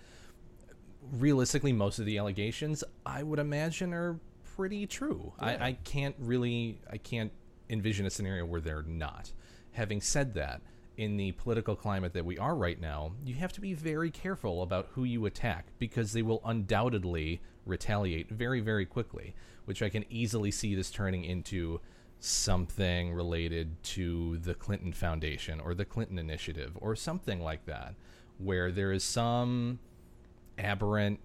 realistically, 1.14 1.74
most 1.74 2.00
of 2.00 2.06
the 2.06 2.18
allegations 2.18 2.84
I 3.06 3.24
would 3.24 3.40
imagine 3.40 3.94
are 3.94 4.20
pretty 4.56 4.88
true. 4.88 5.34
Yeah. 5.40 5.46
I, 5.46 5.68
I 5.68 5.78
can't 5.84 6.16
really, 6.20 6.80
I 6.92 6.98
can't 6.98 7.32
envision 7.70 8.06
a 8.06 8.10
scenario 8.10 8.46
where 8.46 8.62
they're 8.62 8.84
not. 8.84 9.32
Having 9.72 10.02
said 10.02 10.34
that, 10.36 10.62
in 10.98 11.18
the 11.18 11.34
political 11.34 11.76
climate 11.76 12.14
that 12.14 12.26
we 12.26 12.38
are 12.38 12.56
right 12.56 12.80
now, 12.80 13.12
you 13.26 13.36
have 13.36 13.52
to 13.54 13.62
be 13.62 13.74
very 13.74 14.10
careful 14.10 14.62
about 14.62 14.88
who 14.92 15.04
you 15.04 15.26
attack 15.26 15.68
because 15.78 16.14
they 16.14 16.22
will 16.22 16.42
undoubtedly 16.46 17.42
retaliate 17.66 18.30
very, 18.30 18.62
very 18.62 18.86
quickly. 18.86 19.36
Which 19.66 19.82
I 19.82 19.90
can 19.90 20.06
easily 20.10 20.52
see 20.52 20.76
this 20.76 20.92
turning 20.92 21.24
into 21.24 21.82
something 22.26 23.14
related 23.14 23.82
to 23.84 24.38
the 24.38 24.54
Clinton 24.54 24.94
Foundation 24.94 25.60
or 25.60 25.74
the 25.74 25.86
Clinton 25.86 26.18
Initiative 26.18 26.72
or 26.82 26.96
something 26.96 27.40
like 27.40 27.66
that, 27.66 27.96
where 28.38 28.72
there 28.72 28.92
is 28.92 29.04
some 29.04 29.80
aberrant 30.58 31.20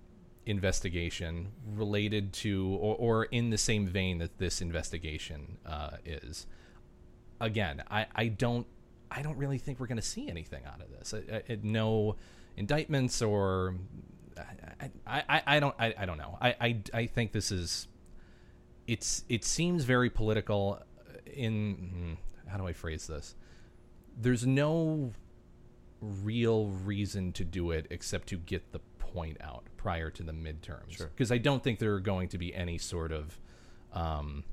investigation 0.47 1.49
related 1.75 2.33
to 2.33 2.77
or, 2.81 2.97
or 2.97 3.25
in 3.25 3.51
the 3.51 3.59
same 3.59 3.87
vein 3.87 4.19
that 4.19 4.39
this 4.39 4.61
investigation 4.61 5.59
uh, 5.67 5.97
is. 6.05 6.47
Again, 7.41 7.83
I, 7.91 8.07
I 8.15 8.29
don't 8.29 8.67
I 9.11 9.23
don't 9.23 9.37
really 9.37 9.59
think 9.59 9.81
we're 9.81 9.87
going 9.87 9.97
to 9.97 10.03
see 10.03 10.29
anything 10.29 10.65
out 10.67 10.81
of 10.81 10.91
this. 10.91 11.15
I, 11.15 11.43
I, 11.49 11.59
no 11.63 12.17
indictments 12.57 13.23
or 13.23 13.75
I, 15.07 15.23
I, 15.27 15.43
I, 15.47 15.61
don't 15.61 15.75
I, 15.79 15.95
I 15.99 16.07
don't 16.07 16.19
know. 16.19 16.39
I, 16.41 16.55
I, 16.61 16.81
I 16.95 17.07
think 17.07 17.33
this 17.33 17.51
is 17.51 17.89
it's 18.87 19.25
it 19.29 19.45
seems 19.45 19.85
very 19.85 20.11
political 20.11 20.81
in 21.35 22.19
hmm, 22.45 22.51
how 22.51 22.59
do 22.59 22.67
I 22.67 22.73
phrase 22.73 23.07
this? 23.07 23.35
There's 24.17 24.47
no 24.47 25.13
real 26.01 26.67
reason 26.67 27.33
to 27.33 27.45
do 27.45 27.71
it 27.71 27.87
except 27.91 28.29
to 28.29 28.37
get 28.37 28.73
the 28.73 28.81
point 28.99 29.37
out 29.41 29.65
prior 29.77 30.11
to 30.11 30.23
the 30.23 30.33
midterms. 30.33 30.93
Sure. 30.93 31.09
Because 31.09 31.31
I 31.31 31.39
don't 31.39 31.63
think 31.63 31.79
there 31.79 31.95
are 31.95 32.01
going 32.01 32.29
to 32.29 32.39
be 32.39 32.55
any 32.55 32.79
sort 32.79 33.13
of 33.13 33.39
um 33.93 34.45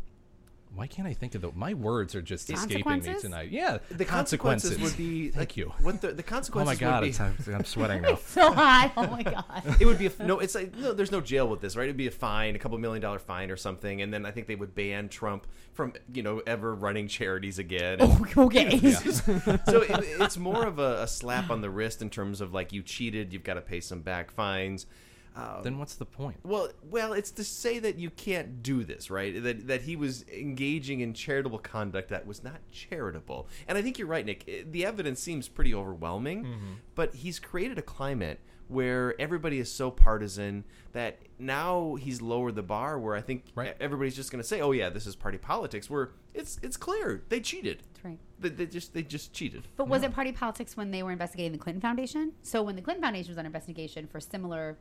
why 0.75 0.87
can't 0.87 1.07
I 1.07 1.13
think 1.13 1.35
of 1.35 1.41
the 1.41 1.51
my 1.55 1.73
words 1.73 2.13
are 2.15 2.21
just 2.21 2.49
escaping 2.49 3.01
me 3.01 3.15
tonight. 3.19 3.49
Yeah, 3.49 3.79
the 3.89 4.05
consequences, 4.05 4.77
would 4.79 4.95
be 4.95 5.29
Thank 5.29 5.37
like, 5.37 5.57
you. 5.57 5.73
What 5.81 6.01
the, 6.01 6.11
the 6.11 6.23
Oh 6.53 6.65
my 6.65 6.75
god, 6.75 7.03
would 7.03 7.11
be, 7.11 7.19
I'm, 7.19 7.55
I'm 7.55 7.65
sweating 7.65 8.01
now. 8.03 8.15
so 8.15 8.51
hot. 8.51 8.91
Oh 8.95 9.07
my 9.07 9.23
god. 9.23 9.75
it 9.79 9.85
would 9.85 9.97
be 9.97 10.07
a, 10.07 10.11
no. 10.19 10.39
It's 10.39 10.55
like 10.55 10.75
no. 10.75 10.93
There's 10.93 11.11
no 11.11 11.21
jail 11.21 11.47
with 11.47 11.61
this, 11.61 11.75
right? 11.75 11.85
It'd 11.85 11.97
be 11.97 12.07
a 12.07 12.11
fine, 12.11 12.55
a 12.55 12.59
couple 12.59 12.77
million 12.77 13.01
dollar 13.01 13.19
fine 13.19 13.49
or 13.49 13.57
something, 13.57 14.01
and 14.01 14.13
then 14.13 14.25
I 14.25 14.31
think 14.31 14.47
they 14.47 14.55
would 14.55 14.75
ban 14.75 15.09
Trump 15.09 15.47
from 15.73 15.93
you 16.13 16.23
know 16.23 16.41
ever 16.45 16.75
running 16.75 17.07
charities 17.07 17.59
again. 17.59 17.97
Oh, 17.99 18.25
okay. 18.37 18.77
so 18.91 19.81
it, 19.81 20.05
it's 20.19 20.37
more 20.37 20.65
of 20.65 20.79
a, 20.79 21.03
a 21.03 21.07
slap 21.07 21.49
on 21.49 21.61
the 21.61 21.69
wrist 21.69 22.01
in 22.01 22.09
terms 22.09 22.41
of 22.41 22.53
like 22.53 22.71
you 22.73 22.83
cheated, 22.83 23.33
you've 23.33 23.43
got 23.43 23.55
to 23.55 23.61
pay 23.61 23.79
some 23.79 24.01
back 24.01 24.31
fines. 24.31 24.85
Um, 25.37 25.63
then 25.63 25.77
what's 25.77 25.95
the 25.95 26.05
point? 26.05 26.37
Well, 26.43 26.69
well, 26.89 27.13
it's 27.13 27.31
to 27.31 27.43
say 27.43 27.79
that 27.79 27.97
you 27.97 28.09
can't 28.09 28.63
do 28.63 28.83
this, 28.83 29.09
right? 29.11 29.41
That 29.43 29.67
that 29.67 29.81
he 29.83 29.95
was 29.95 30.25
engaging 30.29 31.01
in 31.01 31.13
charitable 31.13 31.59
conduct 31.59 32.09
that 32.09 32.25
was 32.25 32.43
not 32.43 32.59
charitable. 32.71 33.47
And 33.67 33.77
I 33.77 33.81
think 33.81 33.99
you're 33.99 34.07
right, 34.07 34.25
Nick. 34.25 34.65
The 34.71 34.85
evidence 34.85 35.19
seems 35.19 35.47
pretty 35.47 35.73
overwhelming, 35.73 36.43
Mm-hmm. 36.43 36.73
but 36.95 37.13
he's 37.15 37.39
created 37.39 37.77
a 37.77 37.81
climate 37.83 38.39
where 38.69 39.15
everybody 39.21 39.59
is 39.59 39.71
so 39.71 39.89
partisan 39.89 40.65
that 40.91 41.19
now 41.39 41.95
he's 41.95 42.21
lowered 42.21 42.53
the 42.55 42.61
bar 42.63 42.99
where 42.99 43.15
I 43.15 43.21
think 43.21 43.45
Right. 43.55 43.75
everybody's 43.79 44.15
just 44.15 44.29
going 44.31 44.41
to 44.41 44.47
say, 44.47 44.59
"Oh 44.59 44.71
yeah, 44.71 44.89
this 44.89 45.05
is 45.07 45.15
party 45.15 45.37
politics." 45.37 45.89
Where 45.89 46.11
it's 46.33 46.59
it's 46.63 46.75
clear 46.77 47.23
they 47.29 47.39
cheated. 47.39 47.83
That's 47.93 48.03
right. 48.05 48.19
They, 48.39 48.49
they 48.49 48.65
just 48.65 48.93
they 48.93 49.03
just 49.03 49.33
cheated. 49.33 49.67
But 49.77 49.87
was 49.87 50.03
it 50.03 50.13
party 50.13 50.31
politics 50.31 50.75
when 50.75 50.91
they 50.91 51.01
were 51.03 51.11
investigating 51.11 51.53
the 51.53 51.57
Clinton 51.57 51.81
Foundation? 51.81 52.33
So 52.43 52.61
when 52.63 52.75
the 52.75 52.81
Clinton 52.81 53.01
Foundation 53.03 53.29
was 53.31 53.37
under 53.37 53.47
investigation 53.47 54.05
for 54.07 54.19
similar, 54.19 54.77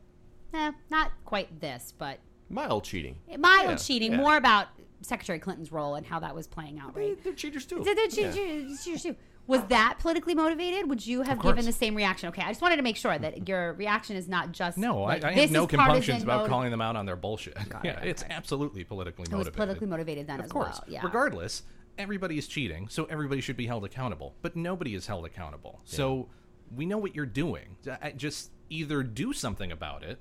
eh, 0.55 0.73
not 0.91 1.13
quite 1.25 1.61
this, 1.61 1.93
but 1.97 2.19
Mild 2.49 2.85
cheating. 2.85 3.17
mild 3.39 3.71
Yeah, 3.71 3.77
cheating, 3.77 4.13
yeah. 4.13 4.19
more 4.19 4.37
about 4.37 4.69
Secretary 5.03 5.39
Clinton's 5.39 5.73
role 5.73 5.95
and 5.97 6.07
how 6.07 6.21
that 6.21 6.35
was 6.35 6.47
playing 6.47 6.79
out, 6.79 6.97
right? 6.97 7.23
they're 7.25 7.33
cheaters 7.33 7.67
too. 7.67 7.83
They're- 7.85 7.95
they're 7.95 8.05
Yeah. 8.07 8.33
cheaters- 8.33 8.85
cheaters 8.85 9.03
too. 9.03 9.17
Was 9.49 9.63
that 9.69 9.99
politically 10.01 10.35
motivated? 10.35 10.89
Would 10.89 11.07
you 11.07 11.23
have 11.23 11.41
given 11.41 11.65
the 11.65 11.73
same 11.73 11.95
reaction? 11.95 12.29
Okay, 12.31 12.43
I 12.43 12.49
just 12.49 12.61
wanted 12.61 12.77
to 12.77 12.83
make 12.83 12.97
sure 12.97 13.17
that 13.17 13.47
your 13.49 13.75
reaction 13.75 14.17
is 14.17 14.27
not 14.29 14.51
just 14.51 14.77
No, 14.77 15.03
like, 15.03 15.23
I, 15.23 15.29
I 15.29 15.33
have 15.35 15.53
no 15.53 15.69
compunctions 15.69 16.25
about 16.25 16.39
motive- 16.39 16.51
calling 16.51 16.71
them 16.73 16.81
out 16.81 16.97
on 16.97 17.07
their 17.07 17.15
bullshit. 17.15 17.55
Got 17.69 17.85
it, 17.85 17.89
yeah, 17.97 18.01
it's 18.01 18.25
absolutely 18.29 18.83
politically 18.83 19.23
It 19.23 19.29
was 19.31 19.33
motivated. 19.33 19.55
politically 19.57 19.87
motivated 19.87 20.27
then 20.27 20.41
of 20.41 20.47
as 20.47 20.51
course. 20.53 20.81
well. 20.81 20.85
Yeah. 20.89 21.01
Regardless, 21.05 21.63
everybody 21.97 22.39
is 22.39 22.49
cheating, 22.49 22.89
so 22.89 23.05
everybody 23.05 23.41
should 23.41 23.57
be 23.57 23.67
held 23.67 23.85
accountable. 23.85 24.35
But 24.43 24.57
nobody 24.57 24.95
is 24.97 25.07
held 25.07 25.25
accountable. 25.25 25.81
So 25.85 26.29
we 26.75 26.85
know 26.85 26.99
what 26.99 27.15
you're 27.15 27.25
doing. 27.27 27.77
Just 28.17 28.51
either 28.69 29.05
do 29.05 29.33
something 29.33 29.71
about 29.71 30.03
it 30.03 30.19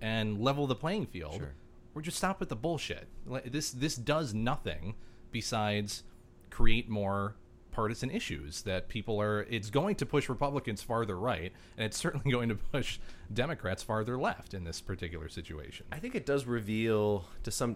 and 0.00 0.40
level 0.40 0.66
the 0.66 0.74
playing 0.74 1.06
field, 1.06 1.36
Sure. 1.36 1.54
or 1.94 2.02
just 2.02 2.16
stop 2.18 2.40
with 2.40 2.48
the 2.48 2.56
bullshit. 2.56 3.08
This 3.46 3.70
this 3.70 3.96
does 3.96 4.34
nothing 4.34 4.94
besides 5.30 6.02
create 6.50 6.88
more 6.88 7.36
partisan 7.72 8.08
issues 8.08 8.62
that 8.62 8.86
people 8.88 9.20
are 9.20 9.40
it's 9.50 9.68
going 9.68 9.96
to 9.96 10.06
push 10.06 10.28
republicans 10.28 10.80
farther 10.80 11.18
right 11.18 11.52
and 11.76 11.84
it's 11.84 11.96
certainly 11.98 12.30
going 12.36 12.48
to 12.48 12.54
push 12.54 13.00
democrats 13.32 13.82
farther 13.82 14.16
left 14.16 14.54
in 14.54 14.62
this 14.62 14.80
particular 14.80 15.28
situation 15.28 15.84
I 15.90 15.98
think 15.98 16.14
it 16.14 16.24
does 16.24 16.46
reveal 16.46 17.24
to 17.42 17.50
some. 17.50 17.74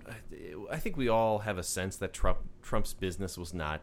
I 0.71 0.77
think 0.77 0.97
we 0.97 1.09
all 1.09 1.41
have 1.41 1.59
a 1.59 1.65
sense 1.65 1.97
that 1.97 2.13
Trump 2.13 2.39
Trump's 2.63 2.95
business 2.95 3.37
was 3.37 3.53
not 3.53 3.81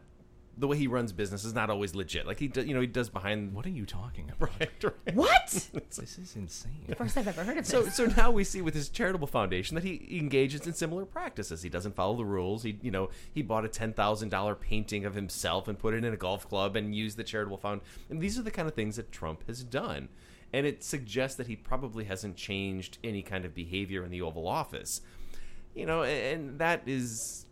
the 0.58 0.68
way 0.68 0.78
he 0.78 0.88
runs 0.88 1.12
business 1.12 1.44
is 1.44 1.54
not 1.54 1.70
always 1.70 1.96
legit. 1.96 2.26
Like 2.26 2.40
he, 2.40 2.48
do, 2.48 2.62
you 2.62 2.74
know, 2.74 2.80
he 2.82 2.88
does 2.88 3.10
behind. 3.10 3.54
what 3.54 3.66
are 3.66 3.70
you 3.70 3.86
talking 3.86 4.30
about 4.30 4.50
Right, 4.60 4.70
right. 4.84 5.16
What? 5.16 5.48
this 5.74 6.18
is 6.18 6.34
insane 6.36 6.96
First 6.98 7.18
I've 7.18 7.28
ever 7.28 7.44
heard 7.44 7.58
of 7.58 7.66
So, 7.66 7.84
this. 7.84 7.96
so 7.96 8.06
now 8.06 8.32
we 8.32 8.44
see 8.46 8.62
with 8.62 8.74
his 8.74 8.88
charitable 8.90 9.28
foundation 9.28 9.76
that 9.76 9.84
he 9.84 10.18
engages 10.20 10.66
in 10.66 10.74
similar 10.74 11.06
practices. 11.06 11.62
He 11.62 11.68
doesn't 11.70 11.96
follow 11.96 12.16
the 12.16 12.24
rules. 12.26 12.64
He, 12.64 12.80
you 12.82 12.92
know, 12.92 13.10
he 13.34 13.42
bought 13.42 13.66
a 13.66 13.68
ten 13.68 13.92
thousand 13.94 14.30
dollar 14.30 14.56
painting 14.56 15.04
of 15.06 15.14
himself 15.16 15.68
and 15.68 15.78
put 15.78 15.94
it 15.94 16.06
in 16.06 16.14
a 16.14 16.18
golf 16.18 16.48
club 16.48 16.76
and 16.78 16.96
used 16.96 17.18
the 17.18 17.24
charitable 17.26 17.58
fund. 17.58 17.82
And 18.10 18.22
these 18.22 18.40
are 18.40 18.44
the 18.44 18.52
kind 18.52 18.68
of 18.68 18.74
things 18.76 18.96
that 18.96 19.12
Trump 19.12 19.46
has 19.48 19.64
done. 19.64 20.08
And 20.54 20.66
it 20.66 20.84
suggests 20.86 21.36
that 21.38 21.48
he 21.48 21.58
probably 21.58 22.06
hasn't 22.06 22.38
changed 22.38 22.98
any 23.04 23.22
kind 23.22 23.44
of 23.44 23.54
behavior 23.54 24.06
in 24.06 24.10
the 24.12 24.22
Oval 24.22 24.48
Office. 24.48 25.02
You 25.74 25.86
know, 25.86 26.04
and 26.04 26.60
that 26.60 26.84
is 26.86 27.46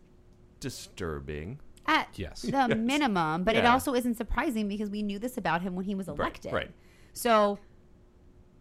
disturbing. 0.60 1.60
At 1.86 2.08
Yes. 2.14 2.42
the 2.42 2.74
minimum, 2.74 3.44
but 3.44 3.56
it 3.56 3.64
also 3.64 3.94
isn't 3.94 4.14
surprising 4.16 4.68
because 4.68 4.90
we 4.90 5.02
knew 5.02 5.18
this 5.18 5.36
about 5.36 5.62
him 5.62 5.74
when 5.74 5.84
he 5.84 5.94
was 5.94 6.08
elected. 6.08 6.52
right. 6.52 6.70
So 7.12 7.58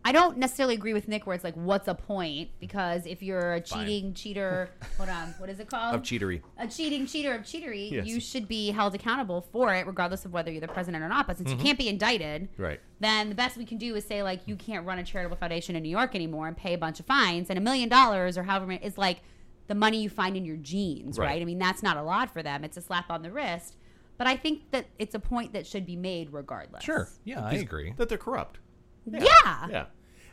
I 0.05 0.11
don't 0.11 0.37
necessarily 0.37 0.75
agree 0.75 0.93
with 0.93 1.07
Nick 1.07 1.25
where 1.25 1.33
it's 1.33 1.45
like, 1.45 1.53
what's 1.55 1.87
a 1.87 1.95
point? 1.95 2.49
Because 2.59 3.05
if 3.05 3.23
you're 3.23 3.53
a 3.53 3.61
cheating 3.61 4.13
cheater, 4.13 4.69
hold 4.97 5.07
on, 5.07 5.33
what 5.37 5.49
is 5.49 5.61
it 5.61 5.69
called? 5.69 5.95
Of 5.95 6.01
cheatery. 6.01 6.41
a 6.57 6.67
cheating 6.67 7.07
cheater 7.07 7.33
of 7.33 7.43
cheatery, 7.43 7.89
Yes. 7.89 8.05
you 8.05 8.19
should 8.19 8.49
be 8.49 8.71
held 8.71 8.93
accountable 8.95 9.47
for 9.53 9.73
it, 9.73 9.87
regardless 9.87 10.25
of 10.25 10.33
whether 10.33 10.51
you're 10.51 10.59
the 10.59 10.67
president 10.67 11.05
or 11.05 11.07
not. 11.07 11.25
But 11.25 11.37
since 11.37 11.49
you 11.49 11.55
mm-hmm. 11.55 11.65
can't 11.65 11.77
be 11.79 11.87
indicted, 11.87 12.49
Right. 12.57 12.81
then 12.99 13.29
the 13.29 13.35
best 13.35 13.55
we 13.55 13.63
can 13.63 13.77
do 13.77 13.95
is 13.95 14.03
say 14.03 14.23
like 14.23 14.41
you 14.45 14.57
can't 14.57 14.85
run 14.85 14.99
a 14.99 15.03
charitable 15.03 15.37
foundation 15.37 15.77
in 15.77 15.83
New 15.83 15.89
York 15.89 16.15
anymore 16.15 16.47
and 16.47 16.57
pay 16.57 16.73
a 16.73 16.77
bunch 16.77 16.99
of 16.99 17.05
fines, 17.05 17.49
and 17.49 17.57
a 17.57 17.61
million 17.61 17.87
dollars 17.87 18.37
or 18.37 18.43
however 18.43 18.67
many 18.67 18.83
is 18.83 18.97
like 18.97 19.21
the 19.67 19.75
money 19.75 20.01
you 20.01 20.09
find 20.09 20.35
in 20.37 20.45
your 20.45 20.57
jeans, 20.57 21.17
right. 21.17 21.27
Right. 21.27 21.41
I 21.41 21.45
mean 21.45 21.59
that's 21.59 21.81
not 21.83 21.97
a 21.97 22.03
lot 22.03 22.31
for 22.31 22.43
them; 22.43 22.63
it's 22.63 22.77
a 22.77 22.81
slap 22.81 23.09
on 23.09 23.21
the 23.21 23.31
wrist. 23.31 23.75
But 24.17 24.27
I 24.27 24.35
think 24.37 24.71
that 24.71 24.85
it's 24.99 25.15
a 25.15 25.19
point 25.19 25.53
that 25.53 25.65
should 25.65 25.85
be 25.85 25.95
made 25.95 26.31
regardless. 26.31 26.83
sure 26.83 27.09
yeah 27.23 27.43
i 27.43 27.53
agree 27.53 27.93
That 27.97 28.09
they're 28.09 28.17
corrupt. 28.17 28.59
Yeah. 29.05 29.67
Yeah. 29.69 29.85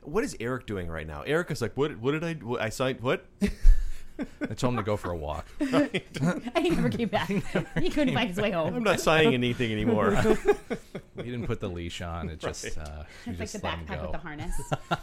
What 0.03 0.22
is 0.24 0.37
Eric 0.41 0.66
doing 0.66 0.89
right 0.89 1.07
now? 1.07 1.22
Eric 1.26 1.51
is 1.51 1.61
like, 1.61 1.76
what? 1.76 1.99
What 1.99 2.12
did 2.12 2.24
I? 2.24 2.35
What, 2.35 2.61
I 2.61 2.68
signed 2.70 3.01
what? 3.01 3.26
I 4.43 4.55
told 4.55 4.75
him 4.75 4.77
to 4.79 4.83
go 4.83 4.97
for 4.97 5.11
a 5.11 5.16
walk. 5.16 5.47
and 5.61 6.01
he 6.59 6.71
never 6.71 6.89
came 6.91 7.09
back. 7.09 7.31
He, 7.81 7.91
couldn't 7.91 8.14
find 8.14 8.29
his 8.29 8.39
way 8.39 8.51
home. 8.51 8.75
I'm 8.75 8.83
not 8.83 9.01
signing 9.01 9.35
anything 9.35 9.73
anymore. 9.73 10.16
We 11.16 11.25
didn't 11.25 11.47
put 11.47 11.61
the 11.61 11.68
leash 11.68 12.01
on. 12.01 12.31
It 12.31 12.39
just 12.39 12.79
uh, 12.79 13.03
we 13.27 13.33
It's 13.33 13.39
like 13.41 13.51
just 13.51 13.53
the 13.53 13.61
let 13.62 13.79
him 13.79 13.87
backpack 13.87 13.97
go. 13.97 14.03
with 14.05 14.12
the 14.12 14.18
harness 14.18 14.55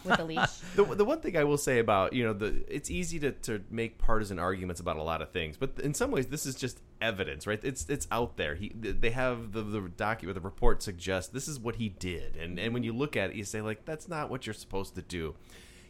with 0.03 0.17
the 0.17 0.25
leash. 0.25 0.49
the, 0.75 0.83
the 0.83 1.05
one 1.05 1.19
thing 1.19 1.37
I 1.37 1.43
will 1.43 1.59
say 1.59 1.77
about 1.77 2.13
you 2.13 2.23
know 2.23 2.33
the 2.33 2.63
it's 2.67 2.89
easy 2.89 3.19
to, 3.19 3.33
to 3.33 3.61
make 3.69 3.99
partisan 3.99 4.39
arguments 4.39 4.81
about 4.81 4.97
a 4.97 5.03
lot 5.03 5.21
of 5.21 5.29
things, 5.29 5.57
but 5.57 5.73
in 5.83 5.93
some 5.93 6.09
ways 6.09 6.25
this 6.27 6.47
is 6.47 6.55
just 6.55 6.81
evidence, 7.01 7.45
right? 7.45 7.59
It's 7.63 7.87
it's 7.87 8.07
out 8.09 8.35
there. 8.37 8.55
He 8.55 8.69
they 8.69 9.11
have 9.11 9.51
the 9.51 9.61
the 9.61 9.81
document, 9.81 10.35
the 10.35 10.41
report 10.41 10.81
suggests 10.81 11.31
this 11.31 11.47
is 11.47 11.59
what 11.59 11.75
he 11.75 11.89
did, 11.89 12.35
and 12.35 12.59
and 12.59 12.73
when 12.73 12.83
you 12.83 12.93
look 12.93 13.15
at 13.15 13.29
it, 13.29 13.35
you 13.35 13.43
say 13.43 13.61
like 13.61 13.85
that's 13.85 14.07
not 14.07 14.31
what 14.31 14.47
you're 14.47 14.55
supposed 14.55 14.95
to 14.95 15.03
do. 15.03 15.35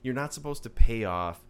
You're 0.03 0.13
not 0.13 0.34
supposed 0.34 0.63
to 0.63 0.69
pay 0.69 1.05
off. 1.05 1.41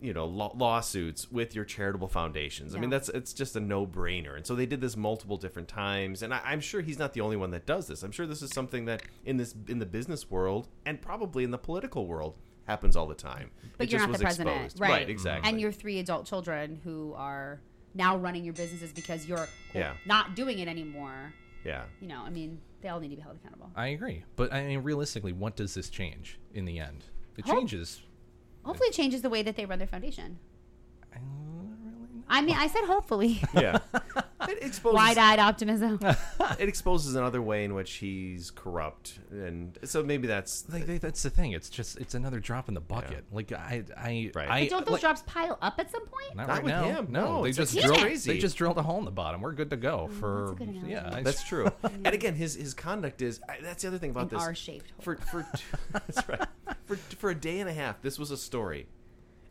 You 0.00 0.12
know 0.12 0.26
law- 0.26 0.52
lawsuits 0.54 1.30
with 1.32 1.54
your 1.54 1.64
charitable 1.64 2.08
foundations. 2.08 2.74
I 2.74 2.78
mean 2.78 2.90
that's 2.90 3.08
it's 3.08 3.32
just 3.32 3.56
a 3.56 3.60
no 3.60 3.86
brainer, 3.86 4.36
and 4.36 4.46
so 4.46 4.54
they 4.54 4.66
did 4.66 4.80
this 4.82 4.94
multiple 4.96 5.38
different 5.38 5.68
times. 5.68 6.22
And 6.22 6.34
I, 6.34 6.40
I'm 6.44 6.60
sure 6.60 6.82
he's 6.82 6.98
not 6.98 7.14
the 7.14 7.22
only 7.22 7.36
one 7.36 7.50
that 7.52 7.64
does 7.64 7.86
this. 7.86 8.02
I'm 8.02 8.12
sure 8.12 8.26
this 8.26 8.42
is 8.42 8.50
something 8.50 8.84
that 8.84 9.02
in 9.24 9.38
this 9.38 9.54
in 9.68 9.78
the 9.78 9.86
business 9.86 10.30
world 10.30 10.68
and 10.84 11.00
probably 11.00 11.44
in 11.44 11.50
the 11.50 11.58
political 11.58 12.06
world 12.06 12.34
happens 12.66 12.94
all 12.94 13.06
the 13.06 13.14
time. 13.14 13.50
But 13.78 13.86
It 13.86 13.92
you're 13.92 14.00
just 14.00 14.08
not 14.08 14.12
was 14.12 14.18
the 14.18 14.24
president, 14.24 14.56
exposed. 14.64 14.80
right? 14.80 14.90
Right, 14.90 15.08
exactly. 15.10 15.48
And 15.48 15.60
your 15.60 15.72
three 15.72 15.98
adult 15.98 16.26
children 16.26 16.78
who 16.84 17.14
are 17.16 17.60
now 17.94 18.18
running 18.18 18.44
your 18.44 18.52
businesses 18.54 18.92
because 18.92 19.26
you're 19.26 19.38
quote, 19.38 19.48
Yeah. 19.74 19.92
not 20.04 20.34
doing 20.36 20.58
it 20.58 20.68
anymore. 20.68 21.32
yeah. 21.64 21.84
You 22.02 22.08
know, 22.08 22.20
I 22.20 22.28
mean, 22.30 22.60
they 22.82 22.88
all 22.90 23.00
need 23.00 23.08
to 23.10 23.16
be 23.16 23.22
held 23.22 23.36
accountable. 23.36 23.70
I 23.74 23.88
agree, 23.88 24.24
but 24.36 24.52
I 24.52 24.66
mean, 24.66 24.80
realistically, 24.80 25.32
what 25.32 25.56
does 25.56 25.72
this 25.74 25.88
change 25.88 26.38
in 26.52 26.66
the 26.66 26.78
end? 26.80 27.04
It 27.38 27.46
Hope- 27.46 27.56
changes. 27.56 28.02
Hopefully, 28.66 28.88
it 28.88 28.94
changes 28.94 29.22
the 29.22 29.30
way 29.30 29.42
that 29.42 29.56
they 29.56 29.64
run 29.64 29.78
their 29.78 29.86
foundation. 29.86 30.38
I 32.28 32.42
mean, 32.42 32.56
I 32.56 32.66
said 32.66 32.84
hopefully. 32.84 33.40
Yeah. 33.54 33.78
It 34.48 34.58
exposes 34.62 34.94
Wide-eyed 34.94 35.38
optimism. 35.38 35.98
it 36.58 36.68
exposes 36.68 37.14
another 37.14 37.40
way 37.42 37.64
in 37.64 37.74
which 37.74 37.94
he's 37.94 38.50
corrupt, 38.50 39.18
and 39.30 39.78
so 39.84 40.02
maybe 40.02 40.26
that's 40.26 40.68
Like 40.68 40.86
they, 40.86 40.98
that's 40.98 41.22
the 41.22 41.30
thing. 41.30 41.52
It's 41.52 41.68
just 41.68 41.98
it's 41.98 42.14
another 42.14 42.40
drop 42.40 42.68
in 42.68 42.74
the 42.74 42.80
bucket. 42.80 43.24
Like 43.32 43.52
I 43.52 43.82
I 43.96 44.30
Right. 44.34 44.48
I 44.50 44.60
but 44.64 44.70
don't 44.70 44.86
those 44.86 44.92
like, 44.94 45.00
drops 45.02 45.22
pile 45.26 45.58
up 45.62 45.74
at 45.78 45.90
some 45.90 46.06
point? 46.06 46.34
not, 46.36 46.46
Not 46.48 46.54
right 46.54 46.64
with 46.64 46.72
now. 46.72 46.84
him. 46.84 47.06
No, 47.10 47.24
No, 47.38 47.42
they 47.44 47.52
just 47.52 47.74
like- 47.74 47.84
drilled. 47.84 48.00
crazy. 48.00 48.32
They 48.32 48.38
just 48.38 48.56
drilled 48.56 48.78
a 48.78 48.82
hole 48.82 48.98
in 48.98 49.04
the 49.04 49.10
bottom. 49.10 49.40
We're 49.40 49.52
good 49.52 49.70
to 49.70 49.76
go 49.76 50.08
for 50.20 50.26
Mm, 50.26 50.58
that's 50.58 50.60
a 50.60 50.64
good 50.82 50.90
yeah. 50.90 51.10
I- 51.14 51.22
that's 51.22 51.44
true. 51.44 51.68
and 51.82 52.06
again, 52.08 52.34
his 52.34 52.54
his 52.54 52.74
conduct 52.74 53.22
is 53.22 53.40
I- 53.48 53.58
that's 53.62 53.82
the 53.82 53.88
other 53.88 53.98
thing 53.98 54.10
about 54.10 54.24
An 54.24 54.28
this. 54.38 54.42
R-shaped 54.42 54.90
hole. 54.92 55.02
For 55.02 55.16
for 55.16 55.46
that's 55.92 56.28
right. 56.28 56.46
For 56.86 56.96
for 56.96 57.30
a 57.30 57.34
day 57.34 57.60
and 57.60 57.68
a 57.68 57.72
half, 57.72 58.00
this 58.02 58.18
was 58.18 58.30
a 58.30 58.36
story. 58.36 58.86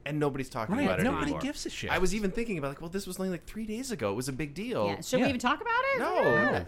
And 0.08 0.20
nobody's 0.20 0.50
talking 0.50 0.76
Right, 0.76 0.86
about 0.86 1.00
it 1.00 1.04
nobody 1.04 1.24
anymore. 1.24 1.42
gives 1.42 1.66
a 1.66 1.70
shit. 1.72 1.90
I 1.90 1.98
was 1.98 2.14
even 2.14 2.30
thinking 2.30 2.60
about 2.60 2.68
like, 2.70 2.80
well, 2.82 2.92
this 2.92 3.08
was 3.08 3.18
only 3.20 3.32
like 3.32 3.46
three 3.46 3.66
days 3.66 3.90
ago. 3.92 4.12
It 4.12 4.16
was 4.16 4.30
a 4.30 4.34
big 4.34 4.54
deal. 4.54 4.86
Yeah. 4.88 5.02
Should 5.02 5.18
Yeah. 5.20 5.26
we 5.26 5.30
even 5.30 5.40
talk 5.42 5.60
about 5.62 5.72
it? 5.96 6.00
No, 6.00 6.22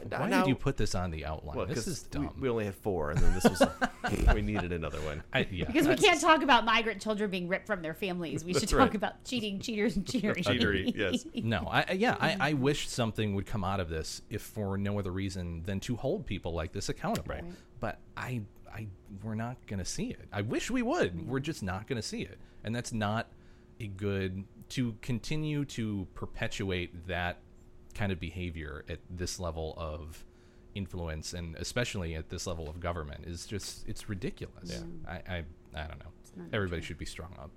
No, 0.09 0.17
why 0.19 0.27
now- 0.29 0.41
did 0.41 0.49
you 0.49 0.55
put 0.55 0.75
this 0.75 0.95
on 0.95 1.11
the 1.11 1.23
outline? 1.23 1.55
Well, 1.55 1.67
this 1.67 1.75
'cause 1.75 1.87
is 1.87 2.03
dumb. 2.03 2.33
We, 2.39 2.49
only 2.49 2.65
had 2.65 2.73
four, 2.73 3.11
and 3.11 3.19
then 3.19 3.35
this 3.35 3.43
was 3.43 3.61
we 4.33 4.41
needed 4.41 4.71
another 4.71 4.99
one. 5.01 5.21
I, 5.33 5.47
yeah, 5.51 5.65
Because 5.65 5.83
we 5.87 5.93
that's- 5.93 6.03
can't 6.03 6.19
talk 6.19 6.41
about 6.41 6.65
migrant 6.65 6.99
children 6.99 7.29
being 7.29 7.47
ripped 7.47 7.67
from 7.67 7.83
their 7.83 7.93
families. 7.93 8.43
We 8.43 8.53
should 8.53 8.63
That's 8.63 8.71
talk 8.71 8.79
right. 8.79 8.95
about 8.95 9.23
cheating, 9.23 9.59
cheaters, 9.59 9.95
and 9.97 10.05
cheatery. 10.07 10.43
Cheatery, 10.43 10.95
yes. 10.95 11.23
No, 11.35 11.67
I, 11.69 11.85
I- 11.89 11.93
yeah, 11.93 12.17
I, 12.19 12.37
I 12.39 12.53
wish 12.53 12.89
something 12.89 13.35
would 13.35 13.45
come 13.45 13.63
out 13.63 13.79
of 13.79 13.87
this, 13.89 14.23
if 14.31 14.41
for 14.41 14.79
no 14.79 14.97
other 14.97 15.11
reason 15.11 15.61
than 15.63 15.79
to 15.81 15.95
hold 15.95 16.25
people 16.25 16.53
like 16.53 16.71
this 16.71 16.89
accountable. 16.89 17.35
Right. 17.35 17.43
But 17.79 17.99
I, 18.15 18.41
I, 18.73 18.87
we're 19.23 19.35
not 19.35 19.57
going 19.67 19.79
to 19.79 19.85
see 19.85 20.07
it. 20.09 20.27
I 20.31 20.41
wish 20.41 20.69
we 20.69 20.81
would. 20.81 21.27
We're 21.27 21.39
just 21.39 21.63
not 21.63 21.87
going 21.87 22.01
to 22.01 22.07
see 22.07 22.21
it, 22.21 22.37
and 22.63 22.75
that's 22.75 22.93
not 22.93 23.27
a 23.79 23.87
good 23.87 24.43
to 24.69 24.95
continue 25.01 25.65
to 25.65 26.07
perpetuate 26.13 27.07
that 27.07 27.37
kind 27.93 28.11
of 28.11 28.19
behavior 28.19 28.83
at 28.89 28.99
this 29.09 29.39
level 29.39 29.73
of 29.77 30.25
influence, 30.75 31.33
and 31.33 31.55
especially 31.55 32.15
at 32.15 32.29
this 32.29 32.45
level 32.45 32.69
of 32.69 32.79
government, 32.79 33.25
is 33.25 33.45
just 33.45 33.87
it's 33.87 34.09
ridiculous. 34.09 34.83
I, 35.07 35.13
I, 35.13 35.43
I 35.73 35.87
don't 35.87 35.99
know. 35.99 36.11
Everybody 36.53 36.81
should 36.81 36.97
be 36.97 37.05
strung 37.05 37.33
up. 37.39 37.49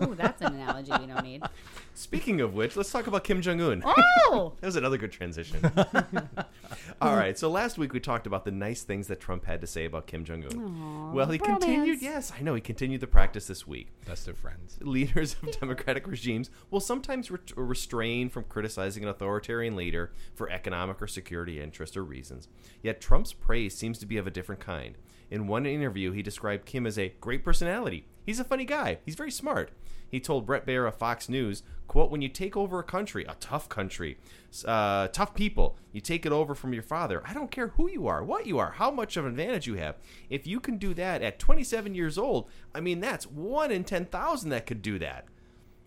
Oh, 0.00 0.14
that's 0.14 0.40
an 0.42 0.54
analogy 0.54 0.92
we 1.00 1.06
don't 1.06 1.22
need. 1.24 1.42
Speaking 1.94 2.40
of 2.40 2.54
which, 2.54 2.76
let's 2.76 2.90
talk 2.90 3.06
about 3.06 3.24
Kim 3.24 3.40
Jong 3.40 3.60
Un. 3.60 3.82
Oh, 3.84 4.52
That 4.60 4.66
was 4.66 4.76
another 4.76 4.98
good 4.98 5.12
transition. 5.12 5.60
All 7.00 7.14
right. 7.16 7.38
So 7.38 7.50
last 7.50 7.78
week 7.78 7.92
we 7.92 8.00
talked 8.00 8.26
about 8.26 8.44
the 8.44 8.50
nice 8.50 8.82
things 8.82 9.06
that 9.08 9.20
Trump 9.20 9.44
had 9.44 9.60
to 9.60 9.66
say 9.66 9.84
about 9.84 10.06
Kim 10.06 10.24
Jong 10.24 10.44
Un. 10.44 11.12
Well, 11.12 11.28
he 11.30 11.38
continued. 11.38 12.02
Yes, 12.02 12.32
I 12.36 12.42
know. 12.42 12.54
He 12.54 12.60
continued 12.60 13.00
the 13.00 13.06
practice 13.06 13.46
this 13.46 13.66
week. 13.66 13.88
Best 14.06 14.26
of 14.28 14.36
friends. 14.38 14.78
Leaders 14.80 15.36
of 15.42 15.58
democratic 15.60 16.06
regimes 16.06 16.50
will 16.70 16.80
sometimes 16.80 17.30
re- 17.30 17.38
restrain 17.56 18.28
from 18.28 18.44
criticizing 18.44 19.02
an 19.04 19.08
authoritarian 19.08 19.76
leader 19.76 20.12
for 20.34 20.50
economic 20.50 21.00
or 21.00 21.06
security 21.06 21.60
interests 21.60 21.96
or 21.96 22.04
reasons. 22.04 22.48
Yet 22.82 23.00
Trump's 23.00 23.32
praise 23.32 23.76
seems 23.76 23.98
to 23.98 24.06
be 24.06 24.16
of 24.16 24.26
a 24.26 24.30
different 24.30 24.60
kind. 24.60 24.96
In 25.30 25.46
one 25.46 25.66
interview, 25.66 26.12
he 26.12 26.22
described 26.22 26.66
Kim 26.66 26.86
as 26.86 26.98
a 26.98 27.14
great 27.20 27.44
personality. 27.44 28.06
He's 28.24 28.40
a 28.40 28.44
funny 28.44 28.64
guy. 28.64 28.98
He's 29.04 29.14
very 29.14 29.30
smart. 29.30 29.70
He 30.08 30.20
told 30.20 30.46
Bret 30.46 30.64
Baier 30.64 30.86
of 30.86 30.94
Fox 30.94 31.28
News, 31.28 31.64
quote, 31.88 32.10
when 32.10 32.22
you 32.22 32.28
take 32.28 32.56
over 32.56 32.78
a 32.78 32.84
country, 32.84 33.24
a 33.24 33.34
tough 33.40 33.68
country, 33.68 34.16
uh, 34.64 35.08
tough 35.08 35.34
people, 35.34 35.76
you 35.92 36.00
take 36.00 36.24
it 36.24 36.30
over 36.30 36.54
from 36.54 36.72
your 36.72 36.84
father. 36.84 37.20
I 37.26 37.34
don't 37.34 37.50
care 37.50 37.68
who 37.68 37.90
you 37.90 38.06
are, 38.06 38.22
what 38.22 38.46
you 38.46 38.58
are, 38.58 38.72
how 38.72 38.90
much 38.92 39.16
of 39.16 39.24
an 39.24 39.32
advantage 39.32 39.66
you 39.66 39.74
have. 39.74 39.96
If 40.30 40.46
you 40.46 40.60
can 40.60 40.78
do 40.78 40.94
that 40.94 41.22
at 41.22 41.38
27 41.40 41.94
years 41.94 42.16
old, 42.16 42.48
I 42.74 42.80
mean, 42.80 43.00
that's 43.00 43.26
one 43.26 43.72
in 43.72 43.82
10,000 43.82 44.50
that 44.50 44.66
could 44.66 44.82
do 44.82 44.98
that. 45.00 45.26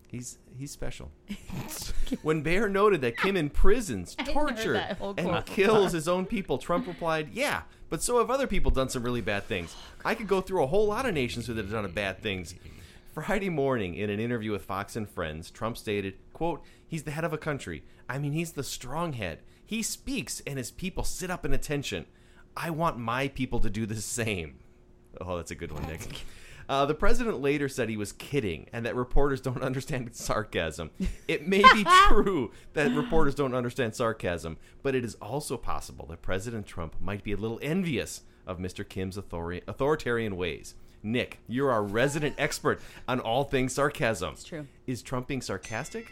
He's 0.08 0.38
he's 0.56 0.70
special. 0.70 1.10
when 2.22 2.42
Baier 2.42 2.70
noted 2.70 3.02
that 3.02 3.18
Kim 3.18 3.36
imprisons, 3.36 4.14
tortures, 4.24 4.80
and 5.18 5.44
kills 5.44 5.92
his 5.92 6.08
own 6.08 6.24
people, 6.24 6.56
Trump 6.56 6.86
replied, 6.86 7.28
"Yeah, 7.34 7.62
but 7.90 8.02
so 8.02 8.18
have 8.18 8.30
other 8.30 8.46
people 8.46 8.70
done 8.70 8.88
some 8.88 9.02
really 9.02 9.20
bad 9.20 9.44
things. 9.44 9.74
I 10.04 10.14
could 10.14 10.28
go 10.28 10.40
through 10.40 10.62
a 10.62 10.68
whole 10.68 10.86
lot 10.86 11.06
of 11.06 11.14
nations 11.14 11.46
who 11.46 11.54
have 11.54 11.70
done 11.70 11.90
bad 11.92 12.22
things." 12.22 12.54
Friday 13.12 13.48
morning, 13.48 13.94
in 13.94 14.10
an 14.10 14.20
interview 14.20 14.52
with 14.52 14.64
Fox 14.64 14.94
and 14.94 15.08
Friends, 15.08 15.50
Trump 15.50 15.76
stated, 15.76 16.14
"quote 16.32 16.62
He's 16.86 17.02
the 17.02 17.10
head 17.10 17.24
of 17.24 17.32
a 17.32 17.38
country. 17.38 17.82
I 18.08 18.18
mean, 18.18 18.32
he's 18.32 18.52
the 18.52 18.62
strong 18.62 19.12
head. 19.14 19.42
He 19.64 19.82
speaks, 19.82 20.40
and 20.46 20.56
his 20.56 20.70
people 20.70 21.04
sit 21.04 21.30
up 21.30 21.44
in 21.44 21.52
attention. 21.52 22.06
I 22.56 22.70
want 22.70 22.98
my 22.98 23.28
people 23.28 23.60
to 23.60 23.70
do 23.70 23.86
the 23.86 23.96
same." 23.96 24.60
Oh, 25.20 25.36
that's 25.36 25.50
a 25.50 25.56
good 25.56 25.72
one, 25.72 25.86
Nick. 25.86 26.00
Uh, 26.68 26.84
the 26.84 26.94
president 26.94 27.40
later 27.40 27.68
said 27.68 27.88
he 27.88 27.96
was 27.96 28.12
kidding 28.12 28.66
and 28.72 28.84
that 28.84 28.94
reporters 28.94 29.40
don't 29.40 29.62
understand 29.62 30.14
sarcasm. 30.14 30.90
It 31.26 31.48
may 31.48 31.62
be 31.72 31.84
true 32.08 32.52
that 32.74 32.94
reporters 32.94 33.34
don't 33.34 33.54
understand 33.54 33.94
sarcasm, 33.94 34.58
but 34.82 34.94
it 34.94 35.04
is 35.04 35.14
also 35.16 35.56
possible 35.56 36.06
that 36.06 36.22
President 36.22 36.66
Trump 36.66 36.96
might 37.00 37.24
be 37.24 37.32
a 37.32 37.36
little 37.36 37.58
envious 37.62 38.22
of 38.46 38.58
Mr. 38.58 38.86
Kim's 38.88 39.16
authori- 39.16 39.62
authoritarian 39.66 40.36
ways. 40.36 40.74
Nick, 41.02 41.38
you're 41.46 41.70
our 41.70 41.82
resident 41.82 42.34
expert 42.38 42.80
on 43.06 43.20
all 43.20 43.44
things 43.44 43.72
sarcasm. 43.72 44.32
It's 44.32 44.44
true. 44.44 44.66
Is 44.86 45.00
Trump 45.02 45.28
being 45.28 45.40
sarcastic? 45.42 46.10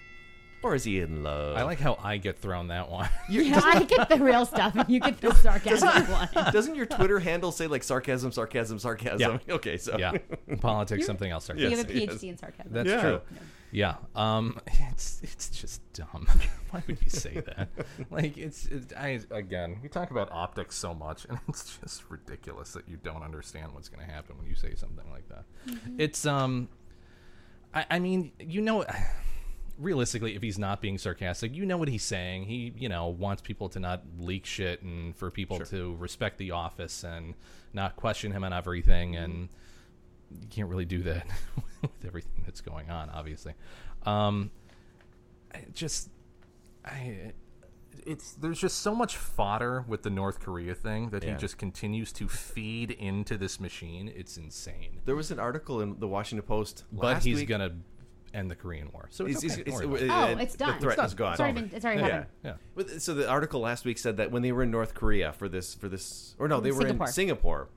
Or 0.67 0.75
is 0.75 0.83
he 0.83 0.99
in 0.99 1.23
love? 1.23 1.57
I 1.57 1.63
like 1.63 1.79
how 1.79 1.97
I 2.03 2.17
get 2.17 2.41
thrown 2.41 2.69
that 2.69 2.91
one. 2.91 3.09
yeah, 3.31 3.61
I 3.63 3.85
get 3.85 4.09
the 4.09 4.17
real 4.17 4.45
stuff, 4.45 4.75
and 4.75 4.91
you 4.91 4.99
get 4.99 5.21
the 5.21 5.33
sarcastic 5.33 6.09
one. 6.09 6.29
Doesn't 6.53 6.75
your 6.75 6.87
Twitter 6.87 7.21
handle 7.21 7.53
say 7.53 7.69
like 7.69 7.85
sarcasm, 7.85 8.33
sarcasm, 8.33 8.81
sarcasm? 8.81 9.21
Yeah. 9.21 9.39
Okay, 9.57 9.77
so 9.77 9.97
yeah, 9.97 10.15
politics, 10.61 11.07
something 11.07 11.31
else. 11.31 11.45
Sarcasm. 11.45 11.71
You 11.71 11.77
have 11.77 11.89
a 11.89 11.93
PhD 11.93 12.13
yes. 12.15 12.23
in 12.25 12.37
sarcasm. 12.37 12.73
That's 12.73 12.89
Yeah. 12.89 13.01
true. 13.01 13.21
Yeah. 13.71 13.95
Um, 14.17 14.59
it's 14.91 15.21
it's 15.23 15.51
just 15.51 15.81
dumb. 15.93 16.27
Why 16.71 16.83
would 16.89 16.99
you 17.01 17.11
say 17.11 17.41
that? 17.47 17.69
like 18.11 18.37
it's 18.37 18.67
it, 18.67 18.93
I 18.99 19.21
again, 19.31 19.79
we 19.85 19.89
talk 19.89 20.11
about 20.11 20.33
optics 20.33 20.75
so 20.75 20.95
much, 20.95 21.27
and 21.27 21.39
it's 21.49 21.79
just 21.79 22.03
ridiculous 22.09 22.73
that 22.73 22.89
you 22.89 22.97
don't 22.97 23.23
understand 23.23 23.73
what's 23.73 23.89
going 23.89 24.05
to 24.05 24.13
happen 24.13 24.37
when 24.37 24.49
you 24.49 24.57
say 24.57 24.75
something 24.75 25.09
like 25.13 25.29
that. 25.29 25.45
It's 25.97 26.27
um, 26.27 26.69
I, 27.73 27.87
I 27.89 27.99
mean, 28.01 28.33
you 28.41 28.63
know. 28.63 28.85
Realistically, 29.79 30.35
if 30.35 30.43
he's 30.43 30.59
not 30.59 30.81
being 30.81 30.97
sarcastic, 30.97 31.55
you 31.55 31.67
know 31.67 31.77
what 31.77 31.89
he's 31.89 32.03
saying. 32.03 32.45
He, 32.45 32.73
you 32.79 32.89
know, 32.89 33.09
wants 33.09 33.43
people 33.43 33.69
to 33.71 33.79
not 33.81 34.03
leak 34.19 34.47
shit 34.47 34.81
and 34.83 35.15
for 35.15 35.31
people 35.31 35.59
to 35.61 35.95
respect 35.97 36.39
the 36.39 36.53
office 36.53 37.05
and 37.05 37.35
not 37.75 37.95
question 37.97 38.33
him 38.33 38.43
on 38.43 38.53
everything. 38.55 39.17
And 39.17 39.49
you 40.41 40.49
can't 40.49 40.69
really 40.71 40.87
do 40.87 41.03
that 41.03 41.27
with 41.83 42.05
everything 42.07 42.43
that's 42.47 42.63
going 42.63 42.91
on, 42.91 43.11
obviously. 43.11 43.53
Um, 44.05 44.51
I 45.55 45.65
just, 45.75 46.09
I, 46.85 47.33
it's 48.07 48.33
there's 48.33 48.59
just 48.61 48.79
so 48.81 48.95
much 48.95 49.17
fodder 49.17 49.85
with 49.87 50.03
the 50.05 50.11
North 50.11 50.41
Korea 50.41 50.75
thing 50.75 51.11
that 51.11 51.23
Yeah. 51.23 51.33
he 51.35 51.39
just 51.39 51.59
continues 51.59 52.13
to 52.15 52.29
feed 52.29 52.93
into 52.93 53.37
this 53.37 53.61
machine. 53.61 54.11
It's 54.15 54.37
insane. 54.39 55.01
There 55.05 55.17
was 55.17 55.31
an 55.31 55.39
article 55.39 55.81
in 55.83 55.99
the 55.99 56.09
Washington 56.09 56.47
Post 56.47 56.85
But 56.93 57.05
last 57.05 57.25
he's 57.25 57.37
week. 57.41 57.49
gonna 57.49 57.73
end 58.37 58.51
the 58.51 58.55
Korean 58.55 58.91
War, 58.93 59.09
so 59.11 59.25
it's, 59.27 59.41
He's- 59.43 59.55
okay. 59.55 59.65
he's- 59.71 59.81
Don't 59.81 59.93
it's- 59.95 60.03
it. 60.03 60.11
Uh, 60.11 60.15
oh, 60.15 60.33
uh, 60.35 60.37
it's 60.39 60.53
the 60.53 60.59
done. 60.59 60.81
threat 60.81 60.99
It's 60.99 61.09
is 61.09 61.15
gone. 61.15 61.33
It's 61.33 61.41
already 61.41 61.61
been. 61.63 61.71
It's 61.75 61.85
already 61.85 62.01
Yeah. 62.03 62.07
happened. 62.09 62.27
yeah. 62.45 62.55
But- 62.75 63.03
So 63.03 63.15
the 63.15 63.29
article 63.29 63.61
last 63.61 63.85
week 63.85 63.99
said 63.99 64.17
that 64.19 64.31
when 64.31 64.43
they 64.43 64.53
were 64.53 64.63
in 64.63 64.71
North 64.71 64.95
Korea 64.95 65.33
for 65.33 65.49
this 65.49 65.75
for 65.75 65.89
this 65.89 66.35
or 66.39 66.47
no, 66.49 66.61
they 66.61 66.71
were 66.71 66.83
Singapore. 66.83 67.07
in 67.07 67.13
Singapore. 67.13 67.69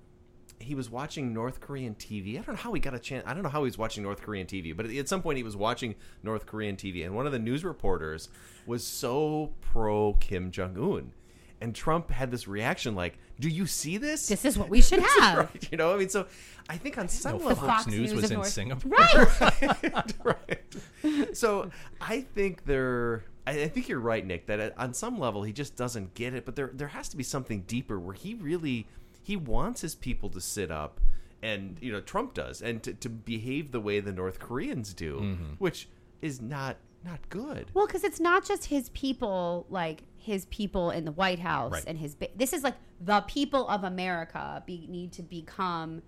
he 0.62 0.76
was 0.76 0.90
watching 0.90 1.34
North 1.34 1.62
Korean 1.62 1.96
TV. 1.96 2.34
I 2.38 2.42
don't 2.42 2.50
know 2.50 2.56
how 2.56 2.74
he 2.74 2.82
got 2.82 2.94
a 2.94 3.00
chance. 3.00 3.24
I 3.26 3.34
don't 3.34 3.44
know 3.44 3.50
how 3.50 3.62
he 3.62 3.66
was 3.70 3.78
watching 3.78 4.04
North 4.04 4.22
Korean 4.22 4.46
TV, 4.46 4.76
but 4.76 4.88
at 4.88 5.08
some 5.08 5.22
point 5.22 5.38
he 5.38 5.44
was 5.44 5.56
watching 5.56 5.96
North 6.22 6.46
Korean 6.46 6.76
TV, 6.76 7.06
and 7.06 7.16
one 7.16 7.26
of 7.26 7.32
the 7.32 7.40
news 7.40 7.64
reporters 7.64 8.28
was 8.66 8.84
so 8.86 9.54
pro 9.62 10.16
Kim 10.20 10.52
Jong 10.52 10.76
Un. 10.78 11.14
And 11.62 11.76
Trump 11.76 12.10
had 12.10 12.32
this 12.32 12.48
reaction 12.48 12.96
like, 12.96 13.18
"Do 13.40 13.50
you 13.50 13.66
see 13.68 13.98
this? 13.98 14.28
This 14.28 14.46
is 14.46 14.58
what 14.58 14.70
we 14.70 14.82
should 14.88 15.00
have. 15.02 15.38
right." 15.38 15.68
You 15.72 15.78
know, 15.78 15.94
I 15.94 15.98
mean, 15.98 16.10
so 16.10 16.26
I 16.70 16.78
think 16.78 16.98
on 16.98 17.10
some 17.10 17.38
know 17.40 17.48
level, 17.48 17.68
Fox 17.68 17.88
News 17.88 18.14
was 18.14 18.32
in 18.32 18.44
Singapore. 18.46 18.92
Right. 18.92 20.14
right. 20.24 21.36
So 21.36 21.70
I 22.02 22.22
think 22.22 22.66
there. 22.66 23.24
I 23.48 23.64
I 23.64 23.68
think 23.68 23.90
you're 23.90 24.00
right, 24.00 24.26
Nick. 24.26 24.46
That 24.48 24.74
on 24.78 24.94
some 24.94 25.20
level 25.20 25.44
he 25.44 25.52
just 25.54 25.76
doesn't 25.76 26.14
get 26.14 26.34
it, 26.34 26.46
but 26.46 26.56
there 26.56 26.72
there 26.74 26.88
has 26.90 27.10
to 27.10 27.18
be 27.18 27.24
something 27.24 27.62
deeper 27.62 28.00
where 28.00 28.14
he 28.16 28.36
really 28.36 28.88
he 29.24 29.36
wants 29.36 29.82
his 29.82 29.96
people 29.96 30.30
to 30.30 30.42
sit 30.42 30.72
up, 30.72 31.00
and 31.42 31.78
you 31.82 31.92
know 31.92 32.02
Trump 32.02 32.34
does, 32.34 32.62
and 32.62 32.82
to, 32.84 32.94
to 32.94 33.10
behave 33.10 33.72
the 33.72 33.80
way 33.82 34.00
the 34.00 34.12
North 34.14 34.40
Koreans 34.40 34.94
do, 34.94 35.18
Mm-hmm. 35.20 35.54
which 35.58 35.88
is 36.22 36.42
not 36.42 36.78
not 37.04 37.20
good. 37.30 37.72
Well, 37.74 37.88
because 37.88 38.04
it's 38.04 38.20
not 38.20 38.46
just 38.46 38.66
his 38.66 38.90
people, 38.90 39.66
like 39.70 40.04
his 40.20 40.46
people 40.46 40.92
in 40.92 41.06
the 41.06 41.12
White 41.12 41.40
House 41.40 41.72
Right. 41.72 41.84
and 41.88 41.98
his. 41.98 42.16
This 42.36 42.54
is 42.54 42.64
like 42.64 42.76
the 43.02 43.22
people 43.22 43.68
of 43.68 43.84
America 43.84 44.64
be, 44.66 44.86
need 44.90 45.12
to 45.14 45.24
become 45.24 46.02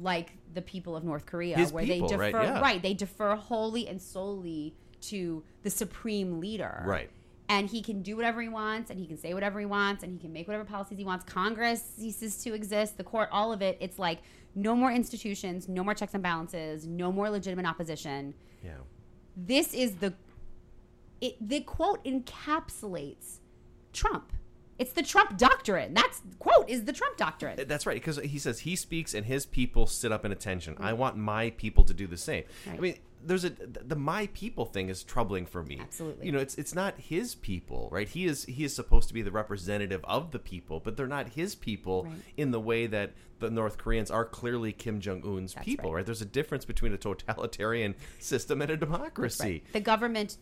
like 0.00 0.32
the 0.52 0.62
people 0.62 0.96
of 0.96 1.04
North 1.04 1.24
Korea, 1.24 1.56
His 1.56 1.72
where 1.72 1.84
people, 1.84 2.08
they 2.08 2.16
right, 2.16 2.32
defer. 2.32 2.60
right 2.60 2.82
They 2.82 2.94
defer 2.94 3.36
wholly 3.36 3.86
and 3.86 4.00
solely 4.02 4.74
to 5.02 5.44
the 5.62 5.70
supreme 5.70 6.40
leader. 6.40 6.82
Right. 6.84 7.10
And 7.48 7.68
he 7.68 7.82
can 7.82 8.02
do 8.02 8.16
whatever 8.16 8.40
he 8.42 8.48
wants, 8.48 8.90
and 8.90 8.98
he 8.98 9.06
can 9.06 9.18
say 9.18 9.34
whatever 9.34 9.60
he 9.60 9.66
wants, 9.66 10.02
and 10.02 10.10
he 10.12 10.18
can 10.18 10.32
make 10.32 10.48
whatever 10.48 10.64
policies 10.64 10.98
he 10.98 11.04
wants. 11.04 11.24
Congress 11.26 11.82
ceases 11.82 12.42
to 12.42 12.54
exist. 12.54 12.96
The 12.96 13.04
court, 13.04 13.28
all 13.30 13.52
of 13.52 13.60
it. 13.62 13.76
It's 13.80 13.98
like 13.98 14.20
no 14.54 14.74
more 14.74 14.90
institutions, 14.90 15.68
no 15.68 15.84
more 15.84 15.94
checks 15.94 16.14
and 16.14 16.22
balances, 16.22 16.86
no 16.86 17.12
more 17.12 17.28
legitimate 17.30 17.66
opposition 17.66 18.34
Yeah. 18.64 18.72
this 19.36 19.74
is 19.74 19.96
the 19.96 20.14
it 21.20 21.36
the 21.46 21.60
quote 21.60 22.04
encapsulates 22.04 23.38
Trump. 23.94 24.32
It's 24.78 24.92
the 24.92 25.02
Trump 25.02 25.38
doctrine. 25.38 25.94
That's 25.94 26.20
quote 26.38 26.68
is 26.68 26.84
the 26.84 26.92
Trump 26.92 27.16
doctrine. 27.16 27.58
That's 27.66 27.86
right, 27.86 27.94
because 27.94 28.18
he 28.18 28.38
says 28.38 28.60
he 28.60 28.74
speaks 28.76 29.14
and 29.14 29.24
his 29.24 29.46
people 29.46 29.86
sit 29.86 30.10
up 30.10 30.24
in 30.24 30.32
attention. 30.32 30.76
I 30.80 30.92
mm. 30.92 30.96
want 30.96 31.16
my 31.16 31.50
people 31.50 31.84
to 31.84 31.94
do 31.94 32.06
the 32.06 32.16
same. 32.16 32.44
I 32.68 32.76
mean, 32.78 32.96
there's 33.26 33.44
a 33.44 33.50
the 33.50 33.96
my 33.96 34.28
people 34.34 34.64
thing 34.64 34.88
is 34.88 35.02
troubling 35.02 35.46
for 35.46 35.62
me. 35.62 35.78
Absolutely. 35.80 36.26
you 36.26 36.32
know, 36.32 36.38
it's 36.38 36.56
it's 36.56 36.74
not 36.74 36.98
his 36.98 37.34
people, 37.36 37.88
right? 37.90 38.08
He 38.08 38.26
is 38.26 38.44
he 38.44 38.64
is 38.64 38.74
supposed 38.74 39.08
to 39.08 39.14
be 39.14 39.22
the 39.22 39.30
representative 39.30 40.04
of 40.04 40.30
the 40.32 40.38
people, 40.38 40.80
but 40.80 40.96
they're 40.96 41.06
not 41.06 41.30
his 41.30 41.54
people 41.54 42.04
Right. 42.04 42.12
in 42.36 42.50
the 42.50 42.60
way 42.60 42.86
that 42.86 43.12
the 43.38 43.50
North 43.50 43.78
Koreans 43.78 44.10
are 44.10 44.24
clearly 44.24 44.72
Kim 44.72 45.00
Jong 45.00 45.22
Un's 45.24 45.54
people, 45.54 45.90
right. 45.90 45.98
right. 45.98 46.06
There's 46.06 46.22
a 46.22 46.26
difference 46.26 46.64
between 46.64 46.92
a 46.92 46.96
totalitarian 46.96 47.94
system 48.18 48.60
and 48.60 48.70
a 48.70 48.76
democracy. 48.76 49.44
Right. 49.44 49.72
The 49.72 49.80
government 49.80 50.38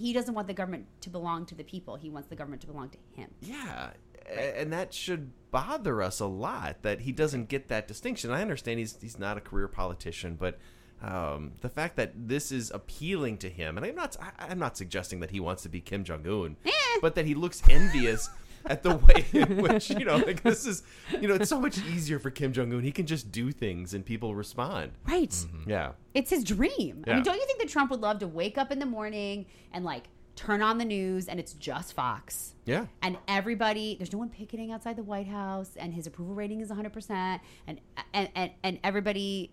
he 0.00 0.14
doesn't 0.14 0.34
want 0.34 0.48
the 0.48 0.54
government 0.54 0.86
to 1.02 1.10
belong 1.10 1.44
to 1.46 1.54
the 1.54 1.62
people. 1.62 1.96
He 1.96 2.08
wants 2.08 2.28
the 2.28 2.36
government 2.36 2.62
to 2.62 2.66
belong 2.66 2.88
to 2.88 2.98
him. 3.12 3.28
Yeah, 3.42 3.90
and 4.34 4.72
that 4.72 4.94
should 4.94 5.32
bother 5.50 6.00
us 6.00 6.20
a 6.20 6.26
lot 6.26 6.82
that 6.82 7.00
he 7.00 7.12
doesn't 7.12 7.50
get 7.50 7.68
that 7.68 7.86
distinction. 7.86 8.30
I 8.30 8.40
understand 8.40 8.78
he's 8.78 8.96
he's 9.00 9.18
not 9.18 9.36
a 9.36 9.40
career 9.40 9.68
politician, 9.68 10.36
but 10.40 10.58
um, 11.02 11.52
the 11.60 11.68
fact 11.68 11.96
that 11.96 12.12
this 12.28 12.50
is 12.50 12.70
appealing 12.70 13.36
to 13.38 13.50
him, 13.50 13.76
and 13.76 13.84
I'm 13.84 13.94
not 13.94 14.16
I, 14.20 14.46
I'm 14.50 14.58
not 14.58 14.78
suggesting 14.78 15.20
that 15.20 15.32
he 15.32 15.40
wants 15.40 15.62
to 15.64 15.68
be 15.68 15.82
Kim 15.82 16.02
Jong 16.02 16.26
Un, 16.26 16.56
but 17.02 17.14
that 17.14 17.26
he 17.26 17.34
looks 17.34 17.62
envious. 17.68 18.28
At 18.66 18.82
the 18.82 18.96
way 18.96 19.24
in 19.32 19.56
which 19.62 19.90
you 19.90 20.04
know, 20.04 20.16
like 20.18 20.42
this 20.42 20.66
is, 20.66 20.82
you 21.20 21.26
know, 21.28 21.34
it's 21.34 21.48
so 21.48 21.58
much 21.60 21.78
easier 21.78 22.18
for 22.18 22.30
Kim 22.30 22.52
Jong 22.52 22.72
Un. 22.72 22.82
He 22.82 22.92
can 22.92 23.06
just 23.06 23.32
do 23.32 23.50
things 23.52 23.94
and 23.94 24.04
people 24.04 24.34
respond. 24.34 24.92
Right. 25.08 25.30
Mm-hmm. 25.30 25.70
Yeah, 25.70 25.92
It's 26.14 26.30
his 26.30 26.44
dream. 26.44 27.04
I 27.06 27.14
mean, 27.14 27.22
don't 27.22 27.36
you 27.36 27.46
think 27.46 27.58
that 27.60 27.68
Trump 27.68 27.90
would 27.90 28.00
love 28.00 28.18
to 28.20 28.26
wake 28.28 28.58
up 28.58 28.70
in 28.70 28.78
the 28.78 28.86
morning 28.86 29.46
and 29.72 29.84
like 29.84 30.04
turn 30.36 30.62
on 30.62 30.78
the 30.78 30.84
news 30.84 31.26
and 31.28 31.40
it's 31.40 31.54
just 31.54 31.94
Fox? 31.94 32.54
yeah. 32.64 32.86
and 33.02 33.16
everybody 33.26 33.96
there's 33.98 34.12
no 34.12 34.18
one 34.18 34.28
picketing 34.28 34.70
outside 34.72 34.96
the 34.96 35.02
white 35.02 35.26
house 35.26 35.72
and 35.76 35.92
his 35.92 36.06
approval 36.06 36.34
rating 36.34 36.60
is 36.60 36.70
100% 36.70 37.40
and 37.66 37.80
and 38.14 38.28
and, 38.34 38.50
and 38.62 38.78
everybody 38.84 39.50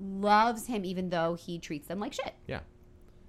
loves 0.00 0.66
him 0.66 0.84
even 0.84 1.10
though 1.10 1.34
he 1.34 1.58
treats 1.58 1.86
them 1.88 1.98
like 2.00 2.12
shit 2.12 2.34
Yeah. 2.46 2.60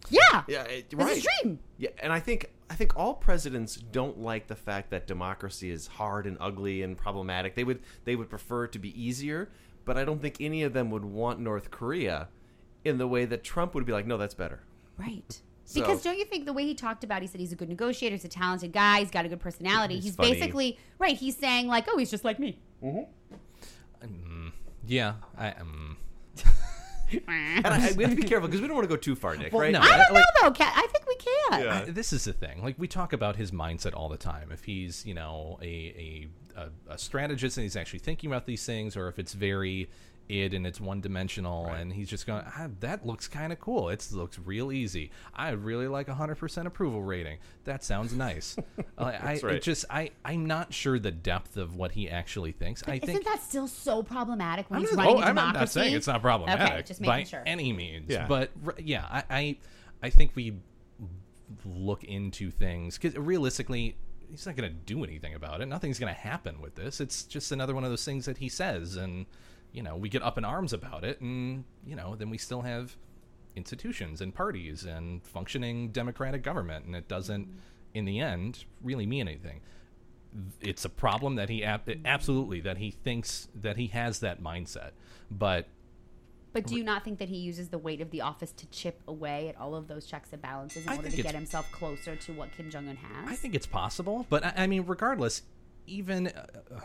yeah 0.09 0.43
Yeah, 0.47 0.63
it, 0.63 0.86
It's 0.91 0.93
right. 0.95 1.16
his 1.16 1.28
dream. 1.41 1.59
Yeah, 1.78 1.89
and 1.99 2.11
I 2.13 2.20
think 2.20 2.51
I 2.70 2.76
think 2.76 2.95
all 2.97 3.13
presidents 3.13 3.76
don't 3.76 4.20
like 4.20 4.47
the 4.47 4.55
fact 4.55 4.89
that 4.89 5.05
democracy 5.07 5.70
is 5.70 5.86
hard 5.88 6.26
and 6.26 6.36
ugly 6.39 6.82
and 6.82 6.97
problematic. 6.97 7.55
They 7.55 7.63
would 7.63 7.82
they 8.05 8.16
would 8.16 8.30
prefer 8.30 8.66
it 8.66 8.72
to 8.74 8.80
be 8.80 8.89
easier, 9.01 9.49
but 9.86 9.97
I 9.97 10.03
don't 10.05 10.22
think 10.22 10.38
any 10.39 10.63
of 10.63 10.74
them 10.74 10.89
would 10.91 11.05
want 11.05 11.39
North 11.39 11.70
Korea 11.72 12.28
in 12.84 12.97
the 12.97 13.07
way 13.07 13.26
that 13.26 13.43
Trump 13.43 13.76
would 13.76 13.86
be 13.86 13.91
like, 13.93 14.05
no, 14.07 14.18
that's 14.18 14.34
better. 14.34 14.61
right 14.97 15.41
So- 15.66 15.80
because 15.82 16.01
don't 16.03 16.18
you 16.18 16.26
think 16.26 16.45
the 16.45 16.53
way 16.53 16.66
he 16.66 16.74
talked 16.76 17.03
about 17.03 17.22
he 17.22 17.28
said 17.28 17.39
he's 17.41 17.51
a 17.51 17.55
good 17.55 17.70
negotiator 17.70 18.16
he's 18.16 18.26
a 18.26 18.28
talented 18.30 18.72
guy 18.72 18.99
he's 18.99 19.09
got 19.11 19.26
a 19.26 19.30
good 19.30 19.39
personality 19.39 19.95
He's 19.95 20.03
he's, 20.05 20.16
funny. 20.16 20.34
basically 20.34 20.78
right 20.99 21.18
he's 21.18 21.36
saying 21.36 21.68
like 21.68 21.86
oh 21.89 21.97
he's 21.97 22.11
just 22.11 22.24
like 22.24 22.39
me 22.39 22.59
Yeah, 24.88 25.13
I 25.38 25.51
um, 25.53 25.97
And 27.28 27.68
I, 27.68 27.91
we 27.93 28.03
have 28.03 28.11
to 28.16 28.22
be 28.22 28.28
careful 28.28 28.47
because 28.47 28.61
we 28.61 28.68
don't 28.68 28.76
want 28.76 28.88
to 28.89 28.93
go 28.95 28.99
too 28.99 29.16
far, 29.16 29.36
Nick. 29.36 29.53
Well, 29.53 29.61
right? 29.61 29.72
no, 29.72 29.80
i 29.80 29.88
don't 29.88 30.13
like- 30.13 30.13
know 30.13 30.24
though 30.41 30.51
Kat. 30.51 30.74
i 30.76 30.88
think 30.88 31.05
we 31.07 31.16
can 31.16 31.63
Yeah. 31.63 31.84
I- 31.88 31.91
this 31.91 32.13
is 32.13 32.26
the 32.26 32.34
thing. 32.34 32.63
Like 32.63 32.76
we 32.78 32.88
talk 32.88 33.13
about 33.13 33.36
his 33.36 33.51
mindset 33.51 33.93
all 33.95 34.09
the 34.09 34.18
time. 34.18 34.51
If 34.51 34.63
he's 34.66 35.05
you 35.05 35.13
know 35.13 35.57
a 35.61 36.28
a, 36.55 36.61
a, 36.61 36.93
a 36.93 36.97
strategist 36.97 37.57
and 37.57 37.63
he's 37.63 37.76
actually 37.76 37.99
thinking 37.99 38.30
about 38.30 38.45
these 38.45 38.66
things, 38.66 38.95
or 38.97 39.07
if 39.07 39.20
it's 39.20 39.34
very 39.34 39.89
id 40.30 40.54
and 40.54 40.66
it's 40.66 40.82
one 40.82 41.02
dimensional 41.02 41.68
and 41.68 41.94
he's 41.94 42.10
just 42.10 42.26
going, 42.26 42.44
ah, 42.46 42.68
that 42.80 43.06
looks 43.06 43.28
kind 43.28 43.54
of 43.54 43.60
cool. 43.60 43.90
It 43.90 44.08
looks 44.12 44.40
real 44.40 44.72
easy. 44.72 45.12
I 45.34 45.52
really 45.52 45.88
like 45.88 46.08
a 46.08 46.14
hundred 46.14 46.36
percent 46.36 46.68
approval 46.68 47.04
rating. 47.04 47.38
That 47.66 47.84
sounds 47.84 48.14
nice. 48.14 48.56
I, 48.98 49.04
I 49.04 49.12
That's 49.12 49.44
it 49.44 49.46
right. 49.46 49.62
just 49.62 49.86
I 49.90 50.12
I'm 50.24 50.46
not 50.46 50.74
sure 50.74 51.00
the 51.00 51.12
depth 51.12 51.58
of 51.58 51.76
what 51.76 51.92
he 51.92 52.10
actually 52.10 52.52
thinks. 52.52 52.84
I 52.88 52.96
isn't 52.96 53.08
think. 53.08 53.26
that 53.26 53.44
still 53.44 53.68
so 53.68 54.04
problematic 54.04 54.70
when 54.70 54.78
I'm 54.78 54.86
he's 54.86 54.96
not, 54.96 55.06
running 55.06 55.24
oh, 55.24 55.26
a 55.26 55.30
I'm 55.30 55.36
not 55.36 55.70
saying 55.70 55.94
it's 55.94 56.08
not 56.08 56.22
problematic 56.22 56.72
okay 56.72 56.82
just 56.84 57.02
by 57.02 57.24
sure 57.24 57.44
any 57.46 57.74
means. 57.74 58.10
Yeah. 58.10 58.28
But 58.28 58.52
yeah, 58.80 59.06
I, 59.10 59.24
I 59.30 59.58
I 60.04 60.10
think 60.10 60.32
we 60.36 60.56
look 61.66 62.04
into 62.04 62.52
things 62.52 62.98
because 62.98 63.18
realistically, 63.18 63.96
he's 64.30 64.46
not 64.46 64.56
going 64.56 64.70
to 64.70 64.76
do 64.76 65.04
anything 65.04 65.34
about 65.34 65.62
it. 65.62 65.68
Nothing's 65.68 66.00
going 66.00 66.14
to 66.14 66.20
happen 66.20 66.62
with 66.62 66.76
this. 66.76 67.00
It's 67.00 67.24
just 67.24 67.52
another 67.52 67.74
one 67.74 67.84
of 67.84 67.90
those 67.90 68.06
things 68.06 68.26
that 68.26 68.38
he 68.38 68.50
says, 68.50 68.96
and 68.96 69.26
you 69.76 69.84
know, 69.84 69.98
we 69.98 70.08
get 70.08 70.24
up 70.24 70.38
in 70.38 70.46
arms 70.46 70.72
about 70.72 71.04
it, 71.04 71.20
and 71.20 71.66
you 71.86 71.96
know, 71.96 72.16
then 72.16 72.30
we 72.30 72.38
still 72.38 72.62
have 72.62 72.96
institutions 73.58 74.22
and 74.22 74.34
parties 74.34 74.86
and 74.86 75.22
functioning 75.24 75.90
democratic 75.90 76.44
government, 76.44 76.86
and 76.86 76.96
it 76.96 77.10
doesn't, 77.10 77.50
in 77.94 78.06
the 78.06 78.20
end, 78.20 78.64
really 78.82 79.06
mean 79.06 79.28
anything. 79.28 79.60
It's 80.62 80.86
a 80.86 80.90
problem 80.90 81.36
that 81.36 81.50
he 81.50 81.64
ab- 81.64 82.00
absolutely 82.06 82.62
that 82.62 82.78
he 82.78 82.92
thinks 82.92 83.50
that 83.54 83.76
he 83.76 83.88
has 83.88 84.20
that 84.20 84.42
mindset, 84.42 84.92
but 85.30 85.68
But 86.54 86.68
do 86.68 86.76
you 86.76 86.84
not 86.86 87.04
think 87.04 87.20
that 87.20 87.28
he 87.28 87.38
uses 87.38 87.68
the 87.68 87.78
weight 87.78 88.00
of 88.00 88.12
the 88.12 88.22
office 88.22 88.54
to 88.54 88.66
chip 88.68 89.02
away 89.10 89.50
at 89.50 89.60
all 89.60 89.76
of 89.76 89.90
those 89.90 90.06
checks 90.06 90.30
and 90.32 90.42
balances 90.42 90.86
in 90.86 90.90
I 90.90 90.96
order 90.96 91.10
to 91.10 91.22
get 91.22 91.36
himself 91.36 91.70
closer 91.74 92.16
to 92.16 92.32
what 92.32 92.54
Kim 92.56 92.70
Jong 92.70 92.88
Un 92.88 92.96
has? 92.96 93.30
I 93.30 93.36
think 93.36 93.56
it's 93.56 93.68
possible, 93.68 94.26
but 94.30 94.46
I, 94.46 94.54
I 94.56 94.68
mean, 94.68 94.86
regardless, 94.86 95.42
even 95.86 96.28
uh, 96.28 96.46
uh, 96.74 96.80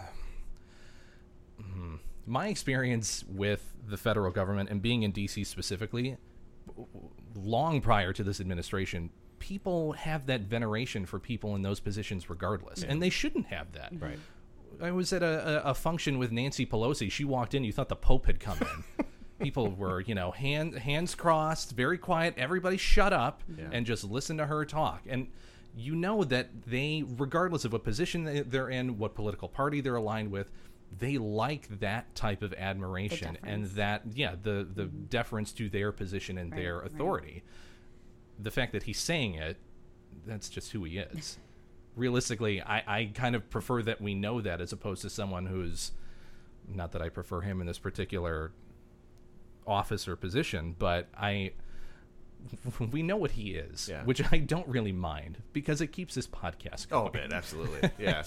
my 2.30 2.46
experience 2.46 3.24
with 3.28 3.74
the 3.88 3.96
federal 3.96 4.30
government 4.30 4.70
and 4.70 4.80
being 4.80 5.02
in 5.02 5.12
DC 5.12 5.44
specifically, 5.44 6.16
long 7.34 7.80
prior 7.80 8.12
to 8.12 8.22
this 8.22 8.40
administration, 8.40 9.10
people 9.40 9.92
have 9.92 10.26
that 10.26 10.42
veneration 10.42 11.04
for 11.06 11.18
people 11.18 11.56
in 11.56 11.62
those 11.62 11.80
positions, 11.80 12.30
regardless, 12.30 12.84
and 12.84 13.02
they 13.02 13.10
shouldn't 13.10 13.46
have 13.46 13.72
that. 13.72 13.92
Right. 13.98 14.18
I 14.80 14.92
was 14.92 15.12
at 15.12 15.24
a, 15.24 15.66
a, 15.66 15.70
a 15.70 15.74
function 15.74 16.18
with 16.18 16.30
Nancy 16.30 16.64
Pelosi. 16.64 17.10
She 17.10 17.24
walked 17.24 17.52
in. 17.52 17.64
You 17.64 17.72
thought 17.72 17.88
the 17.88 17.96
Pope 17.96 18.26
had 18.26 18.38
come 18.38 18.58
in. 18.60 19.04
People 19.40 19.70
were, 19.70 20.00
you 20.00 20.14
know, 20.14 20.30
hand, 20.30 20.74
hands 20.78 21.16
crossed, 21.16 21.72
very 21.72 21.98
quiet. 21.98 22.34
Everybody 22.36 22.76
shut 22.76 23.12
up 23.12 23.42
and 23.72 23.84
just 23.84 24.04
listen 24.04 24.36
to 24.36 24.46
her 24.46 24.64
talk. 24.64 25.02
And 25.08 25.28
you 25.74 25.96
know 25.96 26.24
that 26.24 26.50
they, 26.66 27.04
regardless 27.16 27.64
of 27.64 27.72
what 27.72 27.82
position 27.82 28.44
they're 28.48 28.68
in, 28.68 28.98
what 28.98 29.14
political 29.14 29.48
party 29.48 29.80
they're 29.80 29.96
aligned 29.96 30.30
with, 30.30 30.50
they 30.98 31.18
like 31.18 31.80
that 31.80 32.14
type 32.14 32.42
of 32.42 32.52
admiration 32.54 33.38
and 33.42 33.66
that, 33.66 34.02
yeah, 34.14 34.34
the 34.40 34.68
the 34.74 34.84
mm-hmm. 34.84 35.04
deference 35.04 35.52
to 35.52 35.68
their 35.68 35.92
position 35.92 36.38
and 36.38 36.52
their 36.52 36.78
right. 36.78 36.86
authority. 36.86 37.42
The 38.38 38.50
fact 38.50 38.72
that 38.72 38.84
he's 38.84 38.98
saying 38.98 39.34
it, 39.34 39.56
that's 40.26 40.48
just 40.48 40.72
who 40.72 40.84
he 40.84 40.98
is 40.98 41.38
realistically, 41.96 42.62
I, 42.62 42.82
I 42.86 43.10
kind 43.14 43.34
of 43.34 43.48
prefer 43.50 43.82
that 43.82 44.00
we 44.00 44.14
know 44.14 44.40
that 44.40 44.60
as 44.60 44.72
opposed 44.72 45.02
to 45.02 45.10
someone 45.10 45.46
who's 45.46 45.92
not 46.68 46.92
that 46.92 47.02
I 47.02 47.08
prefer 47.08 47.40
him 47.40 47.60
in 47.60 47.66
this 47.66 47.78
particular 47.78 48.52
office 49.66 50.06
or 50.08 50.16
position, 50.16 50.74
but 50.78 51.08
I 51.16 51.52
we 52.92 53.02
know 53.02 53.16
what 53.16 53.32
he 53.32 53.50
is, 53.54 53.88
Yeah. 53.88 54.04
which 54.04 54.22
I 54.32 54.38
don't 54.38 54.66
really 54.68 54.92
mind 54.92 55.38
because 55.52 55.80
it 55.80 55.88
keeps 55.88 56.14
this 56.14 56.26
podcast 56.26 56.88
going. 56.88 57.10
Oh, 57.14 57.18
man, 57.18 57.32
absolutely. 57.32 57.90
Yeah. 57.98 58.22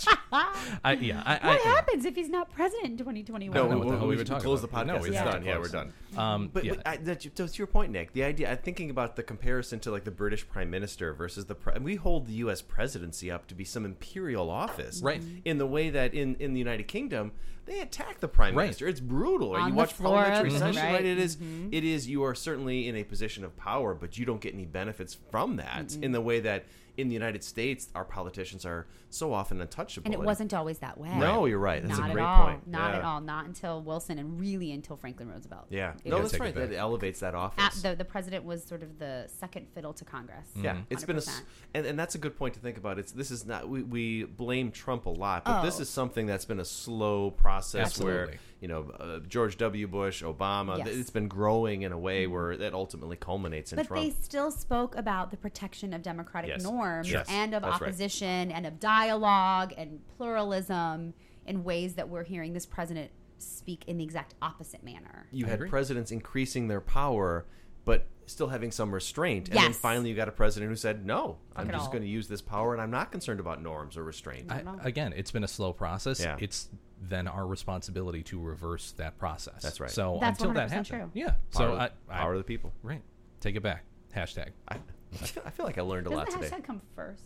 I, 0.83 0.93
yeah. 0.93 1.23
I, 1.25 1.33
What 1.47 1.65
I, 1.65 1.69
happens 1.69 2.05
if 2.05 2.15
he's 2.15 2.29
not 2.29 2.51
president 2.51 2.91
in 2.91 2.97
2021? 2.97 3.53
No, 3.55 3.67
know 3.67 3.77
we, 3.79 3.85
what 3.85 3.91
the 3.91 3.97
hell 3.97 4.07
we 4.07 4.09
we, 4.11 4.15
were 4.15 4.19
we 4.21 4.25
talking 4.25 4.43
close 4.43 4.61
the 4.61 4.67
about. 4.67 4.85
podcast. 4.85 4.87
No, 4.87 4.95
it's 4.97 5.05
it's 5.07 5.13
Yeah. 5.15 5.23
done. 5.25 5.45
Yeah, 5.45 5.57
we're 5.57 5.67
done. 5.67 5.93
Um, 6.17 6.49
But, 6.53 6.63
yeah. 6.65 6.73
but 6.75 6.87
I, 6.87 6.97
that, 6.97 7.19
to, 7.21 7.29
to 7.47 7.57
your 7.57 7.67
point, 7.67 7.91
Nick, 7.91 8.13
the 8.13 8.23
idea, 8.23 8.51
I'm 8.51 8.57
thinking 8.57 8.89
about 8.89 9.15
the 9.15 9.23
comparison 9.23 9.79
to 9.81 9.91
like 9.91 10.03
the 10.03 10.11
British 10.11 10.47
Prime 10.47 10.69
Minister 10.69 11.13
versus 11.13 11.45
the. 11.45 11.55
Pre- 11.55 11.79
we 11.79 11.95
hold 11.95 12.27
the 12.27 12.33
U.S. 12.33 12.61
presidency 12.61 13.29
up 13.31 13.47
to 13.47 13.55
be 13.55 13.63
some 13.63 13.85
imperial 13.85 14.49
office, 14.49 15.01
Right. 15.01 15.21
In 15.45 15.57
the 15.57 15.67
way 15.67 15.89
that 15.89 16.13
in 16.13 16.35
in 16.35 16.53
the 16.53 16.59
United 16.59 16.87
Kingdom 16.87 17.31
they 17.65 17.79
attack 17.79 18.19
the 18.19 18.27
Prime 18.27 18.55
Right. 18.55 18.65
Minister. 18.65 18.87
It's 18.87 18.99
brutal. 18.99 19.49
Or 19.49 19.59
On 19.59 19.67
you 19.67 19.71
the 19.73 19.77
watch 19.77 19.93
floor 19.93 20.15
parliamentary 20.15 20.49
of- 20.53 20.59
session, 20.59 20.81
right. 20.83 20.93
right? 20.93 21.05
It 21.05 21.17
is- 21.17 21.37
Mhm. 21.37 21.69
It 21.71 21.83
is. 21.83 22.07
You 22.07 22.23
are 22.23 22.35
certainly 22.35 22.87
in 22.87 22.95
a 22.95 23.03
position 23.03 23.43
of 23.43 23.55
power, 23.55 23.93
but 23.93 24.17
you 24.17 24.25
don't 24.25 24.41
get 24.41 24.53
any 24.53 24.65
benefits 24.65 25.17
from 25.31 25.55
that 25.57 25.95
in 26.01 26.11
the 26.11 26.21
way 26.21 26.39
that 26.41 26.65
in 26.97 27.07
the 27.07 27.13
United 27.13 27.43
States 27.43 27.89
our 27.95 28.05
politicians 28.05 28.65
are 28.65 28.85
so 29.09 29.33
often 29.33 29.59
untouchable. 29.61 30.05
And 30.05 30.13
it 30.13 30.19
wasn't 30.19 30.53
always 30.53 30.79
that 30.79 30.97
way. 30.97 31.15
No, 31.17 31.45
you're 31.45 31.59
right. 31.59 31.81
That's 31.85 31.99
not 31.99 32.09
a 32.09 32.13
great 32.13 32.23
at 32.23 32.27
all. 32.27 32.45
point. 32.47 32.67
Not 32.67 32.91
Yeah. 32.91 32.97
at 32.99 33.03
all. 33.03 33.21
Not 33.21 33.45
until 33.45 33.81
Wilson, 33.81 34.17
and 34.19 34.39
really 34.39 34.71
until 34.71 34.95
Franklin 34.97 35.29
Roosevelt. 35.29 35.65
Yeah. 35.69 35.93
It 36.03 36.09
No, 36.09 36.21
that's 36.21 36.39
right. 36.39 36.53
That 36.53 36.73
elevates 36.73 37.19
that 37.21 37.35
office. 37.35 37.63
At 37.63 37.91
the 37.91 37.95
the 37.95 38.05
president 38.05 38.43
was 38.43 38.63
sort 38.63 38.83
of 38.83 38.99
the 38.99 39.25
second 39.27 39.67
fiddle 39.73 39.93
to 39.93 40.05
Congress. 40.05 40.47
Yeah, 40.55 40.77
it's 40.89 41.03
been 41.03 41.15
a, 41.15 41.19
s- 41.19 41.27
100%. 41.41 41.43
and, 41.75 41.85
and 41.85 41.99
that's 41.99 42.15
a 42.15 42.17
good 42.19 42.35
point 42.37 42.53
to 42.55 42.59
think 42.59 42.77
about. 42.77 42.97
It's 42.99 43.11
this 43.11 43.31
is 43.31 43.45
not 43.45 43.67
we, 43.69 43.83
we 43.83 44.23
blame 44.23 44.71
Trump 44.71 45.05
a 45.05 45.09
lot, 45.09 45.45
but 45.45 45.63
this 45.63 45.79
Oh. 45.79 45.81
is 45.83 45.89
something 45.89 46.25
that's 46.25 46.45
been 46.45 46.59
a 46.59 46.65
slow 46.65 47.31
process 47.31 47.99
where 47.99 48.21
Absolutely. 48.23 48.39
You 48.63 48.69
know 48.69 48.89
uh, 48.97 49.19
George 49.27 49.57
W. 49.57 49.87
Bush, 49.87 50.23
Obama. 50.23 50.77
Yes. 50.77 50.87
It's 50.87 51.09
been 51.09 51.27
growing 51.27 51.81
in 51.81 51.91
a 51.91 51.97
way 51.99 52.27
where 52.27 52.55
that 52.55 52.73
ultimately 52.73 53.17
culminates 53.17 53.73
in 53.73 53.75
But 53.75 53.87
Trump. 53.87 54.01
they 54.01 54.09
still 54.23 54.51
spoke 54.51 54.95
about 54.95 55.31
the 55.31 55.37
protection 55.37 55.93
of 55.93 56.01
democratic 56.01 56.49
Yes. 56.49 56.63
norms 56.63 57.11
Yes. 57.11 57.27
and 57.29 57.53
of 57.53 57.61
That's 57.61 57.81
right. 57.81 57.89
opposition 57.89 58.51
and 58.53 58.65
of 58.65 58.79
dialogue 58.79 59.73
and 59.77 59.99
pluralism 60.15 61.13
in 61.45 61.65
ways 61.65 61.95
that 61.95 62.07
we're 62.07 62.23
hearing 62.23 62.53
this 62.53 62.65
president 62.65 63.11
speak 63.37 63.83
in 63.85 63.97
the 63.97 64.03
exact 64.05 64.33
opposite 64.41 64.81
manner. 64.81 65.27
you 65.31 65.45
had 65.45 65.59
presidents 65.69 66.09
increasing 66.11 66.69
their 66.69 66.79
power, 66.79 67.45
but 67.83 68.07
still 68.27 68.47
having 68.47 68.71
some 68.71 68.93
restraint, 68.93 69.49
and 69.49 69.57
then 69.57 69.73
finally 69.73 70.09
you 70.09 70.15
got 70.15 70.27
a 70.27 70.31
president 70.31 70.69
who 70.71 70.75
said, 70.75 71.05
"No, 71.05 71.37
I'm 71.55 71.69
just 71.69 71.85
all. 71.85 71.91
going 71.91 72.03
to 72.03 72.09
use 72.09 72.27
this 72.27 72.41
power, 72.41 72.73
and 72.73 72.81
I'm 72.81 72.91
not 72.91 73.11
concerned 73.11 73.39
about 73.39 73.61
norms 73.61 73.97
or 73.97 74.03
restraint." 74.03 74.51
I, 74.51 74.63
again, 74.83 75.13
it's 75.15 75.31
been 75.31 75.43
a 75.43 75.47
slow 75.47 75.73
process. 75.73 76.19
Yeah. 76.19 76.37
It's 76.39 76.69
then 77.01 77.27
our 77.27 77.45
responsibility 77.45 78.23
to 78.23 78.39
reverse 78.39 78.91
that 78.93 79.17
process. 79.17 79.61
That's 79.61 79.79
right. 79.81 79.91
So 79.91 80.17
That's 80.21 80.39
until 80.39 80.53
that 80.53 80.69
100% 80.69 80.71
happens, 80.71 80.87
true. 80.87 81.11
yeah. 81.13 81.33
So 81.49 81.59
Power, 81.67 81.77
I, 81.77 81.89
I, 82.09 82.17
power 82.19 82.31
of 82.33 82.37
the 82.39 82.43
people. 82.45 82.71
right. 82.81 83.01
Take 83.41 83.55
it 83.57 83.61
back. 83.63 83.83
Hashtag. 84.15 84.49
I, 84.69 84.75
I, 84.75 85.25
feel, 85.25 85.43
I 85.45 85.49
feel 85.49 85.65
like 85.65 85.77
I 85.77 85.81
learned 85.81 86.07
a 86.07 86.11
Doesn't 86.11 86.17
lot 86.33 86.39
the 86.41 86.45
today. 86.47 86.55
hashtag 86.61 86.63
come 86.63 86.81
first? 86.95 87.23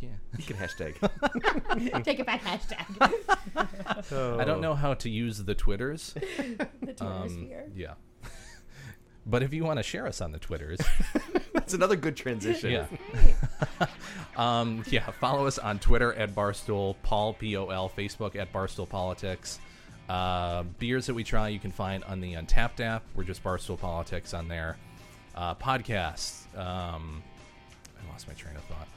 Yeah. 0.00 0.08
You 0.38 0.44
can 0.44 0.56
hashtag. 0.56 2.02
Take 2.04 2.20
it 2.20 2.26
back, 2.26 2.42
hashtag. 2.42 4.38
I 4.40 4.44
don't 4.44 4.60
know 4.60 4.74
how 4.74 4.94
to 4.94 5.10
use 5.10 5.38
the 5.44 5.54
Twitters. 5.54 6.14
the 6.14 6.66
Twitter 6.80 7.04
Um, 7.04 7.28
sphere. 7.28 7.70
yeah. 7.74 7.94
But 9.26 9.42
if 9.42 9.54
you 9.54 9.64
want 9.64 9.78
to 9.78 9.82
share 9.82 10.06
us 10.06 10.20
on 10.20 10.32
the 10.32 10.38
Twitters, 10.38 10.80
That's 11.54 11.72
another 11.72 11.96
good 11.96 12.16
transition. 12.16 12.70
yeah. 12.72 13.86
um, 14.36 14.84
yeah, 14.90 15.10
follow 15.12 15.46
us 15.46 15.58
on 15.58 15.78
Twitter 15.78 16.12
at 16.12 16.34
Barstool 16.34 16.96
Paul 17.02 17.32
P 17.32 17.56
O 17.56 17.68
L, 17.68 17.90
Facebook 17.96 18.36
at 18.36 18.52
Barstool 18.52 18.88
Politics. 18.88 19.58
Uh, 20.08 20.64
beers 20.78 21.06
that 21.06 21.14
we 21.14 21.24
try 21.24 21.48
you 21.48 21.58
can 21.58 21.70
find 21.70 22.04
on 22.04 22.20
the 22.20 22.34
Untappd 22.34 22.80
app. 22.80 23.02
We're 23.14 23.24
just 23.24 23.42
Barstool 23.42 23.78
Politics 23.78 24.34
on 24.34 24.48
there. 24.48 24.76
Uh, 25.34 25.54
podcasts. 25.54 26.46
Um, 26.58 27.22
I 27.98 28.12
lost 28.12 28.28
my 28.28 28.34
train 28.34 28.56
of 28.56 28.64
thought. 28.64 28.88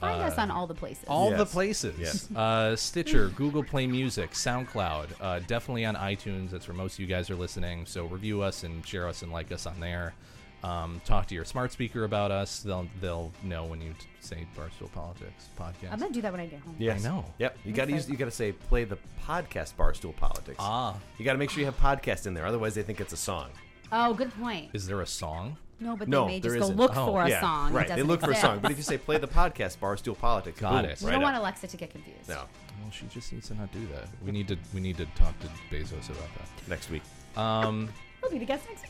Find 0.00 0.22
us 0.22 0.38
Uh, 0.38 0.42
on 0.42 0.50
all 0.50 0.66
the 0.66 0.74
places. 0.74 1.04
All 1.08 1.30
the 1.30 1.46
places. 1.46 1.98
Yes. 1.98 2.28
Uh, 2.36 2.74
Stitcher, 2.76 3.28
Google 3.36 3.62
Play 3.62 3.86
Music, 3.86 4.30
SoundCloud, 4.32 5.08
uh, 5.20 5.40
definitely 5.46 5.84
on 5.84 5.94
iTunes. 5.96 6.50
That's 6.50 6.66
where 6.68 6.76
most 6.76 6.94
of 6.94 7.00
you 7.00 7.06
guys 7.06 7.28
are 7.30 7.36
listening. 7.36 7.84
So 7.86 8.06
review 8.06 8.42
us 8.42 8.64
and 8.64 8.84
share 8.86 9.06
us 9.08 9.22
and 9.22 9.30
like 9.32 9.52
us 9.52 9.66
on 9.66 9.78
there. 9.80 10.14
Um, 10.62 11.00
talk 11.06 11.26
to 11.28 11.34
your 11.34 11.44
smart 11.46 11.72
speaker 11.72 12.04
about 12.04 12.30
us. 12.30 12.60
They'll 12.60 12.86
they'll 13.00 13.32
know 13.42 13.64
when 13.64 13.80
you 13.80 13.94
t- 13.98 14.06
say 14.20 14.46
Barstool 14.56 14.92
Politics 14.92 15.48
podcast. 15.58 15.90
I'm 15.90 15.98
gonna 15.98 16.12
do 16.12 16.20
that 16.20 16.32
when 16.32 16.40
I 16.40 16.46
get 16.46 16.60
home. 16.60 16.76
Yes. 16.78 17.04
I 17.04 17.08
know. 17.08 17.24
Yep. 17.38 17.56
You 17.64 17.72
got 17.72 17.86
to 17.86 17.92
use. 17.92 18.10
You 18.10 18.16
got 18.18 18.26
to 18.26 18.30
say 18.30 18.52
play 18.52 18.84
the 18.84 18.98
podcast 19.26 19.74
Barstool 19.76 20.14
Politics. 20.16 20.58
Ah. 20.58 20.96
You 21.18 21.24
got 21.24 21.32
to 21.32 21.38
make 21.38 21.48
sure 21.48 21.60
you 21.60 21.66
have 21.66 21.78
podcast 21.80 22.26
in 22.26 22.34
there. 22.34 22.44
Otherwise, 22.46 22.74
they 22.74 22.82
think 22.82 23.00
it's 23.00 23.14
a 23.14 23.16
song. 23.18 23.48
Oh, 23.90 24.12
good 24.12 24.32
point. 24.38 24.68
Is 24.74 24.86
there 24.86 25.00
a 25.00 25.06
song? 25.06 25.56
No, 25.80 25.96
but 25.96 26.08
no, 26.08 26.26
they 26.26 26.32
may 26.32 26.40
just 26.40 26.56
go 26.58 26.62
isn't. 26.64 26.76
look 26.76 26.96
Oh, 26.96 27.06
for 27.06 27.22
a 27.22 27.28
yeah, 27.30 27.40
song. 27.40 27.72
Right. 27.72 27.88
They 27.88 27.94
doesn't 27.94 28.06
look 28.06 28.20
for 28.20 28.30
a 28.30 28.36
song. 28.36 28.58
But 28.60 28.70
if 28.70 28.76
you 28.76 28.82
say 28.82 28.98
play 28.98 29.16
the 29.18 29.26
podcast 29.26 29.78
Barstool 29.78 30.16
Politics, 30.16 30.60
Got 30.60 30.82
boom, 30.82 30.90
it. 30.90 31.00
we 31.00 31.06
right 31.06 31.12
don't 31.14 31.22
up. 31.22 31.32
want 31.32 31.36
Alexa 31.38 31.66
to 31.68 31.76
get 31.76 31.90
confused. 31.90 32.28
No. 32.28 32.34
Well, 32.82 32.90
she 32.92 33.06
just 33.06 33.32
needs 33.32 33.48
to 33.48 33.54
not 33.54 33.72
do 33.72 33.80
that. 33.94 34.08
We 34.24 34.30
need 34.30 34.46
to 34.48 34.58
we 34.74 34.80
need 34.80 34.96
to 34.98 35.06
talk 35.16 35.34
to 35.40 35.46
Bezos 35.74 36.08
about 36.10 36.28
that 36.38 36.68
Next 36.68 36.90
week. 36.90 37.02
that. 37.34 37.40
Um, 37.40 37.88
We'll 38.22 38.30
be 38.30 38.38
the 38.38 38.44
guest 38.44 38.64
next 38.68 38.84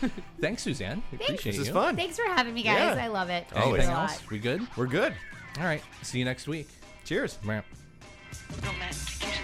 week. 0.00 0.10
thanks, 0.40 0.62
Suzanne. 0.62 1.02
We 1.12 1.16
appreciate 1.16 1.52
This 1.52 1.58
is 1.60 1.68
you. 1.68 1.74
fun. 1.74 1.94
Thanks 1.94 2.16
for 2.16 2.24
having 2.24 2.54
me, 2.54 2.62
guys. 2.62 2.96
Yeah. 2.96 3.04
I 3.04 3.08
love 3.08 3.28
it. 3.28 3.44
Always. 3.54 3.80
Anything 3.84 3.94
Thanks 3.96 4.12
a 4.12 4.14
else? 4.14 4.30
We 4.30 4.38
good? 4.38 4.66
We're 4.78 4.86
good. 4.86 5.12
All 5.58 5.64
right. 5.64 5.82
See 6.00 6.18
you 6.18 6.24
next 6.24 6.48
week. 6.48 6.68
Cheers. 7.04 7.38
Meow. 7.44 7.62
Romantic. 8.64 9.34